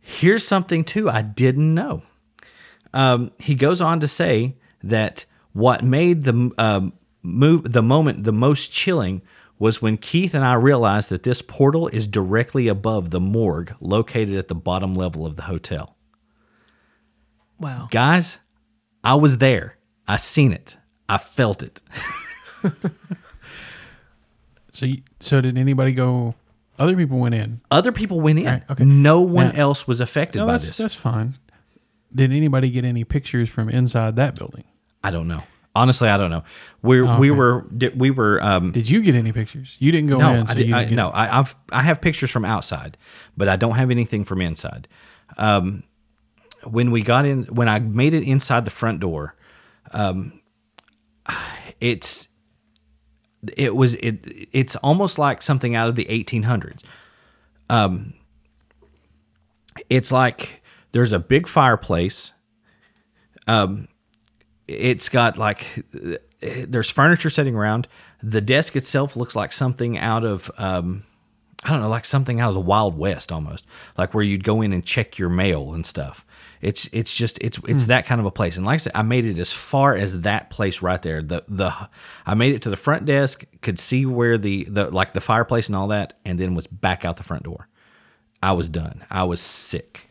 Here's 0.00 0.46
something, 0.46 0.84
too, 0.84 1.08
I 1.08 1.22
didn't 1.22 1.74
know 1.74 2.02
um, 2.94 3.32
he 3.38 3.54
goes 3.54 3.80
on 3.80 4.00
to 4.00 4.08
say 4.08 4.56
that 4.82 5.24
what 5.52 5.82
made 5.82 6.24
the 6.24 6.50
um, 6.58 6.92
move 7.22 7.72
the 7.72 7.82
moment 7.82 8.24
the 8.24 8.32
most 8.32 8.72
chilling 8.72 9.22
was 9.62 9.80
when 9.80 9.96
Keith 9.96 10.34
and 10.34 10.44
I 10.44 10.54
realized 10.54 11.08
that 11.10 11.22
this 11.22 11.40
portal 11.40 11.86
is 11.86 12.08
directly 12.08 12.66
above 12.66 13.10
the 13.10 13.20
morgue 13.20 13.72
located 13.80 14.34
at 14.36 14.48
the 14.48 14.56
bottom 14.56 14.92
level 14.92 15.24
of 15.24 15.36
the 15.36 15.42
hotel. 15.42 15.94
Wow. 17.60 17.86
Guys, 17.88 18.38
I 19.04 19.14
was 19.14 19.38
there. 19.38 19.76
I 20.08 20.16
seen 20.16 20.52
it. 20.52 20.78
I 21.08 21.16
felt 21.18 21.62
it. 21.62 21.80
So, 24.74 24.86
you, 24.86 25.02
so 25.20 25.42
did 25.42 25.58
anybody 25.58 25.92
go? 25.92 26.34
Other 26.78 26.96
people 26.96 27.18
went 27.18 27.34
in. 27.34 27.60
Other 27.70 27.92
people 27.92 28.20
went 28.22 28.38
in. 28.38 28.46
Right, 28.46 28.62
okay. 28.70 28.84
No 28.84 29.20
one 29.20 29.48
Now- 29.48 29.60
else 29.64 29.86
was 29.86 30.00
affected 30.00 30.38
No, 30.38 30.46
by 30.46 30.52
that's 30.52 30.64
this. 30.64 30.76
that's 30.78 30.94
fine. 30.94 31.36
Did 32.14 32.32
anybody 32.32 32.70
get 32.70 32.82
any 32.86 33.04
pictures 33.04 33.50
from 33.50 33.68
inside 33.68 34.16
that 34.16 34.34
building? 34.34 34.64
I 35.04 35.10
don't 35.10 35.28
know. 35.28 35.42
Honestly, 35.74 36.08
I 36.08 36.18
don't 36.18 36.30
know. 36.30 36.44
We 36.82 37.00
we 37.00 37.08
Oh, 37.08 37.14
okay. 37.14 37.30
were 37.30 37.66
di- 37.76 37.88
we 37.96 38.10
were 38.10 38.42
um, 38.42 38.72
Did 38.72 38.90
you 38.90 39.00
get 39.02 39.14
any 39.14 39.32
pictures? 39.32 39.76
You 39.78 39.90
didn't 39.90 40.10
go 40.10 40.18
no, 40.18 40.34
in. 40.34 40.46
So 40.46 40.52
I, 40.52 40.56
did, 40.56 40.72
I, 40.72 40.84
no. 40.86 41.08
I, 41.08 41.38
I've 41.38 41.56
I 41.70 41.82
have 41.82 42.00
pictures 42.02 42.30
from 42.30 42.44
outside, 42.44 42.98
but 43.36 43.48
I 43.48 43.56
don't 43.56 43.76
have 43.76 43.90
anything 43.90 44.24
from 44.24 44.42
inside. 44.42 44.86
Um, 45.38 45.84
when 46.64 46.90
we 46.90 47.02
got 47.02 47.24
in, 47.24 47.44
when 47.44 47.68
I 47.68 47.78
made 47.78 48.12
it 48.12 48.22
inside 48.22 48.64
the 48.66 48.70
front 48.70 49.00
door, 49.00 49.34
um, 49.92 50.40
it's 51.80 52.28
it 53.56 53.74
was 53.74 53.94
it 53.94 54.18
it's 54.52 54.76
almost 54.76 55.18
like 55.18 55.40
something 55.42 55.74
out 55.74 55.88
of 55.88 55.96
the 55.96 56.04
1800s. 56.04 56.82
Um, 57.70 58.12
it's 59.88 60.12
like 60.12 60.62
there's 60.92 61.12
a 61.12 61.18
big 61.18 61.48
fireplace. 61.48 62.32
Um, 63.46 63.88
it's 64.68 65.08
got 65.08 65.38
like 65.38 65.84
there's 66.40 66.90
furniture 66.90 67.30
sitting 67.30 67.54
around. 67.54 67.88
The 68.22 68.40
desk 68.40 68.76
itself 68.76 69.16
looks 69.16 69.34
like 69.34 69.52
something 69.52 69.98
out 69.98 70.24
of 70.24 70.50
um, 70.58 71.04
I 71.64 71.70
don't 71.70 71.80
know, 71.80 71.88
like 71.88 72.04
something 72.04 72.40
out 72.40 72.48
of 72.48 72.54
the 72.54 72.60
Wild 72.60 72.98
West 72.98 73.30
almost, 73.30 73.66
like 73.96 74.14
where 74.14 74.24
you'd 74.24 74.44
go 74.44 74.62
in 74.62 74.72
and 74.72 74.84
check 74.84 75.18
your 75.18 75.28
mail 75.28 75.74
and 75.74 75.86
stuff. 75.86 76.24
It's 76.60 76.88
it's 76.92 77.14
just 77.14 77.38
it's 77.40 77.58
it's 77.66 77.86
that 77.86 78.06
kind 78.06 78.20
of 78.20 78.26
a 78.26 78.30
place. 78.30 78.56
And 78.56 78.64
like 78.64 78.74
I 78.74 78.78
said, 78.78 78.92
I 78.94 79.02
made 79.02 79.26
it 79.26 79.38
as 79.38 79.52
far 79.52 79.96
as 79.96 80.20
that 80.20 80.50
place 80.50 80.80
right 80.82 81.02
there. 81.02 81.22
The 81.22 81.44
the 81.48 81.72
I 82.24 82.34
made 82.34 82.54
it 82.54 82.62
to 82.62 82.70
the 82.70 82.76
front 82.76 83.04
desk, 83.04 83.44
could 83.62 83.78
see 83.78 84.06
where 84.06 84.38
the 84.38 84.64
the 84.64 84.90
like 84.90 85.12
the 85.12 85.20
fireplace 85.20 85.66
and 85.66 85.74
all 85.74 85.88
that, 85.88 86.18
and 86.24 86.38
then 86.38 86.54
was 86.54 86.66
back 86.66 87.04
out 87.04 87.16
the 87.16 87.24
front 87.24 87.42
door. 87.44 87.68
I 88.42 88.52
was 88.52 88.68
done. 88.68 89.04
I 89.10 89.24
was 89.24 89.40
sick. 89.40 90.08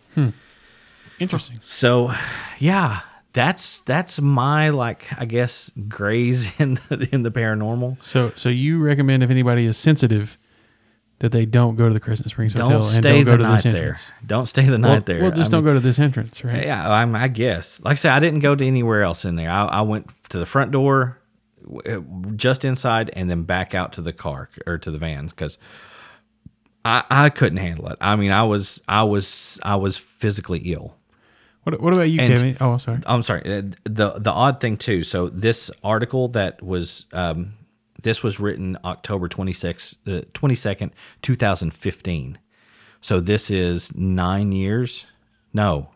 Interesting. 1.19 1.59
So, 1.61 2.13
yeah, 2.59 3.01
that's 3.33 3.79
that's 3.81 4.19
my 4.21 4.69
like 4.69 5.07
I 5.19 5.25
guess 5.25 5.71
grays 5.87 6.51
in 6.59 6.75
the, 6.89 7.07
in 7.11 7.23
the 7.23 7.31
paranormal. 7.31 8.01
So 8.03 8.31
so 8.35 8.49
you 8.49 8.79
recommend 8.79 9.23
if 9.23 9.29
anybody 9.29 9.65
is 9.65 9.77
sensitive 9.77 10.37
that 11.19 11.31
they 11.31 11.45
don't 11.45 11.75
go 11.75 11.87
to 11.87 11.93
the 11.93 11.99
Crescent 11.99 12.29
Springs 12.31 12.53
Don't 12.55 12.71
Hotel 12.71 12.87
and 12.89 13.03
don't 13.03 13.23
go 13.25 13.31
the 13.31 13.37
to 13.37 13.43
night 13.43 13.53
this 13.57 13.63
there. 13.63 13.75
entrance. 13.75 14.11
Don't 14.25 14.47
stay 14.47 14.65
the 14.65 14.79
night 14.79 14.89
Well, 14.89 15.01
there. 15.01 15.21
well, 15.21 15.31
just 15.31 15.51
I 15.51 15.57
don't 15.57 15.65
mean, 15.65 15.73
go 15.75 15.79
to 15.79 15.79
this 15.79 15.99
entrance, 15.99 16.43
right? 16.43 16.65
Yeah, 16.65 16.91
I'm, 16.91 17.15
I 17.15 17.27
guess. 17.27 17.79
Like 17.81 17.91
I 17.91 17.95
said, 17.95 18.13
I 18.13 18.19
didn't 18.19 18.39
go 18.39 18.55
to 18.55 18.65
anywhere 18.65 19.03
else 19.03 19.23
in 19.23 19.35
there. 19.35 19.51
I, 19.51 19.65
I 19.65 19.81
went 19.81 20.09
to 20.29 20.39
the 20.39 20.47
front 20.47 20.71
door, 20.71 21.19
uh, 21.87 21.99
just 22.35 22.65
inside, 22.65 23.11
and 23.13 23.29
then 23.29 23.43
back 23.43 23.75
out 23.75 23.93
to 23.93 24.01
the 24.01 24.11
car 24.13 24.49
or 24.65 24.79
to 24.79 24.89
the 24.89 24.97
van 24.97 25.27
because 25.27 25.59
I, 26.83 27.03
I 27.11 27.29
couldn't 27.29 27.59
handle 27.59 27.87
it. 27.89 27.99
I 28.01 28.15
mean, 28.15 28.31
I 28.31 28.43
was 28.43 28.81
I 28.87 29.03
was 29.03 29.59
I 29.61 29.75
was 29.75 29.97
physically 29.97 30.57
ill. 30.73 30.97
What, 31.63 31.79
what 31.79 31.93
about 31.93 32.09
you, 32.09 32.19
And- 32.19 32.33
Kevin? 32.33 32.57
Oh, 32.59 32.77
sorry. 32.77 32.99
I'm 33.05 33.23
sorry. 33.23 33.41
uh, 33.45 33.61
the 33.83 34.13
The 34.19 34.31
odd 34.31 34.59
thing 34.59 34.77
too. 34.77 35.03
So 35.03 35.29
this 35.29 35.69
article 35.83 36.27
that 36.29 36.61
was 36.63 37.05
um, 37.13 37.53
this 38.01 38.23
was 38.23 38.39
written 38.39 38.77
October 38.83 39.29
26th, 39.29 39.95
uh, 40.07 40.21
22nd, 40.33 40.91
2015. 41.21 42.39
So 42.99 43.19
this 43.19 43.49
is 43.51 43.95
nine 43.95 44.51
years. 44.51 45.05
No. 45.53 45.91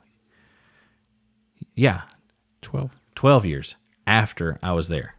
Yeah, 1.76 2.02
Twelve. 2.62 2.92
12 3.16 3.46
years 3.46 3.76
after 4.08 4.58
I 4.64 4.72
was 4.74 4.88
there. 4.88 5.14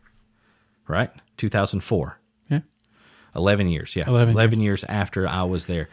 Right? 0.89 1.10
2004. 1.36 2.18
Yeah. 2.48 2.60
11 3.35 3.68
years. 3.68 3.94
Yeah. 3.97 4.05
11 4.06 4.35
11, 4.35 4.60
years. 4.60 4.85
after 4.85 5.28
I 5.28 5.43
was 5.43 5.66
there. 5.66 5.89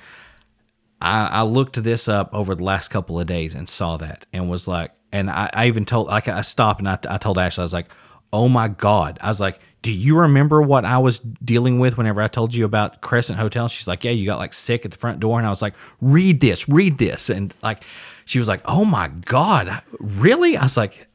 I, 1.04 1.28
I 1.28 1.42
looked 1.44 1.84
this 1.84 2.08
up 2.08 2.30
over 2.34 2.56
the 2.56 2.64
last 2.64 2.88
couple 2.88 3.20
of 3.20 3.28
days 3.28 3.54
and 3.56 3.68
saw 3.68 3.98
that 3.98 4.26
and 4.32 4.50
was 4.50 4.68
like, 4.68 4.92
and 5.12 5.30
I, 5.30 5.50
I 5.54 5.68
even 5.68 5.86
told, 5.86 6.08
like, 6.08 6.28
I 6.28 6.42
stopped 6.42 6.80
and 6.80 6.88
I, 6.88 6.98
I 7.10 7.18
told 7.18 7.38
Ashley, 7.38 7.62
I 7.62 7.66
was 7.66 7.74
like, 7.74 7.88
oh 8.32 8.48
my 8.48 8.70
God. 8.70 9.20
I 9.22 9.30
was 9.30 9.40
like, 9.40 9.60
do 9.82 9.92
you 9.92 10.18
remember 10.18 10.62
what 10.62 10.86
I 10.86 10.98
was 10.98 11.20
dealing 11.20 11.78
with 11.78 11.98
whenever 11.98 12.22
I 12.22 12.30
told 12.30 12.54
you 12.54 12.64
about 12.64 13.02
Crescent 13.02 13.38
Hotel? 13.38 13.68
She's 13.68 13.88
like, 13.88 14.06
yeah, 14.06 14.12
you 14.12 14.26
got 14.26 14.40
like 14.40 14.54
sick 14.54 14.86
at 14.86 14.92
the 14.92 14.98
front 14.98 15.20
door. 15.20 15.38
And 15.38 15.46
I 15.46 15.50
was 15.50 15.62
like, 15.62 15.76
read 16.00 16.40
this, 16.40 16.70
read 16.70 16.98
this. 16.98 17.30
And 17.30 17.54
like, 17.62 17.84
she 18.24 18.40
was 18.40 18.48
like, 18.48 18.62
oh 18.66 18.86
my 18.86 19.10
God, 19.10 19.84
really? 20.00 20.56
I 20.56 20.64
was 20.64 20.78
like, 20.78 21.08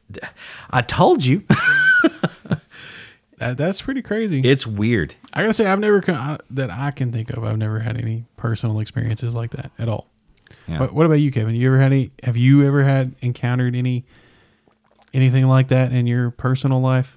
I 0.69 0.81
told 0.81 1.25
you. 1.25 1.43
That, 3.39 3.57
that's 3.57 3.81
pretty 3.81 4.01
crazy. 4.01 4.41
It's 4.41 4.67
weird. 4.67 5.15
I 5.33 5.41
gotta 5.41 5.53
say, 5.53 5.65
I've 5.65 5.79
never 5.79 6.01
con- 6.01 6.15
I, 6.15 6.37
that 6.51 6.69
I 6.69 6.91
can 6.91 7.11
think 7.11 7.29
of. 7.31 7.43
I've 7.43 7.57
never 7.57 7.79
had 7.79 7.97
any 7.97 8.25
personal 8.37 8.79
experiences 8.79 9.33
like 9.33 9.51
that 9.51 9.71
at 9.79 9.87
all. 9.89 10.07
Yeah. 10.67 10.79
What, 10.81 10.93
what 10.93 11.05
about 11.05 11.15
you, 11.15 11.31
Kevin? 11.31 11.55
You 11.55 11.67
ever 11.67 11.79
had 11.79 11.91
any? 11.93 12.11
Have 12.23 12.37
you 12.37 12.65
ever 12.67 12.83
had 12.83 13.15
encountered 13.21 13.75
any 13.75 14.05
anything 15.13 15.47
like 15.47 15.69
that 15.69 15.91
in 15.91 16.05
your 16.05 16.31
personal 16.31 16.81
life? 16.81 17.15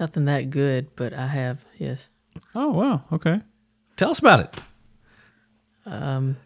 Nothing 0.00 0.24
that 0.26 0.50
good, 0.50 0.94
but 0.96 1.12
I 1.12 1.26
have, 1.28 1.64
yes. 1.78 2.08
Oh 2.54 2.70
wow, 2.72 3.02
okay. 3.12 3.40
Tell 3.96 4.10
us 4.10 4.18
about 4.18 4.40
it. 4.40 4.60
Um, 5.86 6.36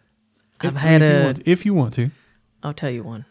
I've 0.61 0.75
If- 0.75 0.81
had 0.81 1.01
if 1.01 1.05
you 1.13 1.15
a, 1.19 1.23
want, 1.25 1.41
if 1.45 1.65
you 1.65 1.73
want 1.73 1.93
to. 1.95 2.11
I'll 2.63 2.73
tell 2.73 2.89
you 2.89 3.03
one. 3.03 3.25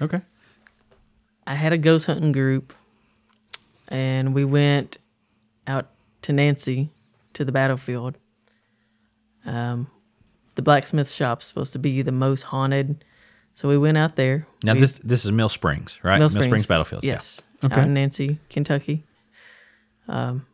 Okay. 0.00 0.20
I 1.46 1.54
had 1.56 1.72
a 1.72 1.78
ghost 1.78 2.06
hunting 2.06 2.30
group, 2.32 2.72
and 3.88 4.32
we 4.34 4.44
went 4.44 4.98
out 5.66 5.88
to 6.22 6.32
Nancy 6.32 6.90
to 7.34 7.44
the 7.44 7.52
battlefield. 7.52 8.16
Um, 9.44 9.88
the 10.54 10.62
blacksmith 10.62 11.10
shop's 11.10 11.46
supposed 11.46 11.72
to 11.72 11.78
be 11.78 12.02
the 12.02 12.12
most 12.12 12.42
haunted, 12.42 13.04
so 13.54 13.68
we 13.68 13.78
went 13.78 13.96
out 13.98 14.16
there. 14.16 14.46
Now 14.62 14.74
We- 14.74 14.80
this 14.80 15.00
this 15.02 15.24
is 15.24 15.32
Mill 15.32 15.48
Springs, 15.48 15.98
right? 16.02 16.18
Mill 16.18 16.28
Springs, 16.28 16.66
Battlefield. 16.66 17.04
yeah. 17.04 17.14
Yes, 17.14 17.40
Okay. 17.64 17.74
out 17.80 17.86
in 17.86 17.94
Nancy, 17.94 18.38
Kentucky. 18.50 19.04
Um, 20.08 20.46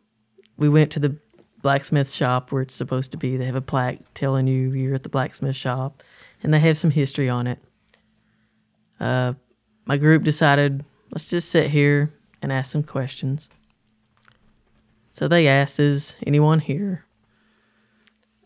we 0.57 0.69
went 0.69 0.91
to 0.91 0.99
the 0.99 1.17
blacksmith 1.61 2.11
shop 2.11 2.51
where 2.51 2.61
it's 2.61 2.75
supposed 2.75 3.11
to 3.11 3.17
be. 3.17 3.35
They 3.37 3.45
have 3.45 3.55
a 3.55 3.61
plaque 3.61 3.99
telling 4.13 4.47
you 4.47 4.71
you're 4.71 4.95
at 4.95 5.03
the 5.03 5.09
blacksmith 5.09 5.55
shop, 5.55 6.01
and 6.41 6.53
they 6.53 6.59
have 6.59 6.77
some 6.77 6.91
history 6.91 7.27
on 7.29 7.45
it. 7.47 7.59
Uh, 8.99 9.33
my 9.85 9.97
group 9.97 10.23
decided 10.23 10.83
let's 11.11 11.29
just 11.29 11.49
sit 11.49 11.71
here 11.71 12.13
and 12.41 12.51
ask 12.51 12.71
some 12.71 12.83
questions. 12.83 13.49
So 15.19 15.27
they 15.27 15.49
asked, 15.49 15.81
"Is 15.81 16.15
anyone 16.25 16.59
here?" 16.59 17.03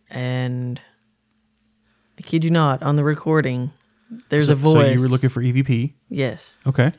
And 0.10 0.82
I 2.18 2.24
kid 2.24 2.44
you 2.44 2.50
not, 2.50 2.82
on 2.82 2.96
the 2.96 3.04
recording, 3.04 3.70
there's 4.30 4.48
so, 4.48 4.54
a 4.54 4.56
voice. 4.56 4.88
So 4.88 4.92
you 4.94 5.02
were 5.02 5.08
looking 5.08 5.30
for 5.30 5.44
EVP. 5.44 5.94
yes, 6.10 6.56
Okay. 6.66 6.92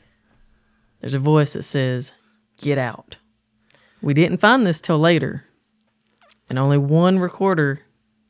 there's 1.01 1.13
a 1.13 1.19
voice 1.19 1.51
that 1.53 1.63
says, 1.63 2.13
Get 2.57 2.77
out. 2.77 3.17
We 4.01 4.13
didn't 4.13 4.37
find 4.37 4.65
this 4.65 4.79
till 4.79 4.97
later. 4.97 5.43
And 6.49 6.57
only 6.57 6.77
one 6.77 7.19
recorder 7.19 7.81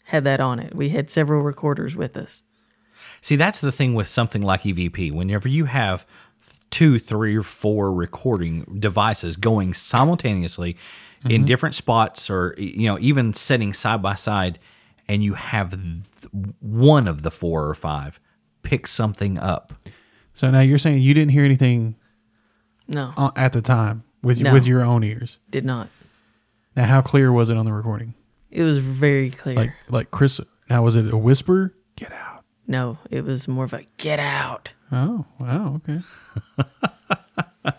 had 0.05 0.23
that 0.23 0.39
on 0.39 0.57
it. 0.57 0.73
We 0.73 0.89
had 0.89 1.11
several 1.11 1.43
recorders 1.43 1.95
with 1.95 2.17
us. 2.17 2.41
See, 3.21 3.35
that's 3.35 3.59
the 3.59 3.71
thing 3.71 3.93
with 3.93 4.07
something 4.07 4.41
like 4.41 4.63
EVP. 4.63 5.11
Whenever 5.11 5.47
you 5.47 5.65
have 5.65 6.07
two, 6.71 6.97
three, 6.97 7.35
or 7.35 7.43
four 7.43 7.93
recording 7.93 8.77
devices 8.79 9.37
going 9.37 9.75
simultaneously 9.75 10.75
in 11.25 11.31
mm-hmm. 11.31 11.45
different 11.45 11.75
spots, 11.75 12.29
or 12.29 12.55
you 12.57 12.87
know, 12.87 12.97
even 12.99 13.33
sitting 13.33 13.73
side 13.73 14.01
by 14.01 14.15
side, 14.15 14.59
and 15.07 15.23
you 15.23 15.33
have 15.33 15.71
th- 15.71 16.31
one 16.61 17.07
of 17.07 17.21
the 17.23 17.31
four 17.31 17.67
or 17.67 17.73
five 17.75 18.19
pick 18.63 18.87
something 18.87 19.37
up. 19.37 19.73
So 20.33 20.49
now 20.51 20.61
you're 20.61 20.77
saying 20.77 21.01
you 21.01 21.13
didn't 21.13 21.31
hear 21.31 21.45
anything 21.45 21.95
No, 22.87 23.31
at 23.35 23.53
the 23.53 23.61
time 23.61 24.03
with 24.21 24.39
No. 24.39 24.53
with 24.53 24.65
your 24.65 24.83
own 24.83 25.03
ears. 25.03 25.39
did 25.49 25.65
not. 25.65 25.89
Now, 26.75 26.85
how 26.85 27.01
clear 27.01 27.31
was 27.31 27.49
it 27.49 27.57
on 27.57 27.65
the 27.65 27.71
recording? 27.71 28.15
It 28.51 28.63
was 28.63 28.77
very 28.79 29.31
clear. 29.31 29.55
Like 29.55 29.73
like 29.89 30.11
Chris. 30.11 30.39
Now 30.69 30.83
was 30.83 30.95
it 30.95 31.13
a 31.13 31.17
whisper? 31.17 31.73
Get 31.95 32.11
out. 32.11 32.43
no, 32.67 32.97
it 33.09 33.23
was 33.23 33.47
more 33.47 33.65
of 33.65 33.73
a 33.73 33.83
get 33.97 34.19
out. 34.19 34.73
Oh 34.91 35.25
wow. 35.39 35.81
Okay. 35.87 36.01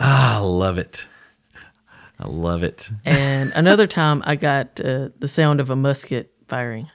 Ah, 0.00 0.36
I 0.36 0.38
love 0.38 0.78
it. 0.78 1.06
I 2.20 2.26
love 2.26 2.62
it. 2.62 2.90
And 3.04 3.52
another 3.54 3.86
time 3.86 4.22
I 4.26 4.36
got 4.36 4.80
uh, 4.80 5.10
the 5.18 5.28
sound 5.28 5.60
of 5.60 5.70
a 5.70 5.76
musket 5.76 6.32
firing. 6.48 6.90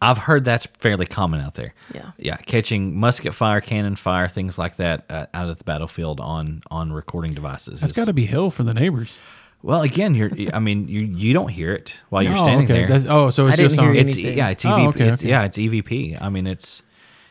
I've 0.00 0.18
heard 0.18 0.44
that's 0.44 0.66
fairly 0.78 1.06
common 1.06 1.40
out 1.40 1.54
there. 1.54 1.72
Yeah. 1.94 2.10
yeah, 2.18 2.36
catching 2.36 2.98
musket 2.98 3.34
fire, 3.34 3.62
cannon 3.62 3.96
fire, 3.96 4.28
things 4.28 4.58
like 4.58 4.76
that 4.76 5.06
uh, 5.10 5.26
out 5.32 5.48
at 5.48 5.56
the 5.58 5.64
battlefield 5.64 6.20
on 6.20 6.60
on 6.70 6.92
recording 6.92 7.32
devices. 7.32 7.80
That's 7.80 7.92
is- 7.92 7.96
got 7.96 8.04
to 8.04 8.12
be 8.12 8.26
hell 8.26 8.50
for 8.50 8.62
the 8.62 8.74
neighbors. 8.74 9.14
Well, 9.62 9.80
again, 9.80 10.14
you're. 10.14 10.30
I 10.52 10.58
mean, 10.58 10.86
you 10.86 11.00
you 11.00 11.32
don't 11.32 11.48
hear 11.48 11.72
it 11.72 11.94
while 12.10 12.22
you're 12.22 12.34
oh, 12.34 12.42
standing 12.42 12.66
okay. 12.66 12.80
there. 12.80 12.88
That's- 12.88 13.06
oh, 13.08 13.30
so 13.30 13.46
it's 13.46 13.58
I 13.58 13.62
just 13.62 13.76
didn't 13.76 13.90
on. 13.90 13.96
it's 13.96 14.16
yeah, 14.16 14.50
it's 14.50 14.64
Oh, 14.66 14.68
EVP. 14.68 14.88
okay, 14.88 15.08
it's, 15.08 15.22
okay. 15.22 15.30
Yeah, 15.30 15.44
it's 15.44 15.56
EVP. 15.56 16.18
I 16.20 16.28
mean, 16.28 16.46
it's 16.46 16.82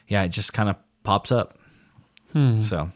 yeah, 0.07 0.23
it 0.23 0.29
just 0.29 0.51
kind 0.51 0.67
of 0.67 0.75
pops 1.03 1.31
up. 1.31 1.59
Hmm. 2.33 2.59
So, 2.59 2.91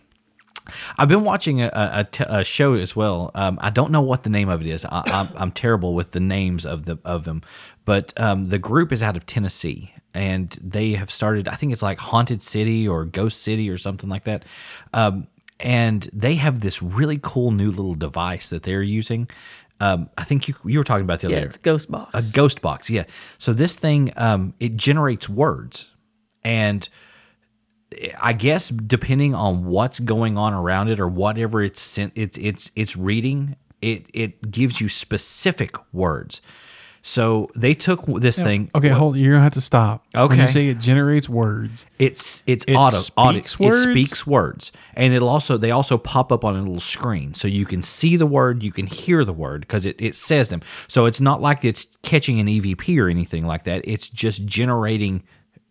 I've 0.97 1.07
been 1.07 1.23
watching 1.23 1.61
a, 1.61 1.67
a, 1.67 1.99
a 1.99 2.03
t- 2.03 2.25
a 2.27 2.43
show 2.43 2.73
as 2.73 2.95
well. 2.95 3.31
Um, 3.35 3.57
I 3.61 3.69
don't 3.69 3.91
know 3.91 4.01
what 4.01 4.23
the 4.23 4.29
name 4.29 4.49
of 4.49 4.61
it 4.61 4.67
is. 4.67 4.85
I, 4.85 5.01
I'm, 5.05 5.29
I'm 5.35 5.51
terrible 5.51 5.93
with 5.93 6.11
the 6.11 6.19
names 6.19 6.65
of 6.65 6.85
the 6.85 6.99
of 7.03 7.23
them, 7.23 7.41
but 7.85 8.13
um, 8.19 8.49
the 8.49 8.59
group 8.59 8.91
is 8.91 9.01
out 9.01 9.17
of 9.17 9.25
Tennessee, 9.25 9.93
and 10.13 10.49
they 10.61 10.93
have 10.93 11.09
started. 11.11 11.47
I 11.47 11.55
think 11.55 11.73
it's 11.73 11.81
like 11.81 11.99
Haunted 11.99 12.41
City 12.41 12.87
or 12.87 13.05
Ghost 13.05 13.41
City 13.41 13.69
or 13.69 13.77
something 13.77 14.09
like 14.09 14.25
that. 14.25 14.45
Um, 14.93 15.27
and 15.59 16.09
they 16.13 16.35
have 16.35 16.61
this 16.61 16.81
really 16.81 17.19
cool 17.21 17.51
new 17.51 17.69
little 17.69 17.93
device 17.93 18.49
that 18.49 18.63
they're 18.63 18.81
using. 18.81 19.29
Um, 19.81 20.09
I 20.17 20.23
think 20.23 20.47
you 20.47 20.55
you 20.65 20.77
were 20.77 20.83
talking 20.83 21.03
about 21.03 21.21
the 21.21 21.27
other 21.27 21.37
Yeah, 21.37 21.43
it's 21.43 21.57
Ghost 21.57 21.89
Box. 21.89 22.13
A 22.13 22.33
ghost 22.33 22.61
box, 22.61 22.89
yeah. 22.89 23.05
So 23.37 23.53
this 23.53 23.75
thing, 23.75 24.11
um, 24.17 24.53
it 24.59 24.75
generates 24.75 25.29
words, 25.29 25.85
and 26.43 26.87
I 28.21 28.33
guess 28.33 28.69
depending 28.69 29.33
on 29.33 29.65
what's 29.65 29.99
going 29.99 30.37
on 30.37 30.53
around 30.53 30.89
it 30.89 30.99
or 30.99 31.07
whatever 31.07 31.61
it's 31.63 31.81
sent, 31.81 32.13
it's 32.15 32.37
it's 32.37 32.71
it's 32.75 32.95
reading, 32.95 33.55
it 33.81 34.05
it 34.13 34.51
gives 34.51 34.79
you 34.79 34.89
specific 34.89 35.75
words. 35.91 36.41
So 37.01 37.47
they 37.55 37.73
took 37.73 38.05
this 38.05 38.37
thing. 38.37 38.69
Okay, 38.75 38.89
hold. 38.89 39.15
You're 39.15 39.31
gonna 39.33 39.43
have 39.43 39.53
to 39.53 39.61
stop. 39.61 40.05
When 40.11 40.37
you 40.37 40.43
Okay. 40.43 40.47
say 40.47 40.67
it 40.67 40.79
generates 40.79 41.29
words. 41.29 41.85
It's 41.97 42.43
it's 42.45 42.65
It 42.65 42.75
auto 42.75 42.97
speaks 42.97 43.57
words? 43.57 43.77
It 43.77 43.91
speaks 43.91 44.27
words, 44.27 44.71
and 44.95 45.13
it'll 45.13 45.29
also 45.29 45.57
they 45.57 45.71
also 45.71 45.97
pop 45.97 46.31
up 46.31 46.43
on 46.43 46.55
a 46.55 46.59
little 46.59 46.81
screen, 46.81 47.33
so 47.33 47.47
you 47.47 47.65
can 47.65 47.81
see 47.81 48.17
the 48.17 48.25
word, 48.27 48.63
you 48.63 48.71
can 48.73 48.85
hear 48.85 49.23
the 49.23 49.33
word 49.33 49.61
because 49.61 49.85
it, 49.85 49.95
it 49.99 50.15
says 50.15 50.49
them. 50.49 50.61
So 50.89 51.05
it's 51.05 51.21
not 51.21 51.41
like 51.41 51.63
it's 51.63 51.87
catching 52.03 52.39
an 52.39 52.47
EVP 52.47 53.01
or 53.01 53.07
anything 53.09 53.45
like 53.47 53.63
that. 53.63 53.81
It's 53.85 54.09
just 54.09 54.45
generating 54.45 55.23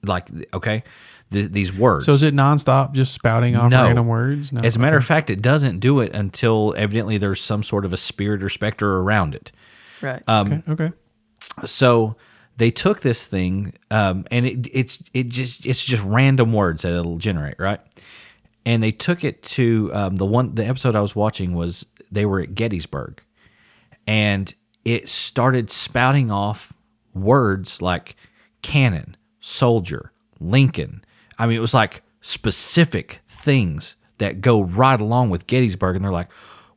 like 0.02 0.28
okay, 0.54 0.82
the, 1.30 1.46
these 1.46 1.72
words. 1.74 2.06
So 2.06 2.12
is 2.12 2.22
it 2.22 2.34
nonstop, 2.34 2.92
just 2.92 3.12
spouting 3.12 3.54
off 3.56 3.70
No. 3.70 3.84
random 3.84 4.06
words? 4.06 4.52
No. 4.52 4.60
As 4.62 4.76
a 4.76 4.78
matter 4.78 4.96
of 4.96 5.04
fact, 5.04 5.30
it 5.30 5.42
doesn't 5.42 5.80
do 5.80 6.00
it 6.00 6.14
until 6.14 6.74
evidently 6.76 7.18
there's 7.18 7.40
some 7.42 7.62
sort 7.62 7.84
of 7.84 7.92
a 7.92 7.96
spirit 7.96 8.42
or 8.42 8.48
specter 8.48 8.96
around 8.98 9.34
it. 9.34 9.52
right. 10.02 10.22
Um, 10.26 10.64
okay. 10.68 10.84
okay. 10.84 10.92
So 11.66 12.16
they 12.56 12.70
took 12.70 13.00
this 13.00 13.24
thing, 13.26 13.74
um, 13.90 14.24
and 14.30 14.46
it, 14.46 14.68
it's 14.72 15.02
it 15.12 15.28
just 15.28 15.66
it's 15.66 15.84
just 15.84 16.04
random 16.04 16.52
words 16.52 16.82
that 16.82 16.92
it'll 16.92 17.18
generate, 17.18 17.56
right? 17.58 17.80
and 18.66 18.82
they 18.82 18.92
took 18.92 19.24
it 19.24 19.42
to 19.42 19.90
um, 19.94 20.16
the 20.16 20.26
one 20.26 20.54
the 20.54 20.66
episode 20.66 20.94
I 20.94 21.00
was 21.00 21.16
watching 21.16 21.54
was 21.54 21.86
they 22.12 22.26
were 22.26 22.40
at 22.40 22.54
Gettysburg, 22.54 23.22
and 24.06 24.52
it 24.84 25.08
started 25.08 25.70
spouting 25.70 26.30
off 26.30 26.72
words 27.14 27.80
like 27.80 28.14
cannon, 28.62 29.16
soldier, 29.40 30.12
Lincoln. 30.40 31.02
I 31.38 31.46
mean, 31.46 31.56
it 31.56 31.60
was 31.60 31.74
like 31.74 32.02
specific 32.20 33.20
things 33.28 33.94
that 34.18 34.40
go 34.40 34.62
right 34.62 35.00
along 35.00 35.30
with 35.30 35.46
Gettysburg, 35.46 35.96
and 35.96 36.04
they're 36.04 36.12
like, 36.12 36.30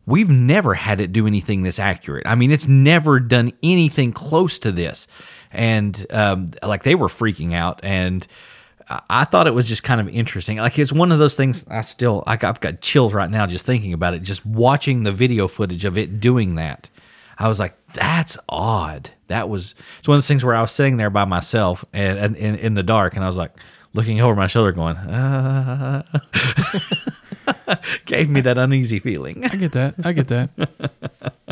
we've 0.06 0.30
never 0.30 0.74
had 0.76 1.02
it 1.02 1.12
do 1.12 1.28
anything 1.28 1.64
this 1.64 1.80
accurate. 1.80 2.28
I 2.28 2.36
mean, 2.36 2.52
it's 2.52 2.68
never 2.68 3.20
done 3.20 3.52
anything 3.64 4.14
close 4.14 4.60
to 4.60 4.72
this, 4.72 5.08
and 5.52 6.06
um, 6.12 6.52
like 6.64 6.84
they 6.84 6.96
were 6.96 7.08
freaking 7.08 7.54
out 7.54 7.80
and. 7.84 8.28
I- 9.10 9.24
thought 9.24 9.48
it 9.48 9.54
was 9.54 9.70
just 9.70 9.84
kind 9.84 10.02
of 10.02 10.10
interesting. 10.10 10.58
Like 10.58 10.78
it's 10.78 10.92
one 10.92 11.14
of 11.14 11.20
those 11.20 11.38
things. 11.38 11.64
I 11.70 11.80
still, 11.80 12.24
I 12.28 12.34
I've 12.34 12.60
got 12.60 12.82
chills 12.82 13.14
right 13.14 13.30
now 13.30 13.46
just 13.46 13.66
thinking 13.66 13.94
about 13.94 14.16
it. 14.16 14.20
Just 14.22 14.46
watching 14.46 15.04
the 15.04 15.14
video 15.14 15.48
footage 15.48 15.86
of 15.86 15.98
it 15.98 16.20
doing 16.20 16.56
that, 16.56 16.90
I 17.38 17.48
was 17.48 17.58
like, 17.58 17.78
"That's 17.94 18.38
odd." 18.50 19.12
That 19.28 19.48
was 19.48 19.76
it's 20.00 20.10
one 20.10 20.16
of 20.16 20.24
those 20.24 20.28
things 20.28 20.44
where 20.44 20.56
I 20.56 20.62
was 20.62 20.72
sitting 20.74 20.98
there 20.98 21.10
by 21.10 21.24
myself 21.24 21.86
and, 21.94 22.36
in 22.36 22.74
the 22.74 22.84
dark, 22.84 23.16
and 23.16 23.24
I 23.24 23.28
was 23.28 23.38
like 23.38 23.54
looking 23.94 24.22
over 24.22 24.36
my 24.36 24.48
shoulder, 24.48 24.72
going, 24.72 24.98
uh, 24.98 26.04
gave 28.06 28.30
me 28.30 28.42
that 28.42 28.58
uneasy 28.58 29.00
feeling. 29.00 29.46
I 29.46 29.56
get 29.56 29.72
that. 29.74 29.96
I 30.04 30.14
get 30.14 30.28
that. 30.30 30.50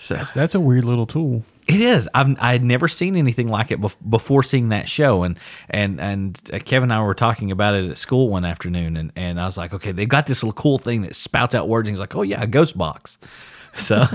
So 0.00 0.14
That's, 0.14 0.32
that's 0.32 0.54
a 0.54 0.60
weird 0.60 0.84
little 0.84 1.06
tool. 1.06 1.44
It 1.66 1.82
is. 1.82 2.08
I've 2.14 2.34
I 2.40 2.52
had 2.52 2.64
never 2.64 2.88
seen 2.88 3.14
anything 3.14 3.48
like 3.48 3.70
it 3.70 3.78
bef- 3.78 3.96
before 4.08 4.42
seeing 4.42 4.70
that 4.70 4.88
show, 4.88 5.22
and 5.22 5.38
and 5.68 6.00
and 6.00 6.40
uh, 6.50 6.60
Kevin 6.60 6.84
and 6.90 6.94
I 6.98 7.02
were 7.02 7.12
talking 7.14 7.50
about 7.50 7.74
it 7.74 7.90
at 7.90 7.98
school 7.98 8.30
one 8.30 8.46
afternoon, 8.46 8.96
and 8.96 9.12
and 9.16 9.38
I 9.38 9.44
was 9.44 9.58
like, 9.58 9.74
okay, 9.74 9.92
they've 9.92 10.08
got 10.08 10.26
this 10.26 10.42
little 10.42 10.54
cool 10.54 10.78
thing 10.78 11.02
that 11.02 11.14
spouts 11.14 11.54
out 11.54 11.68
words, 11.68 11.88
and 11.88 11.94
he's 11.94 12.00
like, 12.00 12.16
oh 12.16 12.22
yeah, 12.22 12.40
a 12.42 12.46
ghost 12.46 12.78
box. 12.78 13.18
So, 13.74 14.06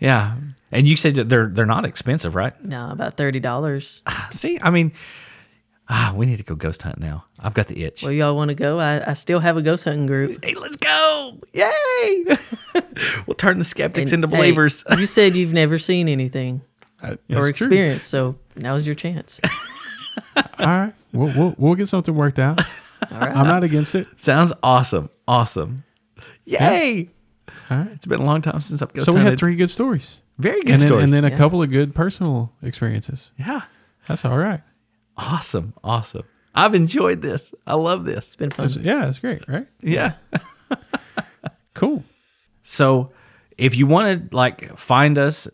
yeah, 0.00 0.36
and 0.72 0.86
you 0.88 0.96
said 0.96 1.14
that 1.16 1.28
they're 1.28 1.48
they're 1.48 1.66
not 1.66 1.84
expensive, 1.84 2.34
right? 2.34 2.52
No, 2.64 2.90
about 2.90 3.16
thirty 3.16 3.40
dollars. 3.40 4.02
See, 4.32 4.58
I 4.62 4.70
mean, 4.70 4.92
ah, 5.88 6.12
we 6.16 6.26
need 6.26 6.36
to 6.38 6.42
go 6.44 6.54
ghost 6.54 6.82
hunt 6.82 6.98
now. 6.98 7.24
I've 7.38 7.54
got 7.54 7.68
the 7.68 7.84
itch. 7.84 8.02
Well, 8.02 8.12
y'all 8.12 8.36
want 8.36 8.48
to 8.50 8.54
go? 8.54 8.78
I, 8.80 9.10
I 9.10 9.14
still 9.14 9.40
have 9.40 9.56
a 9.56 9.62
ghost 9.62 9.84
hunting 9.84 10.06
group. 10.06 10.44
hey, 10.44 10.54
let's 10.54 10.76
go! 10.76 11.38
Yay! 11.52 12.24
we'll 13.26 13.34
turn 13.36 13.58
the 13.58 13.64
skeptics 13.64 14.12
And, 14.12 14.22
into 14.24 14.34
hey, 14.36 14.40
believers. 14.42 14.84
you 14.98 15.06
said 15.06 15.36
you've 15.36 15.52
never 15.52 15.78
seen 15.78 16.08
anything 16.08 16.62
Uh, 17.02 17.06
or 17.06 17.16
that's 17.28 17.38
true. 17.40 17.48
experienced, 17.48 18.08
so 18.08 18.36
now's 18.56 18.86
your 18.86 18.94
chance. 18.94 19.40
All 20.58 20.66
right, 20.66 20.94
we'll, 21.12 21.32
we'll 21.36 21.54
we'll 21.58 21.74
get 21.74 21.88
something 21.88 22.14
worked 22.14 22.38
out. 22.38 22.60
I'm 23.10 23.46
not 23.46 23.62
against 23.62 23.94
it. 23.94 24.06
Sounds 24.16 24.52
awesome. 24.62 25.10
Awesome. 25.28 25.84
Yay! 26.46 27.10
All 27.70 27.78
right. 27.78 27.88
It's 27.92 28.06
been 28.06 28.20
a 28.20 28.24
long 28.24 28.42
time 28.42 28.60
since 28.60 28.82
I've 28.82 28.92
ghost 28.92 29.06
So 29.06 29.12
we 29.12 29.20
had 29.20 29.38
three 29.38 29.56
good 29.56 29.70
stories, 29.70 30.20
Very 30.38 30.60
good 30.62 30.70
and 30.72 30.80
then, 30.80 30.88
stories. 30.88 31.04
and 31.04 31.12
then 31.12 31.24
a 31.24 31.30
Yeah. 31.30 31.36
couple 31.36 31.62
of 31.62 31.70
good 31.70 31.94
personal 31.94 32.52
experiences. 32.62 33.30
yeah. 33.38 33.62
That's 34.08 34.24
all 34.24 34.38
right. 34.38 34.62
Awesome. 35.16 35.74
Awesome. 35.82 36.22
I've 36.54 36.74
enjoyed 36.74 37.20
this. 37.22 37.54
I 37.66 37.74
love 37.74 38.04
this. 38.04 38.26
It's 38.28 38.36
been 38.36 38.50
fun. 38.50 38.66
That's- 38.66 38.84
yeah, 38.84 39.08
it's 39.08 39.18
great, 39.18 39.46
right? 39.48 39.66
Yeah. 39.82 40.14
Cool. 41.74 42.04
So 42.62 43.10
if 43.58 43.74
you 43.76 43.86
want 43.86 44.30
to 44.30 44.34
like 44.36 44.78
find 44.78 45.18
us, 45.18 45.46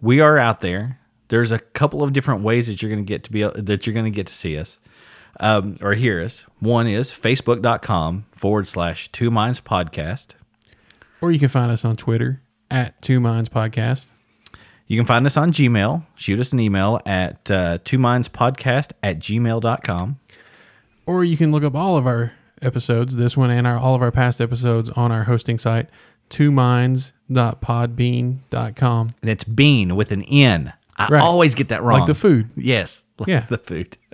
we 0.00 0.20
are 0.20 0.38
out 0.38 0.60
there. 0.62 0.98
There's 1.28 1.52
a 1.52 1.58
couple 1.58 2.02
of 2.02 2.12
different 2.14 2.42
ways 2.42 2.66
that 2.68 2.80
you're 2.80 2.90
going 2.90 3.04
to 3.04 3.06
get 3.08 3.24
to 3.24 3.30
be 3.32 3.42
that 3.42 3.86
you're 3.86 3.92
going 3.94 4.04
to 4.06 4.10
get 4.10 4.26
to 4.28 4.32
see 4.32 4.56
us 4.56 4.78
um, 5.38 5.76
or 5.82 5.92
hear 5.92 6.22
us. 6.22 6.44
One 6.60 6.86
is 6.86 7.10
facebook.com 7.10 8.24
forward 8.30 8.66
slash 8.66 9.10
two 9.12 9.30
minds 9.30 9.60
podcast. 9.60 10.28
Or 11.20 11.32
you 11.32 11.38
can 11.38 11.48
find 11.48 11.70
us 11.72 11.84
on 11.84 11.96
Twitter 11.96 12.40
at 12.70 13.00
Two 13.02 13.18
Minds 13.20 13.48
Podcast. 13.48 14.08
You 14.86 14.96
can 14.98 15.06
find 15.06 15.26
us 15.26 15.36
on 15.36 15.52
Gmail. 15.52 16.04
Shoot 16.14 16.38
us 16.38 16.52
an 16.52 16.60
email 16.60 17.00
at 17.04 17.50
uh, 17.50 17.78
two 17.84 17.98
minds 17.98 18.28
podcast 18.28 18.92
at 19.02 19.18
gmail.com. 19.18 20.20
Or 21.06 21.24
you 21.24 21.36
can 21.36 21.50
look 21.50 21.64
up 21.64 21.74
all 21.74 21.96
of 21.96 22.06
our 22.06 22.32
episodes, 22.62 23.16
this 23.16 23.36
one 23.36 23.50
and 23.50 23.66
our 23.66 23.76
all 23.76 23.96
of 23.96 24.02
our 24.02 24.12
past 24.12 24.40
episodes 24.40 24.88
on 24.90 25.10
our 25.10 25.24
hosting 25.24 25.58
site, 25.58 25.88
Two 26.28 26.52
twominds.podbean.com. 26.52 29.14
And 29.22 29.30
it's 29.30 29.44
bean 29.44 29.96
with 29.96 30.12
an 30.12 30.22
N. 30.22 30.72
I 30.98 31.08
Right. 31.08 31.22
always 31.22 31.54
get 31.54 31.68
that 31.68 31.82
wrong. 31.82 31.98
Like 32.00 32.06
the 32.06 32.14
food. 32.14 32.48
Yes. 32.56 33.04
Like 33.18 33.28
Yeah. 33.28 33.46
the 33.48 33.58
food. 33.58 33.96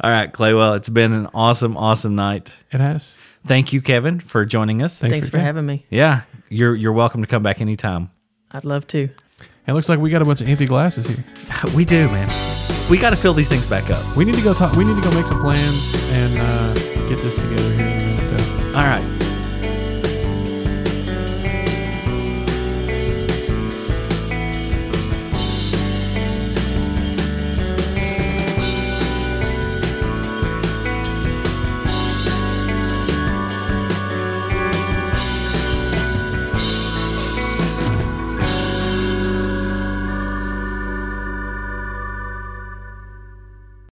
All 0.00 0.10
right, 0.10 0.32
Claywell, 0.32 0.76
it's 0.76 0.88
been 0.88 1.12
an 1.12 1.28
awesome, 1.34 1.76
awesome 1.76 2.14
night. 2.14 2.50
It 2.72 2.80
has. 2.80 3.14
Thank 3.46 3.72
you, 3.72 3.82
Kevin, 3.82 4.20
for 4.20 4.44
joining 4.44 4.82
us. 4.82 4.98
Thanks, 4.98 5.14
Thanks 5.14 5.28
for 5.28 5.38
having 5.38 5.66
me. 5.66 5.84
Yeah, 5.90 6.22
you're 6.48 6.74
you're 6.74 6.92
welcome 6.92 7.20
to 7.22 7.26
come 7.26 7.42
back 7.42 7.60
anytime. 7.60 8.10
I'd 8.50 8.64
love 8.64 8.86
to. 8.88 9.08
It 9.66 9.72
looks 9.72 9.88
like 9.88 9.98
we 9.98 10.10
got 10.10 10.22
a 10.22 10.24
bunch 10.24 10.40
of 10.40 10.48
empty 10.48 10.66
glasses 10.66 11.06
here. 11.06 11.24
We 11.74 11.84
do, 11.84 12.06
man. 12.08 12.28
We 12.90 12.98
got 12.98 13.10
to 13.10 13.16
fill 13.16 13.32
these 13.32 13.48
things 13.48 13.68
back 13.68 13.88
up. 13.90 14.16
We 14.16 14.24
need 14.24 14.34
to 14.34 14.42
go 14.42 14.52
talk. 14.52 14.76
We 14.76 14.84
need 14.84 14.96
to 14.96 15.02
go 15.02 15.10
make 15.14 15.26
some 15.26 15.40
plans 15.40 15.94
and 16.12 16.38
uh, 16.38 16.74
get 17.08 17.18
this 17.18 17.40
together 17.40 17.70
here 17.74 17.86
in 17.86 17.92
a 17.92 17.96
minute, 17.96 18.38
though. 18.38 18.78
All 18.78 18.84
right. 18.84 19.13